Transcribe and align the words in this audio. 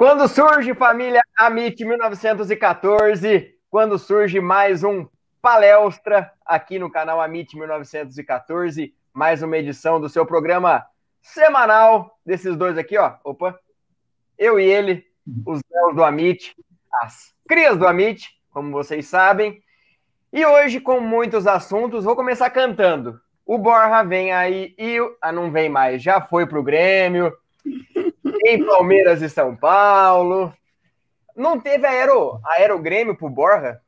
Quando 0.00 0.26
surge 0.28 0.72
família 0.72 1.20
Amit 1.36 1.84
1914, 1.84 3.54
quando 3.68 3.98
surge 3.98 4.40
mais 4.40 4.82
um 4.82 5.06
palestra 5.42 6.32
aqui 6.42 6.78
no 6.78 6.90
canal 6.90 7.20
Amit 7.20 7.54
1914, 7.54 8.94
mais 9.12 9.42
uma 9.42 9.58
edição 9.58 10.00
do 10.00 10.08
seu 10.08 10.24
programa 10.24 10.86
semanal 11.20 12.18
desses 12.24 12.56
dois 12.56 12.78
aqui, 12.78 12.96
ó. 12.96 13.16
Opa. 13.22 13.60
Eu 14.38 14.58
e 14.58 14.64
ele, 14.64 15.04
os 15.44 15.60
Léos 15.70 15.94
do 15.94 16.02
Amit, 16.02 16.56
as 17.02 17.34
crias 17.46 17.76
do 17.76 17.86
Amit, 17.86 18.26
como 18.50 18.72
vocês 18.72 19.06
sabem. 19.06 19.62
E 20.32 20.46
hoje, 20.46 20.80
com 20.80 20.98
muitos 20.98 21.46
assuntos, 21.46 22.04
vou 22.04 22.16
começar 22.16 22.48
cantando. 22.48 23.20
O 23.44 23.58
Borja 23.58 24.02
vem 24.02 24.32
aí 24.32 24.74
e. 24.78 24.96
Ah, 25.20 25.30
não 25.30 25.50
vem 25.52 25.68
mais, 25.68 26.02
já 26.02 26.22
foi 26.22 26.46
pro 26.46 26.62
Grêmio 26.62 27.36
em 28.44 28.64
Palmeiras 28.64 29.22
e 29.22 29.28
São 29.28 29.56
Paulo. 29.56 30.52
Não 31.36 31.58
teve 31.58 31.86
aero, 31.86 32.40
aerogrêmio 32.44 33.16
pro 33.16 33.28
Borja? 33.28 33.80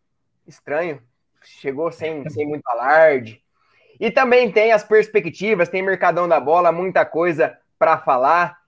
Estranho. 0.46 1.02
Chegou 1.42 1.90
sem, 1.90 2.28
sem 2.30 2.46
muito 2.46 2.66
alarde. 2.68 3.42
E 3.98 4.10
também 4.10 4.50
tem 4.50 4.72
as 4.72 4.82
perspectivas, 4.82 5.68
tem 5.68 5.82
Mercadão 5.82 6.28
da 6.28 6.40
Bola, 6.40 6.72
muita 6.72 7.04
coisa 7.04 7.58
para 7.78 7.98
falar. 7.98 8.58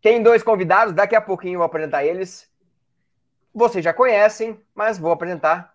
Tem 0.00 0.22
dois 0.22 0.42
convidados, 0.42 0.94
daqui 0.94 1.16
a 1.16 1.20
pouquinho 1.20 1.54
eu 1.54 1.58
vou 1.58 1.66
apresentar 1.66 2.04
eles. 2.04 2.48
Vocês 3.54 3.84
já 3.84 3.92
conhecem, 3.92 4.60
mas 4.74 4.98
vou 4.98 5.10
apresentar 5.10 5.72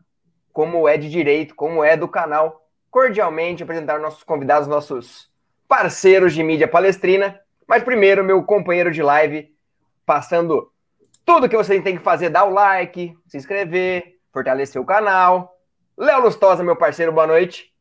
como 0.53 0.87
é 0.87 0.97
de 0.97 1.09
direito, 1.09 1.55
como 1.55 1.83
é 1.83 1.97
do 1.97 2.07
canal. 2.07 2.65
Cordialmente 2.89 3.63
apresentar 3.63 3.99
nossos 3.99 4.23
convidados, 4.23 4.67
nossos 4.67 5.29
parceiros 5.67 6.33
de 6.33 6.43
mídia 6.43 6.67
palestrina. 6.67 7.41
Mas 7.67 7.83
primeiro, 7.83 8.23
meu 8.23 8.43
companheiro 8.43 8.91
de 8.91 9.01
live, 9.01 9.49
passando 10.05 10.71
tudo 11.25 11.47
que 11.47 11.57
você 11.57 11.79
tem 11.81 11.97
que 11.97 12.03
fazer, 12.03 12.29
dar 12.29 12.45
o 12.45 12.53
like, 12.53 13.15
se 13.27 13.37
inscrever, 13.37 14.17
fortalecer 14.31 14.81
o 14.81 14.85
canal. 14.85 15.51
Léo 15.97 16.23
Lustosa, 16.23 16.63
meu 16.63 16.75
parceiro, 16.75 17.11
boa 17.11 17.27
noite. 17.27 17.71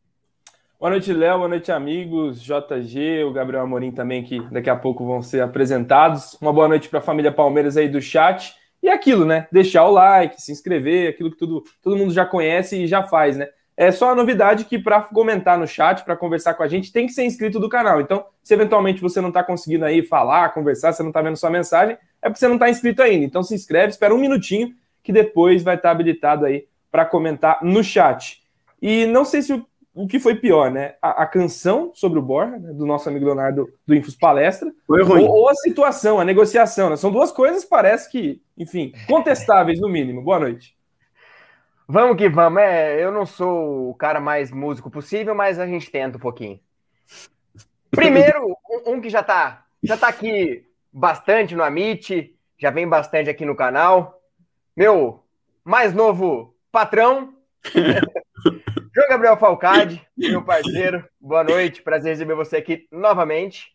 Boa 0.79 0.91
noite, 0.91 1.13
Léo. 1.13 1.39
Boa 1.39 1.49
noite, 1.49 1.71
amigos. 1.71 2.43
JG, 2.43 3.23
o 3.25 3.33
Gabriel 3.33 3.63
Amorim 3.63 3.93
também, 3.93 4.25
que 4.25 4.41
daqui 4.51 4.69
a 4.69 4.75
pouco 4.75 5.07
vão 5.07 5.23
ser 5.23 5.41
apresentados. 5.41 6.37
Uma 6.41 6.53
boa 6.53 6.67
noite 6.67 6.89
para 6.89 6.99
a 6.99 7.03
família 7.03 7.31
Palmeiras 7.31 7.77
aí 7.77 7.89
do 7.89 8.01
chat. 8.01 8.53
E 8.83 8.89
aquilo, 8.89 9.25
né? 9.25 9.47
Deixar 9.53 9.87
o 9.87 9.93
like, 9.93 10.43
se 10.43 10.51
inscrever, 10.51 11.09
aquilo 11.09 11.31
que 11.31 11.37
tudo, 11.37 11.63
todo 11.81 11.97
mundo 11.97 12.13
já 12.13 12.27
conhece 12.27 12.83
e 12.83 12.87
já 12.89 13.05
faz, 13.05 13.37
né? 13.37 13.47
É 13.77 13.91
só 13.91 14.11
a 14.11 14.15
novidade 14.15 14.65
que 14.65 14.79
para 14.79 15.01
comentar 15.01 15.59
no 15.59 15.67
chat, 15.67 16.05
para 16.05 16.17
conversar 16.17 16.55
com 16.55 16.63
a 16.63 16.69
gente, 16.69 16.93
tem 16.93 17.07
que 17.07 17.13
ser 17.13 17.25
inscrito 17.25 17.59
do 17.59 17.69
canal. 17.69 18.01
Então, 18.01 18.25
se 18.43 18.53
eventualmente 18.53 19.01
você 19.01 19.21
não 19.21 19.29
está 19.29 19.43
conseguindo 19.43 19.85
aí 19.85 20.03
falar, 20.03 20.53
conversar, 20.53 20.93
você 20.93 21.03
não 21.03 21.11
está 21.11 21.23
vendo 21.23 21.37
sua 21.37 21.51
mensagem, 21.51 21.97
é 22.21 22.29
porque 22.29 22.39
você 22.39 22.49
não 22.49 22.55
está 22.55 22.69
inscrito 22.69 23.03
ainda. 23.03 23.25
Então, 23.25 23.43
se 23.43 23.55
inscreve, 23.55 23.89
espera 23.89 24.15
um 24.15 24.19
minutinho, 24.19 24.75
que 25.03 25.13
depois 25.13 25.63
vai 25.63 25.77
estar 25.77 25.89
tá 25.89 25.93
habilitado 25.93 26.45
aí 26.45 26.67
para 26.91 27.07
comentar 27.07 27.59
no 27.63 27.83
chat. 27.83 28.43
E 28.81 29.07
não 29.07 29.25
sei 29.25 29.43
se 29.43 29.53
o, 29.55 29.67
o 29.95 30.07
que 30.07 30.21
foi 30.21 30.35
pior, 30.35 30.71
né? 30.71 30.95
A, 31.01 31.23
a 31.23 31.27
canção 31.27 31.91
sobre 31.95 32.19
o 32.19 32.23
Borja, 32.23 32.59
né, 32.59 32.73
do 32.73 32.85
nosso 32.85 33.09
amigo 33.09 33.25
Leonardo 33.25 33.69
do 33.87 33.95
Infos 33.95 34.15
Palestra, 34.15 34.71
foi 34.87 35.03
ruim. 35.03 35.25
Ou, 35.25 35.31
ou 35.31 35.49
a 35.49 35.55
situação, 35.55 36.21
a 36.21 36.25
negociação. 36.25 36.91
Né? 36.91 36.97
São 36.97 37.11
duas 37.11 37.33
coisas, 37.33 37.65
parece 37.65 38.11
que, 38.11 38.43
enfim, 38.57 38.93
contestáveis 39.09 39.81
no 39.81 39.89
mínimo. 39.89 40.23
Boa 40.23 40.39
noite. 40.39 40.77
Vamos 41.89 42.17
que 42.17 42.29
vamos. 42.29 42.63
É, 42.63 43.03
eu 43.03 43.11
não 43.11 43.27
sou 43.27 43.91
o 43.91 43.95
cara 43.95 44.21
mais 44.21 44.51
músico 44.51 44.91
possível, 44.91 45.35
mas 45.35 45.59
a 45.59 45.67
gente 45.67 45.91
tenta 45.91 46.17
um 46.17 46.21
pouquinho. 46.21 46.61
Primeiro, 47.91 48.57
um, 48.71 48.93
um 48.93 49.01
que 49.01 49.11
já 49.11 49.23
tá, 49.23 49.67
já 49.83 49.97
tá 49.97 50.09
aqui 50.09 50.67
bastante 50.93 51.55
no 51.55 51.63
Amit, 51.63 52.35
já 52.59 52.71
vem 52.71 52.89
bastante 52.89 53.29
aqui 53.29 53.45
no 53.45 53.57
canal. 53.57 54.21
Meu 54.77 55.23
mais 55.65 55.93
novo 55.93 56.55
patrão, 56.71 57.35
João 58.95 59.09
Gabriel 59.09 59.37
Falcade, 59.37 60.07
meu 60.17 60.43
parceiro. 60.43 61.05
Boa 61.21 61.45
noite, 61.45 61.83
prazer 61.83 62.13
receber 62.13 62.35
você 62.35 62.57
aqui 62.57 62.87
novamente. 62.91 63.75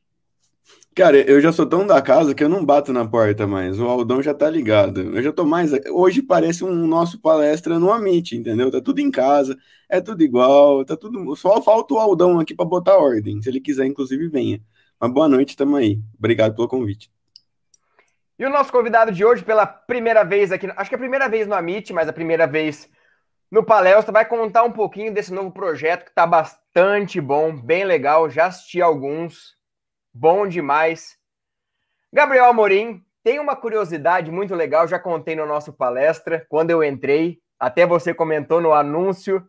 Cara, 0.97 1.17
eu 1.29 1.39
já 1.39 1.51
sou 1.51 1.67
tão 1.67 1.85
da 1.85 2.01
casa 2.01 2.33
que 2.33 2.43
eu 2.43 2.49
não 2.49 2.65
bato 2.65 2.91
na 2.91 3.07
porta 3.07 3.45
mais. 3.45 3.79
O 3.79 3.85
Aldão 3.85 4.19
já 4.19 4.33
tá 4.33 4.49
ligado. 4.49 5.15
Eu 5.15 5.21
já 5.21 5.31
tô 5.31 5.45
mais. 5.45 5.71
Hoje 5.91 6.23
parece 6.23 6.63
um 6.63 6.87
nosso 6.87 7.21
palestra 7.21 7.77
no 7.77 7.91
Amit, 7.91 8.35
entendeu? 8.35 8.71
Tá 8.71 8.81
tudo 8.81 8.99
em 8.99 9.11
casa, 9.11 9.55
é 9.87 10.01
tudo 10.01 10.23
igual, 10.23 10.83
tá 10.83 10.97
tudo. 10.97 11.35
Só 11.35 11.61
falta 11.61 11.93
o 11.93 11.99
Aldão 11.99 12.39
aqui 12.39 12.55
para 12.55 12.65
botar 12.65 12.97
ordem. 12.97 13.39
Se 13.41 13.47
ele 13.47 13.61
quiser, 13.61 13.85
inclusive, 13.85 14.27
venha. 14.27 14.59
Mas 14.99 15.11
boa 15.11 15.27
noite, 15.27 15.55
tamo 15.55 15.75
aí. 15.75 15.99
Obrigado 16.17 16.55
pelo 16.55 16.67
convite. 16.67 17.11
E 18.39 18.43
o 18.43 18.49
nosso 18.49 18.71
convidado 18.71 19.11
de 19.11 19.23
hoje, 19.23 19.43
pela 19.43 19.67
primeira 19.67 20.23
vez 20.23 20.51
aqui, 20.51 20.67
acho 20.75 20.89
que 20.89 20.95
é 20.95 20.97
a 20.97 20.99
primeira 20.99 21.29
vez 21.29 21.47
no 21.47 21.53
Amit, 21.53 21.93
mas 21.93 22.09
a 22.09 22.13
primeira 22.13 22.47
vez 22.47 22.89
no 23.51 23.63
Palestra, 23.63 24.11
vai 24.11 24.25
contar 24.25 24.63
um 24.63 24.71
pouquinho 24.71 25.13
desse 25.13 25.33
novo 25.33 25.51
projeto 25.51 26.05
que 26.05 26.13
tá 26.13 26.25
bastante 26.25 27.21
bom, 27.21 27.55
bem 27.55 27.85
legal. 27.85 28.29
Já 28.29 28.47
assisti 28.47 28.81
alguns 28.81 29.56
bom 30.19 30.47
demais. 30.47 31.15
Gabriel 32.11 32.45
Amorim, 32.45 33.05
tem 33.23 33.39
uma 33.39 33.55
curiosidade 33.55 34.31
muito 34.31 34.55
legal, 34.55 34.87
já 34.87 34.97
contei 34.97 35.35
no 35.35 35.45
nosso 35.45 35.71
palestra, 35.71 36.45
quando 36.49 36.71
eu 36.71 36.83
entrei, 36.83 37.39
até 37.59 37.85
você 37.85 38.13
comentou 38.13 38.59
no 38.59 38.73
anúncio, 38.73 39.47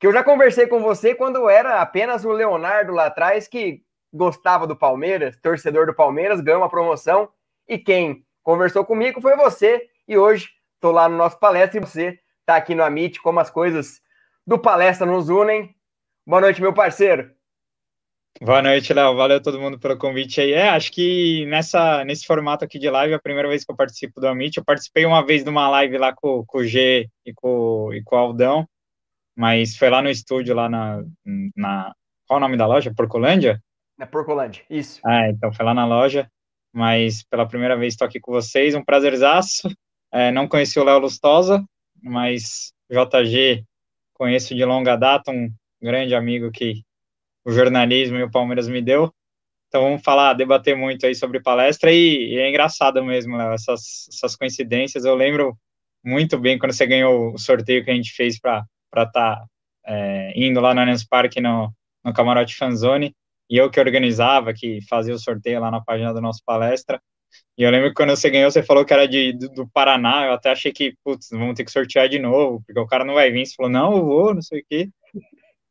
que 0.00 0.06
eu 0.06 0.12
já 0.12 0.24
conversei 0.24 0.66
com 0.66 0.80
você 0.80 1.14
quando 1.14 1.48
era 1.48 1.82
apenas 1.82 2.24
o 2.24 2.32
Leonardo 2.32 2.92
lá 2.92 3.06
atrás, 3.06 3.46
que 3.46 3.82
gostava 4.10 4.66
do 4.66 4.76
Palmeiras, 4.76 5.36
torcedor 5.42 5.86
do 5.86 5.94
Palmeiras, 5.94 6.40
ganhou 6.40 6.62
uma 6.62 6.70
promoção, 6.70 7.28
e 7.68 7.76
quem 7.76 8.24
conversou 8.42 8.86
comigo 8.86 9.20
foi 9.20 9.36
você, 9.36 9.90
e 10.06 10.16
hoje 10.16 10.48
estou 10.76 10.92
lá 10.92 11.06
no 11.06 11.18
nosso 11.18 11.38
palestra 11.38 11.76
e 11.76 11.84
você 11.84 12.18
está 12.40 12.56
aqui 12.56 12.74
no 12.74 12.82
Amit, 12.82 13.20
como 13.20 13.40
as 13.40 13.50
coisas 13.50 14.00
do 14.46 14.58
palestra 14.58 15.06
nos 15.06 15.28
unem. 15.28 15.74
Boa 16.26 16.40
noite, 16.40 16.62
meu 16.62 16.72
parceiro. 16.72 17.30
Boa 18.40 18.62
noite, 18.62 18.94
Léo. 18.94 19.16
Valeu 19.16 19.42
todo 19.42 19.60
mundo 19.60 19.80
pelo 19.80 19.98
convite 19.98 20.40
aí. 20.40 20.52
É, 20.52 20.68
acho 20.68 20.92
que 20.92 21.44
nessa, 21.46 22.04
nesse 22.04 22.24
formato 22.24 22.64
aqui 22.64 22.78
de 22.78 22.88
live 22.88 23.12
é 23.12 23.16
a 23.16 23.20
primeira 23.20 23.48
vez 23.48 23.64
que 23.64 23.72
eu 23.72 23.76
participo 23.76 24.20
do 24.20 24.28
Amit. 24.28 24.56
Eu 24.56 24.64
participei 24.64 25.04
uma 25.04 25.26
vez 25.26 25.42
de 25.42 25.50
uma 25.50 25.68
live 25.68 25.98
lá 25.98 26.14
com, 26.14 26.44
com 26.46 26.58
o 26.58 26.64
G 26.64 27.08
e 27.26 27.34
com, 27.34 27.92
e 27.92 28.00
com 28.04 28.14
o 28.14 28.18
Aldão, 28.18 28.68
mas 29.36 29.76
foi 29.76 29.90
lá 29.90 30.00
no 30.00 30.08
estúdio, 30.08 30.54
lá 30.54 30.68
na, 30.68 31.02
na. 31.56 31.92
Qual 32.28 32.38
o 32.38 32.40
nome 32.40 32.56
da 32.56 32.66
loja? 32.66 32.94
Porcolândia? 32.94 33.60
Na 33.98 34.06
Porcolândia, 34.06 34.62
isso. 34.70 35.00
Ah, 35.04 35.28
então 35.28 35.52
foi 35.52 35.64
lá 35.66 35.74
na 35.74 35.84
loja. 35.84 36.30
mas 36.72 37.24
pela 37.24 37.48
primeira 37.48 37.76
vez 37.76 37.94
estou 37.94 38.06
aqui 38.06 38.20
com 38.20 38.30
vocês, 38.30 38.74
um 38.76 38.84
prazerzaço. 38.84 39.68
É, 40.12 40.30
não 40.30 40.46
conheci 40.46 40.78
o 40.78 40.84
Léo 40.84 41.00
Lustosa, 41.00 41.64
mas 42.00 42.72
JG 42.88 43.64
conheço 44.14 44.54
de 44.54 44.64
longa 44.64 44.94
data, 44.94 45.32
um 45.32 45.50
grande 45.82 46.14
amigo 46.14 46.52
que 46.52 46.84
o 47.48 47.52
jornalismo 47.52 48.18
e 48.18 48.22
o 48.22 48.30
Palmeiras 48.30 48.68
me 48.68 48.82
deu. 48.82 49.10
Então 49.68 49.82
vamos 49.82 50.02
falar, 50.02 50.34
debater 50.34 50.76
muito 50.76 51.06
aí 51.06 51.14
sobre 51.14 51.40
palestra 51.40 51.90
e, 51.90 52.34
e 52.34 52.38
é 52.38 52.48
engraçado 52.48 53.02
mesmo, 53.02 53.36
Léo, 53.36 53.52
essas, 53.52 54.06
essas 54.12 54.36
coincidências. 54.36 55.06
Eu 55.06 55.14
lembro 55.14 55.56
muito 56.04 56.38
bem 56.38 56.58
quando 56.58 56.72
você 56.72 56.86
ganhou 56.86 57.32
o 57.32 57.38
sorteio 57.38 57.82
que 57.82 57.90
a 57.90 57.94
gente 57.94 58.12
fez 58.12 58.38
para 58.38 58.66
estar 58.94 59.10
tá, 59.12 59.44
é, 59.86 60.32
indo 60.36 60.60
lá 60.60 60.74
no 60.74 60.80
Allianz 60.80 61.06
Parque 61.06 61.40
no, 61.40 61.72
no 62.04 62.12
Camarote 62.12 62.54
Fanzone, 62.54 63.14
e 63.48 63.56
eu 63.56 63.70
que 63.70 63.80
organizava, 63.80 64.52
que 64.52 64.80
fazia 64.86 65.14
o 65.14 65.18
sorteio 65.18 65.60
lá 65.60 65.70
na 65.70 65.80
página 65.80 66.12
do 66.12 66.20
nosso 66.20 66.42
palestra. 66.44 67.00
E 67.56 67.62
eu 67.62 67.70
lembro 67.70 67.88
que 67.88 67.94
quando 67.94 68.10
você 68.10 68.28
ganhou, 68.28 68.50
você 68.50 68.62
falou 68.62 68.84
que 68.84 68.92
era 68.92 69.08
de, 69.08 69.32
do, 69.32 69.48
do 69.48 69.68
Paraná, 69.68 70.26
eu 70.26 70.32
até 70.32 70.50
achei 70.50 70.70
que, 70.70 70.94
putz, 71.02 71.28
vamos 71.30 71.54
ter 71.54 71.64
que 71.64 71.70
sortear 71.70 72.10
de 72.10 72.18
novo, 72.18 72.62
porque 72.66 72.78
o 72.78 72.86
cara 72.86 73.06
não 73.06 73.14
vai 73.14 73.30
vir. 73.30 73.46
Você 73.46 73.54
falou, 73.54 73.72
não, 73.72 73.96
eu 73.96 74.04
vou, 74.04 74.34
não 74.34 74.42
sei 74.42 74.60
o 74.60 74.64
quê. 74.68 74.90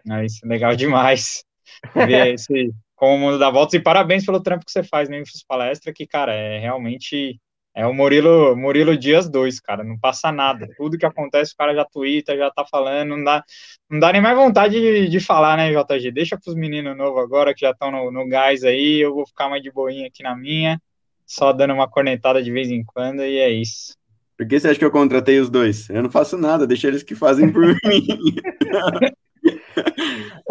Mas 0.06 0.39
legal 0.44 0.75
demais 0.75 1.46
ver 1.93 2.33
esse, 2.33 2.71
como 2.95 3.15
o 3.15 3.19
mundo 3.19 3.39
dá 3.39 3.49
voltas, 3.49 3.73
e 3.73 3.79
parabéns 3.79 4.25
pelo 4.25 4.41
trampo 4.41 4.65
que 4.65 4.71
você 4.71 4.83
faz 4.83 5.09
no 5.09 5.15
Infos 5.15 5.43
Palestra, 5.47 5.93
que, 5.93 6.05
cara, 6.05 6.33
é 6.33 6.59
realmente 6.59 7.39
é 7.77 7.85
o 7.85 7.93
Murilo, 7.93 8.55
Murilo 8.55 8.97
Dias 8.97 9.29
2, 9.29 9.59
cara, 9.59 9.83
não 9.83 9.99
passa 9.99 10.31
nada. 10.31 10.67
Tudo 10.75 10.97
que 10.97 11.05
acontece, 11.05 11.53
o 11.53 11.57
cara 11.57 11.75
já 11.75 11.85
twitta, 11.85 12.35
já 12.35 12.49
tá 12.49 12.65
falando, 12.65 13.09
não 13.09 13.23
dá, 13.23 13.43
não 13.87 13.99
dá 13.99 14.11
nem 14.11 14.19
mais 14.19 14.35
vontade 14.35 14.81
de, 14.81 15.07
de 15.07 15.19
falar, 15.19 15.55
né, 15.55 15.71
JG? 15.71 16.11
Deixa 16.11 16.39
pros 16.39 16.55
meninos 16.55 16.97
novos 16.97 17.21
agora, 17.21 17.53
que 17.53 17.61
já 17.61 17.69
estão 17.69 17.91
no, 17.91 18.11
no 18.11 18.27
gás 18.27 18.63
aí, 18.63 18.97
eu 18.97 19.13
vou 19.13 19.27
ficar 19.27 19.47
mais 19.47 19.61
de 19.61 19.71
boinha 19.71 20.07
aqui 20.07 20.23
na 20.23 20.35
minha, 20.35 20.81
só 21.23 21.53
dando 21.53 21.75
uma 21.75 21.87
cornetada 21.87 22.41
de 22.41 22.51
vez 22.51 22.71
em 22.71 22.83
quando, 22.83 23.21
e 23.21 23.37
é 23.37 23.51
isso. 23.51 23.95
Por 24.35 24.47
que 24.47 24.59
você 24.59 24.69
acha 24.69 24.79
que 24.79 24.85
eu 24.85 24.89
contratei 24.89 25.39
os 25.39 25.51
dois? 25.51 25.87
Eu 25.91 26.01
não 26.01 26.09
faço 26.09 26.35
nada, 26.35 26.65
deixa 26.65 26.87
eles 26.87 27.03
que 27.03 27.13
fazem 27.13 27.51
por 27.51 27.61
mim. 27.85 28.07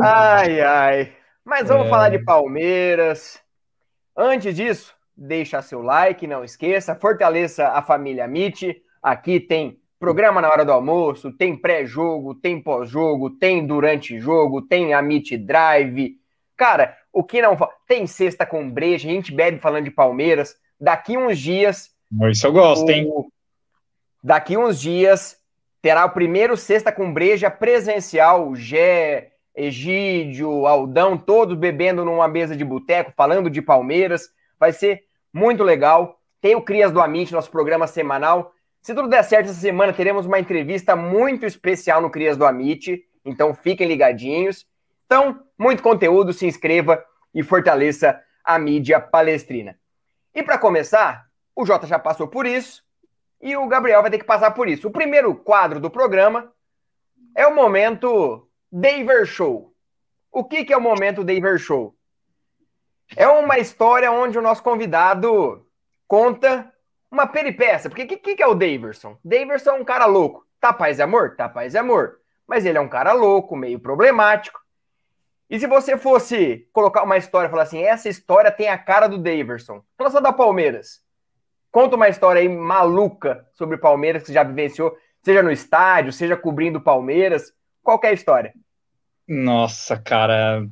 Ai, 0.00 0.60
ai. 0.60 1.12
Mas 1.44 1.68
vamos 1.68 1.86
é... 1.86 1.90
falar 1.90 2.10
de 2.10 2.18
Palmeiras. 2.18 3.40
Antes 4.16 4.54
disso, 4.54 4.94
deixa 5.16 5.62
seu 5.62 5.82
like, 5.82 6.26
não 6.26 6.42
esqueça, 6.42 6.94
fortaleça 6.94 7.68
a 7.68 7.82
família 7.82 8.26
Mit. 8.26 8.82
Aqui 9.02 9.38
tem 9.38 9.78
programa 9.98 10.40
na 10.40 10.48
hora 10.48 10.64
do 10.64 10.72
almoço, 10.72 11.32
tem 11.32 11.56
pré-jogo, 11.56 12.34
tem 12.34 12.60
pós-jogo, 12.60 13.30
tem 13.30 13.66
durante 13.66 14.18
jogo, 14.18 14.62
tem 14.62 14.92
a 14.92 15.00
Mit 15.00 15.36
Drive. 15.36 16.16
Cara, 16.56 16.96
o 17.12 17.22
que 17.22 17.40
não 17.40 17.56
tem 17.86 18.06
sexta 18.06 18.44
com 18.44 18.70
breja, 18.70 19.08
a 19.08 19.12
gente 19.12 19.32
bebe 19.32 19.58
falando 19.58 19.84
de 19.84 19.90
Palmeiras. 19.90 20.56
Daqui 20.80 21.16
uns 21.16 21.38
dias. 21.38 21.90
Isso 22.30 22.46
eu 22.46 22.52
gosto, 22.52 22.86
o... 22.86 22.90
hein? 22.90 23.08
Daqui 24.22 24.56
uns 24.56 24.80
dias 24.80 25.36
terá 25.86 26.04
o 26.04 26.10
primeiro 26.10 26.56
sexta 26.56 26.90
com 26.90 27.12
breja 27.12 27.48
presencial, 27.48 28.56
Gé, 28.56 29.30
Egídio, 29.54 30.66
Aldão, 30.66 31.16
todos 31.16 31.56
bebendo 31.56 32.04
numa 32.04 32.26
mesa 32.26 32.56
de 32.56 32.64
boteco, 32.64 33.12
falando 33.16 33.48
de 33.48 33.62
Palmeiras. 33.62 34.28
Vai 34.58 34.72
ser 34.72 35.04
muito 35.32 35.62
legal. 35.62 36.18
Tem 36.40 36.56
o 36.56 36.60
Crias 36.60 36.90
do 36.90 37.00
Amit, 37.00 37.32
nosso 37.32 37.52
programa 37.52 37.86
semanal. 37.86 38.52
Se 38.82 38.96
tudo 38.96 39.06
der 39.06 39.22
certo 39.22 39.48
essa 39.48 39.60
semana, 39.60 39.92
teremos 39.92 40.26
uma 40.26 40.40
entrevista 40.40 40.96
muito 40.96 41.46
especial 41.46 42.00
no 42.00 42.10
Crias 42.10 42.36
do 42.36 42.44
Amit. 42.44 43.04
Então 43.24 43.54
fiquem 43.54 43.86
ligadinhos. 43.86 44.66
Então, 45.04 45.40
muito 45.56 45.84
conteúdo, 45.84 46.32
se 46.32 46.46
inscreva 46.46 47.00
e 47.32 47.44
fortaleça 47.44 48.20
a 48.42 48.58
mídia 48.58 48.98
palestrina. 48.98 49.78
E 50.34 50.42
para 50.42 50.58
começar, 50.58 51.26
o 51.54 51.64
Jota 51.64 51.86
já 51.86 51.96
passou 51.96 52.26
por 52.26 52.44
isso 52.44 52.84
e 53.40 53.56
o 53.56 53.66
Gabriel 53.66 54.02
vai 54.02 54.10
ter 54.10 54.18
que 54.18 54.24
passar 54.24 54.50
por 54.52 54.68
isso. 54.68 54.88
O 54.88 54.92
primeiro 54.92 55.34
quadro 55.34 55.78
do 55.80 55.90
programa 55.90 56.52
é 57.34 57.46
o 57.46 57.54
momento 57.54 58.48
Daver 58.70 59.26
Show. 59.26 59.72
O 60.32 60.44
que, 60.44 60.64
que 60.64 60.72
é 60.72 60.76
o 60.76 60.80
momento 60.80 61.24
Daver 61.24 61.58
Show? 61.58 61.94
É 63.14 63.28
uma 63.28 63.58
história 63.58 64.10
onde 64.10 64.38
o 64.38 64.42
nosso 64.42 64.62
convidado 64.62 65.64
conta 66.08 66.72
uma 67.10 67.26
peripécia. 67.26 67.88
Porque 67.88 68.02
o 68.02 68.06
que, 68.06 68.36
que, 68.36 68.42
é 68.42 68.46
o 68.46 68.54
Daverson? 68.54 69.18
Daverson 69.24 69.70
é 69.70 69.74
um 69.74 69.84
cara 69.84 70.06
louco. 70.06 70.46
Tá 70.60 70.72
paz 70.72 70.98
e 70.98 71.02
amor? 71.02 71.36
Tá 71.36 71.48
paz 71.48 71.74
e 71.74 71.78
amor. 71.78 72.20
Mas 72.46 72.64
ele 72.64 72.78
é 72.78 72.80
um 72.80 72.88
cara 72.88 73.12
louco, 73.12 73.56
meio 73.56 73.78
problemático. 73.78 74.60
E 75.48 75.60
se 75.60 75.66
você 75.66 75.96
fosse 75.96 76.68
colocar 76.72 77.04
uma 77.04 77.16
história 77.16 77.46
e 77.46 77.50
falar 77.50 77.62
assim, 77.62 77.82
essa 77.82 78.08
história 78.08 78.50
tem 78.50 78.68
a 78.68 78.78
cara 78.78 79.06
do 79.06 79.18
Daverson, 79.18 79.82
relação 79.96 80.20
da 80.20 80.32
Palmeiras. 80.32 81.00
Conta 81.76 81.94
uma 81.94 82.08
história 82.08 82.40
aí 82.40 82.48
maluca 82.48 83.44
sobre 83.52 83.76
Palmeiras 83.76 84.22
que 84.22 84.28
você 84.28 84.32
já 84.32 84.42
vivenciou, 84.42 84.96
seja 85.22 85.42
no 85.42 85.50
estádio, 85.50 86.10
seja 86.10 86.34
cobrindo 86.34 86.80
Palmeiras. 86.80 87.52
Qual 87.82 88.00
é 88.02 88.06
a 88.06 88.12
história? 88.14 88.54
Nossa, 89.28 89.94
cara, 89.98 90.66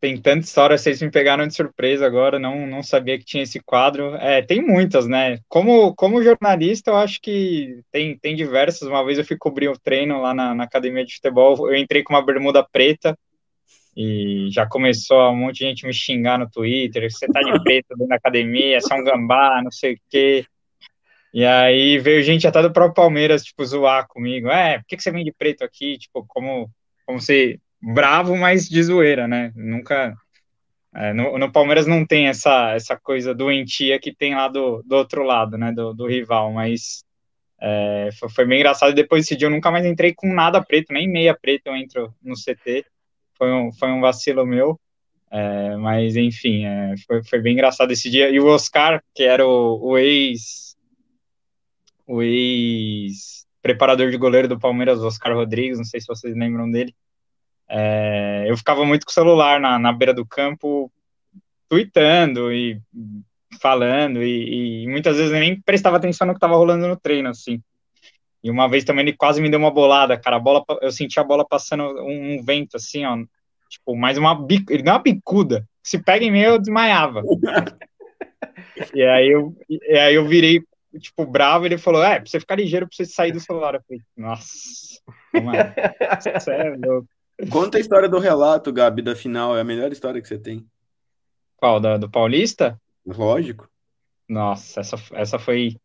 tem 0.00 0.20
tanta 0.20 0.40
história, 0.40 0.76
vocês 0.76 1.00
me 1.00 1.08
pegaram 1.08 1.46
de 1.46 1.54
surpresa 1.54 2.04
agora, 2.04 2.40
não, 2.40 2.66
não 2.66 2.82
sabia 2.82 3.16
que 3.16 3.24
tinha 3.24 3.44
esse 3.44 3.60
quadro. 3.60 4.16
É, 4.16 4.42
tem 4.42 4.60
muitas, 4.60 5.06
né? 5.06 5.38
Como, 5.48 5.94
como 5.94 6.20
jornalista, 6.20 6.90
eu 6.90 6.96
acho 6.96 7.20
que 7.20 7.78
tem, 7.92 8.18
tem 8.18 8.34
diversas. 8.34 8.88
Uma 8.88 9.04
vez 9.04 9.18
eu 9.18 9.24
fui 9.24 9.36
cobrir 9.38 9.68
o 9.68 9.74
um 9.74 9.78
treino 9.80 10.20
lá 10.20 10.34
na, 10.34 10.52
na, 10.52 10.64
academia 10.64 11.06
de 11.06 11.14
futebol, 11.14 11.70
eu 11.70 11.76
entrei 11.76 12.02
com 12.02 12.12
uma 12.12 12.26
bermuda 12.26 12.66
preta 12.72 13.16
e 14.02 14.48
já 14.50 14.66
começou 14.66 15.30
um 15.30 15.36
monte 15.36 15.58
de 15.58 15.66
gente 15.66 15.86
me 15.86 15.92
xingar 15.92 16.38
no 16.38 16.48
Twitter, 16.50 17.10
você 17.12 17.26
tá 17.26 17.42
de 17.42 17.52
preto 17.62 17.88
dentro 17.90 18.08
da 18.08 18.14
academia, 18.14 18.80
você 18.80 18.94
é 18.94 18.96
um 18.96 19.04
gambá, 19.04 19.60
não 19.62 19.70
sei 19.70 19.92
o 19.92 20.00
quê. 20.08 20.46
E 21.34 21.44
aí 21.44 21.98
veio 21.98 22.22
gente 22.22 22.46
até 22.46 22.62
do 22.62 22.72
próprio 22.72 22.94
Palmeiras, 22.94 23.44
tipo, 23.44 23.62
zoar 23.62 24.08
comigo. 24.08 24.48
É, 24.48 24.78
por 24.78 24.86
que, 24.86 24.96
que 24.96 25.02
você 25.02 25.10
vem 25.10 25.22
de 25.22 25.32
preto 25.32 25.62
aqui? 25.62 25.98
Tipo, 25.98 26.24
como, 26.26 26.70
como 27.04 27.20
se 27.20 27.60
bravo, 27.78 28.34
mas 28.38 28.66
de 28.66 28.82
zoeira, 28.82 29.28
né? 29.28 29.52
Nunca. 29.54 30.16
É, 30.94 31.12
no, 31.12 31.36
no, 31.36 31.52
Palmeiras 31.52 31.86
não 31.86 32.06
tem 32.06 32.26
essa, 32.28 32.72
essa 32.72 32.96
coisa 32.96 33.34
doentia 33.34 34.00
que 34.00 34.14
tem 34.14 34.34
lá 34.34 34.48
do, 34.48 34.82
do 34.82 34.96
outro 34.96 35.22
lado, 35.24 35.58
né? 35.58 35.72
Do, 35.72 35.92
do 35.92 36.06
rival, 36.06 36.50
mas 36.52 37.04
é, 37.60 38.08
foi, 38.18 38.30
foi, 38.30 38.46
bem 38.46 38.60
engraçado. 38.60 38.94
Depois 38.94 39.24
desse 39.24 39.36
dia 39.36 39.46
eu 39.46 39.50
nunca 39.50 39.70
mais 39.70 39.84
entrei 39.84 40.14
com 40.14 40.32
nada 40.32 40.64
preto, 40.64 40.90
nem 40.90 41.06
meia 41.06 41.36
preta 41.38 41.68
eu 41.68 41.76
entro 41.76 42.14
no 42.22 42.34
CT. 42.34 42.86
Foi 43.40 43.50
um, 43.50 43.72
foi 43.72 43.88
um 43.90 44.02
vacilo 44.02 44.44
meu. 44.44 44.78
É, 45.30 45.76
mas 45.76 46.14
enfim, 46.14 46.66
é, 46.66 46.94
foi, 47.06 47.24
foi 47.24 47.40
bem 47.40 47.54
engraçado 47.54 47.90
esse 47.90 48.10
dia. 48.10 48.28
E 48.28 48.38
o 48.38 48.46
Oscar, 48.46 49.02
que 49.14 49.22
era 49.22 49.46
o, 49.46 49.80
o 49.80 49.98
ex 49.98 50.76
o 52.06 52.22
ex-preparador 52.22 54.10
de 54.10 54.18
goleiro 54.18 54.48
do 54.48 54.58
Palmeiras, 54.58 55.00
Oscar 55.00 55.34
Rodrigues, 55.34 55.78
não 55.78 55.84
sei 55.84 56.00
se 56.00 56.06
vocês 56.06 56.34
lembram 56.36 56.70
dele. 56.70 56.94
É, 57.68 58.44
eu 58.48 58.56
ficava 58.56 58.84
muito 58.84 59.06
com 59.06 59.10
o 59.10 59.14
celular 59.14 59.60
na, 59.60 59.78
na 59.78 59.92
beira 59.92 60.12
do 60.12 60.26
campo, 60.26 60.92
tweetando 61.68 62.52
e 62.52 62.78
falando, 63.60 64.22
e, 64.22 64.82
e, 64.82 64.88
muitas 64.88 65.16
vezes 65.16 65.32
nem 65.32 65.60
prestava 65.60 65.96
atenção 65.96 66.26
no 66.26 66.32
que 66.34 66.38
estava 66.38 66.56
rolando 66.56 66.86
no 66.86 66.96
treino, 66.96 67.28
assim. 67.28 67.62
E 68.42 68.50
uma 68.50 68.68
vez 68.68 68.84
também 68.84 69.04
ele 69.04 69.16
quase 69.16 69.40
me 69.40 69.50
deu 69.50 69.58
uma 69.58 69.70
bolada, 69.70 70.18
cara. 70.18 70.36
A 70.36 70.40
bola, 70.40 70.64
eu 70.80 70.90
senti 70.90 71.20
a 71.20 71.24
bola 71.24 71.46
passando 71.46 71.84
um, 72.02 72.34
um 72.34 72.42
vento, 72.42 72.76
assim, 72.76 73.04
ó. 73.04 73.16
Tipo, 73.68 73.96
mais 73.96 74.18
uma 74.18 74.34
bicuda. 74.34 74.74
Ele 74.74 74.82
deu 74.82 74.92
uma 74.92 75.02
bicuda. 75.02 75.68
Se 75.82 76.02
pega 76.02 76.24
em 76.24 76.30
mim, 76.30 76.40
eu 76.40 76.58
desmaiava. 76.58 77.22
e, 78.94 79.02
aí 79.02 79.28
eu, 79.28 79.54
e 79.68 79.98
aí 79.98 80.14
eu 80.14 80.26
virei 80.26 80.62
tipo, 80.98 81.24
bravo, 81.24 81.66
ele 81.66 81.78
falou, 81.78 82.02
é, 82.02 82.18
pra 82.18 82.28
você 82.28 82.40
ficar 82.40 82.56
ligeiro, 82.56 82.86
pra 82.86 82.96
você 82.96 83.04
sair 83.04 83.32
do 83.32 83.40
celular. 83.40 83.74
Eu 83.74 83.82
falei, 83.86 84.02
nossa, 84.16 85.00
mano, 85.34 85.56
é 85.56 87.46
Conta 87.50 87.78
a 87.78 87.80
história 87.80 88.08
do 88.08 88.18
relato, 88.18 88.72
Gabi, 88.72 89.02
da 89.02 89.14
final, 89.14 89.56
é 89.56 89.60
a 89.60 89.64
melhor 89.64 89.92
história 89.92 90.20
que 90.20 90.28
você 90.28 90.38
tem. 90.38 90.66
Qual, 91.56 91.78
da, 91.78 91.96
do 91.96 92.10
Paulista? 92.10 92.80
Lógico. 93.06 93.68
Nossa, 94.28 94.80
essa, 94.80 94.96
essa 95.12 95.38
foi... 95.38 95.76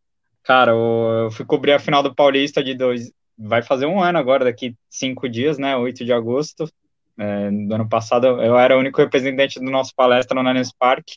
Cara, 0.45 0.71
eu, 0.71 1.31
fui 1.31 1.43
cobrir 1.43 1.73
a 1.73 1.79
final 1.79 2.03
do 2.03 2.13
Paulista 2.13 2.63
de 2.63 2.75
dois... 2.75 3.11
Vai 3.37 3.61
fazer 3.63 3.87
um 3.87 4.01
ano 4.01 4.17
agora, 4.17 4.45
daqui 4.45 4.75
cinco 4.89 5.27
dias, 5.27 5.57
né, 5.57 5.75
8 5.75 6.05
de 6.05 6.13
agosto. 6.13 6.69
É, 7.17 7.49
do 7.49 7.73
ano 7.75 7.89
passado, 7.89 8.27
eu 8.27 8.57
era 8.57 8.77
o 8.77 8.79
único 8.79 9.01
representante 9.01 9.59
do 9.59 9.71
nosso 9.71 9.93
palestra 9.95 10.39
no 10.39 10.47
Allianz 10.47 10.71
Parque. 10.71 11.15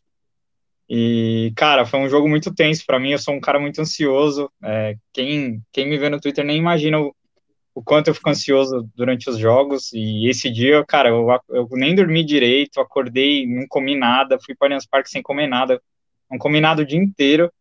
E, 0.88 1.52
cara, 1.54 1.84
foi 1.84 2.00
um 2.00 2.08
jogo 2.08 2.28
muito 2.28 2.54
tenso 2.54 2.84
para 2.86 2.98
mim. 2.98 3.10
Eu 3.10 3.18
sou 3.18 3.34
um 3.34 3.40
cara 3.40 3.60
muito 3.60 3.80
ansioso. 3.80 4.50
É, 4.64 4.96
quem, 5.12 5.62
quem 5.70 5.86
me 5.86 5.98
vê 5.98 6.08
no 6.08 6.20
Twitter 6.20 6.44
nem 6.44 6.56
imagina 6.56 6.98
o, 6.98 7.14
o, 7.74 7.82
quanto 7.82 8.08
eu 8.08 8.14
fico 8.14 8.30
ansioso 8.30 8.88
durante 8.96 9.28
os 9.28 9.38
jogos. 9.38 9.92
E 9.92 10.28
esse 10.28 10.50
dia, 10.50 10.82
cara, 10.86 11.10
eu, 11.10 11.28
eu 11.50 11.68
nem 11.72 11.94
dormi 11.94 12.24
direito, 12.24 12.80
acordei, 12.80 13.46
não 13.46 13.66
comi 13.68 13.94
nada, 13.94 14.38
fui 14.40 14.54
para 14.54 14.76
o 14.76 14.88
Parque 14.90 15.10
sem 15.10 15.22
comer 15.22 15.46
nada. 15.46 15.80
Não 16.30 16.38
comi 16.38 16.60
nada 16.60 16.82
o 16.82 16.86
dia 16.86 16.98
inteiro. 16.98 17.52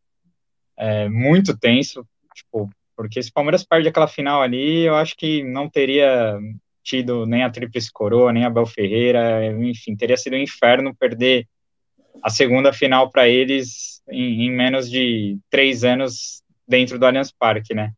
É, 0.78 1.10
muito 1.10 1.58
tenso, 1.58 2.06
tipo, 2.36 2.70
porque 2.96 3.22
se 3.22 3.30
o 3.30 3.34
Palmeiras 3.34 3.64
perde 3.64 3.88
aquela 3.88 4.08
final 4.08 4.42
ali, 4.42 4.82
eu 4.82 4.96
acho 4.96 5.16
que 5.16 5.44
não 5.44 5.70
teria 5.70 6.40
tido 6.84 7.26
nem 7.26 7.44
a 7.44 7.50
Tríplice 7.50 7.92
Coroa, 7.92 8.32
nem 8.32 8.46
a 8.46 8.50
Bel 8.50 8.66
Ferreira, 8.66 9.46
enfim, 9.62 9.96
teria 9.96 10.16
sido 10.16 10.36
um 10.36 10.40
inferno 10.40 10.96
perder 10.96 11.48
a 12.24 12.30
segunda 12.30 12.72
final 12.72 13.12
para 13.12 13.28
eles 13.28 14.02
em, 14.10 14.46
em, 14.46 14.52
menos 14.52 14.90
de 14.90 15.38
três 15.50 15.84
anos 15.84 16.42
dentro 16.68 16.98
do 16.98 17.06
Allianz 17.06 17.32
Parque, 17.32 17.74
né? 17.74 17.92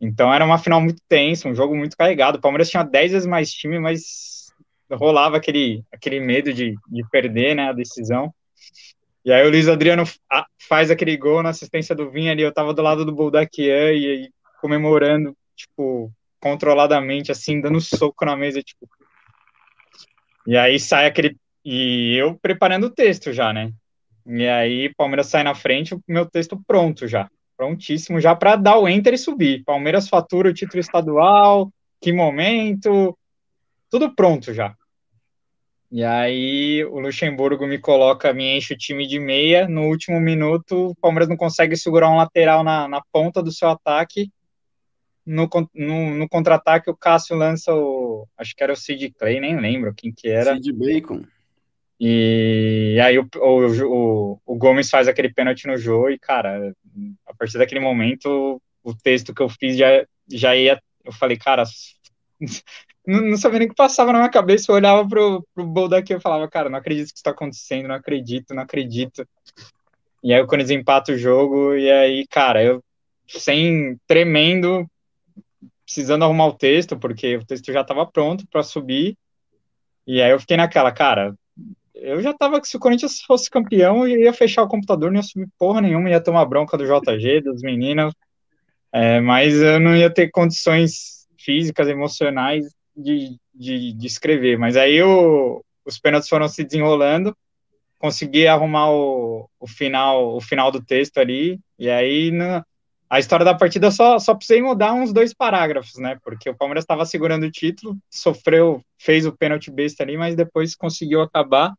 Então 0.00 0.32
era 0.32 0.44
uma 0.44 0.58
final 0.58 0.80
muito 0.80 1.00
tensa, 1.08 1.48
um 1.48 1.54
jogo 1.54 1.76
muito 1.76 1.96
carregado. 1.96 2.38
O 2.38 2.40
Palmeiras 2.40 2.68
tinha 2.68 2.82
10 2.82 3.12
vezes 3.12 3.26
mais 3.26 3.52
time, 3.52 3.78
mas 3.78 4.46
rolava 4.92 5.36
aquele, 5.36 5.84
aquele 5.92 6.20
medo 6.20 6.52
de, 6.52 6.74
de 6.88 7.08
perder 7.10 7.54
né, 7.54 7.68
a 7.68 7.72
decisão. 7.72 8.32
E 9.24 9.32
aí 9.32 9.46
o 9.46 9.50
Luiz 9.50 9.68
Adriano 9.68 10.04
faz 10.68 10.90
aquele 10.90 11.16
gol 11.16 11.42
na 11.42 11.50
assistência 11.50 11.94
do 11.94 12.10
Vinha 12.10 12.32
ali, 12.32 12.42
eu 12.42 12.52
tava 12.52 12.72
do 12.72 12.82
lado 12.82 13.04
do 13.04 13.14
Boldaquian 13.14 13.92
e 13.92 14.06
aí 14.06 14.30
comemorando, 14.60 15.36
tipo, 15.54 16.10
controladamente, 16.40 17.30
assim, 17.30 17.60
dando 17.60 17.80
soco 17.80 18.24
na 18.24 18.36
mesa, 18.36 18.62
tipo. 18.62 18.88
E 20.46 20.56
aí 20.56 20.78
sai 20.78 21.06
aquele. 21.06 21.36
E 21.64 22.16
eu 22.16 22.38
preparando 22.38 22.84
o 22.84 22.90
texto 22.90 23.32
já, 23.32 23.52
né? 23.52 23.72
E 24.26 24.46
aí 24.46 24.92
Palmeiras 24.94 25.26
sai 25.26 25.42
na 25.42 25.54
frente, 25.54 25.94
o 25.94 26.02
meu 26.06 26.26
texto 26.26 26.60
pronto 26.66 27.06
já. 27.06 27.28
Prontíssimo 27.56 28.20
já 28.20 28.36
para 28.36 28.56
dar 28.56 28.78
o 28.78 28.88
enter 28.88 29.14
e 29.14 29.18
subir. 29.18 29.64
Palmeiras 29.64 30.08
fatura 30.08 30.48
o 30.48 30.54
título 30.54 30.80
estadual, 30.80 31.72
que 32.00 32.12
momento. 32.12 33.18
Tudo 33.90 34.14
pronto 34.14 34.54
já. 34.54 34.74
E 35.90 36.04
aí 36.04 36.84
o 36.84 37.00
Luxemburgo 37.00 37.66
me 37.66 37.78
coloca, 37.78 38.32
me 38.32 38.56
enche 38.56 38.74
o 38.74 38.78
time 38.78 39.06
de 39.06 39.18
meia. 39.18 39.66
No 39.66 39.86
último 39.86 40.20
minuto, 40.20 40.90
o 40.90 40.94
Palmeiras 40.96 41.28
não 41.28 41.36
consegue 41.36 41.76
segurar 41.76 42.10
um 42.10 42.16
lateral 42.16 42.62
na, 42.62 42.86
na 42.86 43.00
ponta 43.10 43.42
do 43.42 43.50
seu 43.50 43.68
ataque. 43.68 44.30
No, 45.24 45.48
no, 45.74 46.14
no 46.14 46.28
contra-ataque, 46.28 46.90
o 46.90 46.96
Cássio 46.96 47.36
lança 47.36 47.74
o. 47.74 48.26
Acho 48.36 48.54
que 48.54 48.62
era 48.62 48.72
o 48.72 48.76
Sid 48.76 49.14
Clay, 49.18 49.40
nem 49.40 49.58
lembro 49.58 49.94
quem 49.94 50.12
que 50.12 50.28
era. 50.28 50.54
Sid 50.54 50.72
Bacon. 50.72 51.22
E 52.00 52.98
aí 53.02 53.18
o, 53.18 53.26
o, 53.36 53.84
o, 53.86 54.40
o 54.46 54.56
Gomes 54.56 54.88
faz 54.88 55.08
aquele 55.08 55.32
pênalti 55.32 55.66
no 55.66 55.76
jogo 55.76 56.10
e, 56.10 56.18
cara, 56.18 56.72
a 57.26 57.34
partir 57.34 57.58
daquele 57.58 57.80
momento, 57.80 58.62
o 58.84 58.94
texto 58.94 59.34
que 59.34 59.42
eu 59.42 59.48
fiz 59.48 59.76
já, 59.76 60.06
já 60.30 60.54
ia. 60.54 60.80
Eu 61.04 61.12
falei, 61.12 61.36
cara, 61.36 61.64
não, 63.08 63.22
não, 63.22 63.36
sabia 63.38 63.60
nem 63.60 63.66
o 63.66 63.70
que 63.70 63.76
passava 63.76 64.12
na 64.12 64.18
minha 64.18 64.30
cabeça. 64.30 64.70
Eu 64.70 64.76
olhava 64.76 65.08
pro, 65.08 65.42
pro 65.54 65.66
Boldak 65.66 66.12
e 66.12 66.20
falava, 66.20 66.46
cara, 66.48 66.68
não 66.68 66.78
acredito 66.78 67.08
que 67.08 67.14
isso 67.14 67.24
tá 67.24 67.30
acontecendo, 67.30 67.88
não 67.88 67.94
acredito, 67.94 68.54
não 68.54 68.62
acredito. 68.62 69.26
E 70.22 70.34
aí 70.34 70.40
o 70.42 70.46
Corinthians 70.46 70.80
empata 70.80 71.12
o 71.12 71.16
jogo, 71.16 71.74
e 71.74 71.90
aí, 71.90 72.26
cara, 72.26 72.62
eu 72.62 72.82
sem 73.26 73.98
tremendo, 74.06 74.86
precisando 75.84 76.24
arrumar 76.24 76.48
o 76.48 76.54
texto, 76.54 76.98
porque 76.98 77.36
o 77.36 77.46
texto 77.46 77.72
já 77.72 77.80
estava 77.80 78.04
pronto 78.06 78.46
para 78.48 78.62
subir. 78.62 79.16
E 80.06 80.20
aí 80.20 80.30
eu 80.30 80.40
fiquei 80.40 80.56
naquela, 80.56 80.92
cara, 80.92 81.34
eu 81.94 82.20
já 82.22 82.34
tava 82.34 82.60
que 82.60 82.68
se 82.68 82.76
o 82.76 82.80
Corinthians 82.80 83.20
fosse 83.22 83.50
campeão, 83.50 84.06
eu 84.06 84.20
ia 84.20 84.32
fechar 84.34 84.62
o 84.62 84.68
computador, 84.68 85.10
não 85.10 85.18
ia 85.18 85.22
subir 85.22 85.48
porra 85.58 85.80
nenhuma, 85.80 86.10
ia 86.10 86.20
tomar 86.20 86.44
bronca 86.44 86.76
do 86.76 86.84
JG, 86.84 87.40
dos 87.40 87.62
meninos, 87.62 88.12
é, 88.92 89.20
mas 89.20 89.54
eu 89.54 89.80
não 89.80 89.96
ia 89.96 90.12
ter 90.12 90.30
condições 90.30 91.26
físicas, 91.38 91.88
emocionais 91.88 92.77
de, 92.98 93.38
de, 93.54 93.92
de 93.92 94.06
escrever. 94.06 94.58
Mas 94.58 94.76
aí 94.76 95.02
o, 95.02 95.64
os 95.84 95.98
pênaltis 95.98 96.28
foram 96.28 96.48
se 96.48 96.64
desenrolando, 96.64 97.36
consegui 97.98 98.46
arrumar 98.46 98.90
o, 98.90 99.48
o, 99.58 99.66
final, 99.66 100.36
o 100.36 100.40
final 100.40 100.70
do 100.70 100.82
texto 100.82 101.18
ali, 101.18 101.60
e 101.78 101.88
aí 101.88 102.30
na, 102.30 102.64
a 103.08 103.18
história 103.18 103.44
da 103.44 103.54
partida 103.54 103.90
só, 103.90 104.18
só 104.18 104.34
precisei 104.34 104.62
mudar 104.62 104.92
uns 104.92 105.12
dois 105.12 105.32
parágrafos, 105.32 105.96
né? 105.98 106.18
Porque 106.22 106.50
o 106.50 106.54
Palmeiras 106.54 106.84
estava 106.84 107.06
segurando 107.06 107.44
o 107.44 107.50
título, 107.50 107.96
sofreu, 108.10 108.82
fez 108.98 109.24
o 109.24 109.36
pênalti 109.36 109.70
besta 109.70 110.02
ali, 110.02 110.16
mas 110.16 110.36
depois 110.36 110.74
conseguiu 110.74 111.22
acabar. 111.22 111.72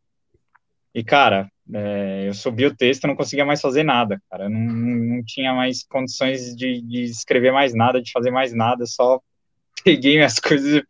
E, 0.93 1.03
cara, 1.03 1.47
é, 1.71 2.25
eu 2.27 2.33
subi 2.33 2.65
o 2.65 2.75
texto, 2.75 3.05
não 3.05 3.15
conseguia 3.15 3.45
mais 3.45 3.61
fazer 3.61 3.83
nada, 3.83 4.19
cara. 4.29 4.49
Não, 4.49 4.59
não 4.59 5.23
tinha 5.23 5.53
mais 5.53 5.83
condições 5.83 6.55
de, 6.55 6.81
de 6.81 7.03
escrever 7.03 7.51
mais 7.51 7.75
nada, 7.75 8.01
de 8.01 8.11
fazer 8.11 8.31
mais 8.31 8.51
nada, 8.53 8.85
só 8.87 9.21
peguei 9.83 10.15
minhas 10.15 10.39
coisas, 10.39 10.83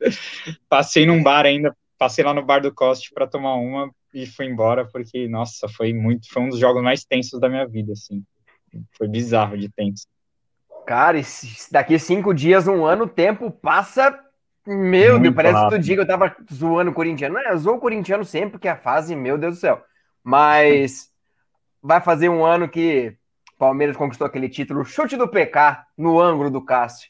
passei 0.67 1.05
num 1.05 1.22
bar 1.22 1.46
ainda, 1.46 1.75
passei 1.98 2.24
lá 2.24 2.34
no 2.34 2.43
bar 2.43 2.62
do 2.62 2.74
Coste 2.74 3.12
para 3.13 3.27
tomar 3.27 3.55
uma 3.55 3.91
e 4.13 4.25
fui 4.25 4.46
embora, 4.46 4.86
porque, 4.86 5.27
nossa, 5.27 5.67
foi 5.67 5.93
muito, 5.93 6.31
foi 6.31 6.41
um 6.41 6.50
dos 6.50 6.60
jogos 6.60 6.81
mais 6.81 7.05
tensos 7.05 7.39
da 7.39 7.48
minha 7.48 7.67
vida, 7.67 7.93
assim. 7.93 8.24
Foi 8.98 9.08
bizarro 9.08 9.58
de 9.58 9.69
tenso. 9.69 10.08
Cara, 10.86 11.19
daqui 11.72 12.00
cinco 12.00 12.34
dias, 12.34 12.67
um 12.67 12.86
ano, 12.86 13.03
o 13.03 13.10
tempo 13.10 13.51
passa. 13.51 14.17
Meu 14.65 15.13
muito 15.13 15.24
Deus, 15.24 15.36
parece 15.36 15.53
rápido. 15.53 15.69
todo 15.72 15.84
dia 15.84 15.96
que 15.96 16.01
eu 16.01 16.08
tava 16.08 16.36
zoando 16.51 16.91
o 16.91 16.93
corintiano. 16.93 17.36
Não, 17.36 17.41
eu 17.41 17.58
zoo 17.58 17.75
o 17.75 17.79
corintiano 17.79 18.25
sempre, 18.25 18.51
porque 18.51 18.67
a 18.67 18.75
fase, 18.75 19.15
meu 19.15 19.38
Deus 19.38 19.55
do 19.55 19.60
céu. 19.60 19.84
Mas 20.24 21.10
vai 21.81 22.01
fazer 22.01 22.29
um 22.29 22.43
ano 22.43 22.67
que 22.67 23.15
Palmeiras 23.58 23.98
conquistou 23.98 24.25
aquele 24.25 24.50
título, 24.50 24.84
chute 24.84 25.15
do 25.15 25.27
PK 25.27 25.84
no 25.98 26.19
ângulo 26.19 26.50
do 26.50 26.63
Cássio. 26.63 27.10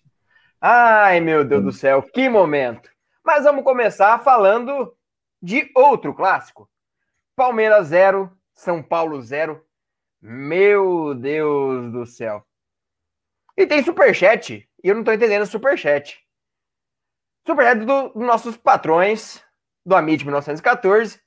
Ai, 0.61 1.21
meu 1.21 1.45
Deus 1.45 1.63
do 1.63 1.71
céu, 1.71 2.01
que 2.01 2.27
momento! 2.27 2.91
Mas 3.23 3.45
vamos 3.45 3.63
começar 3.63 4.19
falando 4.19 4.93
de 5.41 5.71
outro 5.73 6.13
clássico. 6.13 6.69
Palmeiras 7.33 7.87
0, 7.87 8.29
São 8.53 8.83
Paulo 8.83 9.21
0. 9.21 9.65
Meu 10.21 11.15
Deus 11.15 11.91
do 11.93 12.05
céu. 12.05 12.45
E 13.55 13.65
tem 13.65 13.81
superchat, 13.83 14.69
e 14.83 14.87
eu 14.87 14.95
não 14.95 15.03
tô 15.03 15.13
entendendo 15.13 15.45
superchat. 15.45 16.19
Superchat 17.47 17.85
dos 17.85 18.13
do 18.13 18.19
nossos 18.19 18.57
patrões 18.57 19.41
do 19.85 19.95
Amit 19.95 20.25
1914. 20.25 21.21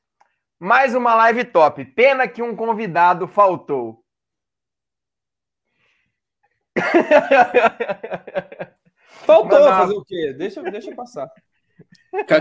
Mais 0.60 0.94
uma 0.94 1.14
live 1.14 1.44
top. 1.46 1.84
Pena 1.86 2.28
que 2.28 2.42
um 2.42 2.54
convidado 2.54 3.26
faltou. 3.26 4.04
Faltou 9.24 9.60
Mas, 9.60 9.78
fazer 9.78 9.94
o 9.94 10.04
quê? 10.04 10.34
Deixa, 10.36 10.62
deixa 10.62 10.94
passar. 10.94 11.30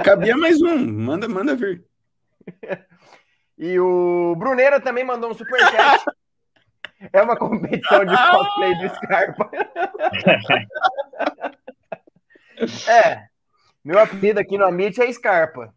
Cabia 0.03 0.35
mais 0.35 0.61
um. 0.61 0.77
Manda, 0.77 1.27
manda 1.27 1.55
vir. 1.55 1.83
E 3.57 3.79
o 3.79 4.35
Bruneira 4.37 4.81
também 4.81 5.03
mandou 5.03 5.29
um 5.29 5.35
superchat. 5.35 6.03
É 7.13 7.21
uma 7.21 7.37
competição 7.37 8.03
de 8.03 8.15
cosplay 8.15 8.75
do 8.75 8.89
Scarpa. 8.95 9.51
é. 12.89 13.27
Meu 13.83 13.99
apelido 13.99 14.39
aqui 14.39 14.57
no 14.57 14.65
Amit 14.65 14.99
é 14.99 15.13
Scarpa. 15.13 15.71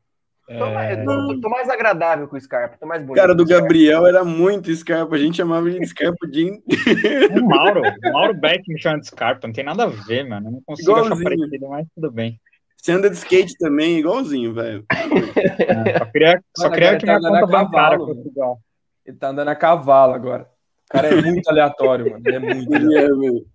Tô 0.47 0.71
mais, 0.71 0.99
é. 0.99 1.05
tô, 1.05 1.41
tô, 1.41 1.49
mais 1.49 1.71
agradável 1.71 2.29
com 2.29 2.37
o 2.37 2.41
Scarpa, 2.41 2.77
tô 2.79 2.87
mais 2.87 3.03
bonito. 3.03 3.17
Cara, 3.17 3.35
do 3.35 3.47
Gabriel 3.47 4.07
era 4.07 4.23
muito 4.23 4.75
Scarpa, 4.75 5.17
a 5.17 5.19
gente 5.19 5.39
chamava 5.39 5.71
de 5.71 5.87
Scarpa 5.87 6.19
o 6.23 6.31
dia 6.31 6.49
inteiro. 6.49 7.43
O 7.43 7.49
Mauro, 7.49 7.81
o 7.81 8.13
Mauro 8.13 8.35
Beck 8.35 8.63
me 8.69 8.79
chama 8.79 9.01
de 9.01 9.07
Scarpa, 9.07 9.47
não 9.47 9.55
tem 9.55 9.65
nada 9.65 9.85
a 9.85 9.87
ver, 9.87 10.29
mano. 10.29 10.51
Não 10.51 10.61
consigo 10.63 10.91
igualzinho. 10.91 11.15
achar 11.15 11.25
parecido, 11.25 11.69
mas 11.69 11.87
tudo 11.95 12.13
bem. 12.13 12.39
Você 12.77 12.93
anda 12.93 13.09
de 13.09 13.17
skate 13.17 13.57
também, 13.57 13.99
igualzinho, 13.99 14.53
velho. 14.53 14.85
É, 14.91 15.99
só 15.99 16.05
queria, 16.05 16.45
só 16.55 16.71
queria 16.71 16.99
que 16.99 17.07
tá 17.07 17.19
minha 17.19 17.41
conta 17.41 17.47
bancária 17.47 17.97
Portugal. 17.97 18.61
Ele 19.07 19.17
tá 19.17 19.29
andando 19.29 19.49
a 19.49 19.57
cavalo 19.57 20.13
agora. 20.13 20.43
O 20.43 20.93
cara 20.93 21.09
é 21.09 21.23
muito 21.23 21.49
aleatório, 21.49 22.11
mano. 22.11 22.23
Ele 22.27 22.37
é 22.37 22.39
muito 22.39 22.75
é, 22.75 22.77
aleatório. 22.77 23.47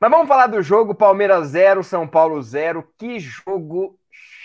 Mas 0.00 0.10
vamos 0.10 0.26
falar 0.26 0.48
do 0.48 0.60
jogo 0.62 0.96
Palmeiras 0.96 1.48
0, 1.48 1.84
São 1.84 2.08
Paulo 2.08 2.42
0. 2.42 2.84
Que 2.98 3.20
jogo 3.20 3.96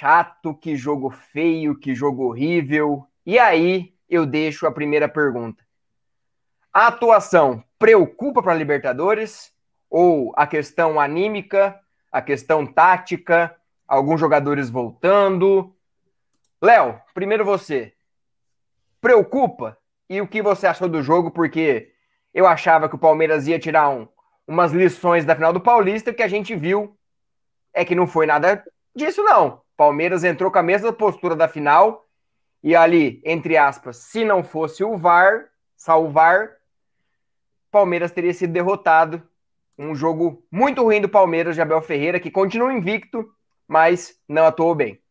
chato, 0.01 0.55
que 0.55 0.75
jogo 0.75 1.11
feio, 1.11 1.77
que 1.77 1.93
jogo 1.93 2.25
horrível. 2.25 3.05
E 3.23 3.37
aí 3.37 3.93
eu 4.09 4.25
deixo 4.25 4.65
a 4.65 4.71
primeira 4.71 5.07
pergunta. 5.07 5.63
A 6.73 6.87
atuação 6.87 7.63
preocupa 7.77 8.41
para 8.41 8.55
Libertadores? 8.55 9.53
Ou 9.91 10.33
a 10.35 10.47
questão 10.47 10.99
anímica, 10.99 11.79
a 12.11 12.19
questão 12.19 12.65
tática, 12.65 13.55
alguns 13.87 14.19
jogadores 14.19 14.71
voltando? 14.71 15.75
Léo, 16.59 16.99
primeiro 17.13 17.45
você. 17.45 17.93
Preocupa? 18.99 19.77
E 20.09 20.19
o 20.19 20.27
que 20.27 20.41
você 20.41 20.65
achou 20.65 20.89
do 20.89 21.03
jogo? 21.03 21.29
Porque 21.29 21.91
eu 22.33 22.47
achava 22.47 22.89
que 22.89 22.95
o 22.95 22.99
Palmeiras 22.99 23.47
ia 23.47 23.59
tirar 23.59 23.89
um, 23.89 24.07
umas 24.47 24.71
lições 24.71 25.25
da 25.25 25.35
final 25.35 25.53
do 25.53 25.61
Paulista, 25.61 26.11
que 26.11 26.23
a 26.23 26.27
gente 26.27 26.55
viu 26.55 26.97
é 27.73 27.85
que 27.85 27.93
não 27.93 28.07
foi 28.07 28.25
nada 28.25 28.65
disso, 28.95 29.21
não. 29.23 29.61
Palmeiras 29.81 30.23
entrou 30.23 30.51
com 30.51 30.59
a 30.59 30.61
mesma 30.61 30.93
postura 30.93 31.35
da 31.35 31.47
final 31.47 32.05
e 32.63 32.75
ali, 32.75 33.19
entre 33.25 33.57
aspas, 33.57 33.97
se 33.97 34.23
não 34.23 34.43
fosse 34.43 34.83
o 34.83 34.95
VAR, 34.95 35.45
salvar, 35.75 36.51
Palmeiras 37.71 38.11
teria 38.11 38.31
sido 38.31 38.53
derrotado. 38.53 39.23
Um 39.75 39.95
jogo 39.95 40.45
muito 40.51 40.83
ruim 40.83 41.01
do 41.01 41.09
Palmeiras 41.09 41.55
de 41.55 41.61
Abel 41.61 41.81
Ferreira, 41.81 42.19
que 42.19 42.29
continua 42.29 42.71
invicto, 42.71 43.27
mas 43.67 44.19
não 44.29 44.45
atuou 44.45 44.75
bem. 44.75 45.01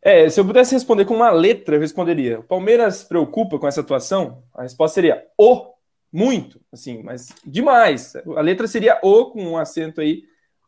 É, 0.00 0.30
se 0.30 0.40
eu 0.40 0.46
pudesse 0.46 0.74
responder 0.74 1.04
com 1.04 1.12
uma 1.12 1.30
letra, 1.30 1.76
eu 1.76 1.80
responderia: 1.80 2.40
o 2.40 2.44
Palmeiras 2.44 3.04
preocupa 3.04 3.58
com 3.58 3.68
essa 3.68 3.82
atuação? 3.82 4.44
A 4.54 4.62
resposta 4.62 4.94
seria 4.94 5.26
o, 5.36 5.74
muito, 6.10 6.58
assim, 6.72 7.02
mas 7.02 7.34
demais. 7.44 8.16
A 8.34 8.40
letra 8.40 8.66
seria 8.66 8.98
o 9.02 9.26
com 9.26 9.44
um 9.44 9.58
acento 9.58 10.00
aí, 10.00 10.22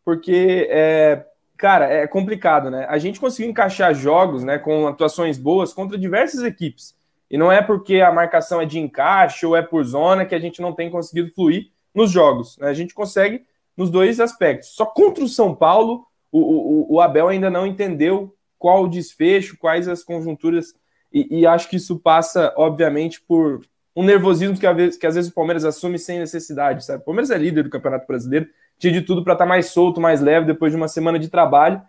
porque 0.04 0.68
é, 0.68 1.24
Cara, 1.60 1.84
é 1.84 2.06
complicado, 2.06 2.70
né? 2.70 2.86
A 2.88 2.96
gente 2.96 3.20
conseguiu 3.20 3.50
encaixar 3.50 3.94
jogos, 3.94 4.42
né, 4.42 4.58
com 4.58 4.88
atuações 4.88 5.36
boas 5.36 5.74
contra 5.74 5.98
diversas 5.98 6.42
equipes. 6.42 6.96
E 7.30 7.36
não 7.36 7.52
é 7.52 7.60
porque 7.60 8.00
a 8.00 8.10
marcação 8.10 8.62
é 8.62 8.64
de 8.64 8.78
encaixe 8.78 9.44
ou 9.44 9.54
é 9.54 9.60
por 9.60 9.84
zona 9.84 10.24
que 10.24 10.34
a 10.34 10.38
gente 10.38 10.62
não 10.62 10.72
tem 10.72 10.88
conseguido 10.88 11.30
fluir 11.34 11.70
nos 11.94 12.10
jogos. 12.10 12.56
Né? 12.56 12.66
A 12.66 12.72
gente 12.72 12.94
consegue 12.94 13.44
nos 13.76 13.90
dois 13.90 14.20
aspectos. 14.20 14.70
Só 14.74 14.86
contra 14.86 15.22
o 15.22 15.28
São 15.28 15.54
Paulo, 15.54 16.06
o, 16.32 16.38
o, 16.38 16.94
o 16.94 17.00
Abel 17.02 17.28
ainda 17.28 17.50
não 17.50 17.66
entendeu 17.66 18.34
qual 18.58 18.84
o 18.84 18.88
desfecho, 18.88 19.58
quais 19.58 19.86
as 19.86 20.02
conjunturas, 20.02 20.72
e, 21.12 21.40
e, 21.40 21.46
acho 21.46 21.68
que 21.68 21.76
isso 21.76 21.98
passa, 21.98 22.54
obviamente, 22.56 23.20
por 23.20 23.60
um 23.94 24.02
nervosismo 24.02 24.58
que, 24.58 24.66
às 24.66 24.76
vezes, 24.76 24.96
que 24.96 25.06
às 25.06 25.14
vezes 25.14 25.30
o 25.30 25.34
Palmeiras 25.34 25.66
assume 25.66 25.98
sem 25.98 26.18
necessidade, 26.18 26.86
sabe? 26.86 27.02
O 27.02 27.04
Palmeiras 27.04 27.30
é 27.30 27.36
líder 27.36 27.64
do 27.64 27.70
Campeonato 27.70 28.06
Brasileiro, 28.06 28.48
tinha 28.80 28.92
de 28.92 29.02
tudo 29.02 29.22
para 29.22 29.34
estar 29.34 29.44
tá 29.44 29.48
mais 29.48 29.66
solto, 29.66 30.00
mais 30.00 30.20
leve 30.20 30.46
depois 30.46 30.72
de 30.72 30.76
uma 30.76 30.88
semana 30.88 31.18
de 31.18 31.28
trabalho, 31.28 31.80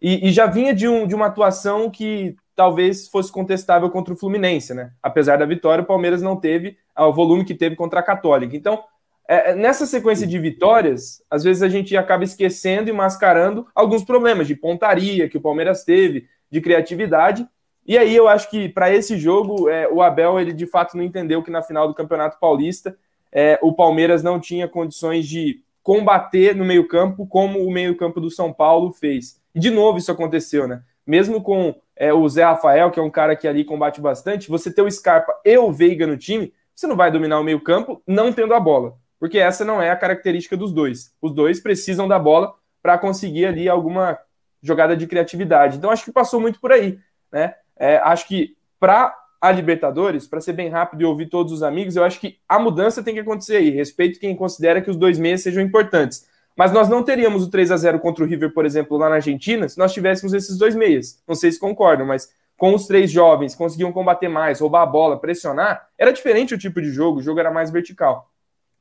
e, 0.00 0.28
e 0.28 0.32
já 0.32 0.46
vinha 0.46 0.72
de, 0.72 0.88
um, 0.88 1.06
de 1.06 1.14
uma 1.14 1.26
atuação 1.26 1.90
que 1.90 2.36
talvez 2.54 3.08
fosse 3.08 3.30
contestável 3.30 3.90
contra 3.90 4.14
o 4.14 4.16
Fluminense, 4.16 4.72
né? 4.72 4.92
Apesar 5.02 5.36
da 5.36 5.44
vitória, 5.44 5.82
o 5.82 5.86
Palmeiras 5.86 6.22
não 6.22 6.36
teve 6.36 6.78
o 6.96 7.12
volume 7.12 7.44
que 7.44 7.54
teve 7.54 7.76
contra 7.76 8.00
a 8.00 8.02
Católica. 8.02 8.56
Então, 8.56 8.82
é, 9.28 9.50
é, 9.50 9.54
nessa 9.54 9.84
sequência 9.86 10.26
de 10.26 10.38
vitórias, 10.38 11.22
às 11.28 11.42
vezes 11.42 11.62
a 11.62 11.68
gente 11.68 11.96
acaba 11.96 12.24
esquecendo 12.24 12.88
e 12.88 12.92
mascarando 12.92 13.66
alguns 13.74 14.04
problemas 14.04 14.46
de 14.46 14.54
pontaria 14.54 15.28
que 15.28 15.36
o 15.36 15.40
Palmeiras 15.40 15.84
teve, 15.84 16.26
de 16.50 16.60
criatividade. 16.60 17.46
E 17.84 17.98
aí 17.98 18.14
eu 18.14 18.28
acho 18.28 18.48
que 18.48 18.68
para 18.68 18.92
esse 18.92 19.18
jogo, 19.18 19.68
é, 19.68 19.88
o 19.88 20.00
Abel 20.00 20.40
ele 20.40 20.52
de 20.52 20.66
fato 20.66 20.96
não 20.96 21.04
entendeu 21.04 21.42
que 21.42 21.50
na 21.50 21.62
final 21.62 21.88
do 21.88 21.94
Campeonato 21.94 22.38
Paulista 22.38 22.96
é, 23.32 23.58
o 23.60 23.72
Palmeiras 23.72 24.22
não 24.22 24.40
tinha 24.40 24.68
condições 24.68 25.26
de 25.26 25.60
combater 25.86 26.56
no 26.56 26.64
meio-campo 26.64 27.26
como 27.28 27.64
o 27.64 27.70
meio-campo 27.70 28.20
do 28.20 28.28
São 28.28 28.52
Paulo 28.52 28.92
fez. 28.92 29.40
E 29.54 29.60
de 29.60 29.70
novo 29.70 29.98
isso 29.98 30.10
aconteceu, 30.10 30.66
né? 30.66 30.82
Mesmo 31.06 31.40
com 31.40 31.74
é, 31.94 32.12
o 32.12 32.28
Zé 32.28 32.42
Rafael, 32.42 32.90
que 32.90 32.98
é 32.98 33.02
um 33.02 33.10
cara 33.10 33.36
que 33.36 33.46
ali 33.46 33.64
combate 33.64 34.00
bastante, 34.00 34.50
você 34.50 34.72
ter 34.72 34.82
o 34.82 34.90
Scarpa 34.90 35.32
e 35.44 35.56
o 35.56 35.70
Veiga 35.70 36.04
no 36.04 36.16
time, 36.16 36.52
você 36.74 36.88
não 36.88 36.96
vai 36.96 37.12
dominar 37.12 37.38
o 37.38 37.44
meio-campo 37.44 38.02
não 38.04 38.32
tendo 38.32 38.52
a 38.52 38.58
bola 38.58 38.96
porque 39.18 39.38
essa 39.38 39.64
não 39.64 39.80
é 39.80 39.90
a 39.90 39.96
característica 39.96 40.56
dos 40.56 40.72
dois. 40.72 41.14
Os 41.20 41.32
dois 41.32 41.60
precisam 41.60 42.06
da 42.06 42.18
bola 42.18 42.54
para 42.82 42.98
conseguir 42.98 43.46
ali 43.46 43.68
alguma 43.68 44.18
jogada 44.62 44.96
de 44.96 45.06
criatividade. 45.06 45.76
Então 45.76 45.90
acho 45.90 46.04
que 46.04 46.12
passou 46.12 46.40
muito 46.40 46.60
por 46.60 46.72
aí, 46.72 46.98
né? 47.32 47.54
É, 47.76 47.98
acho 47.98 48.26
que 48.26 48.56
para 48.78 49.14
a 49.48 49.52
Libertadores, 49.52 50.26
para 50.26 50.40
ser 50.40 50.52
bem 50.52 50.68
rápido 50.68 51.02
e 51.02 51.04
ouvir 51.04 51.26
todos 51.26 51.52
os 51.52 51.62
amigos, 51.62 51.96
eu 51.96 52.04
acho 52.04 52.20
que 52.20 52.38
a 52.48 52.58
mudança 52.58 53.02
tem 53.02 53.14
que 53.14 53.20
acontecer 53.20 53.56
aí. 53.56 53.70
Respeito 53.70 54.20
quem 54.20 54.34
considera 54.36 54.80
que 54.80 54.90
os 54.90 54.96
dois 54.96 55.18
meses 55.18 55.44
sejam 55.44 55.62
importantes. 55.62 56.26
Mas 56.56 56.72
nós 56.72 56.88
não 56.88 57.02
teríamos 57.02 57.44
o 57.44 57.50
3 57.50 57.70
a 57.70 57.76
0 57.76 58.00
contra 58.00 58.24
o 58.24 58.26
River, 58.26 58.52
por 58.52 58.64
exemplo, 58.64 58.96
lá 58.96 59.08
na 59.08 59.16
Argentina, 59.16 59.68
se 59.68 59.78
nós 59.78 59.92
tivéssemos 59.92 60.32
esses 60.32 60.56
dois 60.56 60.74
meias. 60.74 61.22
Não 61.28 61.34
sei 61.34 61.52
se 61.52 61.60
concordam, 61.60 62.06
mas 62.06 62.32
com 62.56 62.74
os 62.74 62.86
três 62.86 63.10
jovens 63.10 63.54
conseguiam 63.54 63.92
combater 63.92 64.28
mais, 64.28 64.60
roubar 64.60 64.82
a 64.82 64.86
bola, 64.86 65.20
pressionar, 65.20 65.88
era 65.98 66.12
diferente 66.12 66.54
o 66.54 66.58
tipo 66.58 66.80
de 66.80 66.90
jogo, 66.90 67.18
o 67.18 67.22
jogo 67.22 67.38
era 67.38 67.50
mais 67.50 67.70
vertical. 67.70 68.30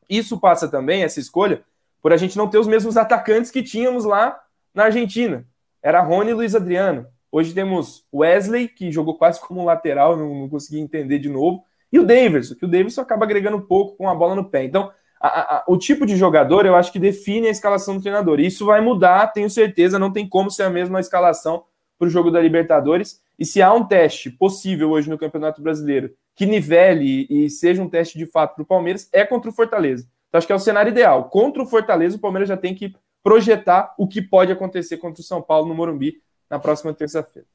Isso 0.07 0.39
passa 0.39 0.67
também, 0.67 1.03
essa 1.03 1.19
escolha, 1.19 1.63
por 2.01 2.13
a 2.13 2.17
gente 2.17 2.37
não 2.37 2.47
ter 2.47 2.57
os 2.57 2.67
mesmos 2.67 2.95
atacantes 2.95 3.51
que 3.51 3.61
tínhamos 3.61 4.05
lá 4.05 4.39
na 4.73 4.85
Argentina. 4.85 5.45
Era 5.81 6.01
Rony 6.01 6.31
e 6.31 6.33
Luiz 6.33 6.55
Adriano. 6.55 7.07
Hoje 7.31 7.53
temos 7.53 8.05
Wesley, 8.13 8.67
que 8.67 8.91
jogou 8.91 9.17
quase 9.17 9.39
como 9.41 9.65
lateral, 9.65 10.15
não, 10.15 10.33
não 10.33 10.49
consegui 10.49 10.79
entender 10.79 11.19
de 11.19 11.29
novo, 11.29 11.63
e 11.91 11.99
o 11.99 12.05
Davidson, 12.05 12.55
que 12.55 12.65
o 12.65 12.67
Davidson 12.67 13.01
acaba 13.01 13.25
agregando 13.25 13.61
pouco 13.61 13.95
com 13.95 14.09
a 14.09 14.15
bola 14.15 14.35
no 14.35 14.49
pé. 14.49 14.63
Então, 14.63 14.91
a, 15.19 15.57
a, 15.57 15.63
o 15.67 15.77
tipo 15.77 16.05
de 16.05 16.15
jogador 16.15 16.65
eu 16.65 16.75
acho 16.75 16.91
que 16.91 16.99
define 16.99 17.47
a 17.47 17.51
escalação 17.51 17.95
do 17.95 18.01
treinador. 18.01 18.39
E 18.39 18.45
isso 18.45 18.65
vai 18.65 18.81
mudar, 18.81 19.27
tenho 19.27 19.49
certeza, 19.49 19.97
não 19.97 20.11
tem 20.11 20.27
como 20.27 20.51
ser 20.51 20.63
a 20.63 20.69
mesma 20.69 20.99
escalação 20.99 21.63
para 21.97 22.07
o 22.07 22.09
jogo 22.09 22.29
da 22.29 22.41
Libertadores. 22.41 23.21
E 23.39 23.45
se 23.45 23.61
há 23.61 23.73
um 23.73 23.85
teste 23.85 24.29
possível 24.29 24.91
hoje 24.91 25.09
no 25.09 25.17
Campeonato 25.17 25.61
Brasileiro 25.61 26.13
que 26.35 26.45
nivele 26.45 27.27
e 27.29 27.49
seja 27.49 27.81
um 27.81 27.89
teste 27.89 28.17
de 28.17 28.25
fato 28.25 28.55
para 28.55 28.63
o 28.63 28.65
Palmeiras, 28.65 29.09
é 29.13 29.25
contra 29.25 29.49
o 29.49 29.53
Fortaleza. 29.53 30.05
Então, 30.27 30.37
acho 30.37 30.45
que 30.45 30.51
é 30.51 30.55
o 30.55 30.59
cenário 30.59 30.89
ideal. 30.89 31.29
Contra 31.29 31.63
o 31.63 31.65
Fortaleza, 31.65 32.17
o 32.17 32.19
Palmeiras 32.19 32.49
já 32.49 32.57
tem 32.57 32.75
que 32.75 32.93
projetar 33.23 33.95
o 33.97 34.05
que 34.05 34.21
pode 34.21 34.51
acontecer 34.51 34.97
contra 34.97 35.21
o 35.21 35.23
São 35.23 35.41
Paulo 35.41 35.67
no 35.67 35.73
Morumbi 35.73 36.21
na 36.49 36.59
próxima 36.59 36.93
terça-feira. 36.93 37.47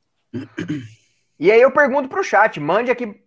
E 1.38 1.50
aí 1.50 1.61
eu 1.61 1.70
pergunto 1.70 2.09
para 2.09 2.20
o 2.20 2.24
chat, 2.24 2.61
mande 2.61 2.90
aqui 2.90 3.22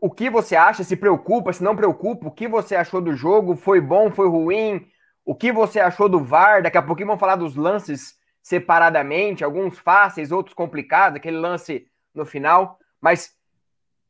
o 0.00 0.10
que 0.10 0.28
você 0.28 0.56
acha, 0.56 0.84
se 0.84 0.96
preocupa, 0.96 1.52
se 1.52 1.62
não 1.62 1.76
preocupa, 1.76 2.28
o 2.28 2.30
que 2.30 2.48
você 2.48 2.76
achou 2.76 3.00
do 3.00 3.14
jogo, 3.14 3.56
foi 3.56 3.80
bom, 3.80 4.10
foi 4.10 4.28
ruim, 4.28 4.86
o 5.24 5.34
que 5.34 5.52
você 5.52 5.80
achou 5.80 6.08
do 6.08 6.18
VAR, 6.18 6.62
daqui 6.62 6.76
a 6.76 6.82
pouquinho 6.82 7.06
vamos 7.06 7.20
falar 7.20 7.36
dos 7.36 7.56
lances 7.56 8.18
separadamente, 8.42 9.42
alguns 9.42 9.78
fáceis, 9.78 10.30
outros 10.30 10.54
complicados, 10.54 11.16
aquele 11.16 11.38
lance 11.38 11.86
no 12.14 12.26
final, 12.26 12.78
mas 13.00 13.34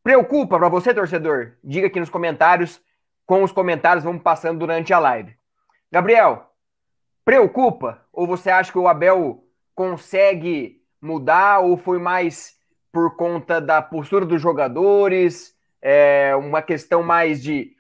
Preocupa 0.05 0.59
para 0.59 0.69
você, 0.69 0.93
torcedor? 0.93 1.55
Diga 1.65 1.87
aqui 1.87 1.99
nos 1.99 2.11
comentários. 2.11 2.79
Com 3.25 3.43
os 3.43 3.51
comentários, 3.51 4.05
vamos 4.05 4.23
passando 4.23 4.59
durante 4.59 4.93
a 4.93 4.99
live. 4.99 5.35
Gabriel, 5.91 6.53
preocupa? 7.25 8.07
Ou 8.13 8.27
você 8.27 8.51
acha 8.51 8.71
que 8.71 8.79
o 8.79 8.87
Abel 8.87 9.43
consegue 9.75 10.84
mudar? 11.05 11.61
Ou 11.61 11.77
foi 11.77 11.99
mais 11.99 12.55
por 12.93 13.17
conta 13.17 13.61
da 13.61 13.83
postura 13.83 14.25
dos 14.25 14.41
jogadores? 14.41 15.55
É 15.81 16.35
uma 16.37 16.63
questão 16.63 17.03
mais 17.03 17.43
de 17.43 17.73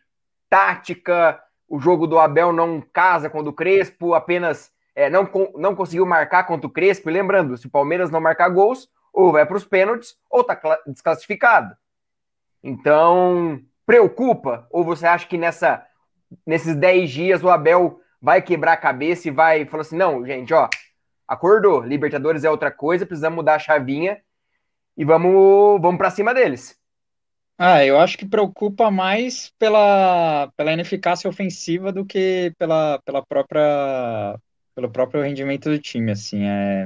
tática? 0.48 1.40
O 1.68 1.80
jogo 1.80 2.06
do 2.06 2.18
Abel 2.18 2.52
não 2.52 2.80
casa 2.92 3.30
com 3.30 3.40
o 3.40 3.52
Crespo, 3.52 4.14
apenas 4.14 4.70
é, 4.94 5.10
não, 5.10 5.28
não 5.56 5.74
conseguiu 5.74 6.06
marcar 6.06 6.44
contra 6.44 6.66
o 6.66 6.70
Crespo. 6.70 7.10
E 7.10 7.12
lembrando, 7.12 7.56
se 7.56 7.66
o 7.66 7.70
Palmeiras 7.70 8.10
não 8.10 8.20
marcar 8.20 8.48
gols, 8.48 8.88
ou 9.12 9.32
vai 9.32 9.46
para 9.46 9.56
os 9.56 9.64
pênaltis, 9.64 10.16
ou 10.30 10.42
está 10.42 10.60
desclassificado. 10.86 11.74
Então, 12.62 13.60
preocupa? 13.86 14.66
Ou 14.70 14.84
você 14.84 15.06
acha 15.06 15.26
que 15.26 15.38
nessa, 15.38 15.84
nesses 16.46 16.74
10 16.74 17.10
dias 17.10 17.44
o 17.44 17.50
Abel 17.50 18.00
vai 18.20 18.40
quebrar 18.40 18.72
a 18.72 18.78
cabeça 18.78 19.28
e 19.28 19.30
vai 19.30 19.66
falar 19.66 19.82
assim: 19.82 19.96
não, 19.96 20.24
gente, 20.26 20.52
ó, 20.54 20.68
acordou, 21.26 21.82
Libertadores 21.82 22.44
é 22.44 22.50
outra 22.50 22.70
coisa, 22.70 23.06
precisamos 23.06 23.36
mudar 23.36 23.56
a 23.56 23.58
chavinha 23.58 24.20
e 24.96 25.04
vamos, 25.04 25.80
vamos 25.80 25.98
para 25.98 26.10
cima 26.10 26.32
deles. 26.32 26.78
Ah, 27.56 27.84
eu 27.84 27.98
acho 27.98 28.18
que 28.18 28.26
preocupa 28.26 28.90
mais 28.90 29.52
pela, 29.58 30.50
pela 30.56 30.72
ineficácia 30.72 31.30
ofensiva 31.30 31.92
do 31.92 32.04
que 32.04 32.52
pela, 32.58 33.00
pela 33.04 33.24
própria 33.24 34.36
pelo 34.74 34.90
próprio 34.90 35.22
rendimento 35.22 35.70
do 35.70 35.78
time, 35.78 36.10
assim, 36.10 36.44
é, 36.44 36.84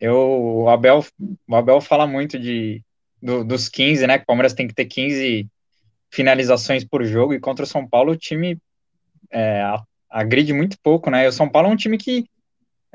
eu, 0.00 0.16
o 0.16 0.68
Abel, 0.70 1.04
o 1.46 1.56
Abel 1.56 1.80
fala 1.80 2.06
muito 2.06 2.38
de, 2.38 2.82
do, 3.20 3.44
dos 3.44 3.68
15, 3.68 4.06
né? 4.06 4.16
Que 4.16 4.22
o 4.22 4.26
Palmeiras 4.26 4.54
tem 4.54 4.66
que 4.66 4.74
ter 4.74 4.86
15 4.86 5.46
finalizações 6.10 6.84
por 6.84 7.04
jogo, 7.04 7.34
e 7.34 7.40
contra 7.40 7.64
o 7.64 7.68
São 7.68 7.86
Paulo 7.86 8.12
o 8.12 8.16
time 8.16 8.58
é, 9.30 9.62
agride 10.08 10.52
muito 10.52 10.78
pouco, 10.82 11.10
né? 11.10 11.24
E 11.24 11.28
o 11.28 11.32
São 11.32 11.48
Paulo 11.48 11.68
é 11.68 11.72
um 11.72 11.76
time 11.76 11.98
que 11.98 12.24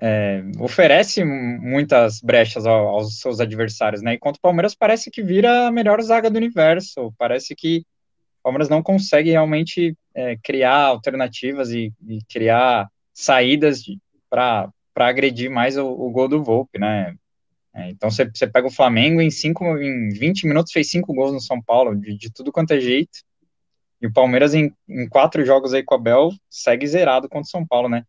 é, 0.01 0.43
oferece 0.59 1.23
muitas 1.23 2.19
brechas 2.21 2.65
aos 2.65 3.19
seus 3.19 3.39
adversários, 3.39 4.01
né? 4.01 4.15
Enquanto 4.15 4.37
o 4.37 4.41
Palmeiras 4.41 4.75
parece 4.75 5.09
que 5.09 5.23
vira 5.23 5.67
a 5.67 5.71
melhor 5.71 6.01
zaga 6.01 6.29
do 6.29 6.37
universo, 6.37 7.13
parece 7.17 7.55
que 7.55 7.85
o 8.39 8.43
Palmeiras 8.43 8.69
não 8.69 8.83
consegue 8.83 9.31
realmente 9.31 9.95
é, 10.13 10.37
criar 10.37 10.85
alternativas 10.85 11.71
e, 11.71 11.93
e 12.07 12.19
criar 12.29 12.89
saídas 13.13 13.83
para 14.29 14.69
agredir 14.95 15.49
mais 15.49 15.77
o, 15.77 15.87
o, 15.87 16.11
gol 16.11 16.27
do 16.27 16.43
Volpe, 16.43 16.77
né? 16.77 17.15
É, 17.73 17.89
então 17.89 18.11
você, 18.11 18.25
você 18.25 18.47
pega 18.47 18.67
o 18.67 18.71
Flamengo 18.71 19.21
em, 19.21 19.31
cinco, 19.31 19.77
em 19.77 20.09
20 20.09 20.47
minutos 20.47 20.71
fez 20.71 20.89
cinco 20.89 21.13
gols 21.13 21.33
no 21.33 21.41
São 21.41 21.61
Paulo, 21.61 21.95
de, 21.95 22.17
de 22.17 22.31
tudo 22.31 22.51
quanto 22.51 22.71
é 22.71 22.79
jeito. 22.79 23.19
E 24.01 24.07
o 24.07 24.13
Palmeiras 24.13 24.53
em, 24.53 24.73
em 24.87 25.07
quatro 25.07 25.43
jogos 25.45 25.73
aí 25.73 25.83
com 25.83 25.95
a 25.95 25.97
Bel 25.97 26.31
segue 26.49 26.85
zerado 26.85 27.29
contra 27.29 27.47
o 27.47 27.49
São 27.49 27.65
Paulo, 27.65 27.87
né? 27.89 28.03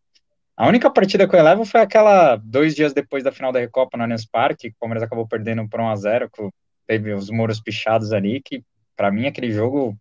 A 0.57 0.67
única 0.67 0.89
partida 0.89 1.27
que 1.27 1.35
eu 1.35 1.43
levo 1.43 1.63
foi 1.63 1.81
aquela 1.81 2.35
dois 2.37 2.75
dias 2.75 2.91
depois 2.91 3.23
da 3.23 3.31
final 3.31 3.51
da 3.51 3.59
Recopa 3.59 3.95
no 3.95 4.03
Allianz 4.03 4.25
Parque, 4.25 4.71
que 4.71 4.75
o 4.75 4.79
Palmeiras 4.79 5.03
acabou 5.03 5.27
perdendo 5.27 5.69
por 5.69 5.79
1 5.79 5.89
a 5.89 5.95
0 5.95 6.29
que 6.31 6.49
teve 6.87 7.13
os 7.13 7.29
muros 7.29 7.61
pichados 7.61 8.11
ali, 8.11 8.41
que 8.41 8.63
para 8.95 9.11
mim 9.11 9.27
aquele 9.27 9.51
jogo 9.51 9.95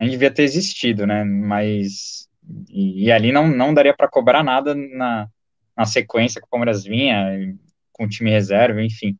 nem 0.00 0.10
devia 0.10 0.30
ter 0.30 0.42
existido, 0.42 1.06
né? 1.06 1.22
Mas 1.22 2.28
e, 2.68 3.04
e 3.04 3.12
ali 3.12 3.30
não, 3.30 3.46
não 3.46 3.72
daria 3.72 3.94
para 3.94 4.08
cobrar 4.08 4.42
nada 4.42 4.74
na, 4.74 5.28
na 5.76 5.86
sequência 5.86 6.40
que 6.40 6.46
o 6.46 6.50
Palmeiras 6.50 6.82
vinha, 6.82 7.56
com 7.92 8.04
o 8.04 8.08
time 8.08 8.30
reserva, 8.30 8.82
enfim. 8.82 9.16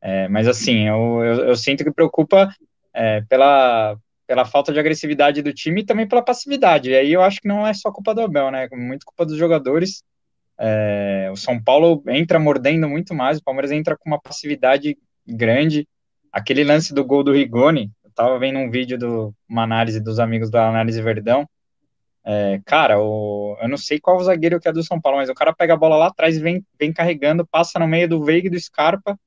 É, 0.00 0.26
mas 0.28 0.48
assim, 0.48 0.88
eu, 0.88 1.22
eu, 1.22 1.34
eu, 1.48 1.56
sinto 1.56 1.84
que 1.84 1.92
preocupa 1.92 2.48
é, 2.94 3.20
pela, 3.28 3.98
pela 4.26 4.46
falta 4.46 4.72
de 4.72 4.80
agressividade 4.80 5.42
do 5.42 5.52
time 5.52 5.82
e 5.82 5.84
também 5.84 6.08
pela 6.08 6.24
passividade. 6.24 6.90
E 6.90 6.96
aí 6.96 7.12
eu 7.12 7.22
acho 7.22 7.42
que 7.42 7.48
não 7.48 7.66
é 7.66 7.74
só 7.74 7.92
culpa 7.92 8.14
do 8.14 8.22
Abel, 8.22 8.50
né? 8.50 8.66
Muito 8.72 9.04
culpa 9.04 9.26
dos 9.26 9.36
jogadores. 9.36 10.02
É, 10.60 11.30
o 11.32 11.36
São 11.36 11.62
Paulo 11.62 12.02
entra 12.08 12.38
mordendo 12.38 12.88
muito 12.88 13.14
mais, 13.14 13.38
o 13.38 13.42
Palmeiras 13.42 13.72
entra 13.72 13.96
com 13.96 14.10
uma 14.10 14.20
passividade 14.20 14.98
grande. 15.26 15.88
Aquele 16.30 16.62
lance 16.62 16.92
do 16.92 17.04
gol 17.04 17.24
do 17.24 17.32
Rigoni, 17.32 17.90
eu 18.04 18.10
tava 18.14 18.38
vendo 18.38 18.58
um 18.58 18.70
vídeo 18.70 18.98
de 18.98 19.06
uma 19.48 19.62
análise 19.62 20.00
dos 20.00 20.18
amigos 20.18 20.50
da 20.50 20.68
Análise 20.68 21.00
Verdão, 21.00 21.48
é, 22.24 22.60
cara, 22.66 23.00
o, 23.00 23.56
eu 23.60 23.68
não 23.68 23.78
sei 23.78 23.98
qual 23.98 24.22
zagueiro 24.22 24.60
que 24.60 24.68
é 24.68 24.72
do 24.72 24.82
São 24.82 25.00
Paulo, 25.00 25.18
mas 25.18 25.30
o 25.30 25.34
cara 25.34 25.54
pega 25.54 25.72
a 25.74 25.76
bola 25.76 25.96
lá 25.96 26.08
atrás 26.08 26.38
vem, 26.38 26.64
vem 26.78 26.92
carregando, 26.92 27.46
passa 27.46 27.78
no 27.78 27.88
meio 27.88 28.08
do 28.08 28.22
Veiga 28.22 28.46
e 28.46 28.50
do 28.50 28.60
Scarpa, 28.60 29.18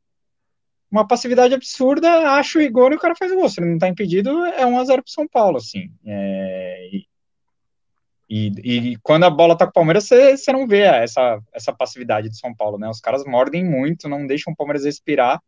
uma 0.91 1.07
passividade 1.07 1.55
absurda, 1.55 2.07
acha 2.37 2.59
o 2.59 2.61
Rigoni 2.61 2.93
e 2.93 2.97
o 2.97 3.01
cara 3.01 3.15
faz 3.15 3.31
o 3.31 3.35
gol. 3.35 3.49
Se 3.49 3.59
ele 3.59 3.71
não 3.71 3.79
tá 3.79 3.87
impedido, 3.87 4.45
é 4.45 4.63
1x0 4.63 5.01
pro 5.01 5.11
São 5.11 5.27
Paulo, 5.27 5.57
assim. 5.57 5.89
É, 6.05 6.89
e, 8.35 8.51
e, 8.63 8.97
quando 9.03 9.25
a 9.25 9.29
bola 9.29 9.55
tá 9.55 9.65
com 9.65 9.69
o 9.69 9.73
Palmeiras, 9.73 10.07
você, 10.07 10.51
não 10.51 10.65
vê 10.67 10.79
essa, 10.79 11.39
essa 11.53 11.71
passividade 11.71 12.29
de 12.29 12.39
São 12.39 12.51
Paulo, 12.55 12.79
né? 12.79 12.89
Os 12.89 12.99
caras 12.99 13.23
mordem 13.25 13.63
muito, 13.63 14.09
não 14.09 14.25
deixam 14.25 14.51
o 14.51 14.55
Palmeiras 14.55 14.85
respirar. 14.85 15.39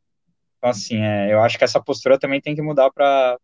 Então, 0.59 0.69
assim, 0.69 1.01
é, 1.01 1.33
eu 1.33 1.41
acho 1.41 1.57
que 1.57 1.63
essa 1.63 1.81
postura 1.81 2.19
também 2.19 2.39
tem 2.39 2.53
que 2.53 2.61
mudar 2.61 2.91
para 2.91 3.39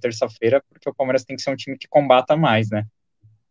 terça-feira, 0.00 0.62
porque 0.70 0.88
o 0.88 0.94
Palmeiras 0.94 1.24
tem 1.24 1.34
que 1.34 1.42
ser 1.42 1.50
um 1.50 1.56
time 1.56 1.76
que 1.76 1.88
combata 1.88 2.36
mais, 2.36 2.70
né? 2.70 2.86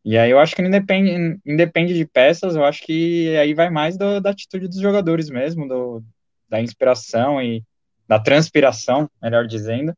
E 0.06 0.18
aí 0.18 0.32
eu 0.32 0.40
acho 0.40 0.56
que 0.56 0.62
independe, 0.62 1.38
independe 1.46 1.94
de 1.94 2.06
peças, 2.06 2.56
eu 2.56 2.63
acho 2.63 2.82
que 2.84 3.36
aí 3.36 3.54
vai 3.54 3.70
mais 3.70 3.98
do, 3.98 4.22
da 4.22 4.30
atitude 4.30 4.70
dos 4.70 4.80
jogadores 4.80 5.30
mesmo, 5.30 5.68
do, 5.68 6.02
da 6.48 6.62
inspiração 6.62 7.42
e 7.42 7.62
da 8.08 8.18
transpiração, 8.18 9.10
melhor 9.22 9.46
dizendo, 9.46 9.94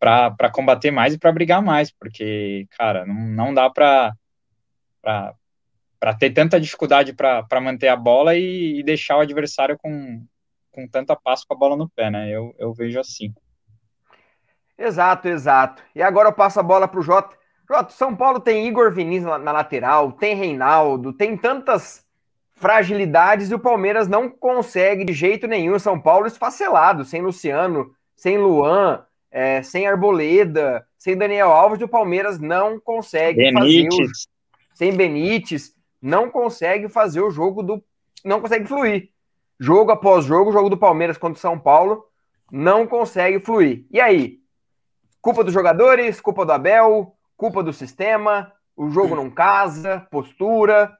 para 0.00 0.50
combater 0.52 0.90
mais 0.90 1.14
e 1.14 1.18
para 1.18 1.30
brigar 1.30 1.62
mais, 1.62 1.92
porque, 1.92 2.66
cara, 2.76 3.06
não, 3.06 3.14
não 3.14 3.54
dá 3.54 3.70
para 3.70 4.12
ter 6.18 6.30
tanta 6.30 6.60
dificuldade 6.60 7.12
para 7.12 7.60
manter 7.60 7.88
a 7.88 7.96
bola 7.96 8.36
e, 8.36 8.80
e, 8.80 8.82
deixar 8.82 9.16
o 9.16 9.20
adversário 9.20 9.76
com, 9.78 10.24
com 10.70 10.86
tanta 10.86 11.16
paz 11.16 11.44
com 11.44 11.54
a 11.54 11.56
bola 11.56 11.76
no 11.76 11.88
pé, 11.88 12.10
né? 12.10 12.30
Eu, 12.30 12.54
eu 12.58 12.72
vejo 12.72 13.00
assim. 13.00 13.32
Exato, 14.78 15.28
exato. 15.28 15.82
E 15.94 16.02
agora 16.02 16.28
eu 16.28 16.32
passo 16.32 16.60
a 16.60 16.62
bola 16.62 16.86
para 16.86 17.00
o 17.00 17.02
Jota. 17.02 17.36
Jota, 17.68 17.92
São 17.92 18.14
Paulo 18.16 18.40
tem 18.40 18.66
Igor 18.66 18.92
Vinícius 18.92 19.30
na, 19.30 19.38
na 19.38 19.52
lateral, 19.52 20.12
tem 20.12 20.34
Reinaldo, 20.34 21.12
tem 21.12 21.36
tantas 21.36 22.06
fragilidades 22.54 23.50
e 23.50 23.54
o 23.54 23.58
Palmeiras 23.58 24.08
não 24.08 24.28
consegue 24.28 25.04
de 25.04 25.12
jeito 25.12 25.46
nenhum. 25.46 25.78
São 25.78 26.00
Paulo 26.00 26.26
esfacelado, 26.26 27.04
sem 27.04 27.20
Luciano, 27.20 27.92
sem 28.16 28.38
Luan, 28.38 29.04
é, 29.30 29.62
sem 29.62 29.86
Arboleda, 29.86 30.84
sem 30.96 31.16
Daniel 31.16 31.52
Alves, 31.52 31.80
o 31.80 31.88
Palmeiras 31.88 32.40
não 32.40 32.80
consegue 32.80 33.38
Benítez. 33.38 33.94
fazer 33.94 34.02
o, 34.02 34.37
sem 34.78 34.92
Benítez, 34.92 35.74
não 36.00 36.30
consegue 36.30 36.88
fazer 36.88 37.20
o 37.20 37.32
jogo 37.32 37.64
do. 37.64 37.82
não 38.24 38.40
consegue 38.40 38.64
fluir. 38.64 39.10
Jogo 39.58 39.90
após 39.90 40.24
jogo, 40.24 40.52
jogo 40.52 40.70
do 40.70 40.76
Palmeiras 40.76 41.18
contra 41.18 41.36
o 41.36 41.40
São 41.40 41.58
Paulo 41.58 42.04
não 42.48 42.86
consegue 42.86 43.40
fluir. 43.40 43.84
E 43.90 44.00
aí? 44.00 44.38
Culpa 45.20 45.42
dos 45.42 45.52
jogadores, 45.52 46.20
culpa 46.20 46.46
do 46.46 46.52
Abel, 46.52 47.12
culpa 47.36 47.60
do 47.60 47.72
sistema, 47.72 48.52
o 48.76 48.88
jogo 48.88 49.16
não 49.16 49.28
casa, 49.28 50.06
postura. 50.12 50.96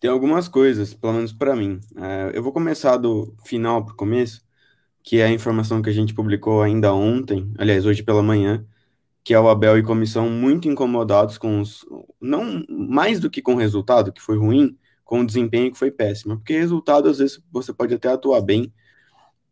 Tem 0.00 0.10
algumas 0.10 0.48
coisas, 0.48 0.94
pelo 0.94 1.12
menos 1.12 1.34
para 1.34 1.54
mim. 1.54 1.80
É, 1.98 2.30
eu 2.32 2.42
vou 2.42 2.50
começar 2.50 2.96
do 2.96 3.36
final 3.44 3.84
para 3.84 3.92
o 3.92 3.96
começo, 3.96 4.42
que 5.02 5.20
é 5.20 5.26
a 5.26 5.30
informação 5.30 5.82
que 5.82 5.90
a 5.90 5.92
gente 5.92 6.14
publicou 6.14 6.62
ainda 6.62 6.94
ontem, 6.94 7.52
aliás, 7.58 7.84
hoje 7.84 8.02
pela 8.02 8.22
manhã, 8.22 8.64
que 9.22 9.34
é 9.34 9.40
o 9.40 9.48
Abel 9.48 9.78
e 9.78 9.82
comissão 9.82 10.30
muito 10.30 10.68
incomodados 10.68 11.38
com 11.38 11.60
os. 11.60 11.84
Não 12.20 12.64
mais 12.68 13.20
do 13.20 13.30
que 13.30 13.42
com 13.42 13.54
o 13.54 13.58
resultado, 13.58 14.12
que 14.12 14.20
foi 14.20 14.38
ruim, 14.38 14.76
com 15.04 15.20
o 15.20 15.26
desempenho 15.26 15.72
que 15.72 15.78
foi 15.78 15.90
péssimo. 15.90 16.36
Porque 16.36 16.58
resultado, 16.58 17.08
às 17.08 17.18
vezes, 17.18 17.40
você 17.52 17.72
pode 17.72 17.94
até 17.94 18.08
atuar 18.08 18.40
bem 18.40 18.72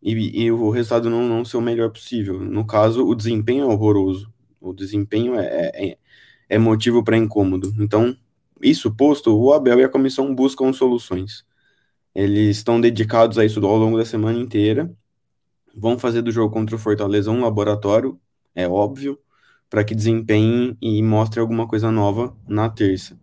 e, 0.03 0.45
e 0.45 0.53
o 0.53 0.71
resultado 0.71 1.11
não, 1.11 1.29
não 1.29 1.45
ser 1.45 1.57
o 1.57 1.61
melhor 1.63 1.91
possível. 1.91 2.41
No 2.41 2.67
caso, 2.67 3.07
o 3.07 3.15
desempenho 3.15 3.65
é 3.65 3.67
horroroso. 3.67 4.33
O 4.61 4.73
desempenho 4.73 5.35
é, 5.35 5.71
é, 5.75 5.99
é 6.49 6.59
motivo 6.59 7.03
para 7.05 7.17
incômodo. 7.17 7.73
Então, 7.79 8.17
isso 8.63 8.95
posto, 8.95 9.37
o 9.37 9.53
Abel 9.53 9.81
e 9.81 9.85
a 9.85 9.89
comissão 9.89 10.35
buscam 10.35 10.73
soluções. 10.73 11.45
Eles 12.15 12.57
estão 12.59 12.81
dedicados 12.81 13.39
a 13.39 13.45
isso 13.45 13.65
ao 13.65 13.77
longo 13.77 13.99
da 13.99 14.05
semana 14.05 14.39
inteira. 14.39 14.93
Vão 15.77 15.99
fazer 15.99 16.23
do 16.23 16.33
jogo 16.33 16.53
contra 16.53 16.75
o 16.75 16.79
Fortaleza 16.79 17.31
um 17.31 17.43
laboratório, 17.43 18.21
é 18.55 18.67
óbvio, 18.67 19.19
para 19.71 19.85
que 19.85 19.95
desempenhe 19.95 20.77
e 20.81 21.03
mostre 21.03 21.41
alguma 21.41 21.67
coisa 21.67 21.91
nova 21.91 22.37
na 22.47 22.69
terça. 22.69 23.19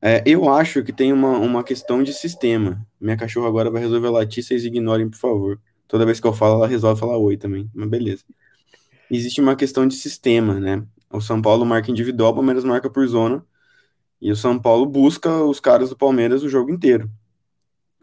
É, 0.00 0.22
eu 0.26 0.52
acho 0.52 0.82
que 0.82 0.92
tem 0.92 1.12
uma, 1.12 1.38
uma 1.38 1.64
questão 1.64 2.02
de 2.02 2.12
sistema. 2.12 2.86
Minha 3.00 3.16
cachorra 3.16 3.48
agora 3.48 3.70
vai 3.70 3.80
resolver 3.80 4.10
latir, 4.10 4.44
vocês 4.44 4.64
ignorem, 4.64 5.08
por 5.08 5.18
favor. 5.18 5.60
Toda 5.88 6.04
vez 6.04 6.20
que 6.20 6.26
eu 6.26 6.32
falo, 6.32 6.56
ela 6.56 6.66
resolve 6.66 7.00
falar 7.00 7.16
oi 7.16 7.36
também, 7.36 7.70
mas 7.74 7.88
beleza. 7.88 8.24
Existe 9.10 9.40
uma 9.40 9.56
questão 9.56 9.86
de 9.86 9.94
sistema, 9.94 10.60
né? 10.60 10.84
O 11.10 11.20
São 11.20 11.40
Paulo 11.40 11.64
marca 11.64 11.90
individual, 11.90 12.32
o 12.32 12.34
Palmeiras 12.34 12.64
marca 12.64 12.90
por 12.90 13.06
zona. 13.06 13.44
E 14.20 14.30
o 14.30 14.36
São 14.36 14.58
Paulo 14.58 14.86
busca 14.86 15.42
os 15.44 15.60
caras 15.60 15.90
do 15.90 15.96
Palmeiras 15.96 16.42
o 16.42 16.48
jogo 16.48 16.70
inteiro. 16.70 17.10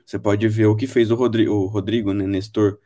Você 0.05 0.19
pode 0.19 0.47
ver 0.47 0.65
o 0.65 0.75
que 0.75 0.87
fez 0.87 1.11
o 1.11 1.15
Rodrigo, 1.15 1.53
o 1.53 1.67
Rodrigo 1.67 2.13
né, 2.13 2.25
Nestor, 2.25 2.79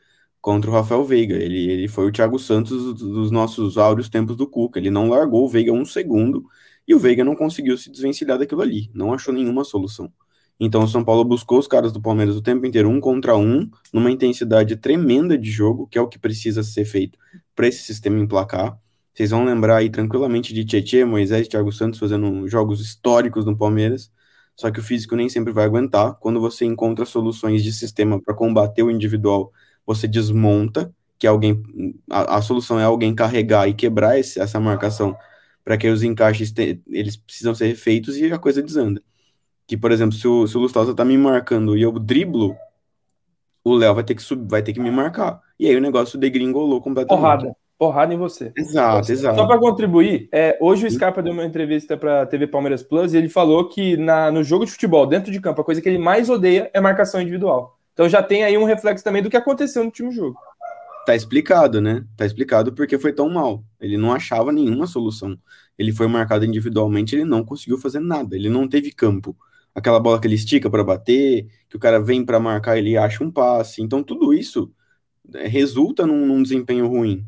contra 0.46 0.70
o 0.70 0.74
Rafael 0.76 1.04
Veiga. 1.04 1.36
Ele, 1.36 1.72
ele 1.72 1.88
foi 1.88 2.06
o 2.06 2.12
Thiago 2.12 2.38
Santos 2.38 2.94
dos 2.94 3.32
nossos 3.32 3.80
áureos 3.80 4.08
tempos 4.08 4.36
do 4.36 4.48
Cuca. 4.48 4.78
Ele 4.78 4.92
não 4.92 5.10
largou 5.10 5.44
o 5.44 5.50
Veiga 5.50 5.72
um 5.72 5.84
segundo 5.84 6.46
e 6.88 6.94
o 6.94 7.00
Veiga 7.00 7.24
não 7.24 7.36
conseguiu 7.36 7.76
se 7.76 7.90
desvencilhar 7.90 8.38
daquilo 8.38 8.62
ali. 8.62 8.92
Não 8.94 9.12
achou 9.12 9.34
nenhuma 9.34 9.64
solução. 9.64 10.14
Então 10.60 10.84
o 10.84 10.88
São 10.88 11.04
Paulo 11.04 11.26
buscou 11.26 11.58
os 11.58 11.68
caras 11.68 11.92
do 11.92 12.00
Palmeiras 12.00 12.36
o 12.36 12.44
tempo 12.44 12.64
inteiro, 12.64 12.88
um 12.88 13.00
contra 13.00 13.36
um, 13.36 13.68
numa 13.92 14.12
intensidade 14.12 14.76
tremenda 14.76 15.36
de 15.36 15.50
jogo, 15.50 15.88
que 15.88 15.98
é 15.98 16.02
o 16.02 16.08
que 16.08 16.20
precisa 16.20 16.62
ser 16.62 16.86
feito 16.86 17.18
para 17.56 17.68
esse 17.68 17.82
sistema 17.82 18.20
emplacar. 18.20 18.80
Vocês 19.16 19.32
vão 19.32 19.46
lembrar 19.46 19.78
aí 19.78 19.90
tranquilamente 19.90 20.54
de 20.54 20.64
Tietchan, 20.64 21.08
Moisés 21.08 21.48
e 21.48 21.50
Thiago 21.50 21.72
Santos 21.72 22.00
fazendo 22.00 22.48
jogos 22.48 22.82
históricos 22.82 23.46
no 23.46 23.58
Palmeiras. 23.58 24.12
Só 24.56 24.70
que 24.70 24.80
o 24.80 24.84
físico 24.84 25.16
nem 25.16 25.28
sempre 25.28 25.52
vai 25.52 25.66
aguentar. 25.66 26.14
Quando 26.20 26.40
você 26.40 26.66
encontra 26.66 27.04
soluções 27.04 27.64
de 27.64 27.74
sistema 27.74 28.22
para 28.22 28.36
combater 28.36 28.84
o 28.84 28.92
individual, 28.92 29.52
você 29.86 30.08
desmonta, 30.08 30.94
que 31.18 31.28
alguém 31.28 31.64
a, 32.10 32.38
a 32.38 32.42
solução 32.42 32.80
é 32.80 32.84
alguém 32.84 33.16
carregar 33.16 33.68
e 33.68 33.74
quebrar 33.74 34.20
esse, 34.20 34.40
essa 34.40 34.60
marcação 34.60 35.16
para 35.64 35.78
que 35.78 35.88
os 35.88 36.04
encaixes 36.04 36.52
te, 36.52 36.82
eles 36.88 37.16
precisam 37.18 37.56
ser 37.56 37.76
feitos 37.76 38.18
e 38.18 38.32
a 38.32 38.38
coisa 38.38 38.62
desanda. 38.62 39.02
Que, 39.68 39.76
por 39.76 39.92
exemplo, 39.92 40.16
se 40.16 40.28
o, 40.28 40.46
se 40.46 40.56
o 40.58 40.60
Lustosa 40.62 40.94
tá 40.94 41.04
me 41.04 41.18
marcando 41.18 41.76
e 41.76 41.82
eu 41.82 41.92
driblo, 41.98 42.56
o 43.64 43.74
Léo 43.74 43.96
vai 43.96 44.04
ter 44.04 44.14
que 44.14 44.22
subir, 44.22 44.48
vai 44.48 44.62
ter 44.62 44.74
que 44.74 44.80
me 44.80 44.92
marcar. 44.92 45.42
E 45.60 45.68
aí 45.68 45.76
o 45.76 45.82
negócio 45.82 46.20
degringolou 46.20 46.82
completamente. 46.82 47.20
Porrada 47.20 47.56
porrada 47.78 48.14
em 48.14 48.18
você. 48.18 48.52
Exato, 48.56 49.12
exato. 49.12 49.38
Só 49.38 49.46
para 49.46 49.60
contribuir, 49.60 50.30
é, 50.32 50.58
hoje 50.62 50.88
o 50.88 50.92
Scarpa 50.92 51.22
deu 51.22 51.34
uma 51.34 51.46
entrevista 51.46 51.98
para 51.98 52.22
a 52.22 52.26
TV 52.26 52.48
Palmeiras 52.48 52.82
Plus 52.82 53.14
e 53.14 53.18
ele 53.18 53.30
falou 53.30 53.68
que 53.68 53.98
na, 53.98 54.32
no 54.32 54.44
jogo 54.44 54.66
de 54.66 54.72
futebol, 54.72 55.06
dentro 55.06 55.32
de 55.32 55.42
campo, 55.42 55.62
a 55.62 55.66
coisa 55.66 55.82
que 55.82 55.90
ele 55.90 55.98
mais 55.98 56.30
odeia 56.30 56.70
é 56.74 56.80
marcação 56.80 57.22
individual. 57.22 57.78
Então 57.96 58.10
já 58.10 58.22
tem 58.22 58.44
aí 58.44 58.58
um 58.58 58.66
reflexo 58.66 59.04
também 59.04 59.24
do 59.24 59.30
que 59.30 59.38
aconteceu 59.38 59.82
no 59.82 59.88
último 59.88 60.12
jogo. 60.12 60.38
Tá 61.06 61.16
explicado, 61.16 61.80
né? 61.80 62.06
Tá 62.18 62.26
explicado 62.26 62.74
porque 62.74 63.00
foi 63.00 63.14
tão 63.14 63.30
mal. 63.30 63.64
Ele 63.80 63.98
não 63.98 64.12
achava 64.12 64.52
nenhuma 64.52 64.86
solução. 64.86 65.40
Ele 65.78 65.94
foi 65.94 66.06
marcado 66.08 66.44
individualmente, 66.44 67.16
ele 67.16 67.24
não 67.24 67.46
conseguiu 67.46 67.78
fazer 67.78 68.02
nada. 68.02 68.36
Ele 68.36 68.50
não 68.50 68.68
teve 68.68 68.92
campo. 68.92 69.38
Aquela 69.74 70.00
bola 70.00 70.20
que 70.20 70.28
ele 70.28 70.36
estica 70.36 70.70
para 70.70 70.84
bater, 70.84 71.48
que 71.70 71.78
o 71.78 71.80
cara 71.80 72.02
vem 72.02 72.26
para 72.26 72.38
marcar, 72.38 72.78
ele 72.78 72.98
acha 72.98 73.24
um 73.24 73.32
passe. 73.32 73.82
Então 73.82 74.04
tudo 74.04 74.34
isso 74.34 74.70
é, 75.34 75.48
resulta 75.48 76.06
num, 76.06 76.26
num 76.26 76.44
desempenho 76.44 76.88
ruim. 76.88 77.26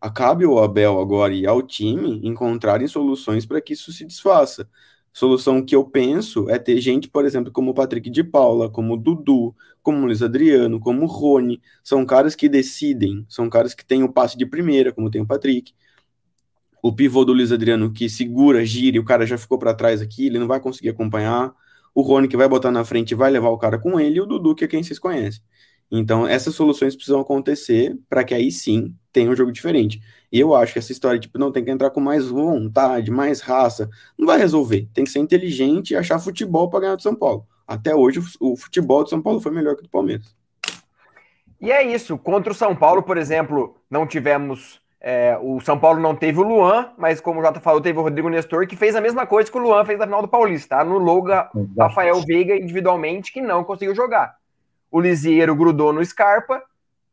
Acabe 0.00 0.44
o 0.44 0.58
Abel 0.58 0.98
agora 0.98 1.32
e 1.32 1.46
ao 1.46 1.62
time 1.62 2.20
encontrarem 2.24 2.88
soluções 2.88 3.46
para 3.46 3.60
que 3.60 3.74
isso 3.74 3.92
se 3.92 4.04
desfaça. 4.04 4.68
Solução 5.12 5.64
que 5.64 5.74
eu 5.74 5.84
penso 5.84 6.48
é 6.48 6.58
ter 6.58 6.80
gente, 6.80 7.08
por 7.08 7.24
exemplo, 7.24 7.52
como 7.52 7.72
o 7.72 7.74
Patrick 7.74 8.08
de 8.08 8.24
Paula, 8.24 8.70
como 8.70 8.94
o 8.94 8.96
Dudu, 8.96 9.54
como 9.82 10.02
o 10.02 10.06
Luiz 10.06 10.22
Adriano, 10.22 10.80
como 10.80 11.02
o 11.02 11.06
Rony. 11.06 11.60
São 11.82 12.04
caras 12.04 12.34
que 12.34 12.48
decidem, 12.48 13.24
são 13.28 13.48
caras 13.48 13.74
que 13.74 13.84
têm 13.84 14.02
o 14.02 14.12
passe 14.12 14.36
de 14.36 14.46
primeira, 14.46 14.92
como 14.92 15.10
tem 15.10 15.20
o 15.20 15.26
Patrick. 15.26 15.72
O 16.82 16.92
pivô 16.94 17.24
do 17.24 17.32
Luiz 17.32 17.52
Adriano 17.52 17.92
que 17.92 18.08
segura, 18.08 18.64
gira 18.64 18.96
e 18.96 19.00
o 19.00 19.04
cara 19.04 19.26
já 19.26 19.36
ficou 19.36 19.58
para 19.58 19.74
trás 19.74 20.00
aqui, 20.00 20.26
ele 20.26 20.38
não 20.38 20.46
vai 20.46 20.60
conseguir 20.60 20.90
acompanhar. 20.90 21.52
O 21.94 22.02
Rony 22.02 22.28
que 22.28 22.36
vai 22.36 22.48
botar 22.48 22.70
na 22.70 22.84
frente 22.84 23.14
vai 23.14 23.30
levar 23.30 23.50
o 23.50 23.58
cara 23.58 23.78
com 23.78 23.98
ele, 24.00 24.16
e 24.18 24.20
o 24.20 24.26
Dudu, 24.26 24.54
que 24.54 24.64
é 24.64 24.68
quem 24.68 24.82
vocês 24.82 24.98
conhecem. 24.98 25.42
Então, 25.90 26.26
essas 26.26 26.54
soluções 26.54 26.94
precisam 26.94 27.20
acontecer 27.20 27.98
para 28.08 28.22
que 28.22 28.32
aí 28.32 28.52
sim 28.52 28.94
tenha 29.12 29.28
um 29.30 29.34
jogo 29.34 29.50
diferente. 29.50 30.00
E 30.30 30.38
eu 30.38 30.54
acho 30.54 30.72
que 30.72 30.78
essa 30.78 30.92
história, 30.92 31.18
tipo, 31.18 31.36
não 31.36 31.50
tem 31.50 31.64
que 31.64 31.70
entrar 31.70 31.90
com 31.90 32.00
mais 32.00 32.28
vontade, 32.28 33.10
mais 33.10 33.40
raça, 33.40 33.90
não 34.16 34.26
vai 34.26 34.38
resolver. 34.38 34.88
Tem 34.94 35.04
que 35.04 35.10
ser 35.10 35.18
inteligente 35.18 35.90
e 35.90 35.96
achar 35.96 36.20
futebol 36.20 36.70
para 36.70 36.80
ganhar 36.80 36.96
do 36.96 37.02
São 37.02 37.14
Paulo. 37.14 37.44
Até 37.70 37.94
hoje, 37.94 38.20
o 38.40 38.56
futebol 38.56 39.04
do 39.04 39.10
São 39.10 39.22
Paulo 39.22 39.40
foi 39.40 39.52
melhor 39.52 39.74
que 39.74 39.80
o 39.80 39.84
do 39.84 39.90
Palmeiras. 39.90 40.34
E 41.60 41.70
é 41.70 41.82
isso. 41.82 42.18
Contra 42.18 42.52
o 42.52 42.54
São 42.54 42.74
Paulo, 42.74 43.02
por 43.02 43.16
exemplo, 43.16 43.76
não 43.88 44.06
tivemos. 44.06 44.80
É, 45.00 45.38
o 45.40 45.60
São 45.60 45.78
Paulo 45.78 45.98
não 46.00 46.14
teve 46.14 46.38
o 46.40 46.42
Luan, 46.42 46.92
mas 46.98 47.20
como 47.20 47.40
o 47.40 47.42
Jota 47.42 47.60
falou, 47.60 47.80
teve 47.80 47.98
o 47.98 48.02
Rodrigo 48.02 48.28
Nestor, 48.28 48.66
que 48.66 48.76
fez 48.76 48.94
a 48.94 49.00
mesma 49.00 49.26
coisa 49.26 49.50
que 49.50 49.56
o 49.56 49.60
Luan 49.60 49.84
fez 49.84 49.98
na 49.98 50.04
final 50.04 50.20
do 50.20 50.28
Paulista. 50.28 50.76
Anulou 50.76 51.24
o 51.24 51.78
Rafael 51.78 52.20
Veiga 52.26 52.54
individualmente, 52.54 53.32
que 53.32 53.40
não 53.40 53.64
conseguiu 53.64 53.94
jogar 53.94 54.40
o 54.90 55.00
Lisieiro 55.00 55.54
grudou 55.54 55.92
no 55.92 56.04
Scarpa, 56.04 56.62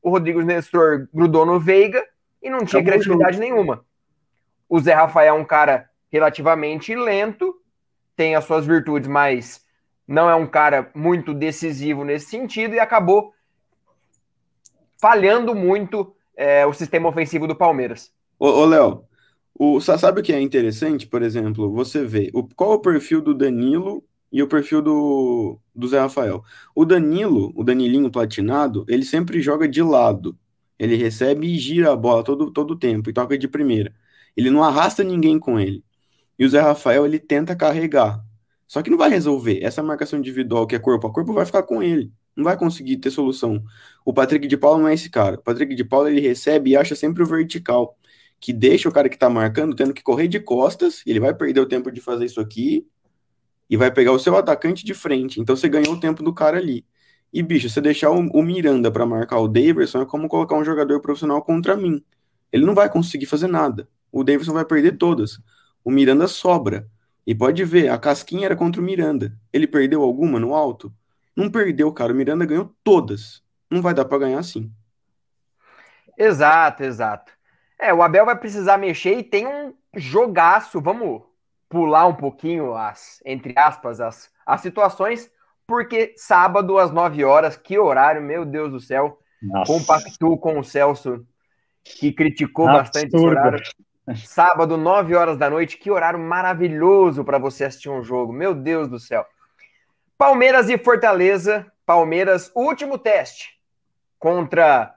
o 0.01 0.09
Rodrigo 0.09 0.41
Nestor 0.41 1.07
grudou 1.13 1.45
no 1.45 1.59
Veiga 1.59 2.03
e 2.41 2.49
não 2.49 2.65
tinha 2.65 2.83
criatividade 2.83 3.39
nenhuma. 3.39 3.85
O 4.67 4.79
Zé 4.79 4.93
Rafael 4.93 5.35
é 5.35 5.39
um 5.39 5.45
cara 5.45 5.89
relativamente 6.11 6.95
lento, 6.95 7.53
tem 8.15 8.35
as 8.35 8.45
suas 8.45 8.65
virtudes, 8.65 9.07
mas 9.07 9.61
não 10.07 10.29
é 10.29 10.35
um 10.35 10.47
cara 10.47 10.89
muito 10.95 11.33
decisivo 11.33 12.03
nesse 12.03 12.27
sentido 12.27 12.75
e 12.75 12.79
acabou 12.79 13.33
falhando 14.99 15.53
muito 15.53 16.15
é, 16.35 16.65
o 16.65 16.73
sistema 16.73 17.09
ofensivo 17.09 17.47
do 17.47 17.55
Palmeiras. 17.55 18.11
Ô, 18.39 18.65
Léo, 18.65 19.03
o, 19.53 19.79
sabe 19.81 20.21
o 20.21 20.23
que 20.23 20.31
é 20.31 20.39
interessante, 20.39 21.07
por 21.07 21.21
exemplo? 21.21 21.71
Você 21.73 22.05
vê 22.05 22.29
o, 22.33 22.43
qual 22.43 22.73
é 22.73 22.75
o 22.75 22.79
perfil 22.79 23.21
do 23.21 23.33
Danilo 23.33 24.03
e 24.31 24.43
o 24.43 24.47
perfil 24.47 24.81
do, 24.81 25.59
do 25.73 25.87
Zé 25.87 25.99
Rafael. 25.99 26.43
O 26.75 26.85
Danilo, 26.85 27.51
o 27.55 27.63
Danilinho 27.63 28.11
platinado, 28.11 28.85
ele 28.87 29.03
sempre 29.03 29.41
joga 29.41 29.67
de 29.67 29.81
lado. 29.81 30.37
Ele 30.77 30.95
recebe 30.95 31.47
e 31.47 31.57
gira 31.57 31.91
a 31.91 31.95
bola 31.95 32.23
todo, 32.23 32.51
todo 32.51 32.71
o 32.71 32.77
tempo 32.77 33.09
e 33.09 33.13
toca 33.13 33.37
de 33.37 33.47
primeira. 33.47 33.93
Ele 34.35 34.51
não 34.51 34.63
arrasta 34.63 35.03
ninguém 35.03 35.39
com 35.39 35.59
ele. 35.59 35.83
E 36.37 36.45
o 36.45 36.49
Zé 36.49 36.61
Rafael, 36.61 37.05
ele 37.05 37.17
tenta 37.17 37.55
carregar. 37.55 38.23
Só 38.67 38.81
que 38.81 38.89
não 38.89 38.97
vai 38.97 39.09
resolver. 39.09 39.63
Essa 39.63 39.81
marcação 39.81 40.19
individual 40.19 40.67
que 40.67 40.75
é 40.75 40.79
corpo 40.79 41.07
a 41.07 41.13
corpo 41.13 41.33
vai 41.33 41.45
ficar 41.45 41.63
com 41.63 41.81
ele. 41.81 42.11
Não 42.35 42.43
vai 42.43 42.57
conseguir 42.57 42.97
ter 42.97 43.09
solução. 43.11 43.63
O 44.05 44.13
Patrick 44.13 44.47
de 44.47 44.57
Paula 44.57 44.79
não 44.79 44.87
é 44.87 44.93
esse 44.93 45.09
cara. 45.09 45.35
O 45.35 45.41
Patrick 45.41 45.73
de 45.73 45.83
Paula, 45.83 46.11
ele 46.11 46.21
recebe 46.21 46.71
e 46.71 46.75
acha 46.77 46.95
sempre 46.95 47.23
o 47.23 47.25
vertical 47.25 47.97
que 48.39 48.53
deixa 48.53 48.87
o 48.87 48.91
cara 48.91 49.09
que 49.09 49.15
está 49.15 49.29
marcando 49.29 49.75
tendo 49.75 49.93
que 49.93 50.03
correr 50.03 50.27
de 50.27 50.39
costas, 50.39 51.01
ele 51.05 51.19
vai 51.19 51.33
perder 51.33 51.59
o 51.59 51.65
tempo 51.65 51.91
de 51.91 51.99
fazer 51.99 52.25
isso 52.25 52.39
aqui 52.39 52.87
e 53.69 53.75
vai 53.75 53.91
pegar 53.91 54.11
o 54.11 54.19
seu 54.19 54.35
atacante 54.37 54.85
de 54.85 54.93
frente. 54.93 55.39
Então 55.41 55.55
você 55.55 55.67
ganhou 55.67 55.93
o 55.93 55.99
tempo 55.99 56.23
do 56.23 56.33
cara 56.33 56.57
ali. 56.57 56.85
E, 57.33 57.43
bicho, 57.43 57.69
você 57.69 57.81
deixar 57.81 58.11
o, 58.11 58.19
o 58.19 58.41
Miranda 58.41 58.91
para 58.91 59.05
marcar 59.05 59.39
o 59.39 59.47
Davidson 59.47 60.01
é 60.01 60.05
como 60.05 60.29
colocar 60.29 60.55
um 60.55 60.63
jogador 60.63 61.01
profissional 61.01 61.41
contra 61.41 61.75
mim. 61.75 62.01
Ele 62.51 62.65
não 62.65 62.73
vai 62.73 62.89
conseguir 62.89 63.25
fazer 63.25 63.47
nada. 63.47 63.89
O 64.11 64.23
Davidson 64.23 64.53
vai 64.53 64.63
perder 64.63 64.97
todas. 64.97 65.39
O 65.83 65.91
Miranda 65.91 66.27
sobra. 66.27 66.87
E 67.27 67.35
pode 67.35 67.65
ver, 67.65 67.89
a 67.89 67.97
casquinha 67.97 68.45
era 68.45 68.55
contra 68.55 68.81
o 68.81 68.83
Miranda. 68.83 69.37
Ele 69.51 69.67
perdeu 69.67 70.01
alguma 70.01 70.39
no 70.39 70.55
alto? 70.55 70.93
Não 71.35 71.51
perdeu, 71.51 71.91
cara. 71.91 72.13
O 72.13 72.15
Miranda 72.15 72.45
ganhou 72.45 72.73
todas. 72.81 73.43
Não 73.69 73.81
vai 73.81 73.93
dar 73.93 74.05
para 74.05 74.19
ganhar 74.19 74.39
assim. 74.39 74.71
Exato, 76.17 76.83
exato. 76.83 77.33
É, 77.77 77.93
o 77.93 78.01
Abel 78.01 78.25
vai 78.25 78.39
precisar 78.39 78.77
mexer 78.77 79.17
e 79.17 79.23
tem 79.23 79.45
um 79.45 79.73
jogaço. 79.93 80.79
Vamos 80.79 81.21
pular 81.67 82.07
um 82.07 82.15
pouquinho 82.15 82.73
as, 82.73 83.21
entre 83.25 83.53
aspas, 83.57 83.99
as, 83.99 84.31
as 84.45 84.61
situações, 84.61 85.29
porque 85.67 86.13
sábado 86.15 86.79
às 86.79 86.91
9 86.91 87.25
horas, 87.25 87.57
que 87.57 87.77
horário, 87.77 88.21
meu 88.21 88.45
Deus 88.45 88.71
do 88.71 88.79
céu. 88.79 89.19
Nossa. 89.41 89.73
Compactou 89.73 90.37
com 90.37 90.57
o 90.57 90.63
Celso, 90.63 91.27
que 91.83 92.13
criticou 92.13 92.69
Absurdo. 92.69 92.83
bastante 92.83 93.15
esse 93.15 93.25
horário. 93.25 93.63
Sábado, 94.15 94.77
9 94.77 95.15
horas 95.15 95.37
da 95.37 95.49
noite, 95.49 95.77
que 95.77 95.91
horário 95.91 96.17
maravilhoso 96.17 97.25
para 97.25 97.37
você 97.37 97.65
assistir 97.65 97.89
um 97.89 98.01
jogo. 98.01 98.31
Meu 98.31 98.53
Deus 98.53 98.87
do 98.87 98.99
céu. 98.99 99.25
Palmeiras 100.17 100.69
e 100.69 100.77
Fortaleza. 100.77 101.69
Palmeiras, 101.85 102.51
último 102.55 102.97
teste 102.97 103.57
contra 104.17 104.93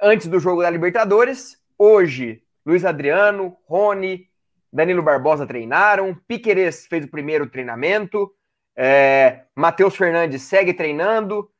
antes 0.00 0.28
do 0.28 0.38
jogo 0.38 0.62
da 0.62 0.70
Libertadores. 0.70 1.56
Hoje, 1.76 2.42
Luiz 2.64 2.84
Adriano, 2.84 3.56
Rony, 3.66 4.28
Danilo 4.72 5.02
Barbosa 5.02 5.46
treinaram, 5.46 6.14
Piquerez 6.26 6.86
fez 6.86 7.04
o 7.04 7.10
primeiro 7.10 7.48
treinamento, 7.48 8.32
é, 8.74 9.42
Matheus 9.54 9.94
Fernandes 9.94 10.42
segue 10.42 10.72
treinando, 10.72 11.50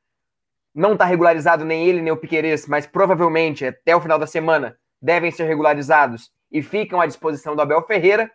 não 0.75 0.95
está 0.95 1.05
regularizado 1.05 1.65
nem 1.65 1.87
ele 1.87 2.01
nem 2.01 2.13
o 2.13 2.17
Piquerez, 2.17 2.67
mas 2.67 2.87
provavelmente 2.87 3.67
até 3.67 3.95
o 3.95 4.01
final 4.01 4.19
da 4.19 4.27
semana 4.27 4.79
devem 5.01 5.31
ser 5.31 5.45
regularizados 5.45 6.31
e 6.53 6.63
ficam 6.63 7.01
à 7.01 7.07
disposição 7.07 7.57
do 7.57 7.63
Abel 7.63 7.83
Ferreira. 7.87 8.31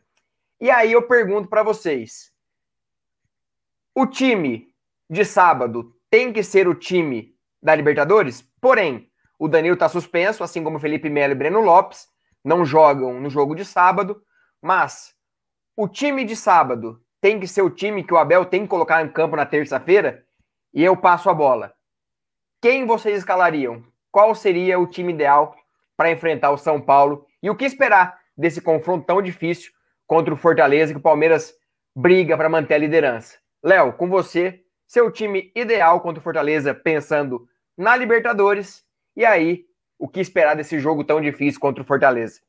E 0.59 0.71
aí 0.71 0.91
eu 0.91 1.03
pergunto 1.03 1.47
para 1.47 1.61
vocês: 1.61 2.33
o 3.93 4.07
time 4.07 4.73
de 5.09 5.23
sábado 5.23 5.93
tem 6.09 6.33
que 6.33 6.41
ser 6.41 6.67
o 6.67 6.73
time 6.75 7.35
da 7.61 7.75
Libertadores? 7.75 8.41
Porém, 8.59 9.09
o 9.37 9.47
Danilo 9.47 9.75
está 9.75 9.87
suspenso, 9.87 10.43
assim 10.43 10.63
como 10.63 10.79
Felipe 10.79 11.09
Melo 11.09 11.33
e 11.33 11.35
Breno 11.35 11.61
Lopes, 11.61 12.07
não 12.43 12.65
jogam 12.65 13.19
no 13.19 13.29
jogo 13.29 13.53
de 13.53 13.63
sábado, 13.63 14.21
mas 14.61 15.13
o 15.75 15.87
time 15.87 16.25
de 16.25 16.35
sábado 16.35 16.99
tem 17.21 17.39
que 17.39 17.47
ser 17.47 17.61
o 17.61 17.69
time 17.69 18.03
que 18.03 18.13
o 18.13 18.17
Abel 18.17 18.45
tem 18.45 18.63
que 18.63 18.67
colocar 18.67 19.03
em 19.03 19.09
campo 19.09 19.35
na 19.35 19.45
terça-feira 19.45 20.25
e 20.73 20.83
eu 20.83 20.97
passo 20.97 21.29
a 21.29 21.33
bola. 21.33 21.73
Quem 22.61 22.87
vocês 22.87 23.19
escalariam? 23.19 23.83
Qual 24.11 24.33
seria 24.33 24.79
o 24.79 24.87
time 24.87 25.13
ideal 25.13 25.55
para 25.95 26.11
enfrentar 26.11 26.49
o 26.49 26.57
São 26.57 26.81
Paulo? 26.81 27.26
E 27.41 27.49
o 27.49 27.55
que 27.55 27.65
esperar 27.65 28.19
desse 28.37 28.61
confronto 28.61 29.05
tão 29.05 29.21
difícil 29.21 29.71
contra 30.05 30.33
o 30.33 30.37
Fortaleza 30.37 30.93
que 30.93 30.99
o 30.99 31.03
Palmeiras 31.03 31.53
briga 31.95 32.37
para 32.37 32.49
manter 32.49 32.75
a 32.75 32.79
liderança? 32.79 33.37
Léo, 33.63 33.93
com 33.93 34.09
você, 34.09 34.61
seu 34.87 35.11
time 35.11 35.51
ideal 35.55 36.01
contra 36.01 36.19
o 36.19 36.23
Fortaleza 36.23 36.73
pensando 36.73 37.47
na 37.77 37.95
Libertadores 37.95 38.87
e 39.17 39.25
aí, 39.25 39.65
o 39.97 40.07
que 40.07 40.19
esperar 40.19 40.55
desse 40.55 40.79
jogo 40.79 41.03
tão 41.03 41.19
difícil 41.19 41.59
contra 41.59 41.81
o 41.81 41.85
Fortaleza? 41.85 42.39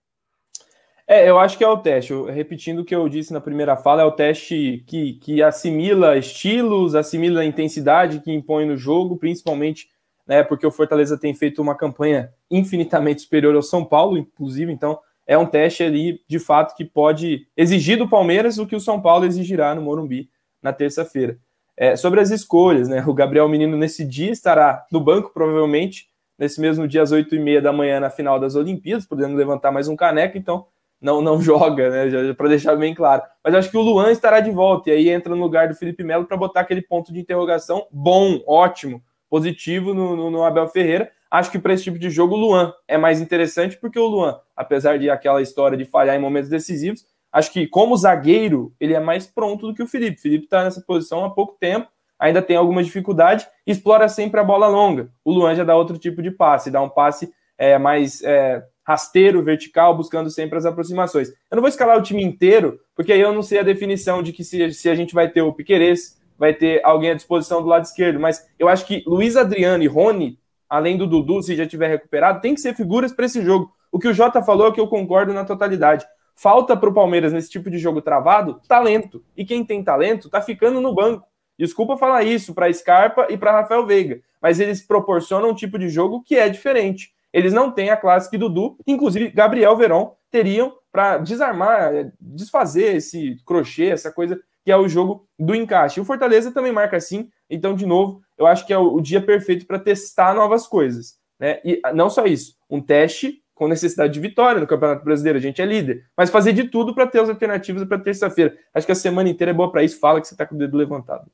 É, 1.06 1.30
eu 1.30 1.38
acho 1.38 1.56
que 1.56 1.64
é 1.64 1.68
o 1.68 1.78
teste. 1.78 2.12
Eu, 2.12 2.26
repetindo 2.26 2.80
o 2.80 2.84
que 2.84 2.94
eu 2.94 3.08
disse 3.08 3.32
na 3.32 3.40
primeira 3.40 3.74
fala, 3.74 4.02
é 4.02 4.04
o 4.04 4.12
teste 4.12 4.84
que, 4.86 5.14
que 5.14 5.42
assimila 5.42 6.18
estilos, 6.18 6.94
assimila 6.94 7.40
a 7.40 7.46
intensidade 7.46 8.20
que 8.20 8.30
impõe 8.30 8.66
no 8.66 8.76
jogo, 8.76 9.16
principalmente 9.16 9.88
né, 10.28 10.44
porque 10.44 10.66
o 10.66 10.70
Fortaleza 10.70 11.16
tem 11.16 11.34
feito 11.34 11.62
uma 11.62 11.74
campanha 11.74 12.30
infinitamente 12.50 13.22
superior 13.22 13.56
ao 13.56 13.62
São 13.62 13.82
Paulo, 13.82 14.18
inclusive, 14.18 14.70
então 14.70 14.98
é 15.26 15.38
um 15.38 15.46
teste 15.46 15.82
ali, 15.82 16.22
de 16.28 16.38
fato, 16.38 16.76
que 16.76 16.84
pode 16.84 17.46
exigir 17.56 17.96
do 17.96 18.08
Palmeiras 18.08 18.58
o 18.58 18.66
que 18.66 18.76
o 18.76 18.80
São 18.80 19.00
Paulo 19.00 19.24
exigirá 19.24 19.74
no 19.74 19.80
Morumbi 19.80 20.28
na 20.62 20.72
terça-feira. 20.72 21.38
É, 21.76 21.96
sobre 21.96 22.20
as 22.20 22.30
escolhas, 22.30 22.88
né? 22.88 23.04
O 23.06 23.14
Gabriel 23.14 23.48
Menino 23.48 23.76
nesse 23.76 24.04
dia 24.04 24.30
estará 24.30 24.84
no 24.90 25.00
banco, 25.00 25.30
provavelmente, 25.32 26.08
nesse 26.38 26.60
mesmo 26.60 26.88
dia 26.88 27.02
às 27.02 27.12
8 27.12 27.34
e 27.34 27.38
meia 27.38 27.62
da 27.62 27.72
manhã 27.72 28.00
na 28.00 28.10
final 28.10 28.38
das 28.38 28.54
Olimpíadas, 28.54 29.06
podendo 29.06 29.36
levantar 29.36 29.70
mais 29.70 29.86
um 29.86 29.94
caneco, 29.94 30.36
então 30.36 30.66
não, 31.00 31.22
não 31.22 31.40
joga, 31.42 31.90
né? 31.90 32.34
Para 32.34 32.48
deixar 32.48 32.74
bem 32.76 32.94
claro. 32.94 33.22
Mas 33.44 33.54
acho 33.54 33.70
que 33.70 33.76
o 33.76 33.82
Luan 33.82 34.10
estará 34.10 34.40
de 34.40 34.50
volta, 34.50 34.90
e 34.90 34.92
aí 34.92 35.08
entra 35.08 35.34
no 35.34 35.40
lugar 35.40 35.68
do 35.68 35.74
Felipe 35.74 36.02
Melo 36.02 36.26
para 36.26 36.36
botar 36.36 36.60
aquele 36.60 36.82
ponto 36.82 37.12
de 37.12 37.20
interrogação 37.20 37.86
bom, 37.90 38.42
ótimo, 38.46 39.02
positivo 39.28 39.94
no, 39.94 40.16
no, 40.16 40.30
no 40.30 40.42
Abel 40.42 40.68
Ferreira. 40.68 41.10
Acho 41.30 41.50
que 41.50 41.58
para 41.58 41.74
esse 41.74 41.84
tipo 41.84 41.98
de 41.98 42.08
jogo 42.08 42.34
o 42.34 42.38
Luan 42.38 42.72
é 42.86 42.96
mais 42.96 43.20
interessante, 43.20 43.76
porque 43.76 43.98
o 43.98 44.06
Luan, 44.06 44.38
apesar 44.56 44.98
de 44.98 45.10
aquela 45.10 45.42
história 45.42 45.76
de 45.76 45.84
falhar 45.84 46.16
em 46.16 46.20
momentos 46.20 46.48
decisivos, 46.48 47.04
acho 47.30 47.52
que 47.52 47.66
como 47.66 47.96
zagueiro 47.96 48.74
ele 48.80 48.94
é 48.94 49.00
mais 49.00 49.26
pronto 49.26 49.66
do 49.66 49.74
que 49.74 49.82
o 49.82 49.86
Felipe. 49.86 50.18
O 50.18 50.22
Felipe 50.22 50.44
está 50.44 50.64
nessa 50.64 50.80
posição 50.80 51.24
há 51.24 51.30
pouco 51.30 51.56
tempo, 51.60 51.88
ainda 52.18 52.40
tem 52.40 52.56
alguma 52.56 52.82
dificuldade, 52.82 53.46
explora 53.66 54.08
sempre 54.08 54.40
a 54.40 54.44
bola 54.44 54.66
longa. 54.68 55.10
O 55.24 55.32
Luan 55.32 55.54
já 55.54 55.64
dá 55.64 55.76
outro 55.76 55.98
tipo 55.98 56.22
de 56.22 56.30
passe, 56.30 56.70
dá 56.70 56.80
um 56.80 56.88
passe 56.88 57.30
é, 57.58 57.76
mais 57.76 58.22
é, 58.22 58.64
rasteiro, 58.82 59.42
vertical, 59.42 59.94
buscando 59.94 60.30
sempre 60.30 60.56
as 60.56 60.64
aproximações. 60.64 61.28
Eu 61.28 61.56
não 61.56 61.60
vou 61.60 61.68
escalar 61.68 61.98
o 61.98 62.02
time 62.02 62.22
inteiro, 62.22 62.80
porque 62.96 63.12
aí 63.12 63.20
eu 63.20 63.34
não 63.34 63.42
sei 63.42 63.58
a 63.58 63.62
definição 63.62 64.22
de 64.22 64.32
que 64.32 64.42
se, 64.42 64.72
se 64.72 64.88
a 64.88 64.94
gente 64.94 65.14
vai 65.14 65.28
ter 65.28 65.42
o 65.42 65.52
Piquerez, 65.52 66.17
vai 66.38 66.54
ter 66.54 66.80
alguém 66.84 67.10
à 67.10 67.14
disposição 67.14 67.60
do 67.60 67.68
lado 67.68 67.84
esquerdo, 67.84 68.20
mas 68.20 68.46
eu 68.58 68.68
acho 68.68 68.86
que 68.86 69.02
Luiz 69.06 69.36
Adriano 69.36 69.82
e 69.82 69.88
Rony, 69.88 70.38
além 70.68 70.96
do 70.96 71.06
Dudu, 71.06 71.42
se 71.42 71.56
já 71.56 71.66
tiver 71.66 71.88
recuperado, 71.88 72.40
tem 72.40 72.54
que 72.54 72.60
ser 72.60 72.74
figuras 72.74 73.12
para 73.12 73.26
esse 73.26 73.42
jogo. 73.42 73.72
O 73.90 73.98
que 73.98 74.08
o 74.08 74.14
Jota 74.14 74.42
falou 74.42 74.68
é 74.68 74.72
que 74.72 74.80
eu 74.80 74.86
concordo 74.86 75.32
na 75.34 75.44
totalidade. 75.44 76.06
Falta 76.34 76.76
para 76.76 76.88
o 76.88 76.94
Palmeiras, 76.94 77.32
nesse 77.32 77.50
tipo 77.50 77.68
de 77.68 77.78
jogo 77.78 78.00
travado, 78.00 78.60
talento. 78.68 79.24
E 79.36 79.44
quem 79.44 79.64
tem 79.64 79.82
talento 79.82 80.28
está 80.28 80.40
ficando 80.40 80.80
no 80.80 80.94
banco. 80.94 81.26
Desculpa 81.58 81.96
falar 81.96 82.22
isso 82.22 82.54
para 82.54 82.72
Scarpa 82.72 83.26
e 83.28 83.36
para 83.36 83.50
Rafael 83.50 83.84
Veiga, 83.84 84.20
mas 84.40 84.60
eles 84.60 84.80
proporcionam 84.80 85.50
um 85.50 85.54
tipo 85.54 85.76
de 85.76 85.88
jogo 85.88 86.22
que 86.22 86.36
é 86.36 86.48
diferente. 86.48 87.12
Eles 87.32 87.52
não 87.52 87.72
têm 87.72 87.90
a 87.90 87.96
classe 87.96 88.30
que 88.30 88.38
Dudu, 88.38 88.76
inclusive 88.86 89.30
Gabriel 89.30 89.76
Verón, 89.76 90.12
teriam 90.30 90.72
para 90.92 91.18
desarmar, 91.18 92.12
desfazer 92.20 92.96
esse 92.96 93.36
crochê, 93.44 93.86
essa 93.86 94.12
coisa 94.12 94.40
que 94.68 94.72
é 94.72 94.76
o 94.76 94.86
jogo 94.86 95.26
do 95.38 95.54
encaixe. 95.54 95.98
O 95.98 96.04
Fortaleza 96.04 96.52
também 96.52 96.70
marca 96.70 96.94
assim, 96.94 97.30
então, 97.48 97.74
de 97.74 97.86
novo, 97.86 98.20
eu 98.36 98.46
acho 98.46 98.66
que 98.66 98.72
é 98.74 98.76
o, 98.76 99.00
dia 99.00 99.18
perfeito 99.18 99.66
para 99.66 99.78
testar 99.78 100.34
novas 100.34 100.66
coisas. 100.66 101.18
Né? 101.40 101.58
E 101.64 101.80
não 101.94 102.10
só 102.10 102.26
isso, 102.26 102.54
um 102.68 102.78
teste 102.78 103.42
com 103.54 103.66
necessidade 103.66 104.12
de 104.12 104.20
vitória 104.20 104.60
no 104.60 104.66
Campeonato 104.66 105.02
Brasileiro, 105.02 105.38
a 105.38 105.40
gente 105.40 105.62
é 105.62 105.64
líder, 105.64 106.04
mas 106.14 106.28
fazer 106.28 106.52
de 106.52 106.64
tudo 106.64 106.94
para 106.94 107.06
ter 107.06 107.18
as 107.18 107.30
alternativas 107.30 107.82
para 107.88 107.98
terça-feira. 107.98 108.58
Acho 108.74 108.84
que 108.84 108.92
a 108.92 108.94
semana 108.94 109.30
inteira 109.30 109.52
é 109.52 109.54
boa 109.54 109.72
para 109.72 109.82
isso. 109.82 109.98
Fala 109.98 110.20
que 110.20 110.28
você 110.28 110.34
está 110.34 110.44
com 110.44 110.54
o 110.54 110.58
dedo 110.58 110.76
levantado. 110.76 111.30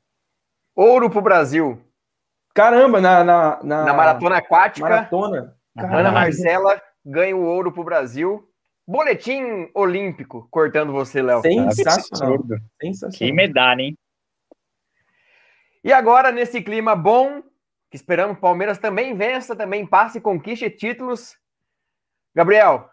Ouro 0.73 1.09
para 1.09 1.19
o 1.19 1.21
Brasil. 1.21 1.77
Caramba, 2.53 3.01
na, 3.01 3.21
na, 3.21 3.59
na, 3.61 3.83
na 3.83 3.93
maratona 3.93 4.37
aquática. 4.37 4.87
Maratona. 4.87 5.57
Ana 5.75 6.09
Marcela 6.09 6.81
ganha 7.05 7.35
o 7.35 7.43
ouro 7.43 7.69
para 7.69 7.81
o 7.81 7.85
Brasil. 7.85 8.47
Boletim 8.87 9.69
olímpico, 9.73 10.47
cortando 10.51 10.91
você, 10.91 11.21
Léo. 11.21 11.41
Sensacional. 11.41 12.37
Sensacional. 12.79 13.17
Que 13.17 13.31
medalha, 13.31 13.81
hein? 13.81 13.97
E 15.83 15.91
agora, 15.91 16.31
nesse 16.31 16.61
clima 16.61 16.95
bom, 16.95 17.41
que 17.89 17.95
esperamos 17.95 18.37
o 18.37 18.41
Palmeiras 18.41 18.77
também 18.77 19.15
vença, 19.15 19.55
também 19.55 19.85
passe 19.85 20.17
e 20.17 20.21
conquiste 20.21 20.69
títulos. 20.69 21.35
Gabriel, 22.35 22.89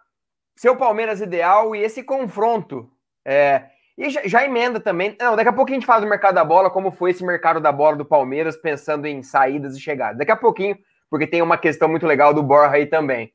seu 0.56 0.76
Palmeiras 0.76 1.20
ideal 1.20 1.74
e 1.74 1.82
esse 1.82 2.02
confronto 2.02 2.90
é, 3.24 3.66
e 3.96 4.08
já, 4.10 4.22
já, 4.24 4.44
emenda 4.44 4.80
também. 4.80 5.16
Não, 5.20 5.36
daqui 5.36 5.48
a 5.48 5.52
pouco 5.52 5.70
a 5.70 5.74
gente 5.74 5.86
fala 5.86 6.00
do 6.00 6.06
mercado 6.06 6.34
da 6.34 6.44
bola, 6.44 6.70
como 6.70 6.90
foi 6.90 7.10
esse 7.10 7.24
mercado 7.24 7.60
da 7.60 7.70
bola 7.70 7.96
do 7.96 8.04
Palmeiras, 8.04 8.56
pensando 8.56 9.06
em 9.06 9.22
saídas 9.22 9.76
e 9.76 9.80
chegadas. 9.80 10.18
Daqui 10.18 10.32
a 10.32 10.36
pouquinho, 10.36 10.78
porque 11.10 11.26
tem 11.26 11.42
uma 11.42 11.58
questão 11.58 11.88
muito 11.88 12.06
legal 12.06 12.32
do 12.32 12.42
Borja 12.42 12.76
aí 12.76 12.86
também. 12.86 13.32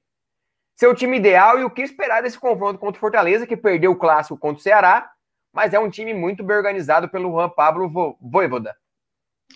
Seu 0.78 0.94
time 0.94 1.18
ideal 1.18 1.60
e 1.60 1.64
o 1.64 1.72
que 1.72 1.82
esperar 1.82 2.22
desse 2.22 2.40
confronto 2.40 2.80
contra 2.80 2.98
o 2.98 3.02
Fortaleza, 3.02 3.48
que 3.48 3.58
perdeu 3.58 3.92
o 3.92 3.96
clássico 3.96 4.38
contra 4.38 4.60
o 4.60 4.62
Ceará, 4.62 5.10
mas 5.52 5.74
é 5.74 5.80
um 5.80 5.90
time 5.90 6.14
muito 6.14 6.44
bem 6.44 6.56
organizado 6.56 7.10
pelo 7.10 7.32
Juan 7.32 7.50
Pablo 7.50 7.90
Voivoda. 8.22 8.76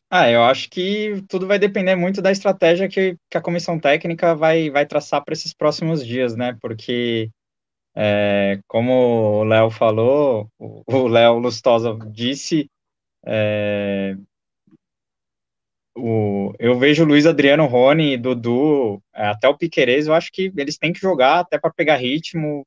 Ah, 0.09 0.29
eu 0.29 0.43
acho 0.43 0.67
que 0.69 1.23
tudo 1.29 1.45
vai 1.45 1.59
depender 1.59 1.95
muito 1.95 2.23
da 2.23 2.31
estratégia 2.31 2.89
que, 2.89 3.15
que 3.29 3.37
a 3.37 3.41
comissão 3.41 3.79
técnica 3.79 4.35
vai, 4.35 4.71
vai 4.71 4.85
traçar 4.85 5.23
para 5.23 5.33
esses 5.33 5.53
próximos 5.53 6.05
dias, 6.05 6.35
né? 6.35 6.57
Porque, 6.59 7.29
é, 7.95 8.59
como 8.67 9.41
o 9.41 9.43
Léo 9.43 9.69
falou, 9.69 10.49
o 10.57 11.07
Léo 11.07 11.37
Lustosa 11.37 11.95
disse, 12.07 12.67
é, 13.25 14.15
o, 15.95 16.53
eu 16.59 16.77
vejo 16.77 17.03
o 17.03 17.07
Luiz 17.07 17.25
Adriano, 17.25 17.65
Rony, 17.65 18.17
Dudu, 18.17 19.01
é, 19.13 19.27
até 19.27 19.47
o 19.47 19.57
Piquerez, 19.57 20.07
eu 20.07 20.13
acho 20.13 20.31
que 20.31 20.51
eles 20.55 20.77
têm 20.77 20.93
que 20.93 20.99
jogar 20.99 21.39
até 21.39 21.57
para 21.57 21.73
pegar 21.73 21.97
ritmo. 21.97 22.65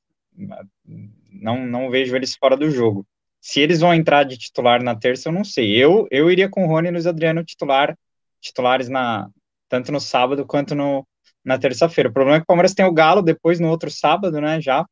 Não, 1.33 1.67
não 1.67 1.91
vejo 1.91 2.15
eles 2.15 2.37
fora 2.37 2.57
do 2.57 2.71
jogo. 2.71 3.07
Se 3.41 3.61
eles 3.61 3.81
vão 3.81 3.95
entrar 3.95 4.25
de 4.25 4.39
titular 4.39 4.83
na 4.83 4.95
terça, 4.95 5.29
eu 5.29 5.33
não 5.33 5.45
sei. 5.45 5.77
Eu, 5.77 6.07
eu 6.11 6.31
iria 6.31 6.49
com 6.49 6.65
o 6.65 6.69
Rony 6.69 6.89
e 6.89 6.91
Luiz 6.93 7.07
Adriano 7.07 7.45
titular, 7.45 7.97
titulares 8.41 8.89
na, 8.89 9.29
tanto 9.69 9.93
no 9.93 10.01
sábado 10.01 10.47
quanto 10.47 10.75
no, 10.75 11.07
na 11.45 11.59
terça-feira. 11.59 12.11
O 12.11 12.13
problema 12.13 12.37
é 12.37 12.41
que 12.41 12.45
o 12.45 12.47
Palmeiras 12.47 12.75
tem 12.75 12.85
o 12.85 12.93
Galo 12.93 13.23
depois 13.23 13.61
no 13.61 13.69
outro 13.69 13.91
sábado, 13.91 14.41
né? 14.41 14.61
Já. 14.61 14.87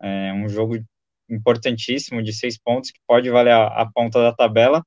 É 0.00 0.32
um 0.32 0.48
jogo 0.48 0.78
importantíssimo 1.28 2.22
de 2.22 2.32
seis 2.32 2.58
pontos 2.58 2.90
que 2.90 3.00
pode 3.06 3.30
valer 3.30 3.52
a, 3.52 3.66
a 3.66 3.90
ponta 3.90 4.20
da 4.20 4.32
tabela. 4.32 4.84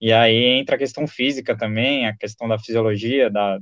E 0.00 0.12
aí 0.12 0.58
entra 0.58 0.76
a 0.76 0.78
questão 0.78 1.06
física 1.06 1.56
também, 1.56 2.06
a 2.06 2.16
questão 2.16 2.46
da 2.48 2.58
fisiologia, 2.58 3.30
da, 3.30 3.58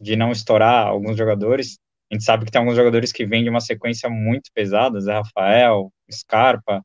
de 0.00 0.16
não 0.16 0.32
estourar 0.32 0.86
alguns 0.86 1.16
jogadores. 1.16 1.78
A 2.10 2.14
gente 2.14 2.24
sabe 2.24 2.44
que 2.44 2.52
tem 2.52 2.60
alguns 2.60 2.76
jogadores 2.76 3.12
que 3.12 3.26
vêm 3.26 3.42
de 3.42 3.50
uma 3.50 3.60
sequência 3.60 4.08
muito 4.08 4.50
pesada, 4.54 5.00
Zé 5.00 5.12
Rafael, 5.12 5.92
Scarpa, 6.10 6.82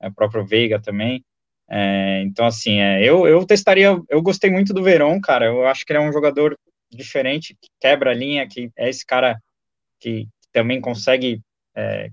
é, 0.00 0.10
próprio 0.10 0.44
Veiga 0.44 0.80
também. 0.80 1.24
É, 1.68 2.22
então, 2.22 2.46
assim, 2.46 2.80
é, 2.80 3.02
eu, 3.02 3.26
eu 3.26 3.44
testaria, 3.44 4.00
eu 4.08 4.22
gostei 4.22 4.50
muito 4.50 4.72
do 4.72 4.82
Verón, 4.82 5.20
cara, 5.20 5.46
eu 5.46 5.66
acho 5.66 5.84
que 5.84 5.92
ele 5.92 5.98
é 5.98 6.08
um 6.08 6.12
jogador 6.12 6.56
diferente, 6.90 7.56
que 7.60 7.68
quebra 7.80 8.10
a 8.10 8.14
linha, 8.14 8.46
que 8.48 8.70
é 8.76 8.88
esse 8.88 9.04
cara 9.04 9.40
que 10.00 10.28
também 10.52 10.80
consegue 10.80 11.40
é, 11.74 12.10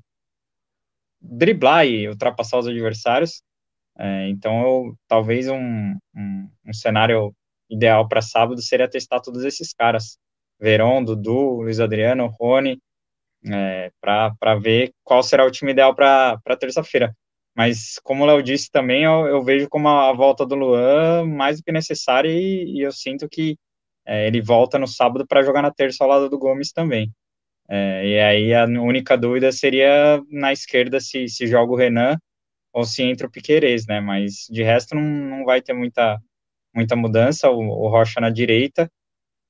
driblar 1.22 1.86
e 1.86 2.08
ultrapassar 2.08 2.60
os 2.60 2.68
adversários. 2.68 3.42
É, 3.98 4.28
então, 4.30 4.62
eu, 4.62 4.98
talvez 5.08 5.48
um, 5.48 5.96
um, 6.16 6.50
um 6.66 6.74
cenário 6.74 7.34
ideal 7.70 8.08
para 8.08 8.22
sábado 8.22 8.62
seria 8.62 8.90
testar 8.90 9.20
todos 9.20 9.44
esses 9.44 9.74
caras. 9.74 10.18
Verón, 10.60 11.04
Dudu, 11.04 11.62
Luiz 11.62 11.80
Adriano, 11.80 12.28
Rony, 12.40 12.80
é, 13.46 13.92
para 14.02 14.56
ver 14.56 14.94
qual 15.04 15.22
será 15.24 15.46
o 15.46 15.52
time 15.52 15.72
ideal 15.72 15.94
para 15.96 16.40
terça-feira. 16.60 17.16
Mas, 17.56 18.00
como 18.04 18.24
o 18.24 18.26
Léo 18.26 18.42
disse 18.42 18.72
também, 18.72 19.04
eu, 19.04 19.28
eu, 19.28 19.44
vejo 19.44 19.70
como 19.70 19.88
a, 19.88 20.12
volta 20.14 20.46
do 20.46 20.56
Luan 20.56 21.26
mais 21.28 21.58
do 21.58 21.64
que 21.64 21.72
necessária 21.72 22.30
e, 22.30 22.78
e 22.78 22.82
eu 22.82 22.92
sinto 22.92 23.30
que 23.30 23.58
é, 24.06 24.28
ele 24.28 24.42
volta 24.42 24.80
no 24.80 24.88
sábado 24.88 25.26
para 25.28 25.44
jogar 25.44 25.62
na 25.62 25.72
terça 25.72 26.04
ao 26.04 26.10
lado 26.10 26.30
do 26.30 26.40
Gomes 26.40 26.72
também. 26.72 27.12
É, 27.70 28.08
e 28.08 28.20
aí 28.20 28.54
a 28.54 28.66
única 28.66 29.18
dúvida 29.18 29.52
seria 29.52 30.22
na 30.30 30.52
esquerda 30.52 31.00
se, 31.00 31.28
se 31.30 31.48
joga 31.48 31.72
o 31.72 31.76
Renan 31.76 32.18
ou 32.74 32.84
se 32.84 33.04
entra 33.04 33.28
o 33.28 33.32
Piquerez, 33.32 33.86
né? 33.88 34.02
Mas 34.02 34.48
de 34.50 34.64
resto 34.64 34.96
não, 34.96 35.04
não 35.04 35.46
vai 35.46 35.62
ter 35.62 35.74
muita, 35.74 36.20
muita 36.76 36.96
mudança, 36.96 37.50
o, 37.50 37.60
o 37.60 37.88
Rocha 37.88 38.20
na 38.20 38.30
direita, 38.30 38.92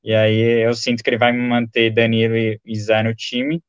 e 0.03 0.13
aí 0.13 0.65
eu 0.65 0.73
sinto 0.75 1.03
que 1.03 1.09
ele 1.09 1.17
vai 1.17 1.31
manter 1.31 1.89
Danilo 1.91 2.35
e, 2.35 2.59
e 2.65 2.75
Zé 2.79 3.01
no 3.01 3.15
time, 3.15 3.63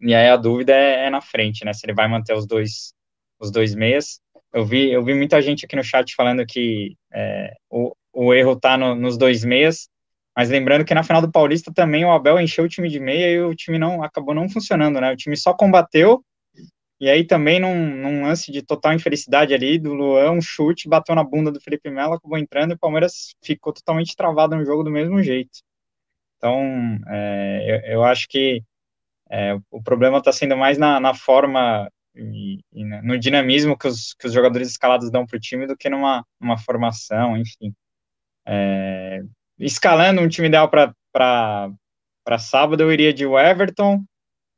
e 0.00 0.14
aí 0.14 0.28
a 0.28 0.36
dúvida 0.36 0.74
é, 0.74 1.06
é, 1.06 1.10
na 1.10 1.20
frente, 1.20 1.64
né? 1.64 1.72
Se 1.72 1.86
ele 1.86 1.94
vai 1.94 2.08
manter 2.08 2.34
os 2.34 2.46
dois, 2.46 2.92
os 3.40 3.50
dois 3.50 3.74
meias. 3.74 4.20
Eu 4.52 4.64
vi, 4.64 4.90
eu 4.90 5.04
vi 5.04 5.14
muita 5.14 5.40
gente 5.42 5.64
aqui 5.64 5.76
no 5.76 5.84
chat 5.84 6.14
falando 6.14 6.44
que 6.46 6.96
é, 7.12 7.52
o, 7.70 7.94
o 8.12 8.34
erro 8.34 8.58
tá 8.58 8.76
no, 8.76 8.94
nos 8.94 9.16
dois 9.18 9.44
meias, 9.44 9.88
mas 10.36 10.50
lembrando 10.50 10.84
que 10.84 10.94
na 10.94 11.02
final 11.02 11.20
do 11.20 11.30
Paulista 11.30 11.72
também 11.72 12.04
o 12.04 12.12
Abel 12.12 12.40
encheu 12.40 12.64
o 12.64 12.68
time 12.68 12.88
de 12.88 13.00
meia 13.00 13.30
e 13.32 13.40
o 13.40 13.54
time 13.54 13.78
não 13.78 14.02
acabou 14.02 14.34
não 14.34 14.48
funcionando, 14.48 15.00
né? 15.00 15.12
O 15.12 15.16
time 15.16 15.36
só 15.36 15.52
combateu 15.52 16.24
e 17.00 17.08
aí 17.08 17.24
também 17.24 17.60
num, 17.60 17.96
num, 17.96 18.24
lance 18.24 18.50
de 18.50 18.62
total 18.62 18.92
infelicidade 18.92 19.54
ali 19.54 19.78
do 19.78 19.94
Luan, 19.94 20.32
um 20.32 20.40
chute, 20.40 20.88
bateu 20.88 21.14
na 21.14 21.22
bunda 21.22 21.52
do 21.52 21.60
Felipe 21.60 21.90
Melo, 21.90 22.14
acabou 22.14 22.36
entrando 22.36 22.72
e 22.72 22.74
o 22.74 22.78
Palmeiras 22.78 23.34
ficou 23.42 23.72
totalmente 23.72 24.16
travado 24.16 24.56
no 24.56 24.64
jogo 24.64 24.82
do 24.82 24.90
mesmo 24.90 25.22
jeito. 25.22 25.60
Então, 26.36 26.98
é, 27.08 27.84
eu, 27.86 27.92
eu, 27.94 28.04
acho 28.04 28.26
que 28.28 28.62
é, 29.30 29.56
o 29.70 29.82
problema 29.82 30.18
está 30.18 30.32
sendo 30.32 30.56
mais 30.56 30.78
na, 30.78 30.98
na 30.98 31.14
forma 31.14 31.88
e, 32.14 32.60
e, 32.72 32.84
no 32.84 33.18
dinamismo 33.18 33.78
que 33.78 33.86
os, 33.86 34.14
que 34.14 34.26
os 34.26 34.32
jogadores 34.32 34.68
escalados 34.68 35.10
dão 35.10 35.26
para 35.26 35.36
o 35.36 35.40
time 35.40 35.66
do 35.66 35.76
que 35.76 35.88
numa, 35.88 36.24
numa 36.40 36.58
formação, 36.58 37.36
enfim. 37.36 37.72
É, 38.46 39.22
escalando 39.58 40.20
um 40.20 40.28
time 40.28 40.48
ideal 40.48 40.68
para 40.68 42.38
sábado, 42.38 42.82
eu 42.82 42.92
iria 42.92 43.12
de 43.12 43.24
Everton, 43.24 44.02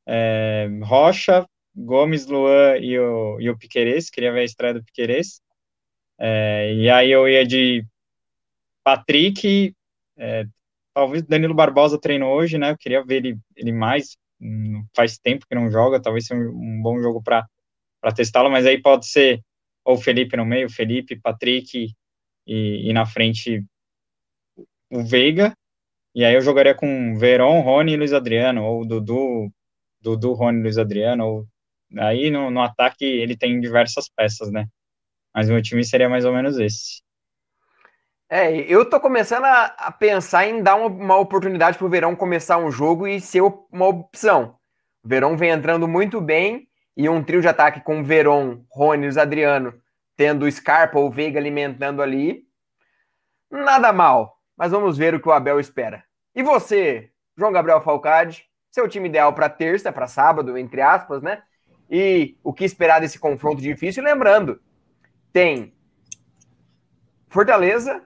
é, 0.06 0.68
Rocha, 0.82 1.46
Gomes, 1.84 2.26
Luan 2.26 2.76
e 2.78 2.98
o, 2.98 3.40
e 3.40 3.50
o 3.50 3.56
Piquerez, 3.56 4.10
queria 4.10 4.32
ver 4.32 4.40
a 4.40 4.44
estreia 4.44 4.74
do 4.74 4.84
Piquerez. 4.84 5.40
É, 6.18 6.74
e 6.74 6.90
aí 6.90 7.10
eu 7.10 7.28
ia 7.28 7.46
de 7.46 7.84
Patrick, 8.84 9.74
é, 10.16 10.46
talvez 10.94 11.22
Danilo 11.22 11.54
Barbosa 11.54 11.98
treinou 11.98 12.34
hoje, 12.34 12.58
né? 12.58 12.70
Eu 12.70 12.78
queria 12.78 13.04
ver 13.04 13.16
ele, 13.16 13.38
ele 13.56 13.72
mais. 13.72 14.16
Hum, 14.40 14.84
faz 14.94 15.18
tempo 15.18 15.46
que 15.46 15.54
não 15.54 15.70
joga, 15.70 16.00
talvez 16.00 16.26
seja 16.26 16.40
um, 16.40 16.78
um 16.78 16.82
bom 16.82 17.00
jogo 17.00 17.22
para 17.22 17.46
testá-lo, 18.14 18.50
mas 18.50 18.66
aí 18.66 18.80
pode 18.80 19.06
ser 19.06 19.42
ou 19.84 19.96
Felipe 19.96 20.36
no 20.36 20.44
meio, 20.44 20.70
Felipe, 20.70 21.20
Patrick 21.20 21.94
e, 22.46 22.90
e 22.90 22.92
na 22.92 23.06
frente 23.06 23.64
o 24.90 25.02
Veiga. 25.02 25.54
E 26.14 26.24
aí 26.24 26.34
eu 26.34 26.40
jogaria 26.40 26.74
com 26.74 27.16
Veron, 27.16 27.60
Rony 27.60 27.92
e 27.92 27.96
Luiz 27.96 28.12
Adriano, 28.12 28.64
ou 28.64 28.84
Dudu, 28.84 29.50
Dudu, 30.00 30.32
Rony, 30.32 30.62
Luiz 30.62 30.76
Adriano, 30.78 31.26
ou 31.26 31.48
Aí 31.98 32.30
no, 32.30 32.50
no 32.50 32.62
ataque 32.62 33.04
ele 33.04 33.36
tem 33.36 33.60
diversas 33.60 34.08
peças, 34.08 34.50
né? 34.50 34.66
Mas 35.34 35.48
o 35.48 35.52
meu 35.52 35.62
time 35.62 35.84
seria 35.84 36.08
mais 36.08 36.24
ou 36.24 36.32
menos 36.32 36.58
esse. 36.58 37.02
É, 38.28 38.52
eu 38.52 38.88
tô 38.88 39.00
começando 39.00 39.44
a, 39.44 39.64
a 39.64 39.90
pensar 39.90 40.46
em 40.46 40.62
dar 40.62 40.76
uma, 40.76 40.86
uma 40.86 41.16
oportunidade 41.16 41.76
pro 41.76 41.88
Verão 41.88 42.14
começar 42.14 42.58
um 42.58 42.70
jogo 42.70 43.08
e 43.08 43.20
ser 43.20 43.42
uma 43.72 43.86
opção. 43.86 44.56
O 45.02 45.08
Verão 45.08 45.36
vem 45.36 45.50
entrando 45.50 45.88
muito 45.88 46.20
bem 46.20 46.68
e 46.96 47.08
um 47.08 47.24
trio 47.24 47.40
de 47.40 47.48
ataque 47.48 47.80
com 47.80 48.04
Verón, 48.04 48.60
Rony 48.70 49.18
Adriano 49.18 49.74
tendo 50.20 50.50
Scarpa 50.50 50.98
ou 50.98 51.10
Veiga 51.10 51.40
alimentando 51.40 52.02
ali. 52.02 52.44
Nada 53.50 53.90
mal, 53.90 54.36
mas 54.54 54.70
vamos 54.70 54.98
ver 54.98 55.14
o 55.14 55.20
que 55.20 55.28
o 55.28 55.32
Abel 55.32 55.58
espera. 55.58 56.04
E 56.34 56.42
você, 56.42 57.10
João 57.38 57.50
Gabriel 57.50 57.80
Falcade, 57.80 58.44
seu 58.70 58.86
time 58.86 59.08
ideal 59.08 59.32
para 59.32 59.48
terça, 59.48 59.90
para 59.90 60.06
sábado, 60.06 60.58
entre 60.58 60.82
aspas, 60.82 61.22
né? 61.22 61.42
E 61.90 62.36
o 62.44 62.52
que 62.52 62.64
esperar 62.64 63.00
desse 63.00 63.18
confronto 63.18 63.60
difícil. 63.60 64.04
Lembrando, 64.04 64.60
tem 65.32 65.72
Fortaleza, 67.28 68.02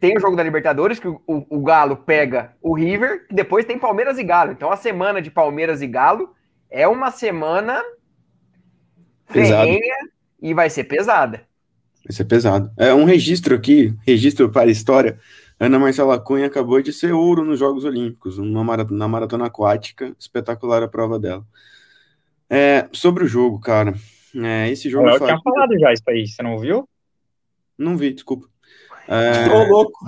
tem 0.00 0.16
o 0.16 0.20
jogo 0.20 0.36
da 0.36 0.42
Libertadores, 0.42 0.98
que 0.98 1.08
o, 1.08 1.20
o, 1.26 1.60
Galo 1.62 1.96
pega 1.96 2.54
o 2.62 2.74
River, 2.74 3.26
e 3.30 3.34
depois 3.34 3.64
tem 3.64 3.78
Palmeiras 3.78 4.18
e 4.18 4.24
Galo. 4.24 4.52
Então 4.52 4.70
a 4.70 4.76
semana 4.76 5.20
de 5.20 5.30
Palmeiras 5.30 5.82
e 5.82 5.86
Galo 5.86 6.34
é 6.70 6.86
uma 6.86 7.10
semana 7.10 7.82
ferrenha 9.26 9.96
e 10.40 10.54
vai 10.54 10.70
ser 10.70 10.84
pesada. 10.84 11.46
Vai 12.04 12.12
ser 12.12 12.24
pesado. 12.24 12.70
É 12.78 12.94
um 12.94 13.04
registro 13.04 13.54
aqui, 13.54 13.94
registro 14.06 14.50
para 14.50 14.68
a 14.68 14.72
história. 14.72 15.18
Ana 15.60 15.78
Marcela 15.78 16.20
Cunha 16.20 16.46
acabou 16.46 16.80
de 16.80 16.92
ser 16.92 17.12
ouro 17.12 17.44
nos 17.44 17.58
Jogos 17.58 17.84
Olímpicos, 17.84 18.38
uma 18.38 18.62
maratona, 18.62 18.98
na 18.98 19.08
maratona 19.08 19.46
aquática, 19.46 20.14
espetacular 20.18 20.82
a 20.82 20.88
prova 20.88 21.18
dela. 21.18 21.44
É, 22.50 22.88
sobre 22.92 23.24
o 23.24 23.28
jogo, 23.28 23.60
cara. 23.60 23.94
É, 24.34 24.68
esse 24.70 24.88
jogo. 24.88 25.08
Eu 25.08 25.18
tinha 25.18 25.40
falado 25.40 25.78
já 25.78 25.92
isso 25.92 26.04
aí, 26.08 26.26
você 26.26 26.42
não 26.42 26.54
ouviu? 26.54 26.88
Não 27.76 27.96
vi, 27.96 28.12
desculpa. 28.12 28.48
É... 29.06 29.48
Tô 29.48 29.64
louco. 29.64 30.04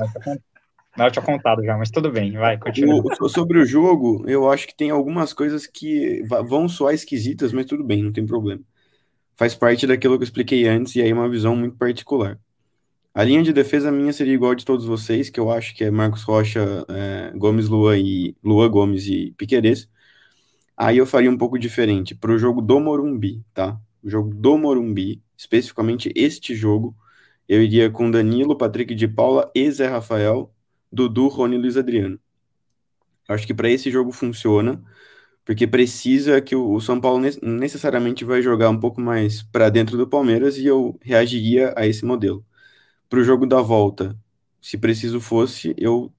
Não, 0.97 1.07
eu 1.07 1.11
tinha 1.11 1.25
contado 1.25 1.63
já, 1.65 1.79
mas 1.79 1.91
tudo 1.91 2.11
bem, 2.11 2.33
vai, 2.33 2.59
continua. 2.59 3.03
O, 3.21 3.29
sobre 3.29 3.59
o 3.59 3.65
jogo, 3.65 4.25
eu 4.29 4.51
acho 4.51 4.67
que 4.67 4.77
tem 4.77 4.91
algumas 4.91 5.33
coisas 5.33 5.67
que 5.67 6.23
vão 6.45 6.69
soar 6.69 6.95
esquisitas, 6.95 7.53
mas 7.53 7.67
tudo 7.67 7.85
bem, 7.85 8.03
não 8.03 8.13
tem 8.13 8.27
problema. 8.27 8.61
Faz 9.37 9.55
parte 9.55 9.87
daquilo 9.87 10.19
que 10.19 10.23
eu 10.23 10.25
expliquei 10.25 10.67
antes, 10.67 10.97
e 10.97 11.01
aí 11.01 11.13
uma 11.13 11.29
visão 11.29 11.55
muito 11.55 11.77
particular. 11.77 12.39
A 13.15 13.25
linha 13.25 13.43
de 13.43 13.53
defesa 13.53 13.91
minha 13.91 14.13
seria 14.13 14.35
igual 14.35 14.55
de 14.55 14.65
todos 14.65 14.85
vocês, 14.85 15.31
que 15.31 15.41
eu 15.41 15.51
acho 15.51 15.75
que 15.75 15.85
é 15.85 15.91
Marcos 15.91 16.23
Rocha, 16.23 16.85
é, 16.89 17.33
Gomes 17.37 17.69
Luan 17.69 17.97
e 17.99 18.37
Luan 18.43 18.71
Gomes 18.71 19.07
e 19.07 19.33
Piqueires. 19.37 19.89
Aí 20.83 20.97
eu 20.97 21.05
faria 21.05 21.31
um 21.31 21.37
pouco 21.37 21.59
diferente 21.59 22.15
para 22.15 22.33
o 22.33 22.39
jogo 22.39 22.63
do 22.63 22.81
Morumbi, 22.81 23.45
tá? 23.53 23.79
O 24.03 24.09
jogo 24.09 24.33
do 24.35 24.57
Morumbi, 24.57 25.23
especificamente 25.37 26.11
este 26.17 26.55
jogo, 26.55 26.97
eu 27.47 27.63
iria 27.63 27.91
com 27.91 28.11
Danilo, 28.11 28.57
Patrick 28.57 28.95
de 28.95 29.07
Paula 29.07 29.51
e 29.55 29.71
Zé 29.71 29.87
Rafael, 29.89 30.51
Dudu, 30.91 31.29
Rony 31.29 31.57
e 31.57 31.59
Luiz 31.59 31.77
Adriano. 31.77 32.19
Acho 33.29 33.47
que 33.47 33.53
para 33.53 33.69
esse 33.69 33.91
jogo 33.91 34.11
funciona, 34.11 34.83
porque 35.45 35.67
precisa 35.67 36.41
que 36.41 36.57
o, 36.57 36.81
São 36.81 36.99
Paulo 36.99 37.23
necessariamente 37.43 38.25
vai 38.25 38.41
jogar 38.41 38.71
um 38.71 38.81
pouco 38.81 39.03
mais 39.03 39.43
para 39.43 39.69
dentro 39.69 39.99
do 39.99 40.09
Palmeiras 40.09 40.57
e 40.57 40.65
eu 40.65 40.99
reagiria 41.03 41.75
a 41.77 41.87
esse 41.87 42.07
modelo. 42.07 42.43
Para 43.07 43.21
o 43.21 43.25
jogo 43.25 43.45
da 43.47 43.61
volta, 43.61 44.17
se 44.63 44.79
preciso 44.79 45.21
fosse, 45.21 45.75
eu 45.77 46.11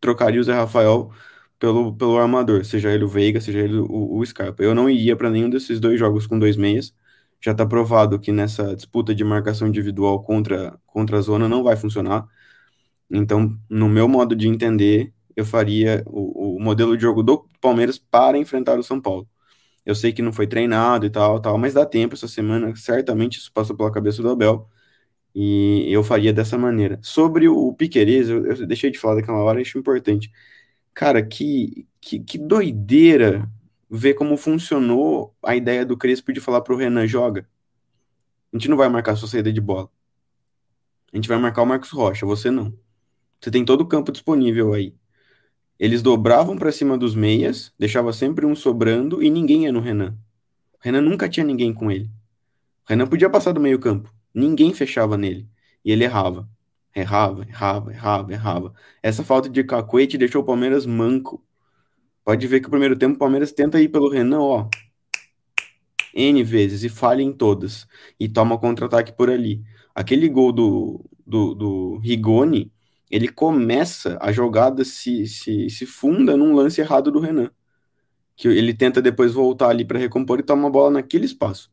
trocaria 0.00 0.40
o 0.40 0.44
Zé 0.44 0.54
Rafael 0.54 1.12
pelo, 1.58 1.94
pelo 1.96 2.18
armador, 2.18 2.64
seja 2.64 2.92
ele 2.92 3.04
o 3.04 3.08
Veiga, 3.08 3.40
seja 3.40 3.60
ele 3.60 3.76
o, 3.78 4.18
o 4.18 4.26
Scarpa. 4.26 4.62
Eu 4.62 4.74
não 4.74 4.88
iria 4.90 5.16
para 5.16 5.30
nenhum 5.30 5.50
desses 5.50 5.80
dois 5.80 5.98
jogos 5.98 6.26
com 6.26 6.38
dois 6.38 6.56
meias. 6.56 6.94
Já 7.40 7.52
está 7.52 7.66
provado 7.66 8.18
que 8.18 8.32
nessa 8.32 8.74
disputa 8.74 9.14
de 9.14 9.24
marcação 9.24 9.68
individual 9.68 10.22
contra, 10.22 10.78
contra 10.86 11.18
a 11.18 11.20
zona 11.20 11.48
não 11.48 11.62
vai 11.62 11.76
funcionar. 11.76 12.26
Então, 13.10 13.58
no 13.68 13.88
meu 13.88 14.08
modo 14.08 14.34
de 14.34 14.48
entender, 14.48 15.12
eu 15.36 15.44
faria 15.44 16.02
o, 16.06 16.56
o 16.56 16.60
modelo 16.60 16.96
de 16.96 17.02
jogo 17.02 17.22
do 17.22 17.48
Palmeiras 17.60 17.98
para 17.98 18.38
enfrentar 18.38 18.78
o 18.78 18.82
São 18.82 19.00
Paulo. 19.00 19.28
Eu 19.84 19.94
sei 19.94 20.12
que 20.12 20.22
não 20.22 20.32
foi 20.32 20.46
treinado 20.46 21.06
e 21.06 21.10
tal, 21.10 21.40
tal, 21.40 21.58
mas 21.58 21.74
dá 21.74 21.84
tempo 21.86 22.14
essa 22.14 22.28
semana, 22.28 22.74
certamente 22.76 23.38
isso 23.38 23.52
passou 23.52 23.76
pela 23.76 23.92
cabeça 23.92 24.22
do 24.22 24.30
Abel, 24.30 24.68
e 25.34 25.86
eu 25.92 26.02
faria 26.04 26.32
dessa 26.32 26.58
maneira. 26.58 26.98
Sobre 27.02 27.48
o 27.48 27.74
Piquerez, 27.74 28.28
eu, 28.30 28.46
eu 28.46 28.66
deixei 28.66 28.90
de 28.90 28.98
falar 28.98 29.16
daquela 29.16 29.38
hora, 29.38 29.60
acho 29.60 29.78
importante. 29.78 30.30
Cara, 30.94 31.26
que, 31.26 31.88
que, 32.00 32.20
que 32.20 32.38
doideira 32.38 33.50
ver 33.90 34.14
como 34.14 34.36
funcionou 34.36 35.36
a 35.42 35.56
ideia 35.56 35.84
do 35.84 35.96
Crespo 35.96 36.32
de 36.32 36.40
falar 36.40 36.60
pro 36.62 36.76
Renan, 36.76 37.06
joga. 37.06 37.48
A 38.52 38.56
gente 38.56 38.68
não 38.68 38.76
vai 38.76 38.88
marcar 38.88 39.16
sua 39.16 39.28
saída 39.28 39.52
de 39.52 39.60
bola. 39.60 39.90
A 41.12 41.16
gente 41.16 41.28
vai 41.28 41.38
marcar 41.38 41.62
o 41.62 41.66
Marcos 41.66 41.90
Rocha, 41.90 42.24
você 42.24 42.50
não. 42.50 42.76
Você 43.40 43.50
tem 43.50 43.64
todo 43.64 43.82
o 43.82 43.86
campo 43.86 44.12
disponível 44.12 44.72
aí. 44.72 44.94
Eles 45.78 46.02
dobravam 46.02 46.56
para 46.56 46.72
cima 46.72 46.96
dos 46.96 47.14
meias, 47.14 47.72
deixava 47.78 48.12
sempre 48.12 48.46
um 48.46 48.54
sobrando 48.54 49.22
e 49.22 49.28
ninguém 49.28 49.64
ia 49.64 49.72
no 49.72 49.80
Renan. 49.80 50.16
O 50.74 50.78
Renan 50.80 51.00
nunca 51.02 51.28
tinha 51.28 51.44
ninguém 51.44 51.74
com 51.74 51.90
ele. 51.90 52.06
O 52.86 52.90
Renan 52.90 53.06
podia 53.06 53.28
passar 53.28 53.52
do 53.52 53.60
meio 53.60 53.78
campo. 53.78 54.12
Ninguém 54.32 54.72
fechava 54.72 55.16
nele. 55.16 55.48
E 55.84 55.90
ele 55.90 56.04
errava. 56.04 56.48
Errava, 56.94 57.42
errava, 57.48 57.92
errava, 57.92 58.32
errava. 58.32 58.74
Essa 59.02 59.24
falta 59.24 59.48
de 59.48 59.64
cacuete 59.64 60.16
deixou 60.16 60.42
o 60.42 60.44
Palmeiras 60.44 60.86
manco. 60.86 61.44
Pode 62.24 62.46
ver 62.46 62.60
que 62.60 62.68
o 62.68 62.70
primeiro 62.70 62.96
tempo 62.96 63.16
o 63.16 63.18
Palmeiras 63.18 63.52
tenta 63.52 63.80
ir 63.80 63.88
pelo 63.88 64.08
Renan, 64.08 64.40
ó. 64.40 64.68
N 66.14 66.42
vezes 66.44 66.84
e 66.84 66.88
falha 66.88 67.22
em 67.22 67.32
todas. 67.32 67.86
E 68.18 68.28
toma 68.28 68.58
contra-ataque 68.58 69.12
por 69.12 69.30
ali. 69.30 69.64
Aquele 69.94 70.28
gol 70.28 70.52
do, 70.52 71.04
do, 71.26 71.54
do 71.54 71.98
Rigoni 71.98 72.72
ele 73.10 73.28
começa 73.28 74.18
a 74.20 74.32
jogada 74.32 74.84
se, 74.84 75.26
se, 75.26 75.70
se 75.70 75.86
funda 75.86 76.36
num 76.36 76.54
lance 76.54 76.80
errado 76.80 77.12
do 77.12 77.20
Renan. 77.20 77.50
Que 78.36 78.48
ele 78.48 78.74
tenta 78.74 79.00
depois 79.00 79.32
voltar 79.32 79.68
ali 79.70 79.84
para 79.84 79.98
recompor 79.98 80.40
e 80.40 80.42
toma 80.42 80.66
a 80.68 80.70
bola 80.70 80.90
naquele 80.90 81.24
espaço. 81.24 81.70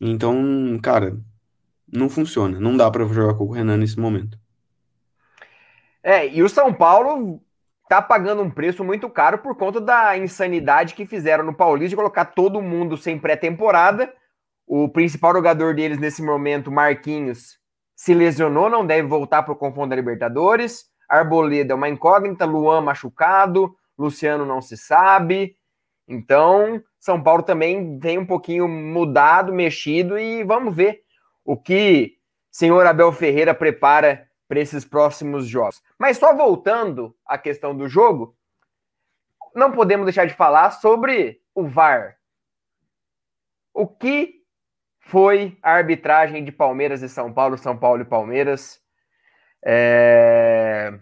Então, 0.00 0.78
cara, 0.82 1.18
não 1.94 2.08
funciona. 2.08 2.58
Não 2.58 2.76
dá 2.76 2.90
para 2.90 3.06
jogar 3.06 3.34
com 3.34 3.44
o 3.44 3.52
Renan 3.52 3.76
nesse 3.76 3.98
momento. 3.98 4.38
É, 6.02 6.28
e 6.28 6.42
o 6.42 6.48
São 6.48 6.74
Paulo 6.74 7.40
tá 7.88 8.02
pagando 8.02 8.42
um 8.42 8.50
preço 8.50 8.82
muito 8.84 9.08
caro 9.08 9.38
por 9.38 9.56
conta 9.56 9.80
da 9.80 10.18
insanidade 10.18 10.94
que 10.94 11.06
fizeram 11.06 11.44
no 11.44 11.54
Paulista 11.54 11.90
de 11.90 11.96
colocar 11.96 12.26
todo 12.26 12.60
mundo 12.60 12.96
sem 12.96 13.18
pré-temporada. 13.18 14.12
O 14.66 14.88
principal 14.88 15.32
jogador 15.34 15.74
deles 15.74 15.98
nesse 15.98 16.22
momento, 16.22 16.70
Marquinhos, 16.70 17.58
se 17.94 18.12
lesionou, 18.12 18.68
não 18.68 18.84
deve 18.84 19.06
voltar 19.06 19.42
para 19.42 19.52
o 19.52 19.56
confronto 19.56 19.90
da 19.90 19.96
Libertadores. 19.96 20.86
Arboleda 21.08 21.72
é 21.72 21.76
uma 21.76 21.88
incógnita, 21.88 22.44
Luan 22.44 22.80
machucado, 22.80 23.74
Luciano 23.96 24.44
não 24.44 24.60
se 24.60 24.76
sabe. 24.76 25.56
Então, 26.08 26.82
São 26.98 27.22
Paulo 27.22 27.42
também 27.42 27.98
vem 27.98 28.18
um 28.18 28.26
pouquinho 28.26 28.66
mudado, 28.66 29.52
mexido 29.52 30.18
e 30.18 30.42
vamos 30.42 30.74
ver 30.74 31.03
o 31.44 31.56
que 31.56 32.18
senhor 32.50 32.86
Abel 32.86 33.12
Ferreira 33.12 33.54
prepara 33.54 34.28
para 34.48 34.60
esses 34.60 34.84
próximos 34.84 35.46
jogos. 35.46 35.82
Mas 35.98 36.18
só 36.18 36.34
voltando 36.34 37.16
à 37.26 37.36
questão 37.36 37.76
do 37.76 37.88
jogo, 37.88 38.36
não 39.54 39.72
podemos 39.72 40.06
deixar 40.06 40.26
de 40.26 40.34
falar 40.34 40.70
sobre 40.70 41.40
o 41.54 41.66
VAR. 41.66 42.16
O 43.72 43.86
que 43.86 44.42
foi 45.00 45.58
a 45.62 45.72
arbitragem 45.72 46.44
de 46.44 46.52
Palmeiras 46.52 47.02
e 47.02 47.08
São 47.08 47.32
Paulo, 47.32 47.58
São 47.58 47.76
Paulo 47.76 48.02
e 48.02 48.06
Palmeiras. 48.06 48.80
É... 49.64 50.98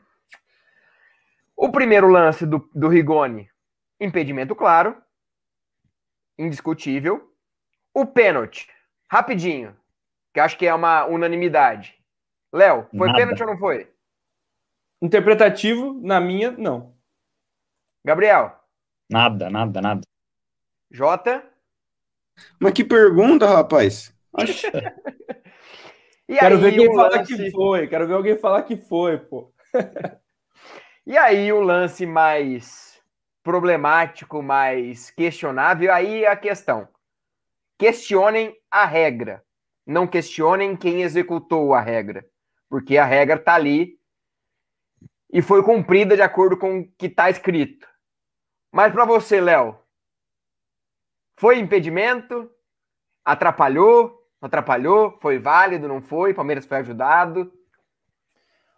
O 1.57 1.71
primeiro 1.71 2.09
lance 2.09 2.45
do, 2.45 2.69
do 2.75 2.89
Rigoni, 2.89 3.49
impedimento 4.01 4.55
claro, 4.55 5.01
indiscutível. 6.37 7.31
O 7.95 8.07
pênalti, 8.07 8.69
rapidinho, 9.09 9.77
que 10.33 10.41
acho 10.41 10.57
que 10.57 10.67
é 10.67 10.75
uma 10.75 11.05
unanimidade. 11.07 11.95
Léo, 12.53 12.87
foi 12.97 13.07
Nada. 13.09 13.19
pênalti 13.19 13.43
ou 13.43 13.49
não 13.49 13.59
foi? 13.59 13.91
Interpretativo, 15.01 16.01
na 16.03 16.21
minha, 16.21 16.53
não. 16.53 16.95
Gabriel? 18.05 18.57
Nada, 19.11 19.51
nada, 19.51 19.81
nada. 19.81 20.01
Jota? 20.91 21.45
Mas 22.61 22.73
que 22.73 22.85
pergunta, 22.85 23.47
rapaz. 23.47 24.15
quero 26.29 26.57
aí, 26.57 26.61
ver 26.61 26.73
quem 26.73 26.95
falar 26.95 27.17
lance... 27.17 27.37
que 27.37 27.51
foi. 27.51 27.87
Quero 27.87 28.07
ver 28.07 28.15
alguém 28.15 28.37
falar 28.37 28.63
que 28.63 28.77
foi, 28.77 29.19
pô. 29.19 29.53
e 31.07 31.17
aí 31.17 31.53
o 31.53 31.61
lance 31.61 32.07
mais 32.07 33.01
problemático, 33.43 34.43
mais 34.43 35.11
questionável, 35.11 35.93
aí 35.93 36.25
a 36.25 36.37
questão. 36.37 36.89
Questionem 37.79 38.57
a 38.71 38.85
regra. 38.85 39.43
Não 39.87 40.07
questionem 40.07 40.77
quem 40.77 41.03
executou 41.03 41.75
a 41.75 41.81
regra. 41.81 42.25
Porque 42.69 42.97
a 42.97 43.05
regra 43.05 43.39
tá 43.39 43.55
ali 43.55 43.99
e 45.33 45.41
foi 45.41 45.63
cumprida 45.63 46.15
de 46.15 46.23
acordo 46.23 46.57
com 46.57 46.81
o 46.81 46.89
que 46.99 47.07
está 47.07 47.31
escrito. 47.31 47.89
Mas 48.71 48.93
para 48.93 49.05
você, 49.05 49.41
Léo, 49.41 49.79
foi 51.37 51.59
impedimento? 51.59 52.51
Atrapalhou? 53.25 54.27
Atrapalhou? 54.41 55.19
Foi 55.21 55.39
válido? 55.39 55.89
Não 55.89 56.01
foi? 56.01 56.35
Palmeiras 56.35 56.67
foi 56.67 56.79
ajudado? 56.79 57.53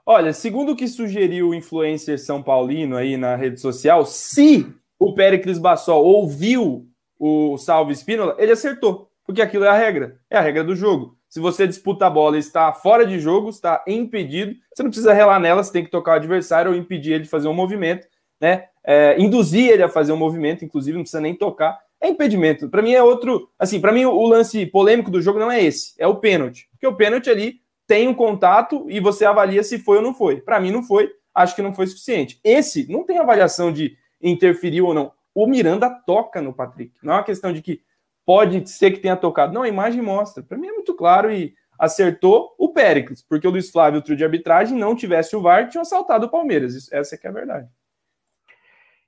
Olha, 0.07 0.33
segundo 0.33 0.73
o 0.73 0.77
que 0.77 0.87
sugeriu 0.87 1.49
o 1.49 1.55
influencer 1.55 2.19
São 2.19 2.43
Paulino 2.43 2.97
aí 2.97 3.17
na 3.17 3.37
rede 3.37 3.59
social, 3.59 4.05
se 4.05 4.71
o 4.99 5.15
Péricles 5.15 5.59
Bassol 5.59 6.05
ouviu 6.05 6.87
o 7.19 7.57
Salve 7.57 7.93
Espínola, 7.93 8.37
ele 8.39 8.53
acertou, 8.53 9.11
porque 9.25 9.43
aquilo 9.43 9.65
é 9.65 9.69
a 9.69 9.77
regra, 9.77 10.19
é 10.31 10.37
a 10.37 10.41
regra 10.41 10.63
do 10.63 10.77
jogo. 10.77 11.17
Se 11.29 11.41
você 11.41 11.67
disputa 11.67 12.07
a 12.07 12.11
bola 12.11 12.37
e 12.37 12.41
está 12.41 12.73
fora 12.73 13.05
de 13.05 13.19
jogo, 13.19 13.51
está 13.51 13.83
impedido, 13.87 14.55
você 14.73 14.83
não 14.83 14.91
precisa 14.91 15.13
relar 15.13 15.41
nela, 15.41 15.63
você 15.63 15.73
tem 15.73 15.85
que 15.85 15.91
tocar 15.91 16.13
o 16.13 16.17
adversário 16.17 16.71
ou 16.71 16.77
impedir 16.77 17.15
ele 17.15 17.25
de 17.25 17.31
fazer 17.31 17.49
um 17.49 17.55
movimento, 17.55 18.07
né? 18.41 18.67
É, 18.85 19.21
induzir 19.21 19.71
ele 19.71 19.83
a 19.83 19.89
fazer 19.89 20.13
um 20.13 20.17
movimento, 20.17 20.65
inclusive 20.65 20.97
não 20.97 21.03
precisa 21.03 21.21
nem 21.21 21.35
tocar 21.35 21.79
é 22.05 22.09
impedimento. 22.09 22.69
Para 22.69 22.83
mim 22.83 22.93
é 22.93 23.03
outro. 23.03 23.49
Assim, 23.59 23.81
para 23.81 23.93
mim 23.93 24.05
o 24.05 24.27
lance 24.27 24.67
polêmico 24.67 25.11
do 25.11 25.23
jogo 25.23 25.39
não 25.39 25.51
é 25.51 25.63
esse, 25.63 25.95
é 25.99 26.07
o 26.07 26.17
pênalti. 26.17 26.69
Porque 26.73 26.87
o 26.87 26.95
pênalti 26.95 27.31
ali 27.31 27.61
tem 27.87 28.09
um 28.09 28.15
contato 28.15 28.87
e 28.89 29.01
você 29.01 29.25
avalia 29.25 29.63
se 29.63 29.79
foi 29.79 29.97
ou 29.97 30.03
não 30.03 30.15
foi. 30.15 30.41
Para 30.41 30.61
mim 30.61 30.71
não 30.71 30.83
foi, 30.83 31.11
acho 31.35 31.57
que 31.57 31.63
não 31.63 31.73
foi 31.73 31.87
suficiente. 31.87 32.39
Esse 32.45 32.91
não 32.91 33.05
tem 33.05 33.19
avaliação 33.19 33.73
de 33.73 33.97
interferir 34.23 34.83
ou 34.83 34.95
não. 34.95 35.13
O 35.35 35.47
Miranda 35.47 35.91
toca 35.91 36.41
no 36.41 36.53
Patrick. 36.53 36.93
Não 37.03 37.15
é 37.15 37.17
uma 37.17 37.25
questão 37.25 37.53
de 37.53 37.61
que 37.61 37.81
pode 38.25 38.69
ser 38.71 38.91
que 38.91 39.01
tenha 39.01 39.17
tocado. 39.17 39.53
Não, 39.53 39.63
a 39.63 39.69
imagem 39.69 40.03
mostra. 40.03 40.43
Para 40.43 40.59
mim 40.59 40.69
é 40.69 40.73
muito 40.73 40.95
claro 40.95 41.33
e 41.33 41.55
acertou 41.79 42.55
o 42.59 42.73
Péricles, 42.73 43.23
porque 43.23 43.47
o 43.47 43.51
Luiz 43.51 43.71
Flávio, 43.71 43.99
outro 43.99 44.17
de 44.17 44.25
arbitragem, 44.25 44.79
não 44.79 44.95
tivesse 44.95 45.35
o 45.35 45.43
VAR, 45.43 45.69
tinha 45.69 45.83
assaltado 45.83 46.27
o 46.27 46.31
Palmeiras. 46.31 46.75
Isso, 46.75 46.95
essa 46.95 47.15
é 47.15 47.19
que 47.19 47.27
é 47.27 47.31
a 47.31 47.35
verdade. 47.35 47.69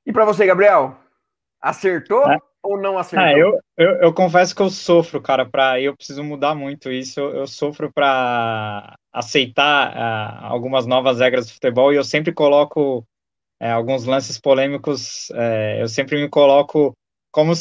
E 0.04 0.12
para 0.12 0.24
você, 0.24 0.46
Gabriel? 0.46 0.96
Acertou? 1.60 2.30
É 2.30 2.38
ou 2.66 2.78
não 2.78 2.98
acertou? 2.98 3.26
Ah, 3.26 3.32
eu, 3.32 3.60
eu, 3.76 3.90
eu, 4.02 4.14
confesso 4.14 4.54
que 4.54 4.60
eu 4.60 4.68
sofro, 4.68 5.22
cara, 5.22 5.46
para 5.46 5.80
eu 5.80 5.96
preciso 5.96 6.22
mudar 6.24 6.54
muito 6.54 6.90
isso. 6.90 7.20
Eu, 7.20 7.36
eu 7.36 7.46
sofro 7.46 7.92
para 7.92 8.96
aceitar 9.12 9.92
uh, 9.92 10.46
algumas 10.46 10.86
novas 10.86 11.20
regras 11.20 11.46
do 11.46 11.52
futebol 11.52 11.92
e 11.92 11.96
eu 11.96 12.04
sempre 12.04 12.32
coloco 12.32 12.98
uh, 12.98 13.04
alguns 13.72 14.04
lances 14.04 14.38
polêmicos. 14.38 15.30
Uh, 15.30 15.80
eu 15.80 15.88
sempre 15.88 16.20
me 16.20 16.28
coloco 16.28 16.92
como, 17.30 17.52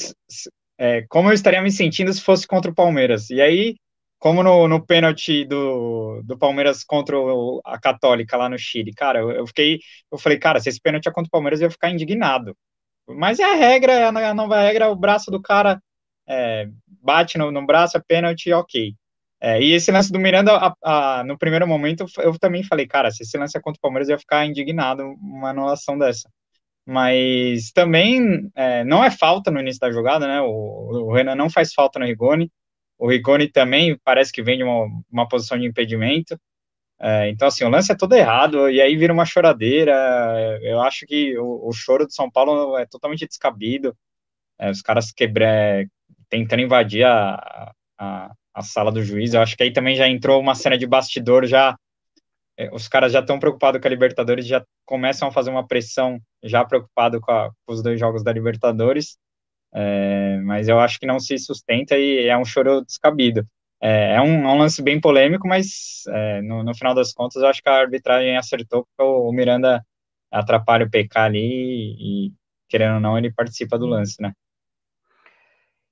como 1.10 1.30
eu 1.30 1.34
estaria 1.34 1.62
me 1.62 1.72
sentindo 1.72 2.12
se 2.14 2.22
fosse 2.22 2.48
contra 2.48 2.72
o 2.72 2.76
Palmeiras. 2.76 3.30
E 3.30 3.42
aí, 3.42 3.76
como 4.20 4.42
no, 4.44 4.68
no 4.68 4.86
pênalti 4.86 5.46
do, 5.46 6.22
do 6.24 6.38
Palmeiras 6.38 6.84
contra 6.84 7.16
a 7.64 7.80
Católica 7.80 8.38
lá 8.38 8.50
no 8.50 8.58
Chile, 8.58 8.94
cara, 8.94 9.20
eu, 9.20 9.32
eu 9.32 9.48
fiquei, 9.48 9.80
eu 10.12 10.18
falei, 10.18 10.40
cara, 10.40 10.60
se 10.60 10.70
esse 10.70 10.82
pênalti 10.82 11.08
é 11.08 11.12
contra 11.12 11.28
o 11.28 11.32
Palmeiras, 11.32 11.62
eu 11.62 11.66
ia 11.68 11.72
ficar 11.72 11.92
indignado. 11.92 12.58
Mas 13.08 13.40
é 13.40 13.44
a 13.44 13.56
regra, 13.56 13.94
é 13.94 14.06
a 14.06 14.34
nova 14.34 14.60
regra, 14.62 14.90
o 14.90 14.96
braço 14.96 15.30
do 15.30 15.42
cara 15.42 15.80
é, 16.28 16.68
bate 16.88 17.38
no, 17.38 17.52
no, 17.52 17.66
braço, 17.66 17.98
é 17.98 18.02
pênalti, 18.06 18.52
ok. 18.52 18.96
É, 19.40 19.62
e 19.62 19.74
esse 19.74 19.92
lance 19.92 20.12
do 20.12 20.20
Miranda, 20.20 20.54
a, 20.56 21.20
a, 21.20 21.24
no 21.24 21.38
primeiro 21.38 21.68
momento, 21.68 22.06
eu 22.20 22.38
também 22.40 22.64
falei, 22.64 22.88
cara, 22.88 23.12
se 23.12 23.24
esse 23.24 23.38
lance 23.38 23.58
é 23.58 23.62
contra 23.62 23.78
o 23.78 23.82
Palmeiras, 23.82 24.10
eu 24.10 24.16
ia 24.16 24.20
ficar 24.20 24.46
indignado 24.46 25.04
uma 25.04 25.52
anulação 25.52 25.98
dessa. 25.98 26.30
Mas 26.86 27.72
também 27.72 28.50
é, 28.56 28.84
não 28.84 29.04
é 29.04 29.10
falta 29.10 29.50
no 29.50 29.60
início 29.60 29.80
da 29.80 29.92
jogada, 29.92 30.28
né? 30.28 30.42
O, 30.42 31.08
o, 31.08 31.14
Renan 31.14 31.36
não 31.36 31.50
faz 31.50 31.74
falta 31.74 31.98
no 32.00 32.06
Rigoni, 32.06 32.52
o 32.98 33.10
Rigoni 33.10 33.50
também 33.50 33.98
parece 34.04 34.32
que 34.32 34.44
vem 34.44 34.58
de 34.58 34.64
uma, 34.64 34.88
uma 35.12 35.28
posição 35.28 35.58
de 35.58 35.66
impedimento. 35.66 36.40
É, 37.00 37.30
então, 37.30 37.48
assim, 37.48 37.64
o 37.66 37.70
lance 37.70 37.92
é 37.92 37.96
todo 37.96 38.16
errado, 38.16 38.70
e 38.70 38.82
aí 38.82 38.96
vira 38.96 39.12
uma 39.12 39.26
choradeira. 39.26 39.94
Eu 40.62 40.82
acho 40.82 41.06
que 41.06 41.38
o, 41.38 41.68
o 41.68 41.74
choro 41.74 42.06
do 42.06 42.14
São 42.14 42.30
Paulo 42.32 42.78
é 42.78 42.86
totalmente 42.86 43.28
descabido. 43.28 43.96
É, 44.60 44.70
os 44.70 44.82
caras 44.82 45.12
quebrar, 45.12 45.86
tentando 46.30 46.62
invadir 46.62 47.06
a, 47.06 47.74
a, 47.98 48.32
a, 48.54 48.62
sala 48.62 48.92
do 48.92 49.04
juiz. 49.04 49.34
Eu 49.34 49.42
acho 49.42 49.58
que 49.58 49.64
aí 49.64 49.74
também 49.74 49.96
já 49.96 50.08
entrou 50.08 50.40
uma 50.40 50.56
cena 50.56 50.78
de 50.78 50.88
bastidor, 50.88 51.46
já 51.46 51.72
é, 51.72 51.76
os 52.72 52.88
caras 52.88 53.12
já 53.12 53.20
estão 53.20 53.40
preocupados 53.40 53.82
com 53.82 53.88
a 53.88 53.90
Libertadores, 53.90 54.48
já 54.48 54.66
começam 54.86 55.28
a 55.28 55.32
fazer 55.32 55.50
uma 55.50 55.68
pressão, 55.68 56.20
já 56.44 56.64
preocupado 56.64 57.20
com, 57.20 57.32
a, 57.32 57.50
com 57.66 57.74
os 57.74 57.84
dois 57.84 58.00
jogos 58.00 58.24
da 58.24 58.32
Libertadores. 58.32 59.18
É, 59.74 60.40
mas 60.42 60.70
eu 60.70 60.80
acho 60.80 60.98
que 60.98 61.06
não 61.06 61.20
se 61.20 61.38
sustenta 61.38 61.98
e 61.98 62.28
é 62.28 62.38
um 62.38 62.46
choro 62.46 62.84
descabido. 62.86 63.46
É, 63.82 64.16
é, 64.16 64.22
um, 64.22 64.48
é 64.48 64.54
um, 64.54 64.58
lance 64.58 64.82
bem 64.82 65.02
polêmico, 65.02 65.48
mas 65.48 66.04
é, 66.08 66.42
no, 66.42 66.64
no, 66.64 66.74
final 66.74 66.96
das 66.96 67.12
contas 67.12 67.42
eu 67.42 67.48
acho 67.50 67.62
que 67.62 67.68
a 67.68 67.74
arbitragem 67.74 68.38
acertou, 68.38 68.86
porque 68.86 69.04
o, 69.04 69.30
o 69.30 69.34
Miranda 69.34 69.86
atrapalha 70.32 70.86
o 70.86 70.90
PK 70.90 71.20
ali 71.20 72.28
e, 72.30 72.34
querendo 72.70 72.96
ou 72.96 73.00
não, 73.02 73.18
ele 73.18 73.34
participa 73.34 73.78
do 73.78 73.86
lance, 73.86 74.22
né? 74.22 74.32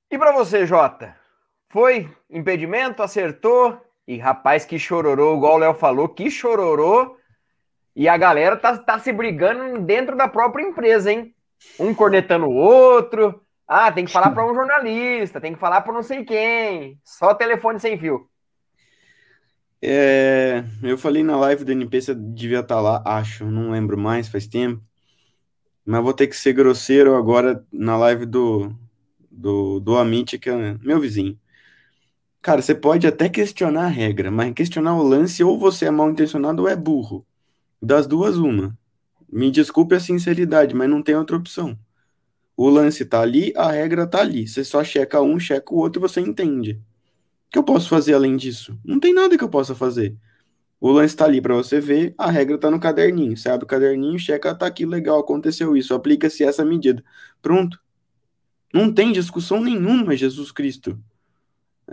E 0.09 0.17
para 0.17 0.31
você, 0.31 0.65
Jota? 0.65 1.15
Foi 1.69 2.09
impedimento, 2.29 3.03
acertou, 3.03 3.81
e 4.07 4.17
rapaz, 4.17 4.65
que 4.65 4.77
chororô, 4.77 5.35
igual 5.35 5.55
o 5.55 5.57
Léo 5.57 5.73
falou, 5.73 6.09
que 6.09 6.29
chororô. 6.29 7.17
E 7.95 8.07
a 8.07 8.17
galera 8.17 8.57
tá, 8.57 8.77
tá 8.77 8.99
se 8.99 9.13
brigando 9.13 9.79
dentro 9.81 10.17
da 10.17 10.27
própria 10.27 10.63
empresa, 10.63 11.11
hein? 11.11 11.33
Um 11.79 11.93
cornetando 11.93 12.47
o 12.47 12.55
outro. 12.55 13.41
Ah, 13.67 13.91
tem 13.91 14.05
que 14.05 14.11
falar 14.11 14.31
para 14.31 14.45
um 14.45 14.53
jornalista, 14.55 15.39
tem 15.39 15.53
que 15.53 15.59
falar 15.59 15.81
para 15.81 15.93
não 15.93 16.03
sei 16.03 16.25
quem. 16.25 16.99
Só 17.03 17.33
telefone 17.33 17.79
sem 17.79 17.97
fio. 17.97 18.27
É, 19.81 20.63
eu 20.81 20.97
falei 20.97 21.23
na 21.23 21.35
live 21.37 21.65
do 21.65 21.71
NP, 21.71 22.01
você 22.01 22.15
devia 22.15 22.61
estar 22.61 22.75
tá 22.75 22.81
lá, 22.81 23.03
acho, 23.05 23.45
não 23.45 23.71
lembro 23.71 23.97
mais, 23.97 24.29
faz 24.29 24.47
tempo. 24.47 24.81
Mas 25.85 26.01
vou 26.01 26.13
ter 26.13 26.27
que 26.27 26.35
ser 26.35 26.53
grosseiro 26.53 27.15
agora 27.15 27.65
na 27.71 27.97
live 27.97 28.25
do, 28.25 28.73
do, 29.29 29.81
do 29.81 29.97
Amit, 29.97 30.39
que 30.39 30.49
é 30.49 30.77
meu 30.81 30.99
vizinho. 30.99 31.37
Cara, 32.43 32.61
você 32.61 32.75
pode 32.75 33.07
até 33.07 33.29
questionar 33.29 33.85
a 33.85 33.87
regra, 33.87 34.29
mas 34.29 34.53
questionar 34.53 34.97
o 34.97 35.01
lance 35.01 35.41
ou 35.41 35.57
você 35.57 35.85
é 35.85 35.91
mal 35.91 36.11
intencionado 36.11 36.63
ou 36.63 36.67
é 36.67 36.75
burro. 36.75 37.25
Das 37.81 38.05
duas, 38.05 38.35
uma. 38.35 38.77
Me 39.31 39.49
desculpe 39.49 39.95
a 39.95 39.99
sinceridade, 39.99 40.75
mas 40.75 40.89
não 40.89 41.01
tem 41.01 41.15
outra 41.15 41.37
opção. 41.37 41.79
O 42.57 42.69
lance 42.69 43.05
tá 43.05 43.21
ali, 43.21 43.53
a 43.55 43.71
regra 43.71 44.05
tá 44.05 44.19
ali. 44.19 44.45
Você 44.45 44.61
só 44.65 44.83
checa 44.83 45.21
um, 45.21 45.39
checa 45.39 45.73
o 45.73 45.77
outro 45.77 46.01
e 46.01 46.03
você 46.03 46.19
entende. 46.19 46.73
O 47.47 47.51
que 47.53 47.59
eu 47.59 47.63
posso 47.63 47.87
fazer 47.87 48.13
além 48.13 48.35
disso? 48.35 48.77
Não 48.83 48.99
tem 48.99 49.13
nada 49.13 49.37
que 49.37 49.43
eu 49.43 49.49
possa 49.49 49.73
fazer. 49.73 50.13
O 50.81 50.91
lance 50.91 51.15
tá 51.15 51.23
ali 51.23 51.39
para 51.39 51.55
você 51.55 51.79
ver, 51.79 52.13
a 52.17 52.29
regra 52.29 52.57
tá 52.57 52.69
no 52.69 52.77
caderninho. 52.77 53.37
Você 53.37 53.47
abre 53.47 53.63
o 53.63 53.67
caderninho, 53.69 54.19
checa, 54.19 54.53
tá 54.53 54.65
aqui, 54.65 54.85
legal, 54.85 55.17
aconteceu 55.17 55.77
isso, 55.77 55.93
aplica-se 55.93 56.43
essa 56.43 56.65
medida. 56.65 57.01
Pronto. 57.41 57.79
Não 58.73 58.93
tem 58.93 59.13
discussão 59.13 59.61
nenhuma, 59.61 60.17
Jesus 60.17 60.51
Cristo. 60.51 60.99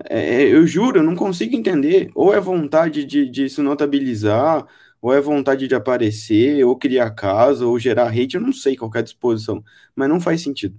É, 0.09 0.43
eu 0.45 0.67
juro, 0.67 0.99
eu 1.01 1.03
não 1.03 1.17
consigo 1.17 1.55
entender. 1.57 2.11
Ou 2.15 2.33
é 2.35 2.41
vontade 2.41 3.05
de, 3.05 3.29
de 3.29 3.49
se 3.49 3.61
notabilizar, 3.61 4.67
ou 5.01 5.13
é 5.13 5.21
vontade 5.21 5.67
de 5.69 5.75
aparecer, 5.75 6.65
ou 6.65 6.77
criar 6.77 7.11
casa, 7.13 7.67
ou 7.67 7.79
gerar 7.79 8.09
hate, 8.09 8.37
eu 8.37 8.41
não 8.41 8.53
sei 8.53 8.77
qual 8.77 8.91
é 8.95 8.99
a 8.99 9.03
disposição, 9.03 9.65
mas 9.95 10.09
não 10.09 10.21
faz 10.21 10.43
sentido. 10.43 10.79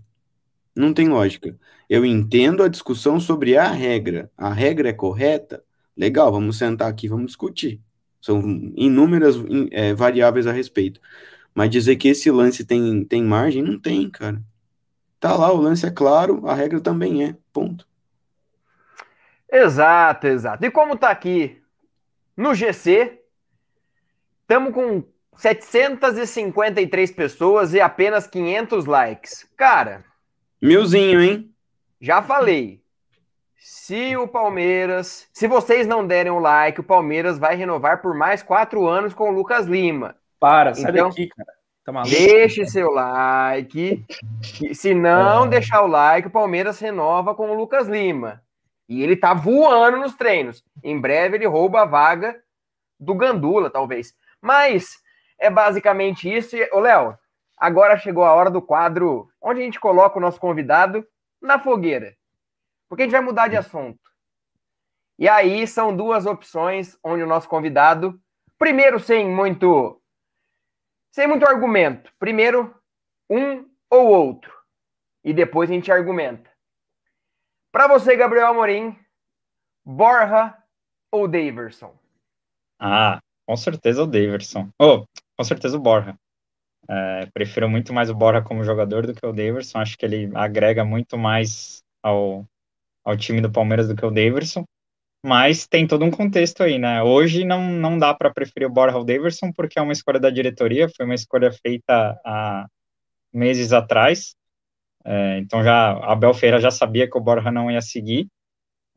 Não 0.75 0.93
tem 0.93 1.09
lógica. 1.09 1.57
Eu 1.89 2.05
entendo 2.05 2.63
a 2.63 2.67
discussão 2.69 3.19
sobre 3.19 3.57
a 3.57 3.69
regra. 3.71 4.31
A 4.37 4.53
regra 4.53 4.89
é 4.89 4.93
correta? 4.93 5.63
Legal, 5.97 6.31
vamos 6.31 6.57
sentar 6.57 6.89
aqui, 6.89 7.07
vamos 7.09 7.27
discutir. 7.27 7.81
São 8.21 8.41
inúmeras 8.75 9.35
é, 9.71 9.93
variáveis 9.93 10.47
a 10.47 10.51
respeito. 10.53 11.01
Mas 11.53 11.69
dizer 11.69 11.97
que 11.97 12.07
esse 12.09 12.31
lance 12.31 12.65
tem, 12.65 13.03
tem 13.05 13.23
margem, 13.23 13.61
não 13.63 13.79
tem, 13.79 14.09
cara. 14.09 14.41
Tá 15.19 15.35
lá, 15.37 15.53
o 15.53 15.61
lance 15.61 15.85
é 15.85 15.91
claro, 15.91 16.47
a 16.47 16.55
regra 16.55 16.81
também 16.81 17.25
é. 17.25 17.37
Ponto. 17.53 17.87
Exato, 19.51 20.27
exato. 20.27 20.65
E 20.65 20.71
como 20.71 20.97
tá 20.97 21.09
aqui 21.09 21.61
no 22.37 22.55
GC, 22.55 23.21
Estamos 24.51 24.73
com 24.73 25.01
753 25.37 27.11
pessoas 27.11 27.73
e 27.73 27.79
apenas 27.79 28.27
500 28.27 28.85
likes. 28.85 29.49
Cara. 29.55 30.03
Milzinho, 30.61 31.21
hein? 31.21 31.49
Já 32.01 32.21
falei. 32.21 32.81
Se 33.55 34.17
o 34.17 34.27
Palmeiras. 34.27 35.29
Se 35.31 35.47
vocês 35.47 35.87
não 35.87 36.05
derem 36.05 36.33
o 36.33 36.39
like, 36.39 36.81
o 36.81 36.83
Palmeiras 36.83 37.39
vai 37.39 37.55
renovar 37.55 38.01
por 38.01 38.13
mais 38.13 38.43
quatro 38.43 38.85
anos 38.85 39.13
com 39.13 39.29
o 39.29 39.33
Lucas 39.33 39.67
Lima. 39.67 40.17
Para, 40.37 40.73
sai 40.73 40.91
então, 40.91 41.07
daqui, 41.07 41.29
cara. 41.29 41.53
Tá 41.85 41.93
maluco? 41.93 42.13
Deixe 42.13 42.65
seu 42.65 42.91
like. 42.91 44.05
Se 44.73 44.93
não 44.93 45.45
é. 45.45 45.47
deixar 45.47 45.81
o 45.81 45.87
like, 45.87 46.27
o 46.27 46.31
Palmeiras 46.31 46.77
renova 46.77 47.33
com 47.33 47.49
o 47.51 47.55
Lucas 47.55 47.87
Lima. 47.87 48.43
E 48.87 49.01
ele 49.01 49.15
tá 49.15 49.33
voando 49.33 49.97
nos 49.97 50.15
treinos. 50.15 50.63
Em 50.83 50.99
breve 50.99 51.37
ele 51.37 51.45
rouba 51.45 51.81
a 51.81 51.85
vaga 51.85 52.41
do 52.99 53.15
Gandula, 53.15 53.69
talvez. 53.69 54.13
Mas 54.41 55.01
é 55.39 55.49
basicamente 55.49 56.31
isso. 56.31 56.55
Ô, 56.71 56.79
Léo, 56.79 57.17
agora 57.57 57.97
chegou 57.97 58.23
a 58.23 58.33
hora 58.33 58.49
do 58.49 58.61
quadro 58.61 59.29
onde 59.41 59.61
a 59.61 59.63
gente 59.63 59.79
coloca 59.79 60.17
o 60.17 60.21
nosso 60.21 60.39
convidado 60.39 61.05
na 61.41 61.59
fogueira. 61.59 62.15
Porque 62.87 63.03
a 63.03 63.05
gente 63.05 63.13
vai 63.13 63.21
mudar 63.21 63.47
de 63.47 63.57
assunto. 63.57 63.99
E 65.17 65.27
aí 65.27 65.65
são 65.65 65.95
duas 65.95 66.25
opções 66.25 66.97
onde 67.03 67.23
o 67.23 67.27
nosso 67.27 67.47
convidado, 67.47 68.19
primeiro 68.57 68.99
sem 68.99 69.29
muito 69.29 70.01
sem 71.11 71.27
muito 71.27 71.45
argumento. 71.45 72.11
Primeiro 72.19 72.75
um 73.29 73.65
ou 73.89 74.07
outro. 74.07 74.53
E 75.23 75.33
depois 75.33 75.69
a 75.69 75.73
gente 75.73 75.91
argumenta. 75.91 76.50
Para 77.71 77.87
você, 77.87 78.17
Gabriel 78.17 78.47
Amorim, 78.47 78.97
Borja 79.85 80.57
ou 81.09 81.27
Daverson? 81.27 81.95
Ah, 82.77 83.19
com 83.47 83.55
certeza 83.55 84.03
o 84.03 84.07
Daverson. 84.07 84.69
Oh, 84.79 85.05
com 85.37 85.43
certeza 85.43 85.77
o 85.77 85.79
Borja. 85.79 86.15
É, 86.89 87.27
prefiro 87.33 87.69
muito 87.69 87.93
mais 87.93 88.09
o 88.09 88.15
Borja 88.15 88.41
como 88.41 88.65
jogador 88.65 89.07
do 89.07 89.13
que 89.13 89.25
o 89.25 89.31
Daverson. 89.31 89.79
Acho 89.79 89.97
que 89.97 90.05
ele 90.05 90.29
agrega 90.35 90.83
muito 90.83 91.17
mais 91.17 91.81
ao, 92.03 92.45
ao 93.05 93.15
time 93.15 93.39
do 93.39 93.51
Palmeiras 93.51 93.87
do 93.87 93.95
que 93.95 94.05
o 94.05 94.11
Daverson. 94.11 94.65
Mas 95.25 95.67
tem 95.67 95.87
todo 95.87 96.03
um 96.03 96.11
contexto 96.11 96.63
aí, 96.63 96.77
né? 96.77 97.01
Hoje 97.03 97.45
não, 97.45 97.69
não 97.69 97.97
dá 97.97 98.13
para 98.13 98.33
preferir 98.33 98.67
o 98.67 98.73
Borja 98.73 98.97
ao 98.97 99.05
Daverson, 99.05 99.53
porque 99.53 99.79
é 99.79 99.81
uma 99.81 99.93
escolha 99.93 100.19
da 100.19 100.29
diretoria, 100.29 100.89
foi 100.89 101.05
uma 101.05 101.15
escolha 101.15 101.51
feita 101.51 102.19
há 102.25 102.67
meses 103.31 103.71
atrás. 103.71 104.35
É, 105.05 105.39
então 105.39 105.63
já 105.63 105.91
a 105.91 106.13
Abel 106.13 106.33
Feira 106.33 106.59
já 106.59 106.71
sabia 106.71 107.09
que 107.09 107.17
o 107.17 107.21
Borja 107.21 107.51
não 107.51 107.71
ia 107.71 107.81
seguir. 107.81 108.27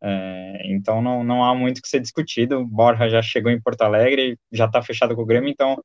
É, 0.02 0.60
então 0.66 1.00
não, 1.00 1.24
não 1.24 1.42
há 1.42 1.54
muito 1.54 1.80
que 1.80 1.88
ser 1.88 2.00
discutido. 2.00 2.58
O 2.58 2.66
Borja 2.66 3.08
já 3.08 3.22
chegou 3.22 3.50
em 3.50 3.60
Porto 3.60 3.82
Alegre, 3.82 4.36
já 4.52 4.66
está 4.66 4.82
fechado 4.82 5.14
com 5.16 5.22
o 5.22 5.26
Grêmio, 5.26 5.48
então 5.48 5.82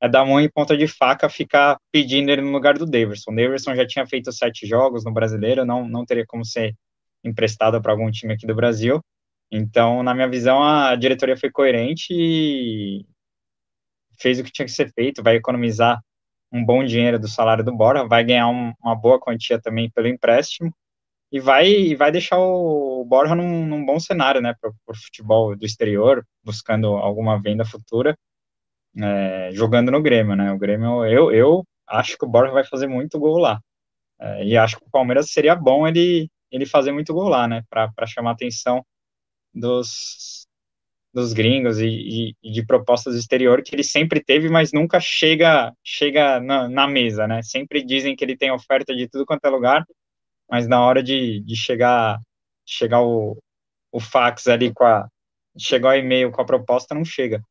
é 0.00 0.08
dar 0.08 0.24
mão 0.24 0.40
em 0.40 0.50
ponta 0.50 0.76
de 0.76 0.88
faca 0.88 1.28
ficar 1.28 1.76
pedindo 1.92 2.30
ele 2.30 2.42
no 2.42 2.50
lugar 2.50 2.76
do 2.76 2.86
Daverson. 2.86 3.30
O 3.30 3.36
Daverson 3.36 3.74
já 3.74 3.86
tinha 3.86 4.06
feito 4.06 4.32
sete 4.32 4.66
jogos 4.66 5.04
no 5.04 5.12
brasileiro, 5.12 5.64
não, 5.64 5.88
não 5.88 6.04
teria 6.04 6.24
como 6.26 6.44
ser 6.44 6.74
emprestado 7.22 7.80
para 7.80 7.92
algum 7.92 8.10
time 8.10 8.34
aqui 8.34 8.46
do 8.46 8.54
Brasil. 8.54 9.00
Então, 9.52 10.02
na 10.02 10.14
minha 10.14 10.28
visão, 10.28 10.62
a 10.62 10.94
diretoria 10.96 11.36
foi 11.36 11.50
coerente 11.50 12.08
e 12.12 13.04
fez 14.18 14.38
o 14.38 14.44
que 14.44 14.52
tinha 14.52 14.66
que 14.66 14.72
ser 14.72 14.92
feito, 14.92 15.22
vai 15.22 15.36
economizar 15.36 16.00
um 16.52 16.64
bom 16.64 16.84
dinheiro 16.84 17.18
do 17.18 17.28
salário 17.28 17.64
do 17.64 17.74
Borja, 17.74 18.06
vai 18.06 18.24
ganhar 18.24 18.48
um, 18.48 18.72
uma 18.82 18.94
boa 18.94 19.20
quantia 19.20 19.60
também 19.60 19.90
pelo 19.90 20.08
empréstimo 20.08 20.74
e 21.32 21.38
vai, 21.40 21.94
vai 21.94 22.10
deixar 22.10 22.38
o 22.38 23.04
Borja 23.04 23.34
num, 23.34 23.66
num 23.66 23.84
bom 23.84 24.00
cenário, 24.00 24.40
né, 24.40 24.54
para 24.60 24.70
o 24.70 24.96
futebol 24.96 25.56
do 25.56 25.64
exterior, 25.64 26.26
buscando 26.44 26.88
alguma 26.88 27.40
venda 27.40 27.64
futura, 27.64 28.16
é, 28.98 29.50
jogando 29.52 29.92
no 29.92 30.02
Grêmio, 30.02 30.34
né, 30.34 30.52
o 30.52 30.58
Grêmio, 30.58 31.04
eu, 31.06 31.30
eu 31.32 31.64
acho 31.86 32.18
que 32.18 32.24
o 32.24 32.28
Borja 32.28 32.52
vai 32.52 32.64
fazer 32.64 32.88
muito 32.88 33.18
gol 33.18 33.38
lá, 33.38 33.60
é, 34.20 34.44
e 34.44 34.56
acho 34.56 34.76
que 34.78 34.84
o 34.86 34.90
Palmeiras 34.90 35.30
seria 35.30 35.54
bom 35.54 35.86
ele, 35.86 36.28
ele 36.50 36.66
fazer 36.66 36.92
muito 36.92 37.14
gol 37.14 37.28
lá, 37.28 37.46
né, 37.46 37.62
para 37.70 38.06
chamar 38.06 38.30
a 38.30 38.34
atenção 38.34 38.84
dos, 39.54 40.48
dos 41.12 41.32
gringos 41.32 41.78
e, 41.80 42.34
e, 42.42 42.52
de 42.52 42.64
propostas 42.64 43.14
do 43.14 43.20
exterior 43.20 43.62
que 43.62 43.74
ele 43.74 43.82
sempre 43.84 44.22
teve, 44.22 44.48
mas 44.48 44.72
nunca 44.72 45.00
chega 45.00 45.72
chega 45.84 46.40
na, 46.40 46.68
na 46.68 46.86
mesa, 46.88 47.26
né, 47.26 47.42
sempre 47.42 47.82
dizem 47.84 48.14
que 48.16 48.24
ele 48.24 48.36
tem 48.36 48.50
oferta 48.52 48.94
de 48.94 49.08
tudo 49.08 49.26
quanto 49.26 49.44
é 49.44 49.50
lugar, 49.50 49.84
mas 50.50 50.68
na 50.68 50.80
hora 50.84 51.02
de, 51.02 51.40
de 51.40 51.56
chegar 51.56 52.20
chegar 52.66 53.02
o, 53.02 53.36
o 53.92 54.00
fax 54.00 54.46
ali 54.48 54.72
com 54.72 54.84
a 54.84 55.08
chegar 55.58 55.90
o 55.90 55.94
e-mail 55.94 56.30
com 56.32 56.40
a 56.42 56.46
proposta 56.46 56.94
não 56.94 57.04
chega. 57.04 57.42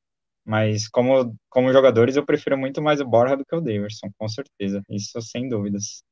Mas 0.46 0.88
como, 0.88 1.36
como 1.50 1.72
jogadores, 1.72 2.16
eu 2.16 2.26
prefiro 2.26 2.58
muito 2.58 2.82
mais 2.82 3.00
o 3.02 3.06
Borja 3.06 3.38
do 3.38 3.46
que 3.46 3.56
o 3.56 3.62
Daverson, 3.62 4.10
com 4.18 4.28
certeza. 4.28 4.82
Isso 4.90 5.22
sem 5.22 5.48
dúvidas. 5.48 6.04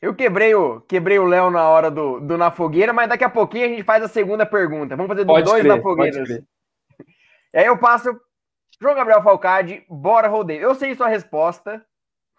Eu 0.00 0.14
quebrei 0.14 0.54
o 0.54 0.80
quebrei 0.82 1.18
o 1.18 1.26
Léo 1.26 1.50
na 1.50 1.68
hora 1.68 1.90
do, 1.90 2.20
do 2.20 2.38
Na 2.38 2.50
Fogueira, 2.50 2.92
mas 2.92 3.08
daqui 3.08 3.24
a 3.24 3.30
pouquinho 3.30 3.66
a 3.66 3.68
gente 3.68 3.82
faz 3.82 4.02
a 4.02 4.08
segunda 4.08 4.46
pergunta. 4.46 4.94
Vamos 4.94 5.08
fazer 5.08 5.26
pode 5.26 5.44
dois 5.44 5.60
crer, 5.60 5.76
Na 5.76 5.82
Fogueiras. 5.82 6.28
E 7.54 7.56
aí 7.56 7.64
eu 7.64 7.78
passo 7.78 8.10
João 8.80 8.94
Gabriel 8.94 9.22
Falcade, 9.22 9.82
bora 9.88 10.28
rodeio. 10.28 10.60
Eu 10.60 10.74
sei 10.74 10.94
sua 10.94 11.08
resposta, 11.08 11.82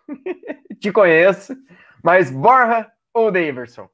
te 0.80 0.92
conheço, 0.92 1.56
mas 2.04 2.30
Borja 2.30 2.90
ou 3.12 3.32
Daverson? 3.32 3.90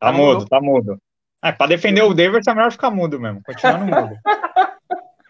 Tá, 0.00 0.10
tá 0.10 0.12
mudo, 0.12 0.46
tá 0.46 0.60
mudo. 0.60 1.00
É, 1.42 1.52
pra 1.52 1.68
defender 1.68 2.02
o 2.02 2.14
Daverson 2.14 2.50
é 2.50 2.54
melhor 2.54 2.72
ficar 2.72 2.90
mudo 2.90 3.20
mesmo, 3.20 3.42
continuando 3.44 3.86
mudo. 3.86 4.16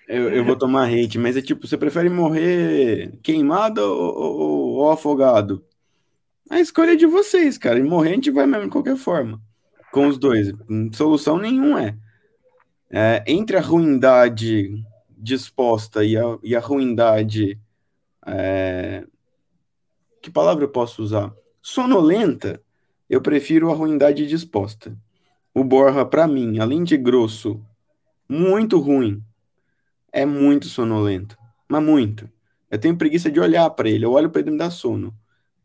Eu, 0.09 0.31
eu, 0.31 0.43
vou 0.43 0.57
tomar 0.57 0.89
hate, 0.89 1.19
mas 1.19 1.37
é 1.37 1.43
tipo, 1.43 1.67
você 1.67 1.77
prefere 1.77 2.09
morrer 2.09 3.19
queimado 3.23 3.83
ou, 3.83 4.17
ou, 4.17 4.69
ou, 4.77 4.91
afogado? 4.91 5.63
A 6.51 6.61
escolha 6.61 6.93
é 6.93 6.97
de 6.97 7.07
vocês, 7.07 7.59
cara. 7.59 7.79
E 7.79 7.83
morrer 7.83 8.11
a 8.11 8.15
gente 8.15 8.31
vai 8.31 8.47
mesmo 8.47 8.65
de 8.65 8.71
qualquer 8.71 8.97
forma. 8.97 9.41
Com 9.93 10.09
os 10.09 10.19
dois. 10.19 10.53
Solução 10.93 11.39
nenhuma 11.39 11.85
é. 11.85 11.97
é 12.91 13.25
entre 13.27 13.57
a 13.57 13.61
ruindade 13.61 14.85
disposta 15.17 16.05
e 16.05 16.17
a, 16.17 16.23
e 16.43 16.55
a 16.55 16.61
ruindade. 16.61 17.59
É... 18.27 19.05
Que 20.23 20.31
palavra 20.31 20.65
eu 20.65 20.69
posso 20.69 21.03
usar? 21.03 21.33
Sonolenta, 21.61 22.61
eu 23.09 23.21
prefiro 23.21 23.71
a 23.71 23.75
ruindade 23.75 24.27
disposta. 24.27 24.97
O 25.55 25.65
Borja, 25.65 26.05
para 26.05 26.27
mim, 26.27 26.59
além 26.59 26.85
de 26.85 26.97
grosso, 26.97 27.61
muito 28.29 28.79
ruim 28.79 29.23
é 30.13 30.25
muito 30.25 30.67
sonolento. 30.67 31.37
Mas 31.69 31.83
muito. 31.83 32.29
Eu 32.71 32.79
tenho 32.79 32.97
preguiça 32.97 33.31
de 33.31 33.41
olhar 33.41 33.69
para 33.71 33.89
ele. 33.89 34.05
Eu 34.05 34.13
olho 34.13 34.31
para 34.31 34.41
ele 34.41 34.51
e 34.51 34.53
me 34.53 34.59
dá 34.59 34.71
sono. 34.71 35.15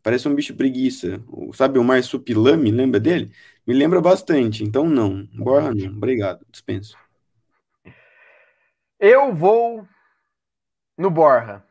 Parece 0.03 0.27
um 0.27 0.35
bicho 0.35 0.55
preguiça. 0.55 1.23
Sabe 1.53 1.79
o 1.79 1.83
Marsupilame, 1.83 2.69
lembra 2.69 2.99
dele? 2.99 3.31
Me 3.65 3.73
lembra 3.73 4.01
bastante. 4.01 4.63
Então, 4.63 4.85
não. 4.85 5.25
Borra 5.33 5.73
não. 5.73 5.87
Obrigado. 5.95 6.45
Dispenso. 6.51 6.97
Eu 8.99 9.33
vou 9.33 9.87
no 10.97 11.09
Borra. 11.09 11.65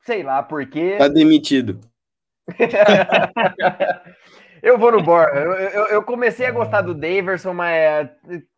Sei 0.00 0.22
lá 0.22 0.42
por 0.42 0.66
quê. 0.66 0.96
Tá 0.98 1.08
demitido. 1.08 1.80
Eu 4.64 4.78
vou 4.78 4.90
no 4.90 5.02
Borja. 5.02 5.34
Eu, 5.34 5.52
eu, 5.52 5.86
eu, 5.88 6.02
comecei 6.02 6.46
a 6.46 6.50
gostar 6.50 6.80
do 6.80 6.94
Daverson, 6.94 7.52
mas 7.52 8.08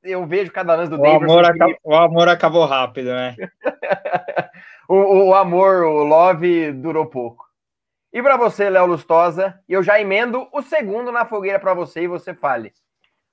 eu 0.04 0.24
vejo 0.24 0.52
cada 0.52 0.76
lance 0.76 0.88
do 0.88 1.00
o 1.00 1.02
Daverson. 1.02 1.24
Amor 1.24 1.42
que... 1.42 1.50
acabou, 1.50 1.76
o 1.82 1.94
amor 1.96 2.28
acabou 2.28 2.64
rápido, 2.64 3.06
né? 3.06 3.34
o, 4.88 5.30
o, 5.30 5.34
amor, 5.34 5.82
o 5.82 6.04
love, 6.04 6.70
durou 6.70 7.06
pouco. 7.06 7.44
E 8.16 8.22
para 8.22 8.38
você, 8.38 8.70
Léo 8.70 8.86
Lustosa, 8.86 9.60
eu 9.68 9.82
já 9.82 10.00
emendo 10.00 10.48
o 10.50 10.62
segundo 10.62 11.12
na 11.12 11.26
fogueira 11.26 11.60
para 11.60 11.74
você 11.74 12.04
e 12.04 12.08
você 12.08 12.32
fale. 12.32 12.72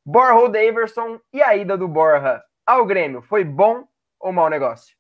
Borja 0.06 0.34
ou 0.34 0.50
Daverson 0.50 1.22
e 1.32 1.42
a 1.42 1.56
ida 1.56 1.78
do 1.78 1.88
Borja 1.88 2.44
ao 2.66 2.86
Grêmio, 2.86 3.22
foi 3.22 3.46
bom 3.46 3.86
ou 4.20 4.34
mau 4.34 4.50
negócio? 4.50 4.94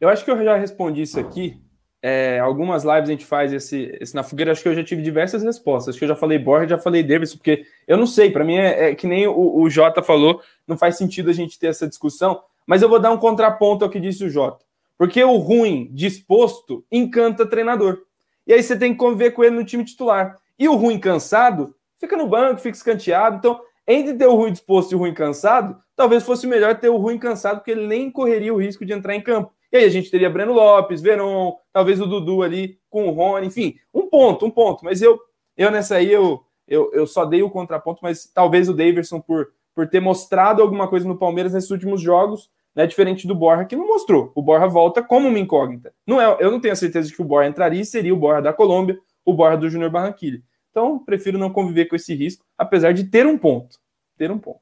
Eu 0.00 0.08
acho 0.08 0.24
que 0.24 0.30
eu 0.30 0.44
já 0.44 0.54
respondi 0.54 1.02
isso 1.02 1.18
aqui 1.18 1.60
é, 2.00 2.38
algumas 2.38 2.84
lives 2.84 3.08
a 3.08 3.12
gente 3.12 3.26
faz 3.26 3.52
esse, 3.52 3.96
esse, 4.00 4.14
na 4.14 4.22
fogueira, 4.22 4.52
acho 4.52 4.62
que 4.62 4.68
eu 4.68 4.74
já 4.74 4.84
tive 4.84 5.02
diversas 5.02 5.42
respostas. 5.42 5.88
Acho 5.88 5.98
que 5.98 6.04
eu 6.04 6.10
já 6.10 6.14
falei 6.14 6.38
Borja, 6.38 6.68
já 6.68 6.78
falei 6.78 7.02
Davis, 7.02 7.34
porque 7.34 7.64
eu 7.88 7.96
não 7.96 8.06
sei, 8.06 8.30
para 8.30 8.44
mim 8.44 8.56
é, 8.56 8.90
é, 8.90 8.94
que 8.94 9.08
nem 9.08 9.26
o, 9.26 9.56
o 9.56 9.68
Jota 9.68 10.00
falou, 10.00 10.40
não 10.64 10.78
faz 10.78 10.96
sentido 10.96 11.30
a 11.30 11.32
gente 11.32 11.58
ter 11.58 11.68
essa 11.68 11.88
discussão, 11.88 12.40
mas 12.64 12.82
eu 12.82 12.88
vou 12.88 13.00
dar 13.00 13.10
um 13.10 13.16
contraponto 13.16 13.84
ao 13.84 13.90
que 13.90 13.98
disse 13.98 14.22
o 14.22 14.30
Jota. 14.30 14.64
Porque 14.96 15.24
o 15.24 15.38
ruim 15.38 15.90
disposto 15.92 16.84
encanta 16.92 17.44
treinador. 17.44 17.98
E 18.46 18.52
aí 18.52 18.62
você 18.62 18.76
tem 18.76 18.92
que 18.92 18.98
conviver 18.98 19.30
com 19.32 19.42
ele 19.42 19.56
no 19.56 19.64
time 19.64 19.84
titular. 19.84 20.38
E 20.58 20.68
o 20.68 20.74
ruim 20.74 20.98
cansado 20.98 21.74
fica 21.98 22.16
no 22.16 22.26
banco, 22.26 22.60
fica 22.60 22.76
escanteado. 22.76 23.36
Então, 23.36 23.60
entre 23.86 24.14
ter 24.14 24.26
o 24.26 24.34
ruim 24.34 24.52
disposto 24.52 24.92
e 24.92 24.94
o 24.94 24.98
ruim 24.98 25.14
cansado, 25.14 25.76
talvez 25.96 26.22
fosse 26.24 26.46
melhor 26.46 26.78
ter 26.78 26.88
o 26.88 26.96
ruim 26.96 27.18
cansado, 27.18 27.58
porque 27.58 27.70
ele 27.70 27.86
nem 27.86 28.10
correria 28.10 28.52
o 28.54 28.60
risco 28.60 28.84
de 28.84 28.92
entrar 28.92 29.14
em 29.14 29.20
campo. 29.20 29.52
E 29.72 29.76
aí 29.76 29.84
a 29.84 29.88
gente 29.90 30.10
teria 30.10 30.30
Breno 30.30 30.52
Lopes, 30.52 31.00
Veron, 31.00 31.56
talvez 31.72 32.00
o 32.00 32.06
Dudu 32.06 32.42
ali 32.42 32.78
com 32.88 33.08
o 33.08 33.10
Rony, 33.10 33.48
enfim, 33.48 33.74
um 33.92 34.08
ponto, 34.08 34.46
um 34.46 34.50
ponto. 34.50 34.84
Mas 34.84 35.02
eu, 35.02 35.18
eu 35.56 35.70
nessa 35.70 35.96
aí, 35.96 36.12
eu, 36.12 36.44
eu, 36.68 36.90
eu 36.92 37.06
só 37.06 37.24
dei 37.24 37.42
o 37.42 37.50
contraponto, 37.50 38.00
mas 38.02 38.30
talvez 38.32 38.68
o 38.68 38.74
Daverson, 38.74 39.20
por, 39.20 39.48
por 39.74 39.88
ter 39.88 40.00
mostrado 40.00 40.62
alguma 40.62 40.88
coisa 40.88 41.08
no 41.08 41.18
Palmeiras 41.18 41.52
nesses 41.52 41.70
últimos 41.70 42.00
jogos, 42.00 42.50
né, 42.74 42.86
diferente 42.86 43.26
do 43.26 43.34
Borja, 43.34 43.64
que 43.64 43.76
não 43.76 43.86
mostrou. 43.86 44.32
O 44.34 44.42
Borja 44.42 44.66
volta 44.66 45.02
como 45.02 45.28
uma 45.28 45.38
incógnita. 45.38 45.92
Não 46.06 46.20
é, 46.20 46.36
eu 46.40 46.50
não 46.50 46.60
tenho 46.60 46.72
a 46.72 46.76
certeza 46.76 47.08
de 47.08 47.14
que 47.14 47.22
o 47.22 47.24
Borja 47.24 47.48
entraria 47.48 47.80
e 47.80 47.86
seria 47.86 48.14
o 48.14 48.18
Borja 48.18 48.42
da 48.42 48.52
Colômbia, 48.52 48.98
o 49.24 49.32
Borja 49.32 49.56
do 49.56 49.70
Júnior 49.70 49.90
Barranquilla. 49.90 50.40
Então, 50.70 50.98
prefiro 50.98 51.38
não 51.38 51.50
conviver 51.50 51.86
com 51.86 51.94
esse 51.94 52.14
risco, 52.14 52.44
apesar 52.58 52.92
de 52.92 53.04
ter 53.04 53.26
um 53.26 53.38
ponto. 53.38 53.78
Ter 54.16 54.30
um 54.30 54.38
ponto. 54.38 54.60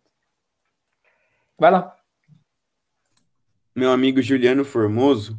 Vai 1.58 1.70
lá 1.70 1.96
meu 3.74 3.90
amigo 3.90 4.20
Juliano 4.20 4.64
Formoso, 4.64 5.38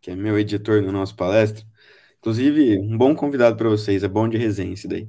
que 0.00 0.10
é 0.10 0.14
meu 0.14 0.38
editor 0.38 0.82
no 0.82 0.92
nosso 0.92 1.16
palestra, 1.16 1.64
inclusive 2.18 2.78
um 2.78 2.96
bom 2.96 3.14
convidado 3.14 3.56
para 3.56 3.68
vocês, 3.68 4.04
é 4.04 4.08
bom 4.08 4.28
de 4.28 4.36
resenha 4.36 4.72
esse 4.72 4.86
daí. 4.86 5.08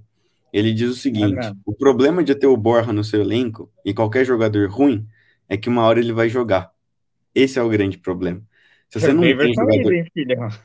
Ele 0.51 0.74
diz 0.74 0.89
o 0.89 0.95
seguinte: 0.95 1.47
é 1.47 1.53
o 1.66 1.74
problema 1.74 2.24
de 2.24 2.34
ter 2.34 2.47
o 2.47 2.57
Borja 2.57 2.91
no 2.91 3.03
seu 3.03 3.22
elenco 3.22 3.72
e 3.86 3.93
qualquer 3.93 4.26
jogador 4.26 4.70
ruim 4.70 5.07
é 5.47 5.55
que 5.55 5.70
uma 5.70 5.84
hora 5.84 5.99
ele 5.99 6.14
vai 6.14 6.30
jogar. 6.30 6.72
Esse 7.34 7.60
é 7.60 7.62
o 7.62 7.70
grande 7.70 7.98
problema. 7.98 8.42
Se 8.90 9.00
você 9.00 9.14
não 9.14 9.22
tem 9.22 9.54
jogador, 9.54 9.94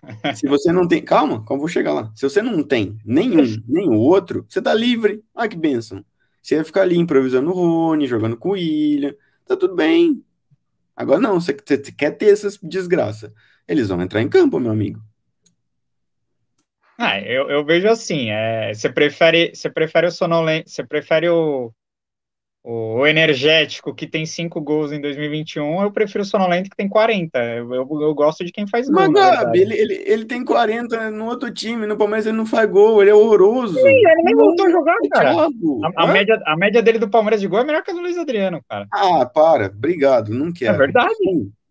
se 0.37 0.47
você 0.47 0.73
não 0.73 0.87
tem, 0.87 1.03
calma, 1.03 1.43
como 1.45 1.61
vou 1.61 1.69
chegar 1.69 1.95
lá. 1.95 2.13
Se 2.15 2.29
você 2.29 2.43
não 2.43 2.63
tem 2.63 2.99
nenhum, 3.05 3.45
nem 3.67 3.89
o 3.89 3.95
outro, 3.95 4.45
você 4.49 4.61
tá 4.61 4.75
livre. 4.75 5.23
Ah, 5.35 5.49
que 5.49 5.57
benção. 5.57 6.05
Você 6.43 6.57
vai 6.57 6.65
ficar 6.65 6.83
ali 6.83 6.97
improvisando 6.97 7.51
o 7.51 7.55
Rony, 7.55 8.07
jogando 8.07 8.37
com 8.37 8.51
o 8.51 8.53
William, 8.53 9.15
tá 9.47 9.57
tudo 9.57 9.75
bem. 9.75 10.23
Agora 10.95 11.21
não, 11.21 11.41
você, 11.41 11.55
você 11.55 11.93
quer 11.93 12.11
ter 12.13 12.27
essas 12.27 12.59
desgraça. 12.63 13.33
Eles 13.67 13.89
vão 13.89 14.03
entrar 14.03 14.21
em 14.21 14.29
campo, 14.29 14.61
meu 14.61 14.73
amigo. 14.73 15.01
Ah, 16.99 17.21
eu, 17.21 17.49
eu 17.49 17.65
vejo 17.65 17.89
assim, 17.89 18.31
é, 18.31 18.75
você 18.75 18.91
prefere, 18.91 19.53
você 19.55 19.71
prefere 19.71 20.09
o 20.09 20.11
sonolento, 20.11 20.69
você 20.69 20.85
prefere 20.85 21.29
o, 21.29 21.73
o, 22.71 23.07
energético 23.07 23.95
que 23.95 24.07
tem 24.07 24.27
cinco 24.27 24.61
gols 24.61 24.93
em 24.93 25.01
2021, 25.01 25.83
eu 25.83 25.91
prefiro 25.91 26.23
o 26.23 26.27
sonolento 26.27 26.69
que 26.69 26.77
tem 26.77 26.87
40. 26.87 27.39
Eu, 27.39 27.75
eu, 27.75 27.89
eu 28.03 28.15
gosto 28.15 28.45
de 28.45 28.53
quem 28.53 28.67
faz 28.67 28.87
gol. 28.91 29.11
Mas, 29.11 29.11
Gabi, 29.11 29.61
ele, 29.61 29.75
ele, 29.75 30.05
ele 30.07 30.25
tem 30.27 30.45
40 30.45 31.11
no 31.11 31.25
outro 31.25 31.51
time, 31.51 31.87
no 31.87 31.97
Palmeiras 31.97 32.27
ele 32.27 32.37
não 32.37 32.45
faz 32.45 32.69
gol, 32.69 33.01
ele 33.01 33.11
é 33.11 33.15
horroroso. 33.15 33.73
Sim, 33.75 33.89
ele 33.89 34.23
nem 34.23 34.37
voltou 34.37 34.67
a 34.67 34.71
jogar, 34.71 34.97
cara. 35.11 35.49
A, 35.97 36.05
a 36.05 36.07
média, 36.09 36.39
a 36.45 36.57
média 36.57 36.83
dele 36.83 36.99
do 36.99 37.09
Palmeiras 37.09 37.41
de 37.41 37.47
gol 37.47 37.61
é 37.61 37.65
melhor 37.65 37.83
que 37.83 37.91
a 37.91 37.95
do 37.95 38.01
Luiz 38.01 38.19
Adriano, 38.19 38.61
cara. 38.69 38.87
Ah, 38.93 39.25
para, 39.25 39.67
obrigado, 39.67 40.35
não 40.35 40.53
quero. 40.53 40.75
É 40.75 40.79
verdade. 40.79 41.15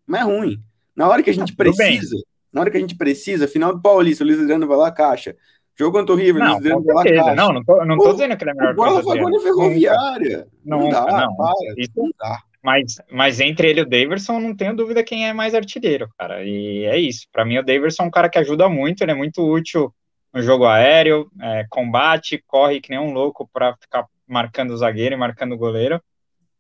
Mas 0.08 0.22
é 0.22 0.24
ruim. 0.24 0.58
Na 0.96 1.08
hora 1.08 1.22
que 1.22 1.30
a 1.30 1.34
gente 1.34 1.54
ah, 1.54 1.56
precisa, 1.56 2.16
na 2.52 2.62
hora 2.62 2.72
que 2.72 2.78
a 2.78 2.80
gente 2.80 2.98
precisa, 2.98 3.48
final 3.48 3.72
do 3.72 3.82
Paulista, 3.84 4.24
o 4.24 4.28
Luiz 4.28 4.40
Adriano 4.40 4.66
vai 4.66 4.78
lá, 4.78 4.92
caixa. 4.92 5.36
Jogo 5.78 6.00
contra 6.00 6.16
o 6.16 6.18
River, 6.18 6.44
não, 6.44 6.60
lá, 6.60 7.04
caixa. 7.04 7.36
Não, 7.36 7.54
não 7.54 7.64
tô, 7.64 7.86
não 7.86 7.98
tô 7.98 8.12
dizendo 8.14 8.36
que 8.36 8.44
ele 8.44 8.52
é 8.52 8.54
melhor 8.56 8.74
que 8.74 8.82
o 8.82 8.84
Bola 8.84 9.30
gol 9.30 9.42
Ferroviária. 9.42 10.48
Não, 10.66 10.80
não 10.80 10.90
dá, 10.90 11.06
não. 11.06 11.36
Para, 11.36 11.54
Isso, 11.78 11.92
não 11.96 12.10
dá. 12.20 12.40
Mas, 12.64 12.96
mas 13.12 13.40
entre 13.40 13.70
ele 13.70 13.82
e 13.82 13.84
o 13.84 13.86
Daverson, 13.86 14.40
não 14.40 14.56
tenho 14.56 14.76
dúvida 14.76 15.04
quem 15.04 15.28
é 15.28 15.34
mais 15.34 15.54
artilheiro, 15.54 16.10
cara. 16.18 16.44
E 16.44 16.84
é 16.86 16.98
isso. 16.98 17.28
Para 17.32 17.46
mim, 17.46 17.60
o 17.60 17.64
Daverson 17.64 18.04
é 18.04 18.06
um 18.08 18.12
cara 18.12 18.28
que 18.28 18.40
ajuda 18.40 18.68
muito, 18.68 19.02
ele 19.02 19.12
é 19.12 19.16
muito 19.16 19.42
útil 19.42 19.94
no 20.34 20.42
jogo 20.42 20.66
aéreo, 20.66 21.30
é, 21.40 21.66
combate, 21.70 22.44
corre 22.46 22.82
que 22.82 22.90
nem 22.90 23.00
um 23.00 23.14
louco 23.14 23.48
para 23.54 23.76
ficar 23.78 24.06
marcando 24.28 24.72
o 24.72 24.78
zagueiro 24.78 25.14
e 25.14 25.18
marcando 25.18 25.54
o 25.54 25.58
goleiro. 25.58 26.02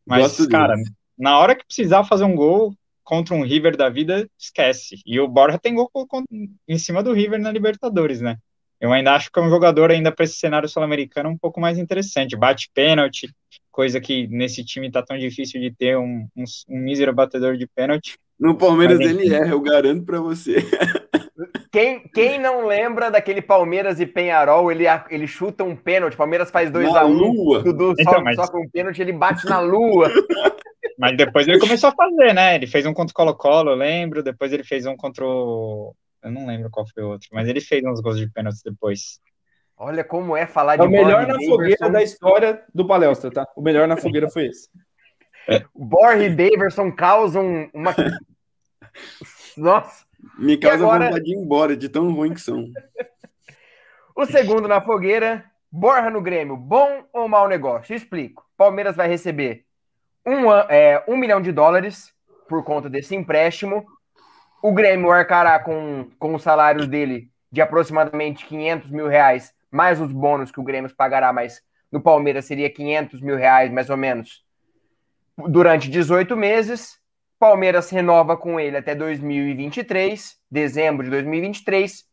Mas, 0.05 0.21
Gosto 0.21 0.47
cara, 0.49 0.75
na 1.17 1.37
hora 1.39 1.55
que 1.55 1.65
precisar 1.65 2.03
fazer 2.03 2.23
um 2.23 2.35
gol 2.35 2.73
contra 3.03 3.33
um 3.33 3.43
River 3.43 3.75
da 3.75 3.89
vida, 3.89 4.29
esquece. 4.37 5.01
E 5.05 5.19
o 5.19 5.27
Borja 5.27 5.57
tem 5.57 5.73
gol 5.73 5.89
em 6.67 6.77
cima 6.77 7.01
do 7.01 7.13
River 7.13 7.39
na 7.39 7.51
Libertadores, 7.51 8.21
né? 8.21 8.37
Eu 8.79 8.93
ainda 8.93 9.13
acho 9.13 9.31
que 9.31 9.39
é 9.39 9.41
um 9.41 9.49
jogador 9.49 9.91
ainda 9.91 10.11
para 10.11 10.23
esse 10.25 10.35
cenário 10.35 10.69
sul-americano 10.69 11.29
um 11.29 11.37
pouco 11.37 11.59
mais 11.59 11.77
interessante. 11.77 12.37
Bate 12.37 12.69
pênalti, 12.73 13.29
coisa 13.71 13.99
que 13.99 14.27
nesse 14.27 14.63
time 14.63 14.91
tá 14.91 15.01
tão 15.01 15.17
difícil 15.17 15.59
de 15.59 15.71
ter 15.71 15.97
um, 15.97 16.27
um, 16.35 16.43
um 16.69 16.79
mísero 16.79 17.13
batedor 17.13 17.57
de 17.57 17.67
pênalti. 17.67 18.17
No 18.39 18.55
Palmeiras 18.55 18.99
Mas, 18.99 19.09
ele 19.09 19.33
erra, 19.33 19.49
eu 19.49 19.59
garanto 19.61 20.05
para 20.05 20.19
você. 20.19 20.57
Quem, 21.71 22.07
quem 22.13 22.39
não 22.39 22.65
lembra 22.65 23.11
daquele 23.11 23.41
Palmeiras 23.41 23.99
e 23.99 24.05
Penharol, 24.05 24.71
ele, 24.71 24.85
ele 25.09 25.27
chuta 25.27 25.63
um 25.63 25.75
pênalti, 25.75 26.15
Palmeiras 26.15 26.49
faz 26.49 26.71
2x1, 26.71 27.05
um, 27.05 27.63
Dudu 27.63 27.93
então, 27.99 28.13
só, 28.13 28.21
mas... 28.21 28.35
só 28.35 28.47
com 28.47 28.61
um 28.61 28.69
pênalti, 28.69 29.01
ele 29.01 29.13
bate 29.13 29.45
na 29.45 29.59
lua. 29.59 30.09
Mas 30.97 31.15
depois 31.15 31.47
ele 31.47 31.59
começou 31.59 31.89
a 31.89 31.95
fazer, 31.95 32.33
né? 32.33 32.55
Ele 32.55 32.65
fez 32.65 32.85
um 32.85 32.93
contra 32.93 33.11
o 33.11 33.15
Colo-Colo, 33.15 33.71
eu 33.71 33.75
lembro, 33.75 34.23
depois 34.23 34.51
ele 34.51 34.63
fez 34.63 34.85
um 34.87 34.95
contra 34.95 35.23
o 35.25 35.93
eu 36.27 36.31
não 36.31 36.45
lembro 36.45 36.69
qual 36.69 36.85
foi 36.87 37.03
o 37.03 37.09
outro, 37.09 37.27
mas 37.31 37.47
ele 37.47 37.61
fez 37.61 37.83
uns 37.83 38.01
gols 38.01 38.17
de 38.17 38.29
pênalti 38.29 38.61
depois. 38.63 39.19
Olha 39.77 40.03
como 40.03 40.35
é 40.35 40.47
falar 40.47 40.75
de 40.75 40.83
é 40.83 40.85
o 40.85 40.89
melhor 40.89 41.27
na 41.27 41.35
fogueira 41.35 41.89
da 41.89 42.01
história 42.01 42.63
do 42.73 42.87
palestra, 42.87 43.29
tá? 43.31 43.47
O 43.55 43.61
melhor 43.61 43.87
na 43.87 43.97
fogueira 43.97 44.29
foi 44.29 44.47
esse. 44.47 44.69
Borre 45.75 46.25
e 46.25 46.29
Daverson 46.29 46.91
causam 46.91 47.69
uma 47.73 47.93
Nossa. 49.55 50.05
Me 50.37 50.57
causa 50.57 50.83
agora... 50.83 51.05
vontade 51.05 51.25
de 51.25 51.31
ir 51.31 51.37
embora, 51.37 51.77
de 51.77 51.89
tão 51.89 52.11
ruim 52.11 52.33
que 52.33 52.41
são. 52.41 52.71
o 54.15 54.25
segundo 54.25 54.67
na 54.67 54.81
fogueira, 54.81 55.45
Borra 55.71 56.09
no 56.09 56.21
Grêmio, 56.21 56.57
bom 56.57 57.03
ou 57.13 57.27
mau 57.27 57.47
negócio? 57.47 57.95
Explico. 57.95 58.45
Palmeiras 58.57 58.95
vai 58.95 59.07
receber 59.07 59.65
um, 60.25 60.51
é, 60.51 61.03
um 61.07 61.15
milhão 61.15 61.39
de 61.39 61.51
dólares 61.51 62.11
por 62.49 62.63
conta 62.63 62.89
desse 62.89 63.15
empréstimo. 63.15 63.85
O 64.61 64.73
Grêmio 64.73 65.11
arcará 65.11 65.59
com, 65.59 66.09
com 66.17 66.33
os 66.33 66.41
salários 66.41 66.87
dele 66.87 67.29
de 67.51 67.61
aproximadamente 67.61 68.45
500 68.45 68.89
mil 68.89 69.07
reais, 69.07 69.53
mais 69.71 70.01
os 70.01 70.11
bônus 70.11 70.51
que 70.51 70.59
o 70.59 70.63
Grêmio 70.63 70.93
pagará, 70.95 71.31
mas 71.31 71.61
no 71.91 72.01
Palmeiras 72.01 72.45
seria 72.45 72.69
500 72.69 73.21
mil 73.21 73.35
reais, 73.35 73.71
mais 73.71 73.89
ou 73.89 73.97
menos, 73.97 74.43
durante 75.37 75.89
18 75.89 76.35
meses. 76.35 76.97
Palmeiras 77.39 77.89
renova 77.89 78.35
com 78.35 78.59
ele 78.59 78.77
até 78.77 78.95
2023, 78.95 80.37
dezembro 80.49 81.03
de 81.03 81.11
2023. 81.11 82.03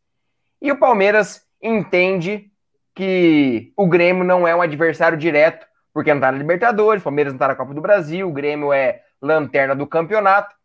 E 0.61 0.71
o 0.71 0.77
Palmeiras 0.77 1.45
entende 1.61 2.51
que 2.93 3.73
o 3.75 3.87
Grêmio 3.87 4.23
não 4.23 4.47
é 4.47 4.55
um 4.55 4.61
adversário 4.61 5.17
direto, 5.17 5.65
porque 5.91 6.11
não 6.11 6.19
está 6.19 6.31
na 6.31 6.37
Libertadores, 6.37 7.01
o 7.01 7.05
Palmeiras 7.05 7.33
não 7.33 7.37
está 7.37 7.47
na 7.47 7.55
Copa 7.55 7.73
do 7.73 7.81
Brasil, 7.81 8.27
o 8.27 8.33
Grêmio 8.33 8.71
é 8.71 9.01
lanterna 9.21 9.75
do 9.75 9.87
campeonato. 9.87 10.55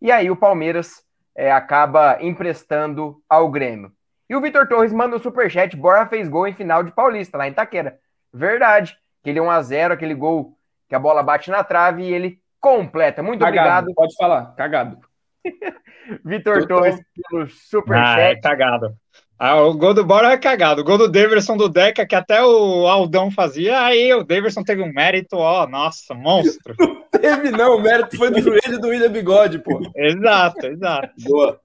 E 0.00 0.12
aí 0.12 0.30
o 0.30 0.36
Palmeiras 0.36 1.05
é, 1.36 1.52
acaba 1.52 2.16
emprestando 2.20 3.22
ao 3.28 3.50
Grêmio. 3.50 3.92
E 4.28 4.34
o 4.34 4.40
Vitor 4.40 4.66
Torres 4.66 4.92
manda 4.92 5.14
o 5.14 5.18
um 5.18 5.22
superchat, 5.22 5.76
Borra 5.76 6.06
fez 6.06 6.28
gol 6.28 6.48
em 6.48 6.54
final 6.54 6.82
de 6.82 6.90
Paulista, 6.90 7.36
lá 7.36 7.46
em 7.46 7.52
Taquera. 7.52 7.98
Verdade, 8.32 8.96
aquele 9.22 9.38
1x0, 9.38 9.92
aquele 9.92 10.14
gol 10.14 10.56
que 10.88 10.94
a 10.94 10.98
bola 10.98 11.22
bate 11.22 11.50
na 11.50 11.62
trave 11.62 12.02
e 12.02 12.12
ele 12.12 12.40
completa. 12.60 13.22
Muito 13.22 13.40
cagado, 13.40 13.60
obrigado. 13.60 13.94
Pode 13.94 14.16
falar, 14.16 14.54
cagado. 14.56 14.98
Vitor 16.24 16.66
Torres 16.66 16.98
pelo 17.30 17.48
superchat. 17.48 18.18
Ah, 18.18 18.20
é 18.20 18.40
cagado. 18.40 18.96
Ah, 19.38 19.60
o 19.60 19.74
gol 19.74 19.92
do 19.92 20.04
Bora 20.04 20.32
é 20.32 20.38
cagado. 20.38 20.80
O 20.80 20.84
gol 20.84 20.96
do 20.96 21.10
Daverson 21.10 21.58
do 21.58 21.68
Deca, 21.68 22.06
que 22.06 22.14
até 22.14 22.42
o 22.42 22.86
Aldão 22.86 23.30
fazia. 23.30 23.82
Aí 23.82 24.12
o 24.14 24.24
Daverson 24.24 24.62
teve 24.62 24.82
um 24.82 24.90
mérito, 24.92 25.36
ó, 25.36 25.66
nossa, 25.66 26.14
monstro. 26.14 26.74
Não 26.80 27.02
teve, 27.20 27.50
não. 27.50 27.76
O 27.76 27.80
mérito 27.80 28.16
foi 28.16 28.30
do 28.30 28.40
joelho 28.40 28.78
do 28.78 28.88
William 28.88 29.10
Bigode, 29.10 29.58
pô. 29.58 29.80
exato, 29.96 30.66
exato. 30.66 31.14
Boa. 31.20 31.60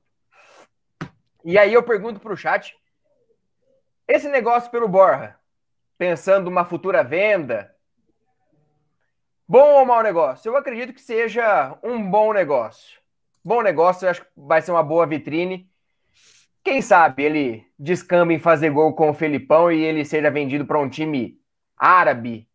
E 1.43 1.57
aí 1.57 1.73
eu 1.73 1.83
pergunto 1.83 2.19
pro 2.19 2.37
chat: 2.37 2.75
esse 4.07 4.27
negócio 4.29 4.69
pelo 4.71 4.87
Borra, 4.87 5.37
pensando 5.97 6.47
uma 6.47 6.65
futura 6.65 7.03
venda, 7.03 7.73
bom 9.47 9.79
ou 9.79 9.85
mau 9.85 10.03
negócio? 10.03 10.49
Eu 10.49 10.57
acredito 10.57 10.93
que 10.93 11.01
seja 11.01 11.77
um 11.83 12.09
bom 12.09 12.33
negócio. 12.33 12.99
Bom 13.43 13.61
negócio, 13.61 14.05
eu 14.05 14.11
acho 14.11 14.21
que 14.21 14.27
vai 14.35 14.61
ser 14.61 14.71
uma 14.71 14.83
boa 14.83 15.05
vitrine. 15.05 15.70
Quem 16.63 16.81
sabe 16.81 17.23
ele 17.23 17.65
descamba 17.77 18.33
em 18.33 18.39
fazer 18.39 18.69
gol 18.69 18.93
com 18.93 19.09
o 19.09 19.13
Felipão 19.13 19.71
e 19.71 19.81
ele 19.81 20.05
seja 20.05 20.29
vendido 20.29 20.65
para 20.65 20.79
um 20.79 20.89
time 20.89 21.39
árabe, 21.75 22.47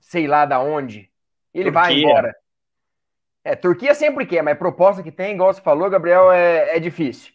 sei 0.00 0.26
lá 0.26 0.46
da 0.46 0.60
onde. 0.60 1.10
Ele 1.52 1.70
Turquia. 1.70 1.72
vai 1.72 1.94
embora. 1.94 2.36
É, 3.44 3.54
Turquia 3.54 3.94
sempre 3.94 4.26
quer, 4.26 4.42
mas 4.42 4.58
proposta 4.58 5.02
que 5.02 5.12
tem, 5.12 5.34
igual 5.34 5.52
você 5.52 5.60
falou, 5.60 5.90
Gabriel, 5.90 6.30
é, 6.32 6.76
é 6.76 6.80
difícil. 6.80 7.32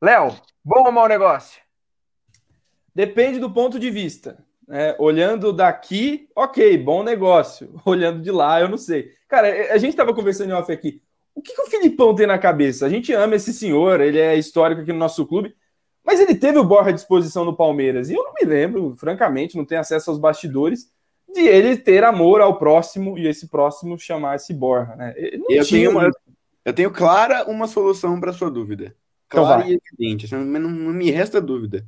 Léo, 0.00 0.36
bom 0.64 0.84
ou 0.86 0.92
mau 0.92 1.08
negócio? 1.08 1.60
Depende 2.94 3.38
do 3.38 3.50
ponto 3.50 3.78
de 3.78 3.90
vista. 3.90 4.44
É, 4.68 4.96
olhando 4.98 5.52
daqui, 5.52 6.28
ok, 6.34 6.76
bom 6.78 7.02
negócio. 7.02 7.80
Olhando 7.86 8.20
de 8.20 8.30
lá, 8.30 8.60
eu 8.60 8.68
não 8.68 8.76
sei. 8.76 9.12
Cara, 9.28 9.72
a 9.72 9.78
gente 9.78 9.90
estava 9.90 10.12
conversando 10.14 10.50
em 10.50 10.54
off 10.54 10.72
aqui. 10.72 11.00
O 11.36 11.42
que, 11.42 11.54
que 11.54 11.60
o 11.60 11.66
Filipão 11.66 12.14
tem 12.14 12.26
na 12.26 12.38
cabeça? 12.38 12.86
A 12.86 12.88
gente 12.88 13.12
ama 13.12 13.36
esse 13.36 13.52
senhor, 13.52 14.00
ele 14.00 14.18
é 14.18 14.34
histórico 14.34 14.80
aqui 14.80 14.90
no 14.90 14.98
nosso 14.98 15.26
clube, 15.26 15.54
mas 16.02 16.18
ele 16.18 16.34
teve 16.34 16.58
o 16.58 16.64
Borja 16.64 16.88
à 16.88 16.92
disposição 16.92 17.44
no 17.44 17.54
Palmeiras. 17.54 18.08
E 18.08 18.14
eu 18.14 18.24
não 18.24 18.32
me 18.32 18.48
lembro, 18.48 18.96
francamente, 18.96 19.54
não 19.54 19.64
tenho 19.66 19.82
acesso 19.82 20.10
aos 20.10 20.18
bastidores, 20.18 20.90
de 21.32 21.42
ele 21.42 21.76
ter 21.76 22.02
amor 22.04 22.40
ao 22.40 22.58
próximo 22.58 23.18
e 23.18 23.26
esse 23.26 23.48
próximo 23.48 23.98
chamar 23.98 24.36
esse 24.36 24.54
Borja. 24.54 24.96
Né? 24.96 25.12
Eu, 25.50 25.66
tenho 25.66 25.90
uma, 25.90 26.10
eu 26.64 26.72
tenho 26.72 26.90
clara 26.90 27.44
uma 27.44 27.66
solução 27.66 28.18
para 28.18 28.32
sua 28.32 28.50
dúvida. 28.50 28.96
Então 29.26 29.44
clara 29.44 29.62
então 29.62 29.72
e 29.72 29.80
evidente, 29.92 30.32
não, 30.32 30.42
não, 30.42 30.70
não 30.70 30.92
me 30.94 31.10
resta 31.10 31.38
dúvida. 31.38 31.86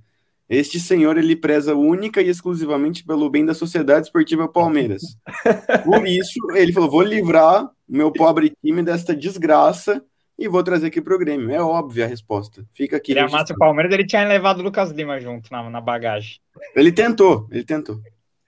Este 0.49 0.81
senhor 0.81 1.19
ele 1.19 1.37
preza 1.37 1.75
única 1.75 2.23
e 2.23 2.29
exclusivamente 2.29 3.05
pelo 3.05 3.29
bem 3.29 3.45
da 3.45 3.53
Sociedade 3.53 4.07
Esportiva 4.07 4.49
Palmeiras. 4.49 5.03
Por 5.85 6.07
isso, 6.07 6.39
ele 6.55 6.73
falou: 6.73 6.91
vou 6.91 7.03
livrar 7.03 7.69
meu 7.87 8.11
pobre 8.11 8.55
time 8.65 8.83
desta 8.83 9.15
desgraça 9.15 10.03
e 10.39 10.49
vou 10.49 10.63
trazer 10.63 10.87
aqui 10.87 11.03
pro 11.03 11.19
Grêmio. 11.19 11.51
É 11.51 11.61
óbvia 11.61 12.05
a 12.05 12.09
resposta. 12.09 12.65
Fica 12.73 12.97
aqui. 12.97 13.13
Ele 13.13 13.21
amasse 13.21 13.53
o 13.53 13.57
Palmeiras, 13.57 13.93
ele 13.93 14.07
tinha 14.07 14.27
levado 14.27 14.61
o 14.61 14.63
Lucas 14.63 14.91
Lima 14.91 15.21
junto 15.21 15.51
na, 15.53 15.69
na 15.69 15.81
bagagem. 15.81 16.39
Ele 16.75 16.93
tentou, 16.93 17.47
ele 17.51 17.65
tentou. 17.65 18.01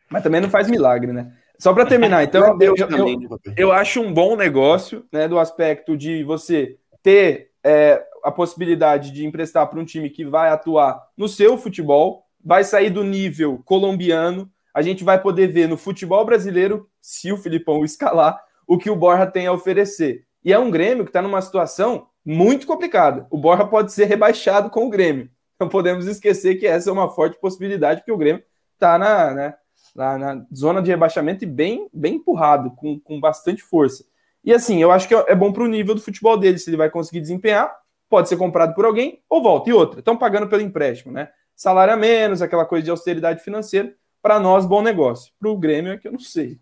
Mas 0.09 0.23
também 0.23 0.41
não 0.41 0.49
faz 0.49 0.69
milagre, 0.71 1.13
né? 1.13 1.33
Só 1.59 1.75
para 1.75 1.85
terminar, 1.85 2.25
então, 2.25 2.57
eu, 2.61 2.75
eu, 2.77 2.89
eu, 2.89 3.21
né, 3.21 3.29
eu, 3.57 3.73
acho 3.73 4.01
um 4.01 4.13
bom 4.13 4.35
negócio, 4.35 5.05
né, 5.13 5.29
do 5.29 5.39
aspecto 5.39 5.95
de 5.97 6.25
você 6.25 6.79
ter 7.03 7.51
é, 7.63 8.03
a 8.25 8.31
possibilidade 8.31 9.11
de 9.11 9.27
emprestar 9.27 9.67
para 9.69 9.81
um 9.81 9.85
time 9.85 10.11
que 10.11 10.25
vai 10.25 10.51
atuar 10.51 11.01
no 11.17 11.29
seu 11.29 11.57
futebol, 11.59 12.25
vai 12.45 12.65
sair 12.65 12.91
do 12.91 13.05
nível 13.05 13.61
colombiano. 13.65 14.51
A 14.75 14.83
gente 14.83 15.05
vai 15.05 15.21
poder 15.21 15.49
ver 15.49 15.69
no 15.69 15.77
futebol 15.77 16.25
brasileiro, 16.25 16.89
se 17.01 17.33
o 17.33 17.37
Filipão 17.37 17.83
escalar, 17.85 18.41
o 18.67 18.79
que 18.79 18.91
o 18.91 18.97
Borja 18.97 19.27
tem 19.27 19.47
a 19.47 19.53
oferecer. 19.53 20.25
E 20.45 20.53
é 20.53 20.59
um 20.59 20.71
Grêmio 20.71 21.05
que 21.05 21.11
está 21.11 21.21
numa 21.21 21.43
situação 21.43 22.07
muito 22.25 22.67
complicada. 22.67 23.27
O 23.31 23.39
Borja 23.39 23.67
pode 23.67 23.93
ser 23.93 24.07
rebaixado 24.07 24.71
com 24.71 24.87
o 24.87 24.91
Grêmio. 24.91 25.29
Não 25.59 25.69
podemos 25.69 26.07
esquecer 26.07 26.57
que 26.57 26.67
essa 26.67 26.89
é 26.89 26.93
uma 26.93 27.11
forte 27.11 27.39
possibilidade, 27.39 28.01
porque 28.01 28.13
o 28.13 28.17
Grêmio 28.17 28.43
está 28.75 28.99
na, 28.99 29.35
né, 29.35 29.55
na, 29.95 30.19
na, 30.19 30.47
zona 30.55 30.81
de 30.81 30.91
rebaixamento 30.91 31.45
e 31.45 31.47
bem, 31.47 31.89
bem 31.93 32.15
empurrado, 32.15 32.71
com, 32.77 32.99
com 32.99 33.21
bastante 33.21 33.63
força. 33.63 34.05
E 34.43 34.55
assim, 34.55 34.81
eu 34.81 34.91
acho 34.91 35.07
que 35.07 35.15
é 35.15 35.35
bom 35.35 35.53
para 35.53 35.63
o 35.63 35.69
nível 35.69 35.95
do 35.95 36.01
futebol 36.01 36.39
dele, 36.39 36.59
se 36.59 36.71
ele 36.71 36.77
vai 36.77 36.89
conseguir 36.89 37.21
desempenhar, 37.21 37.75
pode 38.11 38.29
ser 38.29 38.37
comprado 38.37 38.75
por 38.75 38.85
alguém 38.85 39.23
ou 39.29 39.43
volta. 39.43 39.71
E 39.71 39.73
outra, 39.73 40.01
estão 40.01 40.17
pagando 40.17 40.49
pelo 40.49 40.61
empréstimo, 40.61 41.13
né? 41.13 41.31
Salário 41.55 41.95
a 41.95 41.97
menos, 41.97 42.43
aquela 42.43 42.67
coisa 42.67 42.85
de 42.85 42.91
austeridade 42.91 43.43
financeira. 43.43 43.95
Para 44.21 44.41
nós, 44.41 44.67
bom 44.67 44.83
negócio. 44.83 45.33
Para 45.39 45.49
o 45.49 45.57
Grêmio 45.57 45.93
é 45.93 45.97
que 45.97 46.09
eu 46.09 46.13
não 46.13 46.19
sei. 46.19 46.61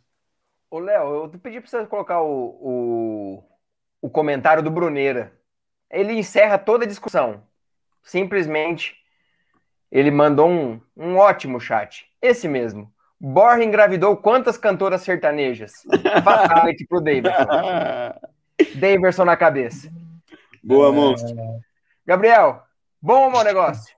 Ô, 0.71 0.79
Léo, 0.79 1.25
eu 1.25 1.29
pedi 1.41 1.61
para 1.61 1.71
você 1.71 1.87
colocar 1.87 2.21
o, 2.21 2.59
o, 2.61 3.45
o 4.03 4.11
comentário 4.11 4.63
do 4.63 4.71
Bruneira. 4.71 5.33
Ele 5.91 6.13
encerra 6.13 6.59
toda 6.59 6.85
a 6.85 6.89
discussão. 6.89 7.43
Simplesmente, 8.03 8.95
ele 9.91 10.11
mandou 10.11 10.49
um, 10.49 10.81
um 10.97 11.17
ótimo 11.17 11.59
chat. 11.59 12.07
Esse 12.21 12.47
mesmo. 12.47 12.93
Borja 13.19 13.65
engravidou 13.65 14.17
quantas 14.17 14.59
cantoras 14.59 15.03
sertanejas? 15.03 15.73
Fatality 16.23 16.87
pro 16.87 17.01
Davidson. 17.01 17.47
Davidson 18.79 19.25
na 19.25 19.37
cabeça. 19.37 19.91
Boa, 20.63 20.89
é... 20.89 20.93
monstro. 20.93 21.37
Gabriel, 22.07 22.63
bom 23.01 23.25
ou 23.25 23.31
mau 23.31 23.45
negócio? 23.45 23.95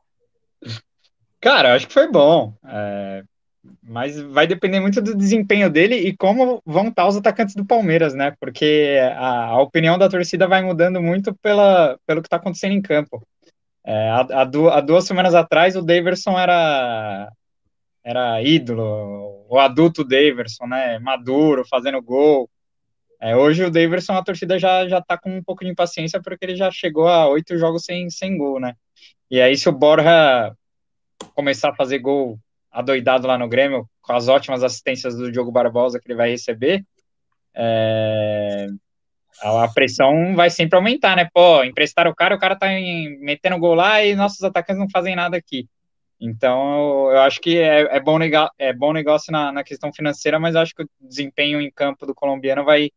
Cara, 1.41 1.75
acho 1.75 1.87
que 1.87 1.95
foi 1.95 2.11
bom. 2.11 2.55
É... 2.67 3.23
Mas 3.83 4.21
vai 4.21 4.47
depender 4.47 4.81
muito 4.81 5.03
do 5.03 5.15
desempenho 5.15 5.69
dele 5.69 5.97
e 5.97 6.17
como 6.17 6.63
vão 6.65 6.89
estar 6.89 7.07
os 7.07 7.17
atacantes 7.17 7.55
do 7.55 7.65
Palmeiras, 7.65 8.15
né? 8.15 8.35
Porque 8.41 8.99
a, 9.15 9.47
a 9.47 9.61
opinião 9.61 9.99
da 9.99 10.09
torcida 10.09 10.49
vai 10.49 10.63
mudando 10.63 11.01
muito 11.01 11.35
pela, 11.43 11.99
pelo 12.07 12.23
que 12.23 12.27
está 12.27 12.37
acontecendo 12.37 12.73
em 12.73 12.81
campo. 12.81 13.23
É, 13.85 14.11
há, 14.11 14.43
há, 14.43 14.81
duas 14.81 15.05
semanas 15.05 15.35
atrás, 15.35 15.77
o 15.77 15.83
Daverson 15.83 16.39
era, 16.39 17.31
era 18.05 18.43
ídolo, 18.43 19.47
o 19.49 19.59
adulto 19.59 20.05
Daverson, 20.05 20.67
né? 20.67 20.99
Maduro, 20.99 21.65
fazendo 21.69 22.01
gol. 22.01 22.49
É, 23.21 23.37
hoje 23.37 23.65
o 23.65 23.71
Daverson, 23.71 24.15
a 24.15 24.25
torcida 24.25 24.59
já, 24.59 24.89
já 24.89 25.01
tá 25.01 25.19
com 25.19 25.37
um 25.37 25.43
pouco 25.43 25.63
de 25.63 25.71
impaciência 25.71 26.21
porque 26.23 26.45
ele 26.45 26.57
já 26.57 26.71
chegou 26.71 27.07
a 27.07 27.29
oito 27.29 27.57
jogos 27.59 27.85
sem, 27.85 28.09
sem 28.09 28.39
gol, 28.39 28.59
né? 28.59 28.75
E 29.31 29.41
aí, 29.41 29.57
se 29.57 29.69
o 29.69 29.73
Borja 29.73 30.55
começar 31.35 31.71
a 31.71 31.75
fazer 31.75 31.99
gol 31.99 32.39
adoidado 32.71 33.27
lá 33.27 33.37
no 33.37 33.49
Grêmio, 33.49 33.89
com 34.01 34.13
as 34.13 34.29
ótimas 34.29 34.63
assistências 34.63 35.17
do 35.17 35.31
Diogo 35.31 35.53
Barbosa 35.53 36.01
que 36.01 36.07
ele 36.09 36.17
vai 36.17 36.31
receber, 36.31 36.85
é, 37.55 38.67
a 39.43 39.69
pressão 39.69 40.35
vai 40.35 40.51
sempre 40.51 40.77
aumentar, 40.77 41.17
né? 41.17 41.29
Pô, 41.33 41.63
emprestar 41.63 42.07
o 42.07 42.15
cara, 42.15 42.35
o 42.35 42.39
cara 42.39 42.57
tá 42.57 42.73
em, 42.73 43.19
metendo 43.21 43.59
gol 43.59 43.75
lá 43.75 44.03
e 44.05 44.15
nossos 44.15 44.43
atacantes 44.43 44.81
não 44.81 44.91
fazem 44.91 45.15
nada 45.15 45.37
aqui. 45.37 45.69
Então, 46.21 47.11
eu 47.11 47.21
acho 47.21 47.41
que 47.41 47.59
é, 47.59 47.97
é 47.97 48.01
bom, 48.01 48.19
é 48.59 48.73
bom 48.73 48.93
negócio 48.93 49.33
na, 49.33 49.51
na 49.51 49.65
questão 49.65 49.93
financeira, 49.93 50.39
mas 50.39 50.55
acho 50.55 50.75
que 50.75 50.83
o 50.83 50.89
desempenho 51.01 51.61
em 51.61 51.71
campo 51.71 52.05
do 52.05 52.15
colombiano 52.15 52.63
vai, 52.63 52.91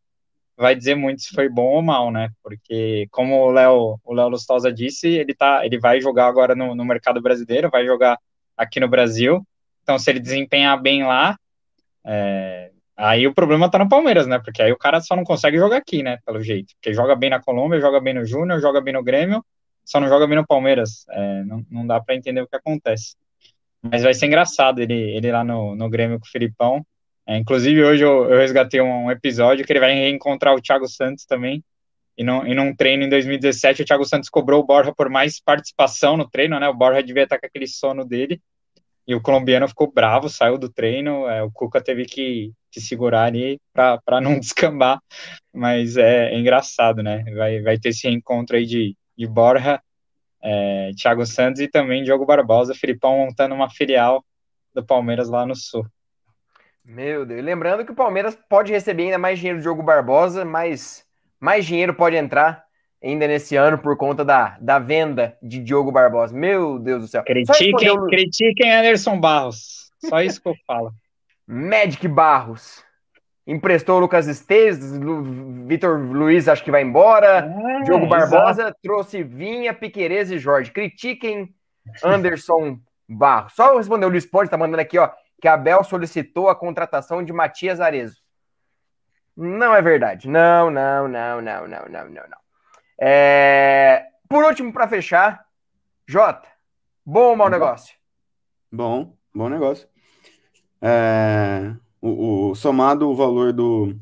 vai 0.58 0.76
dizer 0.76 0.96
muito 0.96 1.22
se 1.22 1.34
foi 1.34 1.50
bom 1.50 1.76
ou 1.76 1.82
mal, 1.82 2.12
né? 2.12 2.30
Porque, 2.44 3.08
como 3.12 3.36
o 3.36 3.52
Léo 3.52 4.00
o 4.04 4.14
Léo 4.14 4.30
Lustosa 4.30 4.72
disse, 4.72 5.08
ele, 5.08 5.34
tá, 5.34 5.66
ele 5.66 5.80
vai 5.80 6.00
jogar 6.02 6.28
agora 6.28 6.56
no, 6.56 6.76
no 6.76 6.86
mercado 6.86 7.22
brasileiro, 7.22 7.70
vai 7.70 7.86
jogar 7.86 8.18
aqui 8.58 8.80
no 8.80 8.88
Brasil. 8.88 9.46
Então, 9.84 10.00
se 10.00 10.10
ele 10.10 10.20
desempenhar 10.20 10.82
bem 10.82 11.04
lá, 11.04 11.38
é, 12.06 12.72
Aí 12.96 13.26
o 13.26 13.34
problema 13.34 13.70
tá 13.70 13.80
no 13.80 13.90
Palmeiras, 13.90 14.28
né? 14.28 14.40
Porque 14.40 14.62
aí 14.62 14.72
o 14.72 14.78
cara 14.78 15.02
só 15.02 15.16
não 15.16 15.24
consegue 15.24 15.58
jogar 15.58 15.78
aqui, 15.78 16.04
né? 16.04 16.20
Pelo 16.26 16.42
jeito. 16.42 16.74
Porque 16.76 16.94
joga 16.94 17.16
bem 17.16 17.30
na 17.30 17.42
Colômbia, 17.42 17.80
joga 17.80 18.00
bem 18.00 18.14
no 18.14 18.26
Júnior, 18.26 18.62
joga 18.62 18.82
bem 18.82 18.94
no 18.94 19.04
Grêmio, 19.04 19.44
só 19.84 20.00
não 20.00 20.08
joga 20.08 20.28
bem 20.28 20.38
no 20.38 20.46
Palmeiras. 20.46 21.06
É, 21.10 21.44
não, 21.44 21.66
não 21.70 21.88
dá 21.88 22.00
para 22.00 22.16
entender 22.16 22.42
o 22.42 22.48
que 22.48 22.56
acontece. 22.56 23.16
Mas 23.82 24.04
vai 24.04 24.14
ser 24.14 24.28
engraçado 24.28 24.80
ele, 24.80 24.94
ele 24.94 25.32
lá 25.32 25.44
no, 25.44 25.76
no 25.76 25.90
Grêmio 25.90 26.20
com 26.20 26.26
o 26.26 26.30
Filipão. 26.30 26.86
É, 27.26 27.38
inclusive, 27.38 27.84
hoje 27.84 28.04
eu, 28.04 28.30
eu 28.30 28.38
resgatei 28.38 28.82
um, 28.82 29.06
um, 29.06 29.12
episódio 29.12 29.66
que 29.66 29.72
ele 29.72 29.80
vai 29.80 29.94
reencontrar 29.94 30.54
o 30.54 30.62
Thiago 30.62 30.88
Santos 30.88 31.26
também. 31.26 31.64
E, 32.18 32.24
no, 32.24 32.46
e 32.46 32.54
num 32.54 32.76
treino 32.76 33.04
em 33.04 33.10
2017, 33.10 33.82
o 33.82 33.86
Thiago 33.86 34.06
Santos 34.06 34.30
cobrou 34.30 34.62
o 34.62 34.66
Borja 34.66 34.94
por 34.94 35.10
mais 35.10 35.40
participação 35.40 36.18
no 36.18 36.30
treino, 36.30 36.60
né? 36.60 36.68
O 36.68 36.74
Borja 36.74 37.02
devia 37.02 37.24
estar 37.24 37.40
com 37.40 37.46
aquele 37.46 37.68
sono 37.68 38.06
dele. 38.06 38.42
E 39.08 39.16
o 39.16 39.22
colombiano 39.22 39.68
ficou 39.68 39.92
bravo, 39.92 40.30
saiu 40.30 40.58
do 40.58 40.70
treino. 40.70 41.28
É, 41.28 41.42
o 41.44 41.52
Cuca 41.52 41.82
teve 41.82 42.06
que, 42.06 42.54
que 42.72 42.80
segurar 42.80 43.26
ali 43.26 43.60
para 43.74 44.22
não 44.22 44.38
descambar. 44.40 45.00
Mas 45.54 45.98
é, 45.98 46.34
é, 46.34 46.40
engraçado, 46.40 47.02
né? 47.02 47.24
Vai, 47.36 47.62
vai 47.62 47.78
ter 47.80 47.90
esse 47.90 48.08
reencontro 48.08 48.56
aí 48.56 48.66
de, 48.66 48.96
de 49.18 49.28
Borja, 49.28 49.82
é, 50.42 50.92
Thiago 50.98 51.26
Santos 51.26 51.62
e 51.62 51.68
também 51.68 52.04
Diogo 52.04 52.26
Barbosa, 52.26 52.76
Filipão 52.76 53.18
montando 53.18 53.56
uma 53.56 53.70
filial 53.70 54.24
do 54.74 54.86
Palmeiras 54.86 55.30
lá 55.30 55.46
no 55.46 55.56
Sul. 55.56 55.86
Meu 56.86 57.26
Deus. 57.26 57.44
Lembrando 57.44 57.86
que 57.86 57.92
o 57.92 57.96
Palmeiras 57.96 58.38
pode 58.50 58.72
receber 58.72 59.04
ainda 59.04 59.18
mais 59.18 59.40
dinheiro 59.40 59.60
do 59.60 59.62
Diogo 59.62 59.82
Barbosa, 59.82 60.44
mas 60.44 61.06
mais 61.40 61.66
dinheiro 61.66 61.94
pode 61.94 62.16
entrar 62.16 62.64
ainda 63.02 63.28
nesse 63.28 63.56
ano 63.56 63.78
por 63.78 63.98
conta 63.98 64.24
da, 64.24 64.58
da 64.60 64.80
venda 64.80 65.38
de 65.42 65.60
Diogo 65.60 65.92
Barbosa. 65.92 66.34
Meu 66.36 66.80
Deus 66.80 67.02
do 67.02 67.08
céu. 67.08 67.24
Critiquem, 67.24 67.90
o... 67.92 68.06
critiquem 68.08 68.72
Anderson 68.72 69.20
Barros. 69.20 69.92
Só 70.00 70.22
isso 70.22 70.42
que 70.42 70.50
eu 70.50 70.56
falo. 70.68 70.92
Magic 71.48 72.08
Barros. 72.08 72.84
Emprestou 73.46 73.98
o 73.98 74.00
Lucas 74.00 74.26
Esteves, 74.28 74.98
Vitor 75.66 76.00
Luiz 76.00 76.48
acho 76.48 76.64
que 76.64 76.72
vai 76.72 76.82
embora. 76.82 77.46
É, 77.46 77.84
Diogo 77.84 78.08
Barbosa 78.08 78.62
exato. 78.62 78.78
trouxe 78.82 79.22
Vinha, 79.22 79.74
Piquerez 79.74 80.32
e 80.32 80.40
Jorge. 80.40 80.72
Critiquem 80.72 81.54
Anderson 82.02 82.80
Barros. 83.08 83.54
Só 83.54 83.78
responder 83.78 84.06
o 84.06 84.10
Luiz 84.10 84.26
Ponte, 84.26 84.50
tá 84.50 84.58
mandando 84.58 84.80
aqui, 84.82 84.98
ó, 84.98 85.10
que 85.44 85.48
Abel 85.50 85.84
solicitou 85.84 86.48
a 86.48 86.56
contratação 86.56 87.22
de 87.22 87.34
Matias 87.34 87.82
Arezo. 87.82 88.16
Não 89.36 89.76
é 89.76 89.82
verdade. 89.82 90.30
Não, 90.30 90.72
não, 90.72 91.06
não, 91.06 91.42
não, 91.42 91.68
não, 91.68 91.90
não, 91.90 92.06
não, 92.06 92.24
não. 92.30 92.38
É... 92.98 94.06
Por 94.30 94.46
último, 94.46 94.72
para 94.72 94.88
fechar, 94.88 95.46
Jota, 96.08 96.48
bom 97.06 97.32
ou 97.32 97.36
mau 97.36 97.50
negócio? 97.50 97.94
Bom, 98.72 99.18
bom 99.36 99.50
negócio. 99.50 99.86
É... 100.82 101.74
O, 102.00 102.52
o, 102.52 102.56
somado 102.56 103.10
o 103.10 103.14
valor 103.14 103.52
do, 103.52 103.94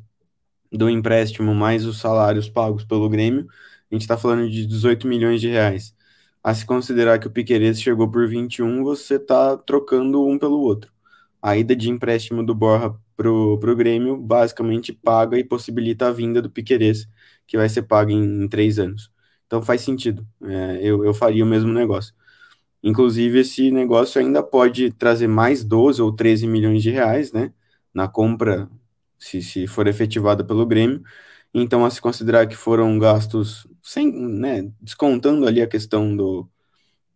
do 0.72 0.88
empréstimo 0.92 1.56
mais 1.56 1.88
os 1.88 2.00
salários 2.00 2.50
pagos 2.50 2.86
pelo 2.86 3.10
Grêmio, 3.10 3.48
a 3.92 3.96
gente 3.96 4.04
está 4.04 4.16
falando 4.16 4.48
de 4.48 4.68
18 4.68 5.08
milhões 5.08 5.42
de 5.42 5.50
reais. 5.50 5.96
A 6.44 6.54
se 6.54 6.68
considerar 6.68 7.18
que 7.18 7.26
o 7.26 7.32
Piqueires 7.32 7.82
chegou 7.82 8.08
por 8.08 8.28
21, 8.28 8.84
você 8.84 9.16
está 9.16 9.58
trocando 9.58 10.24
um 10.24 10.38
pelo 10.38 10.60
outro. 10.60 10.92
A 11.42 11.58
ida 11.58 11.76
de 11.76 11.90
empréstimo 11.90 12.46
do 12.46 12.54
Borja 12.56 12.94
pro, 13.16 13.60
pro 13.60 13.76
Grêmio 13.76 14.18
basicamente 14.18 14.94
paga 14.94 15.38
e 15.38 15.44
possibilita 15.44 16.08
a 16.08 16.12
vinda 16.12 16.42
do 16.42 16.50
Piqueires, 16.50 17.08
que 17.48 17.58
vai 17.58 17.68
ser 17.70 17.84
paga 17.84 18.12
em, 18.12 18.44
em 18.44 18.48
três 18.48 18.80
anos. 18.80 19.12
Então 19.48 19.62
faz 19.62 19.82
sentido. 19.82 20.26
É, 20.44 20.80
eu, 20.82 21.04
eu 21.06 21.14
faria 21.14 21.44
o 21.44 21.48
mesmo 21.48 21.72
negócio. 21.74 22.14
Inclusive, 22.84 23.40
esse 23.40 23.72
negócio 23.72 24.20
ainda 24.20 24.42
pode 24.42 24.92
trazer 24.94 25.28
mais 25.28 25.64
12 25.64 26.02
ou 26.02 26.12
13 26.16 26.48
milhões 26.48 26.82
de 26.82 26.90
reais, 26.90 27.32
né? 27.32 27.54
Na 27.94 28.08
compra, 28.08 28.70
se, 29.20 29.42
se 29.42 29.68
for 29.68 29.88
efetivada 29.88 30.44
pelo 30.44 30.66
Grêmio. 30.66 31.04
Então, 31.54 31.86
a 31.86 31.90
se 31.92 32.02
considerar 32.02 32.48
que 32.48 32.56
foram 32.56 32.98
gastos, 32.98 33.68
sem, 33.84 34.12
né, 34.12 34.72
descontando 34.82 35.46
ali 35.48 35.62
a 35.62 35.68
questão 35.68 36.16
do, 36.16 36.50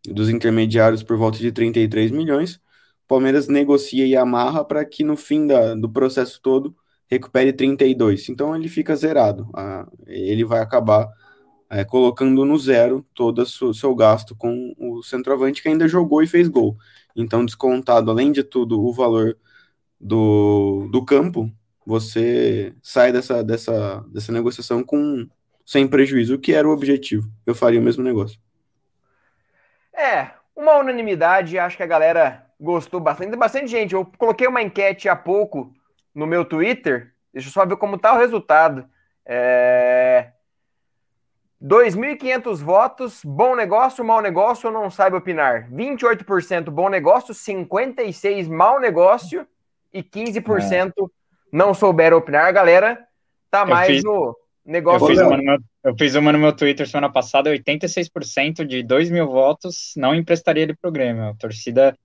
dos 0.05 0.30
intermediários 0.30 1.03
por 1.03 1.17
volta 1.17 1.39
de 1.39 1.51
33 1.51 2.11
milhões, 2.11 2.59
Palmeiras 3.08 3.47
negocia 3.47 4.06
e 4.06 4.16
amarra 4.16 4.64
para 4.66 4.84
que 4.86 5.03
no 5.03 5.16
fim 5.16 5.47
da, 5.47 5.76
do 5.76 5.89
processo 5.89 6.41
todo 6.41 6.76
recupere 7.08 7.53
32. 7.53 8.30
Então 8.30 8.56
ele 8.56 8.68
fica 8.68 8.95
zerado. 8.95 9.49
Ah, 9.56 9.88
ele 10.08 10.43
vai 10.43 10.60
acabar 10.60 11.08
é, 11.70 11.84
colocando 11.84 12.45
no 12.45 12.58
zero 12.58 13.06
todo 13.14 13.39
o 13.39 13.74
seu 13.74 13.95
gasto 13.95 14.36
com 14.36 14.74
o 14.78 15.03
centroavante 15.03 15.62
que 15.62 15.70
ainda 15.70 15.88
jogou 15.88 16.22
e 16.22 16.28
fez 16.28 16.47
gol. 16.47 16.78
Então, 17.16 17.45
descontado, 17.45 18.12
além 18.12 18.32
de 18.32 18.43
tudo, 18.43 18.84
o 18.84 18.93
valor 18.93 19.38
do, 19.99 20.88
do 20.91 21.03
campo, 21.06 21.51
você 21.86 22.74
sai 22.84 23.12
dessa, 23.12 23.43
dessa, 23.43 24.03
dessa 24.12 24.32
negociação 24.32 24.84
com 24.84 25.28
sem 25.66 25.88
prejuízo, 25.88 26.36
o 26.36 26.39
que 26.39 26.53
era 26.53 26.68
o 26.68 26.72
objetivo. 26.72 27.30
Eu 27.45 27.56
faria 27.56 27.80
o 27.80 27.84
mesmo 27.84 28.03
negócio. 28.03 28.39
É, 29.93 30.32
uma 30.56 30.78
unanimidade, 30.78 31.58
acho 31.58 31.78
que 31.78 31.84
a 31.84 31.88
galera 31.88 32.45
gostou 32.60 32.99
bastante. 32.99 33.30
Tem 33.30 33.39
bastante 33.39 33.68
gente. 33.68 33.93
Eu 33.93 34.06
coloquei 34.18 34.47
uma 34.47 34.62
enquete 34.62 35.10
há 35.10 35.16
pouco 35.16 35.74
no 36.14 36.26
meu 36.26 36.45
Twitter. 36.45 37.14
Deixa 37.34 37.49
eu 37.49 37.53
só 37.53 37.66
ver 37.66 37.78
como 37.78 37.97
tá 37.97 38.14
o 38.14 38.18
resultado. 38.18 38.86
É... 39.26 40.32
2.500 41.62 42.58
votos, 42.58 43.22
bom 43.24 43.56
negócio, 43.56 44.03
mau 44.03 44.22
negócio, 44.22 44.70
não 44.70 44.91
sabe 44.91 45.16
opinar. 45.16 45.70
28% 45.72 46.70
bom 46.70 46.89
negócio, 46.89 47.34
56% 47.34 48.49
mau 48.49 48.80
negócio 48.80 49.47
e 49.91 50.03
15% 50.03 50.89
é. 50.89 50.91
não 51.51 51.74
souberam 51.74 52.18
opinar. 52.18 52.53
Galera, 52.53 53.08
tá 53.49 53.66
mais 53.66 53.88
fiz, 53.88 54.03
no 54.03 54.38
negócio. 54.64 55.06
Eu 55.06 55.10
fiz, 55.10 55.20
uma 55.20 55.38
no 55.38 55.43
meu, 55.43 55.58
eu 55.84 55.95
fiz 55.97 56.16
uma 56.16 56.32
no 56.32 56.39
meu 56.39 56.53
Twitter 56.53 56.88
semana 56.88 57.12
passada, 57.12 57.49
86% 57.49 58.66
de 58.66 58.84
2 58.84 59.10
mil 59.10 59.28
votos 59.28 59.93
não 59.97 60.14
emprestaria 60.14 60.64
ele 60.64 60.76
pro 60.76 60.91
Grêmio. 60.91 61.30
A 61.30 61.36
torcida 61.36 61.97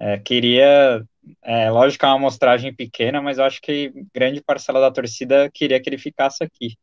é, 0.00 0.18
queria, 0.18 1.04
é, 1.42 1.70
lógico, 1.70 2.06
é 2.06 2.08
uma 2.08 2.16
amostragem 2.16 2.74
pequena, 2.74 3.20
mas 3.20 3.38
eu 3.38 3.44
acho 3.44 3.60
que 3.60 3.92
grande 4.14 4.42
parcela 4.42 4.80
da 4.80 4.90
torcida 4.90 5.50
queria 5.52 5.80
que 5.80 5.90
ele 5.90 5.98
ficasse 5.98 6.42
aqui. 6.42 6.76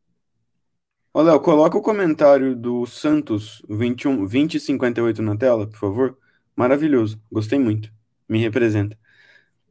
Ô, 1.14 1.22
Léo, 1.24 1.40
coloca 1.40 1.76
o 1.78 1.82
comentário 1.82 2.56
do 2.56 2.86
Santos 2.86 3.64
21, 3.68 4.18
2058 4.18 5.22
na 5.24 5.36
tela, 5.36 5.68
por 5.68 5.80
favor. 5.80 6.18
Maravilhoso, 6.56 7.20
gostei 7.32 7.58
muito, 7.58 7.92
me 8.30 8.40
representa. 8.40 8.98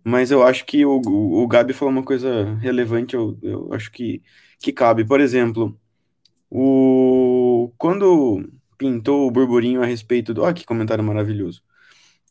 Mas 0.04 0.30
eu 0.30 0.42
acho 0.42 0.64
que 0.66 0.84
o, 0.84 1.00
o, 1.04 1.42
o 1.42 1.48
Gabi 1.48 1.72
falou 1.72 1.92
uma 1.92 2.04
coisa 2.04 2.54
relevante, 2.56 3.14
eu, 3.14 3.38
eu 3.42 3.72
acho 3.72 3.90
que, 3.92 4.22
que 4.60 4.72
cabe. 4.72 5.04
Por 5.04 5.20
exemplo, 5.20 5.78
o 6.50 7.72
quando 7.78 8.44
pintou 8.78 9.26
o 9.26 9.30
burburinho 9.30 9.82
a 9.82 9.86
respeito 9.86 10.34
do. 10.34 10.42
Olha 10.42 10.54
que 10.54 10.64
comentário 10.64 11.02
maravilhoso. 11.04 11.62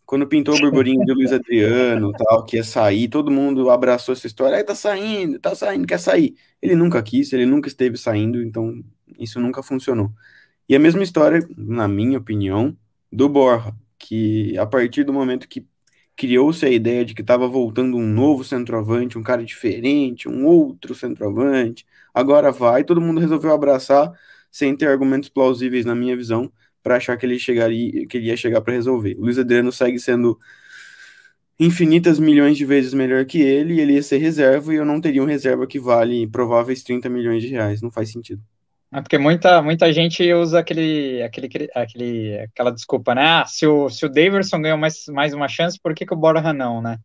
Quando 0.06 0.28
pintou 0.28 0.56
o 0.56 0.60
burburinho 0.60 1.04
de 1.06 1.14
Luiz 1.14 1.32
Adriano, 1.32 2.12
tal, 2.12 2.46
que 2.46 2.58
ia 2.58 2.64
sair, 2.64 3.08
todo 3.08 3.32
mundo 3.32 3.70
abraçou 3.70 4.14
essa 4.14 4.28
história. 4.28 4.58
Aí 4.58 4.64
tá 4.64 4.76
saindo, 4.76 5.40
tá 5.40 5.56
saindo, 5.56 5.88
quer 5.88 6.00
sair. 6.00 6.36
Ele 6.62 6.76
nunca 6.76 7.02
quis, 7.02 7.34
ele 7.34 7.46
nunca 7.46 7.68
esteve 7.68 7.98
saindo, 7.98 8.42
então 8.44 8.84
isso 9.20 9.40
nunca 9.40 9.64
funcionou. 9.64 10.12
E 10.70 10.76
a 10.76 10.80
mesma 10.80 11.04
história, 11.04 11.48
na 11.58 11.88
minha 11.88 12.18
opinião, 12.20 12.78
do 13.12 13.30
Borja, 13.30 13.74
que 13.98 14.58
a 14.58 14.66
partir 14.66 15.04
do 15.04 15.14
momento 15.14 15.48
que 15.48 15.68
criou-se 16.16 16.66
a 16.66 16.70
ideia 16.70 17.04
de 17.04 17.14
que 17.14 17.22
estava 17.22 17.48
voltando 17.48 17.98
um 17.98 18.08
novo 18.08 18.44
centroavante, 18.44 19.18
um 19.18 19.24
cara 19.24 19.44
diferente, 19.44 20.30
um 20.30 20.46
outro 20.46 20.96
centroavante, 20.96 21.86
agora 22.14 22.52
vai, 22.52 22.84
todo 22.84 23.02
mundo 23.02 23.20
resolveu 23.20 23.52
abraçar 23.54 24.12
sem 24.52 24.76
ter 24.76 24.88
argumentos 24.88 25.30
plausíveis, 25.30 25.86
na 25.86 25.94
minha 25.96 26.16
visão, 26.16 26.52
para 26.86 26.98
achar 26.98 27.18
que 27.18 27.26
ele 27.26 27.40
chegaria, 27.40 28.06
que 28.06 28.16
ele 28.16 28.28
ia 28.28 28.38
chegar 28.38 28.62
para 28.62 28.76
resolver. 28.76 29.16
O 29.18 29.24
Luiz 29.24 29.40
Adriano 29.40 29.72
segue 29.72 29.98
sendo 29.98 30.38
infinitas 31.60 32.20
milhões 32.20 32.56
de 32.56 32.64
vezes 32.64 32.94
melhor 32.94 33.26
que 33.26 33.42
ele, 33.42 33.74
e 33.74 33.80
ele 33.80 33.94
ia 33.94 34.04
ser 34.04 34.20
reserva, 34.20 34.72
e 34.72 34.78
eu 34.78 34.86
não 34.86 35.02
teria 35.02 35.24
um 35.24 35.26
reserva 35.26 35.66
que 35.66 35.80
vale 35.80 36.28
prováveis 36.28 36.84
30 36.84 37.10
milhões 37.10 37.42
de 37.42 37.48
reais. 37.48 37.82
Não 37.82 37.90
faz 37.90 38.12
sentido. 38.12 38.40
É 38.94 39.02
porque 39.02 39.18
muita, 39.18 39.64
muita 39.64 39.92
gente 39.92 40.32
usa 40.32 40.60
aquele, 40.60 41.24
aquele, 41.24 41.50
aquele, 41.74 42.40
aquela 42.40 42.72
desculpa, 42.72 43.16
né? 43.16 43.24
Ah, 43.24 43.46
se 43.48 43.66
o, 43.66 43.90
se 43.90 44.06
o 44.06 44.10
Daverson 44.10 44.62
ganhou 44.62 44.78
mais, 44.78 45.08
mais 45.08 45.34
uma 45.34 45.48
chance, 45.48 45.80
por 45.82 45.96
que, 45.96 46.06
que 46.06 46.14
o 46.14 46.18
Borja 46.18 46.54
não, 46.54 46.84
né? 46.84 47.00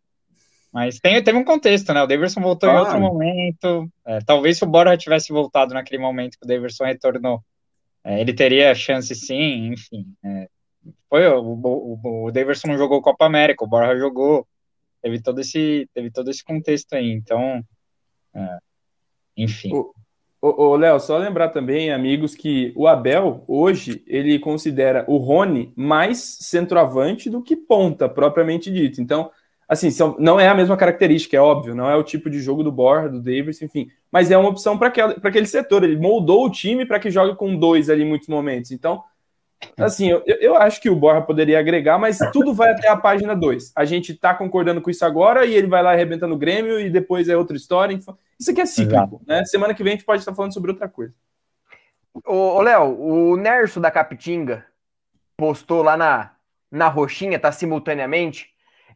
Mas 0.70 1.00
tem, 1.00 1.22
teve 1.22 1.38
um 1.38 1.44
contexto, 1.44 1.94
né? 1.94 2.02
O 2.02 2.06
Daverson 2.06 2.42
voltou 2.42 2.68
ah. 2.68 2.74
em 2.74 2.76
outro 2.76 3.00
momento. 3.00 3.90
É, 4.06 4.18
talvez 4.26 4.58
se 4.58 4.64
o 4.64 4.66
Borja 4.66 4.94
tivesse 4.98 5.32
voltado 5.32 5.72
naquele 5.72 6.02
momento 6.02 6.36
que 6.38 6.44
o 6.44 6.46
Daverson 6.46 6.84
retornou, 6.84 7.42
é, 8.04 8.20
ele 8.20 8.32
teria 8.32 8.74
chance 8.74 9.14
sim, 9.14 9.72
enfim. 9.72 10.06
É, 10.24 10.48
foi 11.08 11.26
o, 11.28 11.42
o, 11.42 12.26
o 12.26 12.30
Daverson 12.30 12.76
jogou 12.76 13.02
Copa 13.02 13.26
América, 13.26 13.64
o 13.64 13.68
Borja 13.68 13.98
jogou, 13.98 14.46
teve 15.02 15.20
todo 15.20 15.40
esse, 15.40 15.88
teve 15.94 16.10
todo 16.10 16.30
esse 16.30 16.42
contexto 16.42 16.94
aí, 16.94 17.10
então, 17.10 17.62
é, 18.34 18.58
enfim. 19.36 19.70
Ô, 20.42 20.74
Léo, 20.74 20.98
só 20.98 21.18
lembrar 21.18 21.50
também, 21.50 21.92
amigos, 21.92 22.34
que 22.34 22.72
o 22.74 22.86
Abel, 22.86 23.44
hoje, 23.46 24.02
ele 24.06 24.38
considera 24.38 25.04
o 25.06 25.18
Rony 25.18 25.70
mais 25.76 26.38
centroavante 26.40 27.28
do 27.28 27.42
que 27.42 27.54
ponta, 27.54 28.08
propriamente 28.08 28.70
dito. 28.70 29.02
Então, 29.02 29.30
Assim, 29.70 29.88
são, 29.88 30.16
não 30.18 30.40
é 30.40 30.48
a 30.48 30.54
mesma 30.54 30.76
característica, 30.76 31.36
é 31.36 31.40
óbvio, 31.40 31.76
não 31.76 31.88
é 31.88 31.94
o 31.94 32.02
tipo 32.02 32.28
de 32.28 32.40
jogo 32.40 32.64
do 32.64 32.72
Borja, 32.72 33.08
do 33.08 33.22
Davis, 33.22 33.62
enfim, 33.62 33.88
mas 34.10 34.28
é 34.28 34.36
uma 34.36 34.48
opção 34.48 34.76
para 34.76 34.88
aquele 34.88 35.46
setor. 35.46 35.84
Ele 35.84 35.96
moldou 35.96 36.44
o 36.44 36.50
time 36.50 36.84
para 36.84 36.98
que 36.98 37.08
jogue 37.08 37.36
com 37.36 37.54
dois 37.54 37.88
ali 37.88 38.02
em 38.02 38.08
muitos 38.08 38.26
momentos. 38.26 38.72
Então, 38.72 39.04
assim, 39.78 40.10
eu, 40.10 40.24
eu 40.26 40.56
acho 40.56 40.80
que 40.80 40.90
o 40.90 40.96
Borja 40.96 41.20
poderia 41.20 41.60
agregar, 41.60 41.98
mas 41.98 42.18
tudo 42.32 42.52
vai 42.52 42.72
até 42.72 42.88
a 42.88 42.96
página 42.96 43.32
2. 43.36 43.70
A 43.76 43.84
gente 43.84 44.10
está 44.10 44.34
concordando 44.34 44.80
com 44.80 44.90
isso 44.90 45.04
agora 45.04 45.46
e 45.46 45.54
ele 45.54 45.68
vai 45.68 45.84
lá 45.84 45.92
arrebentando 45.92 46.34
o 46.34 46.38
Grêmio 46.38 46.80
e 46.80 46.90
depois 46.90 47.28
é 47.28 47.36
outra 47.36 47.56
história. 47.56 47.96
Isso 48.36 48.50
aqui 48.50 48.60
é 48.60 48.66
cíclico, 48.66 49.22
né? 49.24 49.44
Semana 49.44 49.72
que 49.72 49.84
vem 49.84 49.92
a 49.92 49.96
gente 49.96 50.04
pode 50.04 50.20
estar 50.20 50.34
falando 50.34 50.52
sobre 50.52 50.72
outra 50.72 50.88
coisa. 50.88 51.14
Ô, 52.26 52.60
Léo, 52.60 53.00
o 53.00 53.36
Nerso 53.36 53.78
da 53.78 53.88
Capitinga 53.88 54.66
postou 55.36 55.80
lá 55.80 55.96
na, 55.96 56.32
na 56.72 56.88
roxinha, 56.88 57.38
tá 57.38 57.52
simultaneamente 57.52 58.50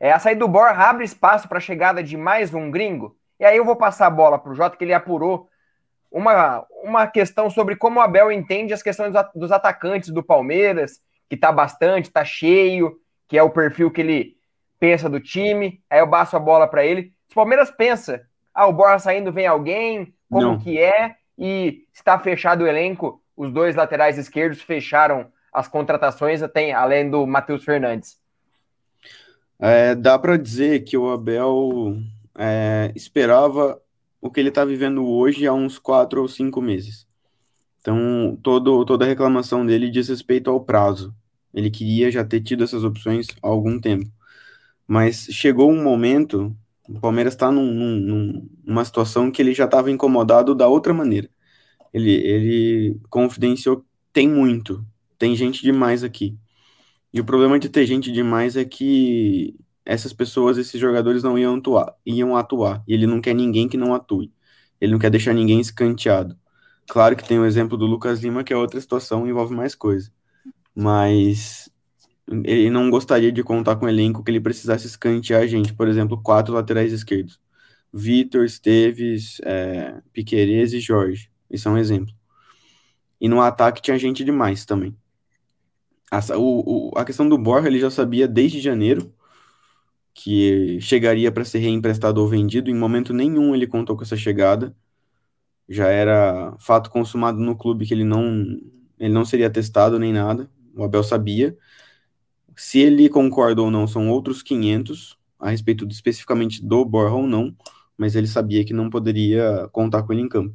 é, 0.04 0.12
a 0.12 0.18
saída 0.18 0.40
do 0.40 0.48
Borja 0.48 0.74
abre 0.74 1.02
espaço 1.02 1.48
para 1.48 1.56
a 1.56 1.62
chegada 1.62 2.02
de 2.02 2.14
mais 2.14 2.52
um 2.52 2.70
gringo. 2.70 3.16
E 3.40 3.44
aí 3.46 3.56
eu 3.56 3.64
vou 3.64 3.74
passar 3.74 4.06
a 4.06 4.10
bola 4.10 4.38
para 4.38 4.52
o 4.52 4.54
Jota, 4.54 4.76
que 4.76 4.84
ele 4.84 4.92
apurou 4.92 5.48
uma, 6.12 6.62
uma 6.82 7.06
questão 7.06 7.48
sobre 7.48 7.74
como 7.74 7.98
o 7.98 8.02
Abel 8.02 8.30
entende 8.30 8.74
as 8.74 8.82
questões 8.82 9.14
dos 9.34 9.50
atacantes 9.50 10.10
do 10.10 10.22
Palmeiras, 10.22 11.00
que 11.26 11.36
está 11.36 11.50
bastante, 11.50 12.08
está 12.08 12.22
cheio, 12.22 12.98
que 13.26 13.38
é 13.38 13.42
o 13.42 13.48
perfil 13.48 13.90
que 13.90 14.02
ele 14.02 14.36
pensa 14.78 15.08
do 15.08 15.18
time. 15.18 15.82
Aí 15.88 16.00
eu 16.00 16.10
passo 16.10 16.36
a 16.36 16.38
bola 16.38 16.68
para 16.68 16.84
ele. 16.84 17.14
Se 17.26 17.32
o 17.32 17.36
Palmeiras 17.36 17.70
pensa, 17.70 18.26
ah, 18.52 18.66
o 18.66 18.74
Borja 18.74 18.98
saindo 18.98 19.32
vem 19.32 19.46
alguém, 19.46 20.12
como 20.28 20.48
Não. 20.48 20.58
que 20.58 20.78
é, 20.78 21.14
e 21.38 21.86
está 21.94 22.18
fechado 22.18 22.64
o 22.64 22.66
elenco, 22.66 23.22
os 23.34 23.50
dois 23.50 23.74
laterais 23.74 24.18
esquerdos 24.18 24.60
fecharam 24.60 25.32
as 25.50 25.66
contratações, 25.66 26.42
tem, 26.52 26.74
além 26.74 27.08
do 27.08 27.26
Matheus 27.26 27.64
Fernandes. 27.64 28.22
É, 29.66 29.94
dá 29.94 30.18
para 30.18 30.36
dizer 30.36 30.84
que 30.84 30.94
o 30.94 31.10
Abel 31.10 31.96
é, 32.36 32.92
esperava 32.94 33.80
o 34.20 34.30
que 34.30 34.38
ele 34.38 34.50
está 34.50 34.62
vivendo 34.62 35.06
hoje 35.08 35.46
há 35.46 35.54
uns 35.54 35.78
quatro 35.78 36.20
ou 36.20 36.28
cinco 36.28 36.60
meses. 36.60 37.06
Então, 37.80 38.38
todo, 38.42 38.84
toda 38.84 39.06
a 39.06 39.08
reclamação 39.08 39.64
dele 39.64 39.90
diz 39.90 40.08
respeito 40.10 40.50
ao 40.50 40.62
prazo. 40.62 41.14
Ele 41.54 41.70
queria 41.70 42.10
já 42.10 42.22
ter 42.22 42.42
tido 42.42 42.62
essas 42.62 42.84
opções 42.84 43.28
há 43.42 43.48
algum 43.48 43.80
tempo. 43.80 44.10
Mas 44.86 45.28
chegou 45.30 45.70
um 45.72 45.82
momento, 45.82 46.54
o 46.86 47.00
Palmeiras 47.00 47.32
está 47.32 47.50
num, 47.50 47.72
num, 47.72 48.48
numa 48.66 48.84
situação 48.84 49.30
que 49.30 49.40
ele 49.40 49.54
já 49.54 49.64
estava 49.64 49.90
incomodado 49.90 50.54
da 50.54 50.68
outra 50.68 50.92
maneira. 50.92 51.30
Ele, 51.92 52.12
ele 52.12 53.00
confidenciou: 53.08 53.82
tem 54.12 54.28
muito, 54.28 54.84
tem 55.18 55.34
gente 55.34 55.62
demais 55.62 56.04
aqui. 56.04 56.38
E 57.14 57.20
o 57.20 57.24
problema 57.24 57.60
de 57.60 57.68
ter 57.68 57.86
gente 57.86 58.10
demais 58.10 58.56
é 58.56 58.64
que 58.64 59.54
essas 59.84 60.12
pessoas, 60.12 60.58
esses 60.58 60.80
jogadores 60.80 61.22
não 61.22 61.38
iam 61.38 61.54
atuar, 61.54 61.94
iam 62.04 62.36
atuar. 62.36 62.82
E 62.88 62.92
ele 62.92 63.06
não 63.06 63.20
quer 63.20 63.34
ninguém 63.34 63.68
que 63.68 63.76
não 63.76 63.94
atue. 63.94 64.32
Ele 64.80 64.90
não 64.90 64.98
quer 64.98 65.10
deixar 65.10 65.32
ninguém 65.32 65.60
escanteado. 65.60 66.36
Claro 66.88 67.14
que 67.14 67.26
tem 67.26 67.38
o 67.38 67.46
exemplo 67.46 67.78
do 67.78 67.86
Lucas 67.86 68.20
Lima, 68.20 68.42
que 68.42 68.52
é 68.52 68.56
outra 68.56 68.80
situação, 68.80 69.28
envolve 69.28 69.54
mais 69.54 69.76
coisa. 69.76 70.10
Mas 70.74 71.70
ele 72.28 72.68
não 72.68 72.90
gostaria 72.90 73.30
de 73.30 73.44
contar 73.44 73.76
com 73.76 73.86
um 73.86 73.88
elenco 73.88 74.24
que 74.24 74.32
ele 74.32 74.40
precisasse 74.40 74.86
escantear 74.88 75.42
a 75.42 75.46
gente. 75.46 75.72
Por 75.72 75.86
exemplo, 75.86 76.20
quatro 76.20 76.52
laterais 76.52 76.92
esquerdos. 76.92 77.40
Vitor, 77.92 78.44
Esteves, 78.44 79.40
é, 79.44 80.00
Piquerez 80.12 80.72
e 80.72 80.80
Jorge. 80.80 81.30
Isso 81.48 81.68
é 81.68 81.70
um 81.70 81.78
exemplo. 81.78 82.12
E 83.20 83.28
no 83.28 83.40
ataque 83.40 83.80
tinha 83.80 83.96
gente 83.96 84.24
demais 84.24 84.64
também. 84.64 84.96
A, 86.14 86.38
o, 86.38 86.92
a 86.96 87.04
questão 87.04 87.28
do 87.28 87.36
Borja 87.38 87.68
ele 87.68 87.80
já 87.80 87.90
sabia 87.90 88.28
desde 88.28 88.60
janeiro 88.60 89.12
que 90.14 90.78
chegaria 90.80 91.32
para 91.32 91.44
ser 91.44 91.58
reemprestado 91.58 92.20
ou 92.20 92.28
vendido. 92.28 92.70
Em 92.70 92.74
momento 92.74 93.12
nenhum 93.12 93.54
ele 93.54 93.66
contou 93.66 93.96
com 93.96 94.02
essa 94.04 94.16
chegada. 94.16 94.74
Já 95.68 95.88
era 95.88 96.56
fato 96.60 96.90
consumado 96.90 97.38
no 97.40 97.56
clube 97.56 97.86
que 97.86 97.94
ele 97.94 98.04
não, 98.04 98.44
ele 98.98 99.12
não 99.12 99.24
seria 99.24 99.50
testado 99.50 99.98
nem 99.98 100.12
nada. 100.12 100.48
O 100.76 100.84
Abel 100.84 101.02
sabia. 101.02 101.56
Se 102.56 102.78
ele 102.78 103.08
concorda 103.08 103.62
ou 103.62 103.70
não, 103.70 103.86
são 103.86 104.08
outros 104.10 104.42
500 104.42 105.18
a 105.38 105.50
respeito 105.50 105.86
de, 105.86 105.94
especificamente 105.94 106.64
do 106.64 106.84
Borja 106.84 107.14
ou 107.14 107.26
não, 107.26 107.54
mas 107.96 108.14
ele 108.14 108.26
sabia 108.28 108.64
que 108.64 108.72
não 108.72 108.88
poderia 108.88 109.68
contar 109.72 110.02
com 110.04 110.12
ele 110.12 110.22
em 110.22 110.28
campo. 110.28 110.54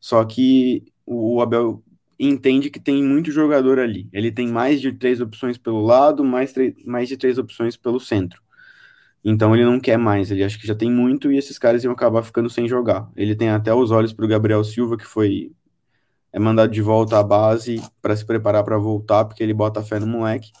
Só 0.00 0.24
que 0.24 0.92
o 1.06 1.40
Abel 1.40 1.82
entende 2.20 2.68
que 2.68 2.78
tem 2.78 3.02
muito 3.02 3.32
jogador 3.32 3.78
ali. 3.78 4.08
Ele 4.12 4.30
tem 4.30 4.46
mais 4.46 4.80
de 4.80 4.92
três 4.92 5.20
opções 5.20 5.56
pelo 5.56 5.80
lado, 5.80 6.22
mais, 6.22 6.52
mais 6.84 7.08
de 7.08 7.16
três 7.16 7.38
opções 7.38 7.76
pelo 7.76 7.98
centro. 7.98 8.42
Então 9.24 9.54
ele 9.54 9.64
não 9.64 9.80
quer 9.80 9.98
mais, 9.98 10.30
ele 10.30 10.44
acha 10.44 10.58
que 10.58 10.66
já 10.66 10.74
tem 10.74 10.90
muito 10.90 11.32
e 11.32 11.38
esses 11.38 11.58
caras 11.58 11.84
iam 11.84 11.92
acabar 11.92 12.22
ficando 12.22 12.50
sem 12.50 12.68
jogar. 12.68 13.10
Ele 13.16 13.34
tem 13.34 13.50
até 13.50 13.72
os 13.74 13.90
olhos 13.90 14.12
para 14.12 14.24
o 14.24 14.28
Gabriel 14.28 14.62
Silva, 14.64 14.96
que 14.96 15.06
foi 15.06 15.52
é 16.32 16.38
mandado 16.38 16.72
de 16.72 16.80
volta 16.82 17.18
à 17.18 17.22
base 17.22 17.82
para 18.00 18.14
se 18.16 18.24
preparar 18.24 18.64
para 18.64 18.78
voltar, 18.78 19.24
porque 19.24 19.42
ele 19.42 19.54
bota 19.54 19.82
fé 19.82 19.98
no 19.98 20.06
moleque. 20.06 20.52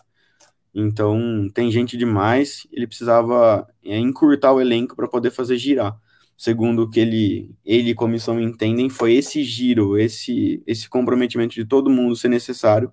Então 0.74 1.48
tem 1.54 1.70
gente 1.70 1.96
demais, 1.96 2.66
ele 2.72 2.86
precisava 2.86 3.66
é, 3.84 3.98
encurtar 3.98 4.52
o 4.52 4.60
elenco 4.60 4.96
para 4.96 5.08
poder 5.08 5.30
fazer 5.30 5.56
girar 5.58 5.98
segundo 6.40 6.84
o 6.84 6.88
que 6.88 6.98
ele, 6.98 7.54
ele 7.62 7.90
e 7.90 7.94
comissão 7.94 8.40
entendem, 8.40 8.88
foi 8.88 9.12
esse 9.12 9.44
giro, 9.44 9.98
esse, 9.98 10.62
esse 10.66 10.88
comprometimento 10.88 11.54
de 11.54 11.66
todo 11.66 11.90
mundo 11.90 12.16
ser 12.16 12.30
necessário 12.30 12.90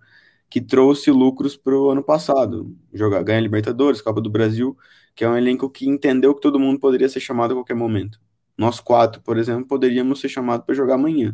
que 0.49 0.59
trouxe 0.59 1.11
lucros 1.11 1.55
para 1.55 1.73
o 1.73 1.89
ano 1.89 2.03
passado. 2.03 2.75
Jogar, 2.93 3.23
ganhar 3.23 3.39
Libertadores, 3.39 4.01
Copa 4.01 4.19
do 4.19 4.29
Brasil, 4.29 4.77
que 5.15 5.23
é 5.23 5.29
um 5.29 5.37
elenco 5.37 5.69
que 5.69 5.87
entendeu 5.87 6.35
que 6.35 6.41
todo 6.41 6.59
mundo 6.59 6.77
poderia 6.77 7.07
ser 7.07 7.21
chamado 7.21 7.53
a 7.53 7.55
qualquer 7.55 7.73
momento. 7.73 8.19
Nós 8.57 8.81
quatro, 8.81 9.21
por 9.21 9.37
exemplo, 9.37 9.65
poderíamos 9.65 10.19
ser 10.19 10.27
chamados 10.27 10.65
para 10.65 10.75
jogar 10.75 10.95
amanhã. 10.95 11.33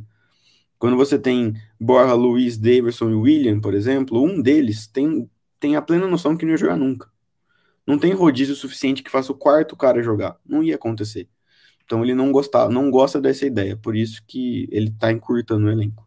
Quando 0.77 0.95
você 0.95 1.17
tem 1.17 1.55
Borja, 1.79 2.13
Luiz, 2.13 2.59
Davidson 2.59 3.09
e 3.09 3.15
William, 3.15 3.59
por 3.59 3.73
exemplo, 3.73 4.23
um 4.23 4.39
deles 4.39 4.85
tem, 4.85 5.27
tem 5.59 5.75
a 5.75 5.81
plena 5.81 6.05
noção 6.05 6.37
que 6.37 6.45
não 6.45 6.51
ia 6.51 6.57
jogar 6.57 6.77
nunca. 6.77 7.09
Não 7.87 7.97
tem 7.97 8.13
rodízio 8.13 8.53
suficiente 8.55 9.01
que 9.01 9.09
faça 9.09 9.31
o 9.31 9.35
quarto 9.35 9.75
cara 9.75 10.03
jogar. 10.03 10.37
Não 10.45 10.61
ia 10.61 10.75
acontecer. 10.75 11.27
Então 11.93 12.03
ele 12.03 12.15
não 12.15 12.31
gostava, 12.31 12.71
não 12.71 12.89
gosta 12.89 13.21
dessa 13.21 13.45
ideia, 13.45 13.77
por 13.77 13.95
isso 13.95 14.23
que 14.27 14.67
ele 14.71 14.87
está 14.87 15.11
encurtando 15.11 15.67
o 15.67 15.69
elenco. 15.69 16.03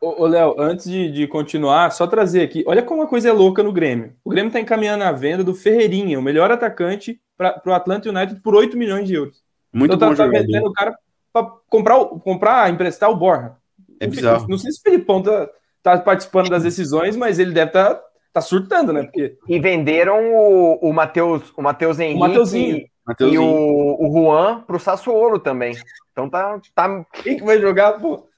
Ô, 0.00 0.26
Léo, 0.26 0.54
antes 0.58 0.90
de, 0.90 1.12
de, 1.12 1.26
continuar, 1.26 1.92
só 1.92 2.06
trazer 2.06 2.40
aqui, 2.40 2.64
olha 2.66 2.82
como 2.82 3.02
uma 3.02 3.06
coisa 3.06 3.28
é 3.28 3.32
louca 3.32 3.62
no 3.62 3.74
Grêmio. 3.74 4.14
O 4.24 4.30
Grêmio 4.30 4.48
está 4.48 4.58
encaminhando 4.58 5.04
a 5.04 5.12
venda 5.12 5.44
do 5.44 5.54
Ferreirinha, 5.54 6.18
o 6.18 6.22
melhor 6.22 6.50
atacante, 6.50 7.20
para 7.36 7.60
o 7.66 7.72
Atlanta 7.74 8.08
United 8.08 8.40
por 8.40 8.54
8 8.54 8.74
milhões 8.74 9.06
de 9.06 9.12
euros. 9.12 9.42
Muito 9.70 9.94
então, 9.94 10.08
bom 10.08 10.14
tá, 10.14 10.24
tá 10.24 10.30
vendendo 10.30 10.66
o 10.66 10.72
cara 10.72 10.96
para 11.30 11.46
comprar, 11.68 12.02
comprar, 12.06 12.70
emprestar 12.70 13.10
o 13.10 13.16
Borja. 13.16 13.52
É 14.00 14.06
bizarro. 14.06 14.48
Não 14.48 14.56
sei 14.56 14.72
se 14.72 14.80
o 14.80 14.82
Felipão 14.82 15.22
tá, 15.22 15.46
tá 15.82 15.98
participando 15.98 16.48
das 16.48 16.62
decisões, 16.62 17.16
mas 17.16 17.38
ele 17.38 17.52
deve 17.52 17.68
estar 17.68 17.96
tá, 17.96 18.02
tá 18.32 18.40
surtando, 18.40 18.92
né? 18.92 19.02
Porque... 19.02 19.36
E 19.48 19.60
venderam 19.60 20.34
o, 20.34 20.88
o 20.88 20.92
Matheus 20.92 21.52
o 21.56 21.62
Matheus 21.62 21.98
Henrique. 21.98 22.18
O 22.18 22.20
Mateuzinho. 22.20 22.88
E 23.20 23.38
o, 23.38 23.96
o 24.00 24.12
Juan 24.12 24.62
pro 24.62 24.78
Sassuolo 24.78 25.38
também. 25.38 25.74
Então 26.12 26.28
tá, 26.30 26.60
tá. 26.74 27.04
Quem 27.22 27.36
que 27.36 27.44
vai 27.44 27.60
jogar, 27.60 27.98
pô? 28.00 28.28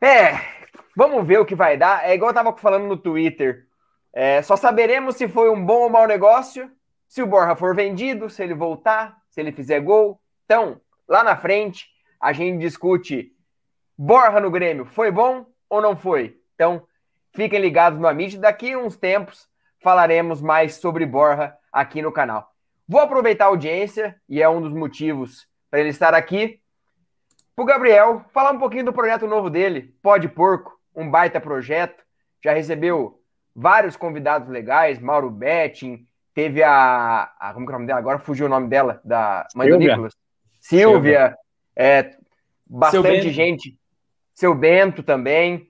É, 0.00 0.38
vamos 0.96 1.26
ver 1.26 1.38
o 1.38 1.46
que 1.46 1.54
vai 1.54 1.76
dar. 1.76 2.04
É 2.04 2.14
igual 2.14 2.30
eu 2.30 2.34
tava 2.34 2.56
falando 2.56 2.86
no 2.86 2.96
Twitter. 2.96 3.66
É, 4.12 4.42
só 4.42 4.56
saberemos 4.56 5.16
se 5.16 5.28
foi 5.28 5.50
um 5.50 5.64
bom 5.64 5.82
ou 5.82 5.90
mau 5.90 6.06
negócio, 6.06 6.70
se 7.06 7.22
o 7.22 7.26
Borja 7.26 7.54
for 7.54 7.74
vendido, 7.74 8.28
se 8.28 8.42
ele 8.42 8.54
voltar, 8.54 9.16
se 9.28 9.40
ele 9.40 9.52
fizer 9.52 9.80
gol. 9.80 10.20
Então, 10.44 10.80
lá 11.06 11.22
na 11.22 11.36
frente, 11.36 11.86
a 12.20 12.32
gente 12.32 12.58
discute 12.58 13.32
Borja 13.96 14.40
no 14.40 14.50
Grêmio, 14.50 14.86
foi 14.86 15.10
bom 15.10 15.46
ou 15.68 15.80
não 15.80 15.96
foi? 15.96 16.40
Então, 16.54 16.86
fiquem 17.36 17.60
ligados 17.60 18.00
no 18.00 18.08
Amit. 18.08 18.38
Daqui 18.38 18.74
uns 18.74 18.96
tempos 18.96 19.46
falaremos 19.80 20.40
mais 20.40 20.76
sobre 20.76 21.06
Borja 21.06 21.54
aqui 21.70 22.02
no 22.02 22.10
canal. 22.10 22.50
Vou 22.88 23.00
aproveitar 23.00 23.44
a 23.44 23.48
audiência, 23.48 24.16
e 24.28 24.42
é 24.42 24.48
um 24.48 24.60
dos 24.60 24.72
motivos 24.72 25.46
para 25.70 25.80
ele 25.80 25.90
estar 25.90 26.14
aqui, 26.14 26.60
para 27.54 27.62
o 27.62 27.66
Gabriel 27.66 28.24
falar 28.32 28.52
um 28.52 28.58
pouquinho 28.58 28.84
do 28.84 28.92
projeto 28.92 29.26
novo 29.26 29.50
dele, 29.50 29.94
Pode 30.02 30.28
Porco, 30.28 30.78
um 30.94 31.10
baita 31.10 31.40
projeto. 31.40 32.02
Já 32.42 32.52
recebeu 32.52 33.20
vários 33.54 33.96
convidados 33.96 34.48
legais, 34.48 34.98
Mauro 34.98 35.30
Betting, 35.30 36.06
teve 36.34 36.62
a, 36.62 37.32
a. 37.40 37.54
Como 37.54 37.66
que 37.66 37.72
é 37.72 37.74
o 37.74 37.78
nome 37.78 37.86
dela? 37.86 37.98
Agora 37.98 38.18
fugiu 38.18 38.46
o 38.46 38.48
nome 38.48 38.68
dela, 38.68 39.00
da 39.02 39.46
mãe 39.54 39.68
Silvia. 39.68 39.86
do 39.86 39.90
Nicolas. 39.90 40.14
Silvia, 40.60 40.92
Silvia. 40.92 41.38
É, 41.74 42.10
bastante 42.66 43.22
Seu 43.22 43.32
gente. 43.32 43.78
Seu 44.34 44.54
Bento 44.54 45.02
também, 45.02 45.66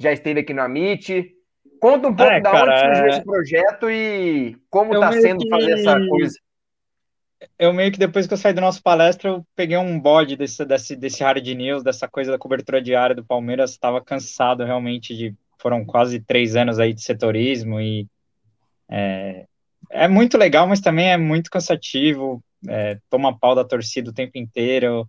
já 0.00 0.12
esteve 0.12 0.40
aqui 0.40 0.54
no 0.54 0.62
Amit. 0.62 1.30
Conta 1.78 2.08
um 2.08 2.16
pouco 2.16 2.32
é, 2.32 2.40
da 2.40 2.50
cara, 2.50 2.72
onde 2.72 2.80
surgiu 2.80 3.04
é... 3.04 3.08
esse 3.10 3.24
projeto 3.24 3.90
e 3.90 4.56
como 4.70 4.94
está 4.94 5.12
sendo 5.12 5.44
que... 5.44 5.48
fazer 5.48 5.72
essa 5.72 6.00
coisa. 6.08 6.38
Eu 7.58 7.72
meio 7.72 7.92
que 7.92 7.98
depois 7.98 8.26
que 8.26 8.32
eu 8.32 8.38
saí 8.38 8.52
da 8.52 8.60
nossa 8.60 8.80
palestra, 8.82 9.30
eu 9.30 9.46
peguei 9.54 9.76
um 9.76 9.98
bode 9.98 10.36
desse, 10.36 10.64
desse, 10.64 10.96
desse 10.96 11.22
hard 11.22 11.46
news, 11.46 11.82
dessa 11.82 12.08
coisa 12.08 12.30
da 12.30 12.38
cobertura 12.38 12.82
diária 12.82 13.14
do 13.14 13.24
Palmeiras, 13.24 13.70
estava 13.70 14.02
cansado 14.02 14.64
realmente 14.64 15.14
de. 15.14 15.34
Foram 15.58 15.84
quase 15.84 16.18
três 16.20 16.56
anos 16.56 16.78
aí 16.78 16.94
de 16.94 17.02
setorismo 17.02 17.78
e 17.78 18.06
é, 18.88 19.44
é 19.90 20.08
muito 20.08 20.38
legal, 20.38 20.66
mas 20.66 20.80
também 20.80 21.10
é 21.12 21.18
muito 21.18 21.50
cansativo. 21.50 22.42
É, 22.66 22.98
toma 23.10 23.38
pau 23.38 23.54
da 23.54 23.64
torcida 23.64 24.10
o 24.10 24.14
tempo 24.14 24.38
inteiro. 24.38 25.06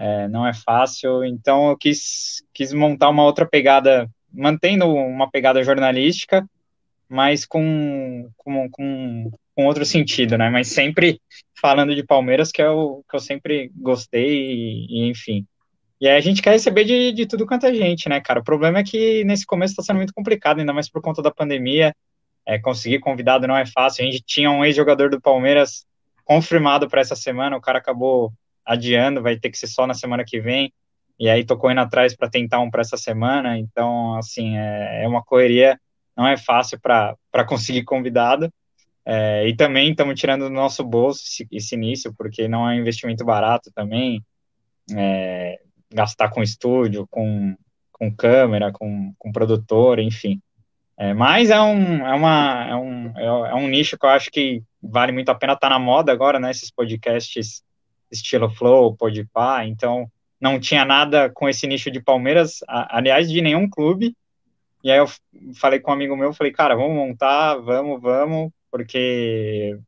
É, 0.00 0.26
não 0.28 0.46
é 0.46 0.54
fácil. 0.54 1.22
Então 1.24 1.68
eu 1.68 1.76
quis, 1.76 2.42
quis 2.54 2.72
montar 2.72 3.10
uma 3.10 3.22
outra 3.22 3.46
pegada, 3.46 4.10
mantendo 4.32 4.86
uma 4.86 5.30
pegada 5.30 5.62
jornalística, 5.62 6.48
mas 7.06 7.44
com, 7.44 8.30
com, 8.38 8.70
com, 8.70 9.30
com 9.54 9.66
outro 9.66 9.84
sentido, 9.84 10.38
né? 10.38 10.48
Mas 10.48 10.68
sempre 10.68 11.20
falando 11.60 11.94
de 11.94 12.02
Palmeiras, 12.02 12.50
que 12.50 12.62
é 12.62 12.70
o 12.70 13.04
que 13.08 13.14
eu 13.14 13.20
sempre 13.20 13.70
gostei, 13.76 14.30
e, 14.30 14.86
e 14.88 15.10
enfim. 15.10 15.46
E 16.00 16.08
aí 16.08 16.16
a 16.16 16.20
gente 16.20 16.40
quer 16.40 16.52
receber 16.52 16.84
de, 16.84 17.12
de 17.12 17.26
tudo 17.26 17.46
quanto 17.46 17.66
é 17.66 17.74
gente, 17.74 18.08
né, 18.08 18.20
cara? 18.22 18.40
O 18.40 18.44
problema 18.44 18.78
é 18.78 18.84
que 18.84 19.22
nesse 19.24 19.44
começo 19.44 19.72
está 19.72 19.82
sendo 19.82 19.98
muito 19.98 20.14
complicado, 20.14 20.60
ainda 20.60 20.72
mais 20.72 20.88
por 20.88 21.02
conta 21.02 21.20
da 21.20 21.30
pandemia. 21.30 21.94
É, 22.46 22.58
conseguir 22.58 23.00
convidado 23.00 23.46
não 23.46 23.56
é 23.56 23.66
fácil. 23.66 24.02
A 24.02 24.10
gente 24.10 24.22
tinha 24.24 24.50
um 24.50 24.64
ex-jogador 24.64 25.10
do 25.10 25.20
Palmeiras 25.20 25.84
confirmado 26.24 26.88
para 26.88 27.02
essa 27.02 27.14
semana, 27.14 27.56
o 27.56 27.60
cara 27.60 27.78
acabou 27.78 28.32
adiando, 28.70 29.20
vai 29.20 29.36
ter 29.36 29.50
que 29.50 29.58
ser 29.58 29.66
só 29.66 29.84
na 29.84 29.94
semana 29.94 30.24
que 30.24 30.40
vem. 30.40 30.72
E 31.18 31.28
aí 31.28 31.44
tocou 31.44 31.70
indo 31.70 31.80
atrás 31.80 32.16
para 32.16 32.30
tentar 32.30 32.60
um 32.60 32.70
para 32.70 32.82
essa 32.82 32.96
semana. 32.96 33.58
Então, 33.58 34.14
assim, 34.14 34.56
é, 34.56 35.02
é 35.02 35.08
uma 35.08 35.22
correria, 35.22 35.78
não 36.16 36.26
é 36.26 36.36
fácil 36.36 36.78
para 36.80 37.44
conseguir 37.46 37.82
convidado. 37.82 38.50
É, 39.04 39.48
e 39.48 39.56
também 39.56 39.90
estamos 39.90 40.18
tirando 40.18 40.42
do 40.42 40.50
nosso 40.50 40.84
bolso 40.84 41.22
esse, 41.24 41.48
esse, 41.50 41.74
início, 41.74 42.14
porque 42.16 42.46
não 42.46 42.68
é 42.68 42.74
um 42.74 42.78
investimento 42.80 43.24
barato 43.24 43.72
também. 43.74 44.22
É, 44.96 45.58
gastar 45.92 46.30
com 46.30 46.42
estúdio, 46.42 47.06
com, 47.10 47.56
com 47.90 48.14
câmera, 48.14 48.70
com, 48.70 49.12
com 49.18 49.32
produtor, 49.32 49.98
enfim. 49.98 50.40
É, 50.96 51.12
mas 51.12 51.50
é 51.50 51.60
um, 51.60 52.06
é, 52.06 52.14
uma, 52.14 52.66
é, 52.68 52.76
um, 52.76 53.18
é 53.18 53.54
um 53.54 53.66
nicho 53.66 53.98
que 53.98 54.06
eu 54.06 54.10
acho 54.10 54.30
que 54.30 54.62
vale 54.80 55.10
muito 55.10 55.28
a 55.30 55.34
pena 55.34 55.54
estar 55.54 55.68
tá 55.68 55.74
na 55.74 55.78
moda 55.78 56.12
agora, 56.12 56.38
né? 56.38 56.50
Esses 56.50 56.70
podcasts 56.70 57.64
estilo 58.10 58.50
Flow, 58.50 58.96
Podpah, 58.96 59.64
então 59.66 60.10
não 60.40 60.58
tinha 60.58 60.84
nada 60.84 61.30
com 61.30 61.48
esse 61.48 61.66
nicho 61.66 61.90
de 61.90 62.00
Palmeiras, 62.00 62.60
aliás, 62.66 63.30
de 63.30 63.40
nenhum 63.40 63.68
clube. 63.68 64.16
E 64.82 64.90
aí 64.90 64.98
eu 64.98 65.06
falei 65.54 65.78
com 65.78 65.90
um 65.90 65.94
amigo 65.94 66.16
meu, 66.16 66.32
falei, 66.32 66.52
cara, 66.52 66.74
vamos 66.74 66.96
montar, 66.96 67.56
vamos, 67.56 68.00
vamos, 68.00 68.50
porque 68.70 69.78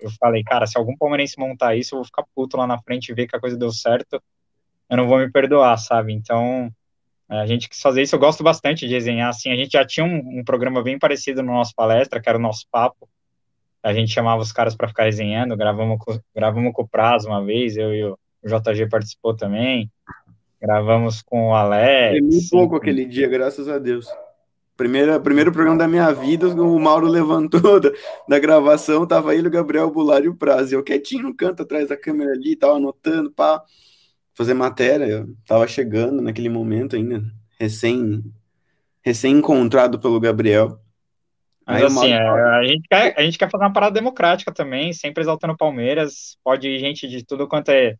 eu 0.00 0.10
falei, 0.20 0.42
cara, 0.42 0.66
se 0.66 0.76
algum 0.76 0.96
palmeirense 0.96 1.38
montar 1.38 1.74
isso, 1.74 1.94
eu 1.94 1.98
vou 1.98 2.04
ficar 2.04 2.24
puto 2.34 2.56
lá 2.56 2.66
na 2.66 2.78
frente 2.82 3.08
e 3.08 3.14
ver 3.14 3.26
que 3.26 3.36
a 3.36 3.40
coisa 3.40 3.56
deu 3.56 3.72
certo 3.72 4.22
eu 4.92 4.96
não 4.98 5.08
vou 5.08 5.18
me 5.18 5.30
perdoar, 5.30 5.78
sabe? 5.78 6.12
Então, 6.12 6.70
é, 7.30 7.38
a 7.38 7.46
gente 7.46 7.66
quis 7.66 7.80
fazer 7.80 8.02
isso. 8.02 8.14
Eu 8.14 8.18
gosto 8.18 8.44
bastante 8.44 8.86
de 8.86 8.92
desenhar, 8.92 9.30
assim. 9.30 9.50
A 9.50 9.56
gente 9.56 9.72
já 9.72 9.86
tinha 9.86 10.04
um, 10.04 10.40
um 10.40 10.44
programa 10.44 10.82
bem 10.82 10.98
parecido 10.98 11.42
no 11.42 11.50
nosso 11.50 11.74
palestra, 11.74 12.20
que 12.20 12.28
era 12.28 12.36
o 12.36 12.40
nosso 12.40 12.66
papo. 12.70 13.08
A 13.82 13.92
gente 13.92 14.12
chamava 14.12 14.40
os 14.40 14.52
caras 14.52 14.74
para 14.74 14.88
ficar 14.88 15.04
resenhando, 15.04 15.56
gravamos 15.56 15.98
com, 15.98 16.18
gravamos 16.34 16.72
com 16.72 16.82
o 16.82 16.88
Prazo 16.88 17.28
uma 17.28 17.44
vez, 17.44 17.76
eu 17.76 17.94
e 17.94 18.04
o, 18.04 18.18
JG 18.44 18.88
participou 18.88 19.34
também. 19.34 19.90
Gravamos 20.60 21.22
com 21.22 21.50
o 21.50 21.54
Alex. 21.54 22.18
Tremi 22.18 22.48
pouco 22.48 22.76
aquele 22.76 23.04
dia, 23.04 23.28
graças 23.28 23.68
a 23.68 23.78
Deus. 23.78 24.06
Primeiro, 24.76 25.20
primeiro 25.20 25.52
programa 25.52 25.78
da 25.78 25.88
minha 25.88 26.12
vida, 26.12 26.48
o 26.48 26.78
Mauro 26.78 27.06
levantou 27.06 27.78
da, 27.80 27.90
da 28.28 28.38
gravação, 28.38 29.06
tava 29.06 29.34
ele, 29.34 29.48
o 29.48 29.50
Gabriel 29.50 29.90
Bular 29.90 30.22
e 30.22 30.28
o 30.28 30.36
Prazo. 30.36 30.74
Eu 30.74 30.82
quietinho 30.82 31.24
no 31.24 31.36
canto 31.36 31.62
atrás 31.62 31.88
da 31.88 31.96
câmera 31.96 32.32
ali, 32.32 32.56
tava 32.56 32.74
anotando, 32.74 33.30
pá 33.30 33.62
fazer 34.34 34.54
matéria, 34.54 35.04
eu 35.04 35.36
tava 35.46 35.66
chegando 35.68 36.22
naquele 36.22 36.48
momento 36.48 36.96
ainda, 36.96 37.22
recém 37.58 38.22
recém 39.04 39.36
encontrado 39.36 39.98
pelo 39.98 40.20
Gabriel. 40.20 40.78
Mas 41.72 41.82
Aí 41.82 41.86
assim, 41.86 42.12
é, 42.12 42.28
a, 42.28 42.64
gente 42.64 42.88
quer, 42.88 43.14
a 43.18 43.22
gente 43.22 43.38
quer 43.38 43.50
fazer 43.50 43.64
uma 43.64 43.72
parada 43.72 43.94
democrática 43.94 44.52
também, 44.52 44.92
sempre 44.92 45.22
exaltando 45.22 45.56
Palmeiras, 45.56 46.36
pode 46.44 46.68
ir 46.68 46.78
gente 46.78 47.08
de 47.08 47.24
tudo 47.24 47.48
quanto 47.48 47.70
é, 47.70 47.96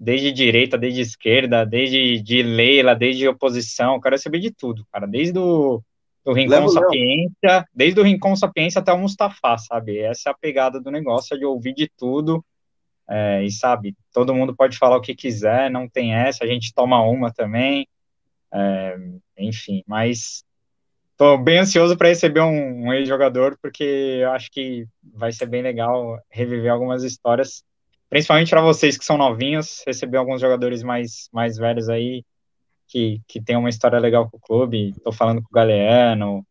desde 0.00 0.32
direita, 0.32 0.78
desde 0.78 1.00
esquerda, 1.00 1.64
desde 1.64 2.20
de 2.20 2.42
Leila, 2.42 2.94
desde 2.94 3.28
oposição, 3.28 4.00
quero 4.00 4.18
saber 4.18 4.40
de 4.40 4.50
tudo, 4.50 4.86
cara, 4.90 5.06
desde 5.06 5.38
o 5.38 5.82
do 6.24 6.32
Rincon 6.32 6.68
Sapiência, 6.68 7.68
desde 7.74 8.00
o 8.00 8.02
Rincon 8.02 8.34
Sapiência 8.34 8.80
até 8.80 8.90
o 8.90 8.98
Mustafa, 8.98 9.58
sabe? 9.58 9.98
Essa 9.98 10.30
é 10.30 10.32
a 10.32 10.34
pegada 10.34 10.80
do 10.80 10.90
negócio, 10.90 11.34
é 11.34 11.38
de 11.38 11.44
ouvir 11.44 11.74
de 11.74 11.86
tudo, 11.98 12.42
é, 13.06 13.44
e 13.44 13.50
sabe, 13.50 13.94
todo 14.10 14.34
mundo 14.34 14.56
pode 14.56 14.78
falar 14.78 14.96
o 14.96 15.02
que 15.02 15.14
quiser, 15.14 15.70
não 15.70 15.86
tem 15.86 16.14
essa, 16.14 16.42
a 16.42 16.46
gente 16.46 16.72
toma 16.72 17.02
uma 17.02 17.30
também, 17.30 17.86
é, 18.50 18.96
enfim, 19.36 19.82
mas 19.86 20.42
estou 21.14 21.38
bem 21.38 21.58
ansioso 21.58 21.96
para 21.96 22.08
receber 22.08 22.40
um, 22.40 22.86
um 22.86 22.92
ex-jogador, 22.92 23.56
porque 23.62 23.84
eu 24.20 24.32
acho 24.32 24.50
que 24.50 24.86
vai 25.02 25.32
ser 25.32 25.46
bem 25.46 25.62
legal 25.62 26.20
reviver 26.28 26.70
algumas 26.70 27.04
histórias, 27.04 27.62
principalmente 28.10 28.50
para 28.50 28.60
vocês 28.60 28.98
que 28.98 29.04
são 29.04 29.16
novinhos, 29.16 29.82
receber 29.86 30.18
alguns 30.18 30.40
jogadores 30.40 30.82
mais, 30.82 31.28
mais 31.32 31.56
velhos 31.56 31.88
aí, 31.88 32.24
que, 32.88 33.20
que 33.26 33.40
tem 33.40 33.56
uma 33.56 33.70
história 33.70 33.98
legal 33.98 34.28
com 34.28 34.36
o 34.36 34.40
clube, 34.40 34.90
estou 34.90 35.12
falando 35.12 35.40
com 35.40 35.48
o 35.48 35.54
Galeano, 35.54 36.44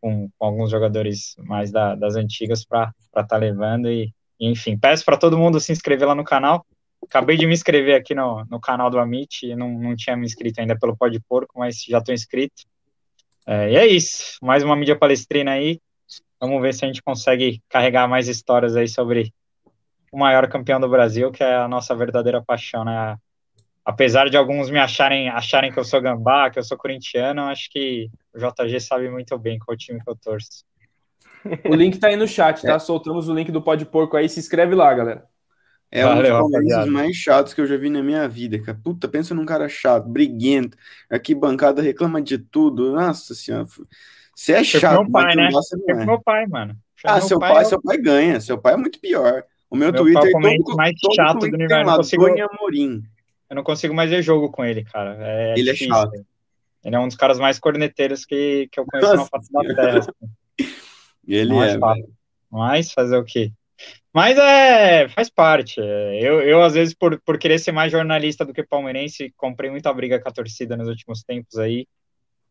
com, 0.00 0.30
com 0.36 0.46
alguns 0.46 0.70
jogadores 0.70 1.36
mais 1.38 1.70
da, 1.70 1.94
das 1.94 2.16
antigas 2.16 2.64
para 2.64 2.92
estar 3.08 3.24
tá 3.24 3.36
levando 3.36 3.90
e 3.90 4.12
enfim, 4.40 4.78
peço 4.78 5.04
para 5.04 5.18
todo 5.18 5.38
mundo 5.38 5.60
se 5.60 5.70
inscrever 5.70 6.08
lá 6.08 6.14
no 6.14 6.24
canal. 6.24 6.64
Acabei 7.04 7.36
de 7.36 7.46
me 7.46 7.52
inscrever 7.52 7.94
aqui 7.94 8.14
no, 8.14 8.44
no 8.46 8.58
canal 8.58 8.88
do 8.88 8.98
Amit, 8.98 9.54
não, 9.54 9.68
não 9.68 9.94
tinha 9.94 10.16
me 10.16 10.24
inscrito 10.24 10.60
ainda 10.60 10.78
pelo 10.78 10.96
Pode 10.96 11.20
Porco, 11.20 11.58
mas 11.58 11.82
já 11.82 11.98
estou 11.98 12.14
inscrito. 12.14 12.62
É, 13.46 13.72
e 13.72 13.76
é 13.76 13.86
isso, 13.86 14.38
mais 14.42 14.62
uma 14.62 14.76
mídia 14.76 14.96
palestrina 14.96 15.52
aí. 15.52 15.80
Vamos 16.40 16.60
ver 16.62 16.74
se 16.74 16.84
a 16.84 16.88
gente 16.88 17.02
consegue 17.02 17.62
carregar 17.68 18.08
mais 18.08 18.28
histórias 18.28 18.76
aí 18.76 18.88
sobre 18.88 19.32
o 20.12 20.18
maior 20.18 20.48
campeão 20.48 20.80
do 20.80 20.88
Brasil, 20.88 21.30
que 21.30 21.42
é 21.42 21.56
a 21.56 21.68
nossa 21.68 21.94
verdadeira 21.94 22.42
paixão, 22.42 22.84
né? 22.84 23.16
Apesar 23.84 24.28
de 24.28 24.36
alguns 24.36 24.70
me 24.70 24.78
acharem, 24.78 25.28
acharem 25.28 25.72
que 25.72 25.78
eu 25.78 25.84
sou 25.84 26.00
gambá, 26.00 26.50
que 26.50 26.58
eu 26.58 26.62
sou 26.62 26.76
corintiano, 26.76 27.42
acho 27.42 27.68
que 27.70 28.10
o 28.34 28.38
JG 28.38 28.80
sabe 28.80 29.10
muito 29.10 29.38
bem 29.38 29.58
qual 29.58 29.76
time 29.76 30.02
que 30.02 30.10
eu 30.10 30.16
torço. 30.16 30.64
O 31.64 31.74
link 31.74 31.98
tá 31.98 32.08
aí 32.08 32.16
no 32.16 32.28
chat, 32.28 32.62
tá? 32.62 32.74
É. 32.74 32.78
Soltamos 32.78 33.28
o 33.28 33.34
link 33.34 33.50
do 33.50 33.62
Pode 33.62 33.86
Porco 33.86 34.16
aí, 34.16 34.28
se 34.28 34.38
inscreve 34.38 34.74
lá, 34.74 34.92
galera. 34.92 35.29
É 35.92 36.04
Valeu, 36.04 36.46
um 36.46 36.50
dos 36.50 36.88
mais 36.88 37.16
chatos 37.16 37.52
que 37.52 37.60
eu 37.60 37.66
já 37.66 37.76
vi 37.76 37.90
na 37.90 38.02
minha 38.02 38.28
vida, 38.28 38.60
cara. 38.60 38.78
Puta, 38.82 39.08
pensa 39.08 39.34
num 39.34 39.44
cara 39.44 39.68
chato, 39.68 40.08
briguento, 40.08 40.76
aqui 41.10 41.34
bancada 41.34 41.82
reclama 41.82 42.22
de 42.22 42.38
tudo. 42.38 42.92
Nossa 42.92 43.34
senhora. 43.34 43.66
Você 44.34 44.52
é 44.52 44.62
chato, 44.62 45.02
meu 45.02 45.10
pai, 45.10 45.34
né? 45.34 45.48
Gosta, 45.50 45.76
é. 45.88 45.94
meu 46.06 46.22
pai, 46.22 46.46
mano. 46.46 46.76
ah, 47.04 47.20
seu 47.20 47.40
pai, 47.40 47.54
pai, 47.54 47.64
seu 47.64 47.82
pai 47.82 47.98
ganha. 47.98 48.40
Seu 48.40 48.56
pai 48.56 48.74
é 48.74 48.76
muito 48.76 49.00
pior. 49.00 49.42
O 49.68 49.76
meu, 49.76 49.92
meu 49.92 50.00
Twitter 50.00 50.28
é 50.28 50.30
todo, 50.30 50.76
mais 50.76 50.94
todo 51.00 51.14
chato 51.14 51.38
do 51.40 51.46
universo. 51.46 51.74
Eu 51.74 51.86
não 51.86 51.96
consigo, 51.96 52.26
Amorim. 52.26 53.02
Eu 53.48 53.56
não 53.56 53.62
consigo 53.64 53.94
mais 53.94 54.10
ver 54.10 54.22
jogo 54.22 54.48
com 54.50 54.64
ele, 54.64 54.84
cara. 54.84 55.16
É 55.20 55.54
ele 55.56 55.70
é 55.70 55.72
difícil. 55.72 55.92
é 55.94 55.98
chato. 55.98 56.26
Ele 56.84 56.96
é 56.96 56.98
um 56.98 57.08
dos 57.08 57.16
caras 57.16 57.38
mais 57.38 57.58
corneteiros 57.58 58.24
que, 58.24 58.68
que 58.70 58.80
eu 58.80 58.86
conheço 58.86 59.14
Nossa, 59.14 59.22
na 59.22 59.28
face 59.28 59.52
da 59.52 59.74
terra. 59.74 59.98
Assim. 59.98 60.10
Ele 61.28 61.54
é. 61.58 61.78
Mas 62.50 62.92
fazer 62.92 63.16
o 63.16 63.24
quê? 63.24 63.52
Mas 64.12 64.36
é, 64.38 65.08
faz 65.08 65.30
parte. 65.30 65.80
Eu, 65.80 66.40
eu, 66.42 66.62
às 66.62 66.74
vezes, 66.74 66.94
por, 66.94 67.20
por 67.20 67.38
querer 67.38 67.58
ser 67.58 67.72
mais 67.72 67.92
jornalista 67.92 68.44
do 68.44 68.52
que 68.52 68.62
palmeirense, 68.64 69.32
comprei 69.36 69.70
muita 69.70 69.92
briga 69.92 70.20
com 70.20 70.28
a 70.28 70.32
torcida 70.32 70.76
nos 70.76 70.88
últimos 70.88 71.22
tempos 71.22 71.56
aí. 71.58 71.86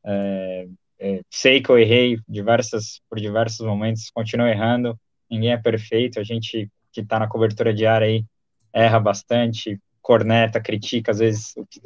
É, 0.06 0.68
é, 1.00 1.22
sei 1.30 1.62
que 1.62 1.70
eu 1.70 1.78
errei 1.78 2.18
diversas, 2.28 3.02
por 3.10 3.20
diversos 3.20 3.66
momentos, 3.66 4.10
continuo 4.14 4.48
errando. 4.48 4.98
Ninguém 5.30 5.52
é 5.52 5.58
perfeito. 5.58 6.20
A 6.20 6.24
gente 6.24 6.70
que 6.94 7.02
está 7.02 7.20
na 7.20 7.28
cobertura 7.28 7.74
diária 7.74 8.08
aí 8.08 8.26
erra 8.74 9.00
bastante, 9.00 9.80
corneta, 10.02 10.62
critica, 10.62 11.12
às 11.12 11.20
vezes, 11.20 11.54
o 11.58 11.66
que, 11.66 11.82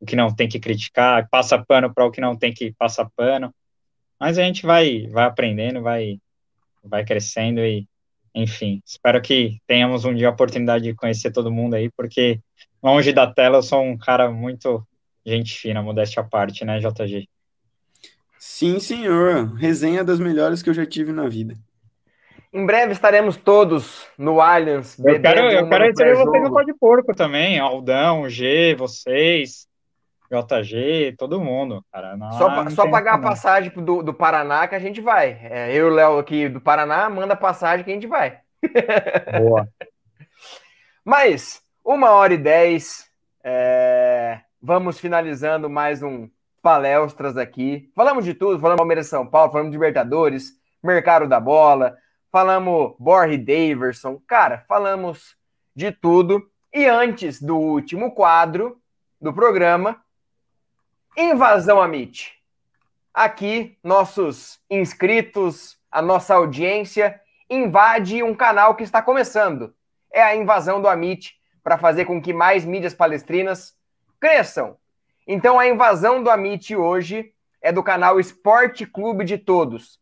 o 0.00 0.06
que 0.06 0.16
não 0.16 0.34
tem 0.34 0.48
que 0.48 0.60
criticar, 0.60 1.28
passa 1.28 1.62
pano 1.62 1.92
para 1.92 2.04
o 2.04 2.10
que 2.10 2.20
não 2.20 2.36
tem 2.36 2.52
que 2.52 2.72
passar 2.72 3.10
pano. 3.16 3.52
Mas 4.20 4.38
a 4.38 4.42
gente 4.42 4.64
vai, 4.64 5.06
vai 5.08 5.24
aprendendo, 5.24 5.82
vai, 5.82 6.18
vai 6.82 7.04
crescendo 7.04 7.60
e, 7.60 7.86
enfim, 8.36 8.82
espero 8.84 9.20
que 9.22 9.58
tenhamos 9.66 10.04
um 10.04 10.14
dia 10.14 10.28
a 10.28 10.30
oportunidade 10.30 10.84
de 10.84 10.94
conhecer 10.94 11.30
todo 11.30 11.50
mundo 11.50 11.74
aí, 11.74 11.90
porque 11.96 12.38
longe 12.82 13.10
da 13.10 13.26
tela 13.26 13.56
eu 13.58 13.62
sou 13.62 13.82
um 13.82 13.96
cara 13.96 14.30
muito 14.30 14.86
gente 15.24 15.58
fina, 15.58 15.82
modéstia 15.82 16.20
à 16.20 16.24
parte, 16.24 16.62
né, 16.62 16.78
JG? 16.78 17.26
Sim, 18.38 18.78
senhor. 18.78 19.54
Resenha 19.54 20.04
das 20.04 20.20
melhores 20.20 20.62
que 20.62 20.68
eu 20.68 20.74
já 20.74 20.84
tive 20.84 21.12
na 21.12 21.28
vida. 21.28 21.56
Em 22.52 22.64
breve 22.64 22.92
estaremos 22.92 23.36
todos 23.38 24.06
no 24.18 24.40
Allianz. 24.40 24.98
Eu 24.98 25.20
quero, 25.20 25.40
eu 25.50 25.68
quero 25.68 25.84
receber 25.84 26.14
vocês 26.14 26.42
no 26.44 26.52
Pode 26.52 26.74
Porco 26.74 27.14
também. 27.14 27.58
Aldão, 27.58 28.28
G, 28.28 28.74
vocês. 28.74 29.66
JG, 30.30 31.14
todo 31.18 31.40
mundo, 31.40 31.84
cara. 31.92 32.16
Não, 32.16 32.32
só 32.32 32.64
não 32.64 32.70
só 32.70 32.90
pagar 32.90 33.14
a 33.14 33.18
passagem 33.18 33.70
do, 33.70 34.02
do 34.02 34.14
Paraná 34.14 34.66
que 34.66 34.74
a 34.74 34.78
gente 34.78 35.00
vai. 35.00 35.38
É, 35.42 35.70
eu 35.72 35.88
e 35.88 35.90
o 35.90 35.94
Léo 35.94 36.18
aqui 36.18 36.48
do 36.48 36.60
Paraná, 36.60 37.08
manda 37.08 37.36
passagem 37.36 37.84
que 37.84 37.90
a 37.90 37.94
gente 37.94 38.06
vai. 38.06 38.40
Boa. 39.38 39.68
Mas, 41.04 41.62
uma 41.84 42.10
hora 42.10 42.34
e 42.34 42.38
dez, 42.38 43.08
é... 43.44 44.40
vamos 44.60 44.98
finalizando 44.98 45.70
mais 45.70 46.02
um 46.02 46.28
palestras 46.60 47.36
aqui. 47.36 47.88
Falamos 47.94 48.24
de 48.24 48.34
tudo, 48.34 48.58
falamos 48.58 48.78
Palmeiras 48.78 49.06
São 49.06 49.24
Paulo, 49.24 49.52
falamos 49.52 49.70
de 49.70 49.76
Libertadores, 49.76 50.50
mercado 50.82 51.28
da 51.28 51.38
bola, 51.38 51.96
falamos 52.32 52.96
Borre 52.98 53.38
Daverson, 53.38 54.20
cara, 54.26 54.64
falamos 54.66 55.36
de 55.76 55.92
tudo. 55.92 56.50
E 56.74 56.84
antes 56.86 57.40
do 57.40 57.56
último 57.56 58.12
quadro 58.12 58.80
do 59.20 59.32
programa, 59.32 60.02
Invasão 61.18 61.80
Amit. 61.80 62.34
Aqui, 63.14 63.78
nossos 63.82 64.60
inscritos, 64.68 65.78
a 65.90 66.02
nossa 66.02 66.34
audiência 66.34 67.18
invade 67.48 68.22
um 68.22 68.34
canal 68.34 68.74
que 68.74 68.82
está 68.82 69.00
começando. 69.00 69.74
É 70.12 70.22
a 70.22 70.36
invasão 70.36 70.78
do 70.82 70.86
Amit 70.86 71.34
para 71.64 71.78
fazer 71.78 72.04
com 72.04 72.20
que 72.20 72.34
mais 72.34 72.66
mídias 72.66 72.92
palestrinas 72.92 73.74
cresçam. 74.20 74.76
Então, 75.26 75.58
a 75.58 75.66
invasão 75.66 76.22
do 76.22 76.28
Amit 76.28 76.76
hoje 76.76 77.32
é 77.62 77.72
do 77.72 77.82
canal 77.82 78.20
Esporte 78.20 78.84
Clube 78.84 79.24
de 79.24 79.38
Todos. 79.38 79.98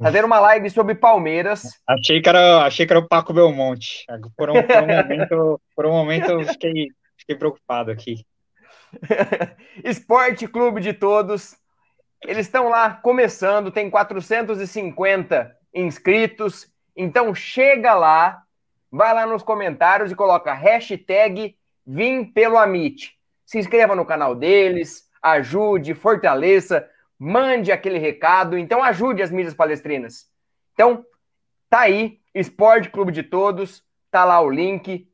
Tá 0.00 0.10
vendo 0.10 0.26
uma 0.26 0.38
live 0.38 0.70
sobre 0.70 0.94
Palmeiras. 0.94 1.62
Achei 1.88 2.22
que 2.22 2.28
era, 2.28 2.64
achei 2.64 2.86
que 2.86 2.92
era 2.92 3.00
o 3.00 3.08
Paco 3.08 3.32
Belmonte. 3.32 4.04
Por 4.36 4.48
um, 4.48 4.62
por 4.62 4.82
um 4.82 4.86
momento, 4.86 5.60
por 5.74 5.86
um 5.86 5.92
momento 5.92 6.30
eu 6.30 6.44
fiquei, 6.44 6.86
fiquei 7.18 7.34
preocupado 7.34 7.90
aqui. 7.90 8.24
Esporte 9.84 10.46
Clube 10.46 10.80
de 10.80 10.92
Todos. 10.92 11.56
Eles 12.22 12.46
estão 12.46 12.68
lá 12.68 12.90
começando, 12.90 13.70
tem 13.70 13.90
450 13.90 15.56
inscritos. 15.74 16.70
Então 16.96 17.34
chega 17.34 17.94
lá, 17.94 18.42
vai 18.90 19.12
lá 19.14 19.26
nos 19.26 19.42
comentários 19.42 20.12
e 20.12 20.16
coloca 20.16 20.52
hashtag 20.52 21.56
Vim 21.84 22.24
pelo 22.24 22.58
Amit. 22.58 23.18
Se 23.44 23.58
inscreva 23.58 23.96
no 23.96 24.06
canal 24.06 24.36
deles, 24.36 25.10
ajude, 25.20 25.94
fortaleça, 25.94 26.88
mande 27.18 27.72
aquele 27.72 27.98
recado, 27.98 28.56
então 28.56 28.82
ajude 28.82 29.20
as 29.20 29.32
mídias 29.32 29.52
palestrinas. 29.52 30.26
Então, 30.72 31.04
tá 31.68 31.80
aí, 31.80 32.20
Esporte 32.32 32.88
Clube 32.88 33.10
de 33.10 33.24
Todos, 33.24 33.82
tá 34.12 34.24
lá 34.24 34.40
o 34.40 34.48
link. 34.48 35.08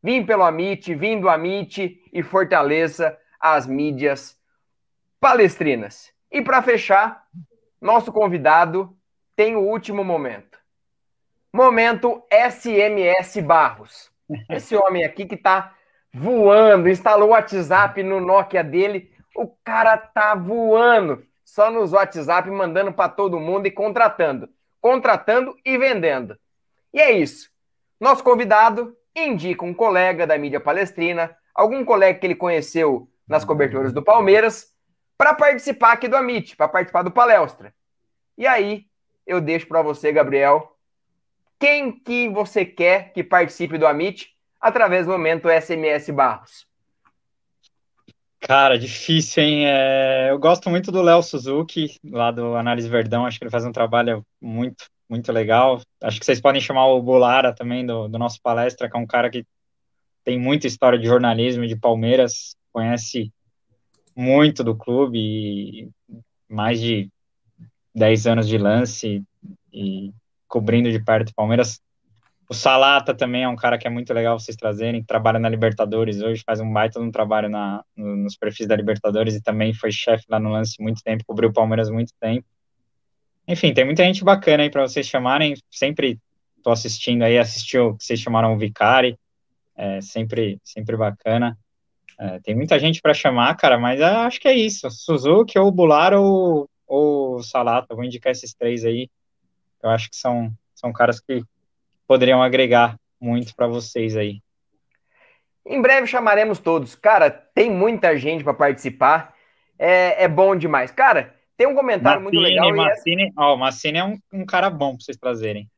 Vim 0.00 0.24
pelo 0.24 0.44
Amit, 0.44 0.94
vim 0.94 1.20
do 1.20 1.28
Amit 1.28 2.00
e 2.12 2.22
fortaleça 2.22 3.18
as 3.42 3.66
mídias 3.66 4.38
palestrinas. 5.20 6.12
E 6.30 6.40
para 6.40 6.62
fechar, 6.62 7.26
nosso 7.80 8.12
convidado 8.12 8.96
tem 9.34 9.56
o 9.56 9.60
último 9.60 10.04
momento. 10.04 10.58
Momento 11.52 12.22
SMS 12.30 13.38
Barros. 13.42 14.10
Esse 14.48 14.76
homem 14.76 15.04
aqui 15.04 15.26
que 15.26 15.36
tá 15.36 15.74
voando, 16.14 16.88
instalou 16.88 17.28
o 17.28 17.32
WhatsApp 17.32 18.02
no 18.02 18.20
Nokia 18.20 18.62
dele, 18.62 19.12
o 19.36 19.48
cara 19.64 19.96
tá 19.96 20.34
voando 20.34 21.26
só 21.44 21.70
nos 21.70 21.92
WhatsApp, 21.92 22.50
mandando 22.50 22.92
para 22.92 23.10
todo 23.10 23.40
mundo 23.40 23.66
e 23.66 23.70
contratando. 23.70 24.48
Contratando 24.80 25.54
e 25.64 25.76
vendendo. 25.76 26.38
E 26.94 27.00
é 27.00 27.12
isso. 27.12 27.50
Nosso 28.00 28.24
convidado 28.24 28.96
indica 29.14 29.64
um 29.64 29.74
colega 29.74 30.26
da 30.26 30.38
mídia 30.38 30.60
palestrina, 30.60 31.36
algum 31.54 31.84
colega 31.84 32.18
que 32.18 32.26
ele 32.26 32.34
conheceu 32.34 33.08
nas 33.26 33.44
coberturas 33.44 33.92
do 33.92 34.02
Palmeiras, 34.02 34.72
para 35.16 35.34
participar 35.34 35.92
aqui 35.92 36.08
do 36.08 36.16
Amit, 36.16 36.56
para 36.56 36.68
participar 36.68 37.02
do 37.02 37.10
palestra. 37.10 37.74
E 38.36 38.46
aí, 38.46 38.86
eu 39.26 39.40
deixo 39.40 39.66
para 39.66 39.82
você, 39.82 40.12
Gabriel, 40.12 40.76
quem 41.58 41.92
que 41.92 42.28
você 42.28 42.64
quer 42.64 43.12
que 43.12 43.22
participe 43.22 43.78
do 43.78 43.86
Amit 43.86 44.32
através 44.60 45.06
do 45.06 45.12
momento 45.12 45.48
SMS 45.48 46.10
Barros. 46.10 46.66
Cara, 48.40 48.76
difícil, 48.76 49.42
hein? 49.42 49.66
É, 49.66 50.30
eu 50.30 50.38
gosto 50.38 50.68
muito 50.68 50.90
do 50.90 51.00
Léo 51.00 51.22
Suzuki, 51.22 51.96
lá 52.04 52.32
do 52.32 52.56
Análise 52.56 52.88
Verdão. 52.88 53.24
Acho 53.24 53.38
que 53.38 53.44
ele 53.44 53.52
faz 53.52 53.64
um 53.64 53.70
trabalho 53.70 54.26
muito, 54.40 54.86
muito 55.08 55.30
legal. 55.30 55.80
Acho 56.02 56.18
que 56.18 56.26
vocês 56.26 56.40
podem 56.40 56.60
chamar 56.60 56.86
o 56.86 57.00
Bolara 57.00 57.54
também, 57.54 57.86
do, 57.86 58.08
do 58.08 58.18
nosso 58.18 58.40
palestra, 58.42 58.90
que 58.90 58.96
é 58.96 59.00
um 59.00 59.06
cara 59.06 59.30
que 59.30 59.44
tem 60.24 60.38
muita 60.38 60.66
história 60.66 60.98
de 60.98 61.06
jornalismo 61.06 61.66
de 61.66 61.76
Palmeiras, 61.76 62.56
conhece 62.72 63.32
muito 64.16 64.62
do 64.62 64.76
clube, 64.76 65.90
mais 66.48 66.80
de 66.80 67.10
10 67.94 68.26
anos 68.26 68.48
de 68.48 68.58
lance 68.58 69.22
e 69.72 70.12
cobrindo 70.48 70.90
de 70.90 71.02
perto 71.02 71.30
o 71.30 71.34
Palmeiras. 71.34 71.80
O 72.48 72.54
Salata 72.54 73.14
também 73.14 73.44
é 73.44 73.48
um 73.48 73.56
cara 73.56 73.78
que 73.78 73.86
é 73.86 73.90
muito 73.90 74.12
legal 74.12 74.38
vocês 74.38 74.56
trazerem, 74.56 75.02
trabalha 75.02 75.38
na 75.38 75.48
Libertadores 75.48 76.20
hoje, 76.20 76.42
faz 76.44 76.60
um 76.60 76.70
baita 76.70 77.00
um 77.00 77.10
trabalho 77.10 77.48
na, 77.48 77.82
no, 77.96 78.16
nos 78.16 78.36
perfis 78.36 78.66
da 78.66 78.76
Libertadores 78.76 79.34
e 79.34 79.42
também 79.42 79.72
foi 79.72 79.90
chefe 79.90 80.26
lá 80.28 80.38
no 80.38 80.50
lance 80.50 80.82
muito 80.82 81.02
tempo, 81.02 81.24
cobriu 81.26 81.48
o 81.48 81.52
Palmeiras 81.52 81.88
muito 81.88 82.12
tempo. 82.20 82.46
Enfim, 83.48 83.72
tem 83.72 83.84
muita 83.84 84.04
gente 84.04 84.22
bacana 84.22 84.62
aí 84.62 84.70
para 84.70 84.82
vocês 84.82 85.06
chamarem, 85.06 85.54
sempre 85.70 86.20
tô 86.62 86.70
assistindo 86.70 87.22
aí, 87.22 87.38
assistiu 87.38 87.96
que 87.96 88.04
vocês 88.04 88.20
chamaram 88.20 88.54
o 88.54 88.58
Vicari, 88.58 89.18
é 89.74 90.00
sempre, 90.00 90.60
sempre 90.62 90.96
bacana. 90.96 91.58
É, 92.22 92.38
tem 92.38 92.54
muita 92.54 92.78
gente 92.78 93.02
para 93.02 93.12
chamar, 93.12 93.56
cara, 93.56 93.76
mas 93.76 94.00
acho 94.00 94.40
que 94.40 94.46
é 94.46 94.54
isso. 94.54 94.88
Suzuki 94.92 95.58
ou 95.58 95.72
Bular 95.72 96.14
ou, 96.14 96.70
ou 96.86 97.42
Salata, 97.42 97.96
vou 97.96 98.04
indicar 98.04 98.30
esses 98.30 98.54
três 98.54 98.84
aí. 98.84 99.10
Eu 99.82 99.90
acho 99.90 100.08
que 100.08 100.16
são, 100.16 100.52
são 100.72 100.92
caras 100.92 101.18
que 101.18 101.42
poderiam 102.06 102.40
agregar 102.40 102.96
muito 103.20 103.52
para 103.56 103.66
vocês 103.66 104.16
aí. 104.16 104.40
Em 105.66 105.82
breve 105.82 106.06
chamaremos 106.06 106.60
todos. 106.60 106.94
Cara, 106.94 107.28
tem 107.28 107.68
muita 107.68 108.16
gente 108.16 108.44
para 108.44 108.54
participar. 108.54 109.34
É, 109.76 110.22
é, 110.22 110.28
bom 110.28 110.54
demais. 110.54 110.92
Cara, 110.92 111.34
tem 111.56 111.66
um 111.66 111.74
comentário 111.74 112.22
Massini, 112.22 112.40
muito 112.40 112.54
legal. 112.54 112.76
Massini, 112.76 113.22
é... 113.24 113.32
oh, 113.36 113.54
o 113.54 113.56
Massini 113.56 113.98
é 113.98 114.04
um, 114.04 114.18
um, 114.32 114.46
cara 114.46 114.70
bom 114.70 114.94
para 114.94 115.04
vocês 115.04 115.16
trazerem. 115.16 115.68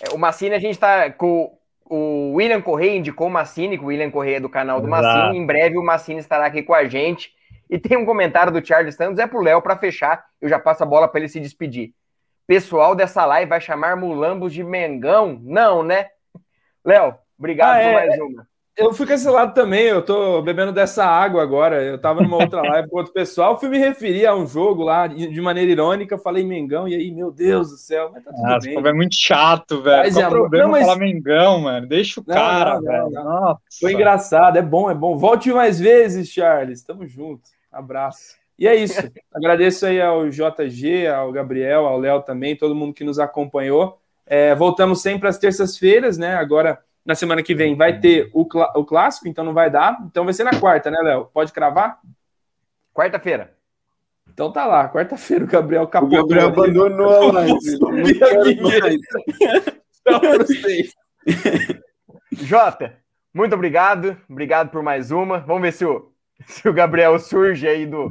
É, 0.00 0.14
o 0.14 0.18
Massini, 0.18 0.54
a 0.54 0.60
gente 0.60 0.74
está 0.74 1.10
com 1.10 1.58
o 1.90 2.34
William 2.34 2.60
Correia 2.60 2.96
indicou 2.96 3.28
o 3.28 3.30
Massini, 3.30 3.78
que 3.78 3.84
o 3.84 3.88
William 3.88 4.10
Correia 4.10 4.36
é 4.36 4.40
do 4.40 4.48
canal 4.48 4.80
do 4.80 4.88
Exato. 4.88 5.02
Massini. 5.02 5.38
Em 5.38 5.46
breve 5.46 5.78
o 5.78 5.84
Massini 5.84 6.20
estará 6.20 6.46
aqui 6.46 6.62
com 6.62 6.74
a 6.74 6.84
gente. 6.84 7.32
E 7.70 7.78
tem 7.78 7.96
um 7.98 8.06
comentário 8.06 8.52
do 8.52 8.64
Charles 8.64 8.94
Santos, 8.94 9.18
é 9.18 9.26
pro 9.26 9.42
Léo 9.42 9.60
para 9.60 9.76
fechar. 9.76 10.24
Eu 10.40 10.48
já 10.48 10.58
passo 10.58 10.82
a 10.82 10.86
bola 10.86 11.06
para 11.08 11.20
ele 11.20 11.28
se 11.28 11.40
despedir 11.40 11.92
pessoal 12.48 12.94
dessa 12.94 13.26
live 13.26 13.50
vai 13.50 13.60
chamar 13.60 13.94
mulambos 13.94 14.54
de 14.54 14.64
Mengão? 14.64 15.38
Não, 15.44 15.82
né? 15.82 16.08
Léo, 16.82 17.14
obrigado 17.38 17.76
ah, 17.76 17.80
por 17.80 17.86
é, 17.86 17.92
mais 17.92 18.20
uma. 18.20 18.47
Eu 18.78 18.94
fui 18.94 19.06
cancelado 19.06 19.52
também, 19.52 19.86
eu 19.86 20.00
tô 20.00 20.40
bebendo 20.40 20.70
dessa 20.70 21.04
água 21.04 21.42
agora. 21.42 21.82
Eu 21.82 21.98
tava 21.98 22.22
numa 22.22 22.36
outra 22.36 22.62
live 22.62 22.88
com 22.88 22.98
outro 22.98 23.12
pessoal, 23.12 23.58
fui 23.58 23.68
me 23.68 23.76
referir 23.76 24.24
a 24.24 24.36
um 24.36 24.46
jogo 24.46 24.84
lá 24.84 25.08
de 25.08 25.40
maneira 25.40 25.72
irônica, 25.72 26.16
falei 26.16 26.44
Mengão, 26.44 26.86
e 26.86 26.94
aí, 26.94 27.10
meu 27.10 27.32
Deus 27.32 27.70
do 27.70 27.76
céu, 27.76 28.10
mas 28.12 28.22
tá 28.22 28.30
tudo 28.30 28.42
Nossa, 28.42 28.66
bem. 28.66 28.78
é 28.78 28.92
muito 28.92 29.16
chato, 29.18 29.82
velho. 29.82 30.04
Mas, 30.04 30.14
Qual 30.14 30.26
é, 30.26 30.30
problema 30.30 30.64
não, 30.64 30.70
mas... 30.70 30.86
falar 30.86 30.96
Mengão, 30.96 31.60
mano? 31.60 31.88
Deixa 31.88 32.20
o 32.20 32.24
não, 32.24 32.34
cara, 32.34 32.74
não, 32.76 32.82
velho. 32.82 33.10
Nossa. 33.10 33.60
Foi 33.80 33.92
engraçado, 33.92 34.56
é 34.56 34.62
bom, 34.62 34.88
é 34.88 34.94
bom. 34.94 35.18
Volte 35.18 35.52
mais 35.52 35.80
vezes, 35.80 36.28
Charles. 36.28 36.80
Tamo 36.84 37.04
junto. 37.04 37.50
Abraço. 37.72 38.36
E 38.56 38.68
é 38.68 38.76
isso. 38.76 39.00
Agradeço 39.34 39.86
aí 39.86 40.00
ao 40.00 40.28
JG, 40.28 41.08
ao 41.08 41.32
Gabriel, 41.32 41.84
ao 41.84 41.98
Léo 41.98 42.22
também, 42.22 42.56
todo 42.56 42.76
mundo 42.76 42.94
que 42.94 43.02
nos 43.02 43.18
acompanhou. 43.18 43.98
É, 44.24 44.54
voltamos 44.54 45.02
sempre 45.02 45.28
às 45.28 45.38
terças-feiras, 45.38 46.16
né? 46.16 46.34
Agora, 46.34 46.78
na 47.08 47.14
semana 47.14 47.42
que 47.42 47.54
vem, 47.54 47.74
vai 47.74 47.98
ter 47.98 48.28
o, 48.34 48.44
cl 48.44 48.66
o 48.76 48.84
clássico, 48.84 49.26
então 49.26 49.42
não 49.42 49.54
vai 49.54 49.70
dar. 49.70 49.98
Então 50.04 50.26
vai 50.26 50.34
ser 50.34 50.44
na 50.44 50.60
quarta, 50.60 50.90
né, 50.90 50.98
Léo? 51.00 51.24
Pode 51.32 51.54
cravar? 51.54 51.98
Quarta-feira. 52.92 53.56
Então 54.28 54.52
tá 54.52 54.66
lá, 54.66 54.90
quarta-feira 54.90 55.42
o 55.42 55.48
Gabriel 55.48 55.84
acabou. 55.84 56.10
O 56.10 56.12
Gabriel 56.12 56.48
abandonou 56.48 57.30
a 57.30 57.32
live. 57.32 57.58
Tchau 60.04 60.20
pra 60.20 60.36
vocês. 60.36 60.94
Jota, 62.32 62.98
muito 63.32 63.54
obrigado. 63.54 64.14
Obrigado 64.28 64.68
por 64.68 64.82
mais 64.82 65.10
uma. 65.10 65.38
Vamos 65.38 65.62
ver 65.62 65.72
se 65.72 65.86
o, 65.86 66.12
se 66.44 66.68
o 66.68 66.74
Gabriel 66.74 67.18
surge 67.18 67.66
aí 67.66 67.86
do, 67.86 68.10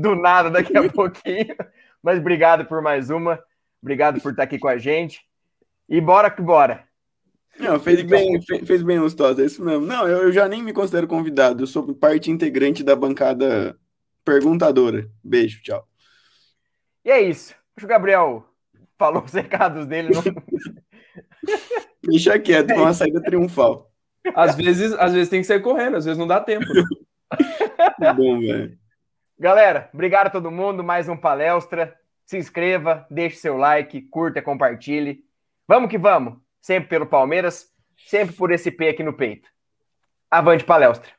do 0.00 0.14
nada 0.14 0.48
daqui 0.50 0.74
a 0.74 0.88
pouquinho. 0.90 1.54
Mas 2.02 2.18
obrigado 2.18 2.64
por 2.64 2.80
mais 2.80 3.10
uma. 3.10 3.38
Obrigado 3.82 4.18
por 4.18 4.30
estar 4.30 4.44
aqui 4.44 4.58
com 4.58 4.68
a 4.68 4.78
gente. 4.78 5.20
E 5.86 6.00
bora 6.00 6.30
que 6.30 6.40
bora. 6.40 6.88
Não, 7.58 7.78
fez 7.78 8.02
bem, 8.02 8.40
fez 8.66 8.82
bem 8.82 8.98
os 8.98 9.14
tos, 9.14 9.38
é 9.38 9.44
isso 9.44 9.64
mesmo. 9.64 9.86
Não, 9.86 10.08
eu, 10.08 10.24
eu 10.24 10.32
já 10.32 10.48
nem 10.48 10.62
me 10.62 10.72
considero 10.72 11.06
convidado, 11.06 11.62
eu 11.62 11.66
sou 11.66 11.94
parte 11.94 12.30
integrante 12.30 12.82
da 12.82 12.96
bancada 12.96 13.78
perguntadora. 14.24 15.08
Beijo, 15.22 15.62
tchau. 15.62 15.86
E 17.04 17.10
é 17.10 17.20
isso. 17.20 17.54
Acho 17.76 17.80
que 17.80 17.84
o 17.84 17.88
Gabriel 17.88 18.44
falou 18.98 19.22
os 19.22 19.32
recados 19.34 19.86
dele. 19.86 20.10
Não... 20.12 20.22
Deixa 22.02 22.38
quieto, 22.38 22.70
é 22.70 22.74
uma 22.74 22.92
saída 22.92 23.22
triunfal. 23.22 23.90
Às 24.34 24.56
vezes, 24.56 24.92
às 24.94 25.12
vezes 25.12 25.28
tem 25.28 25.40
que 25.40 25.46
sair 25.46 25.60
correndo, 25.60 25.96
às 25.96 26.04
vezes 26.04 26.18
não 26.18 26.26
dá 26.26 26.40
tempo. 26.40 26.64
bom, 28.16 28.40
velho. 28.40 28.78
Galera, 29.38 29.90
obrigado 29.92 30.28
a 30.28 30.30
todo 30.30 30.50
mundo. 30.50 30.82
Mais 30.82 31.08
um 31.08 31.16
palestra. 31.16 31.94
Se 32.24 32.38
inscreva, 32.38 33.06
deixe 33.10 33.36
seu 33.36 33.56
like, 33.56 34.00
curta, 34.02 34.40
compartilhe. 34.40 35.22
Vamos 35.68 35.90
que 35.90 35.98
vamos. 35.98 36.38
Sempre 36.64 36.88
pelo 36.88 37.04
Palmeiras, 37.06 37.70
sempre 38.08 38.34
por 38.34 38.50
esse 38.50 38.70
P 38.70 38.88
aqui 38.88 39.02
no 39.02 39.12
peito. 39.12 39.46
Avante 40.30 40.64
palestra. 40.64 41.12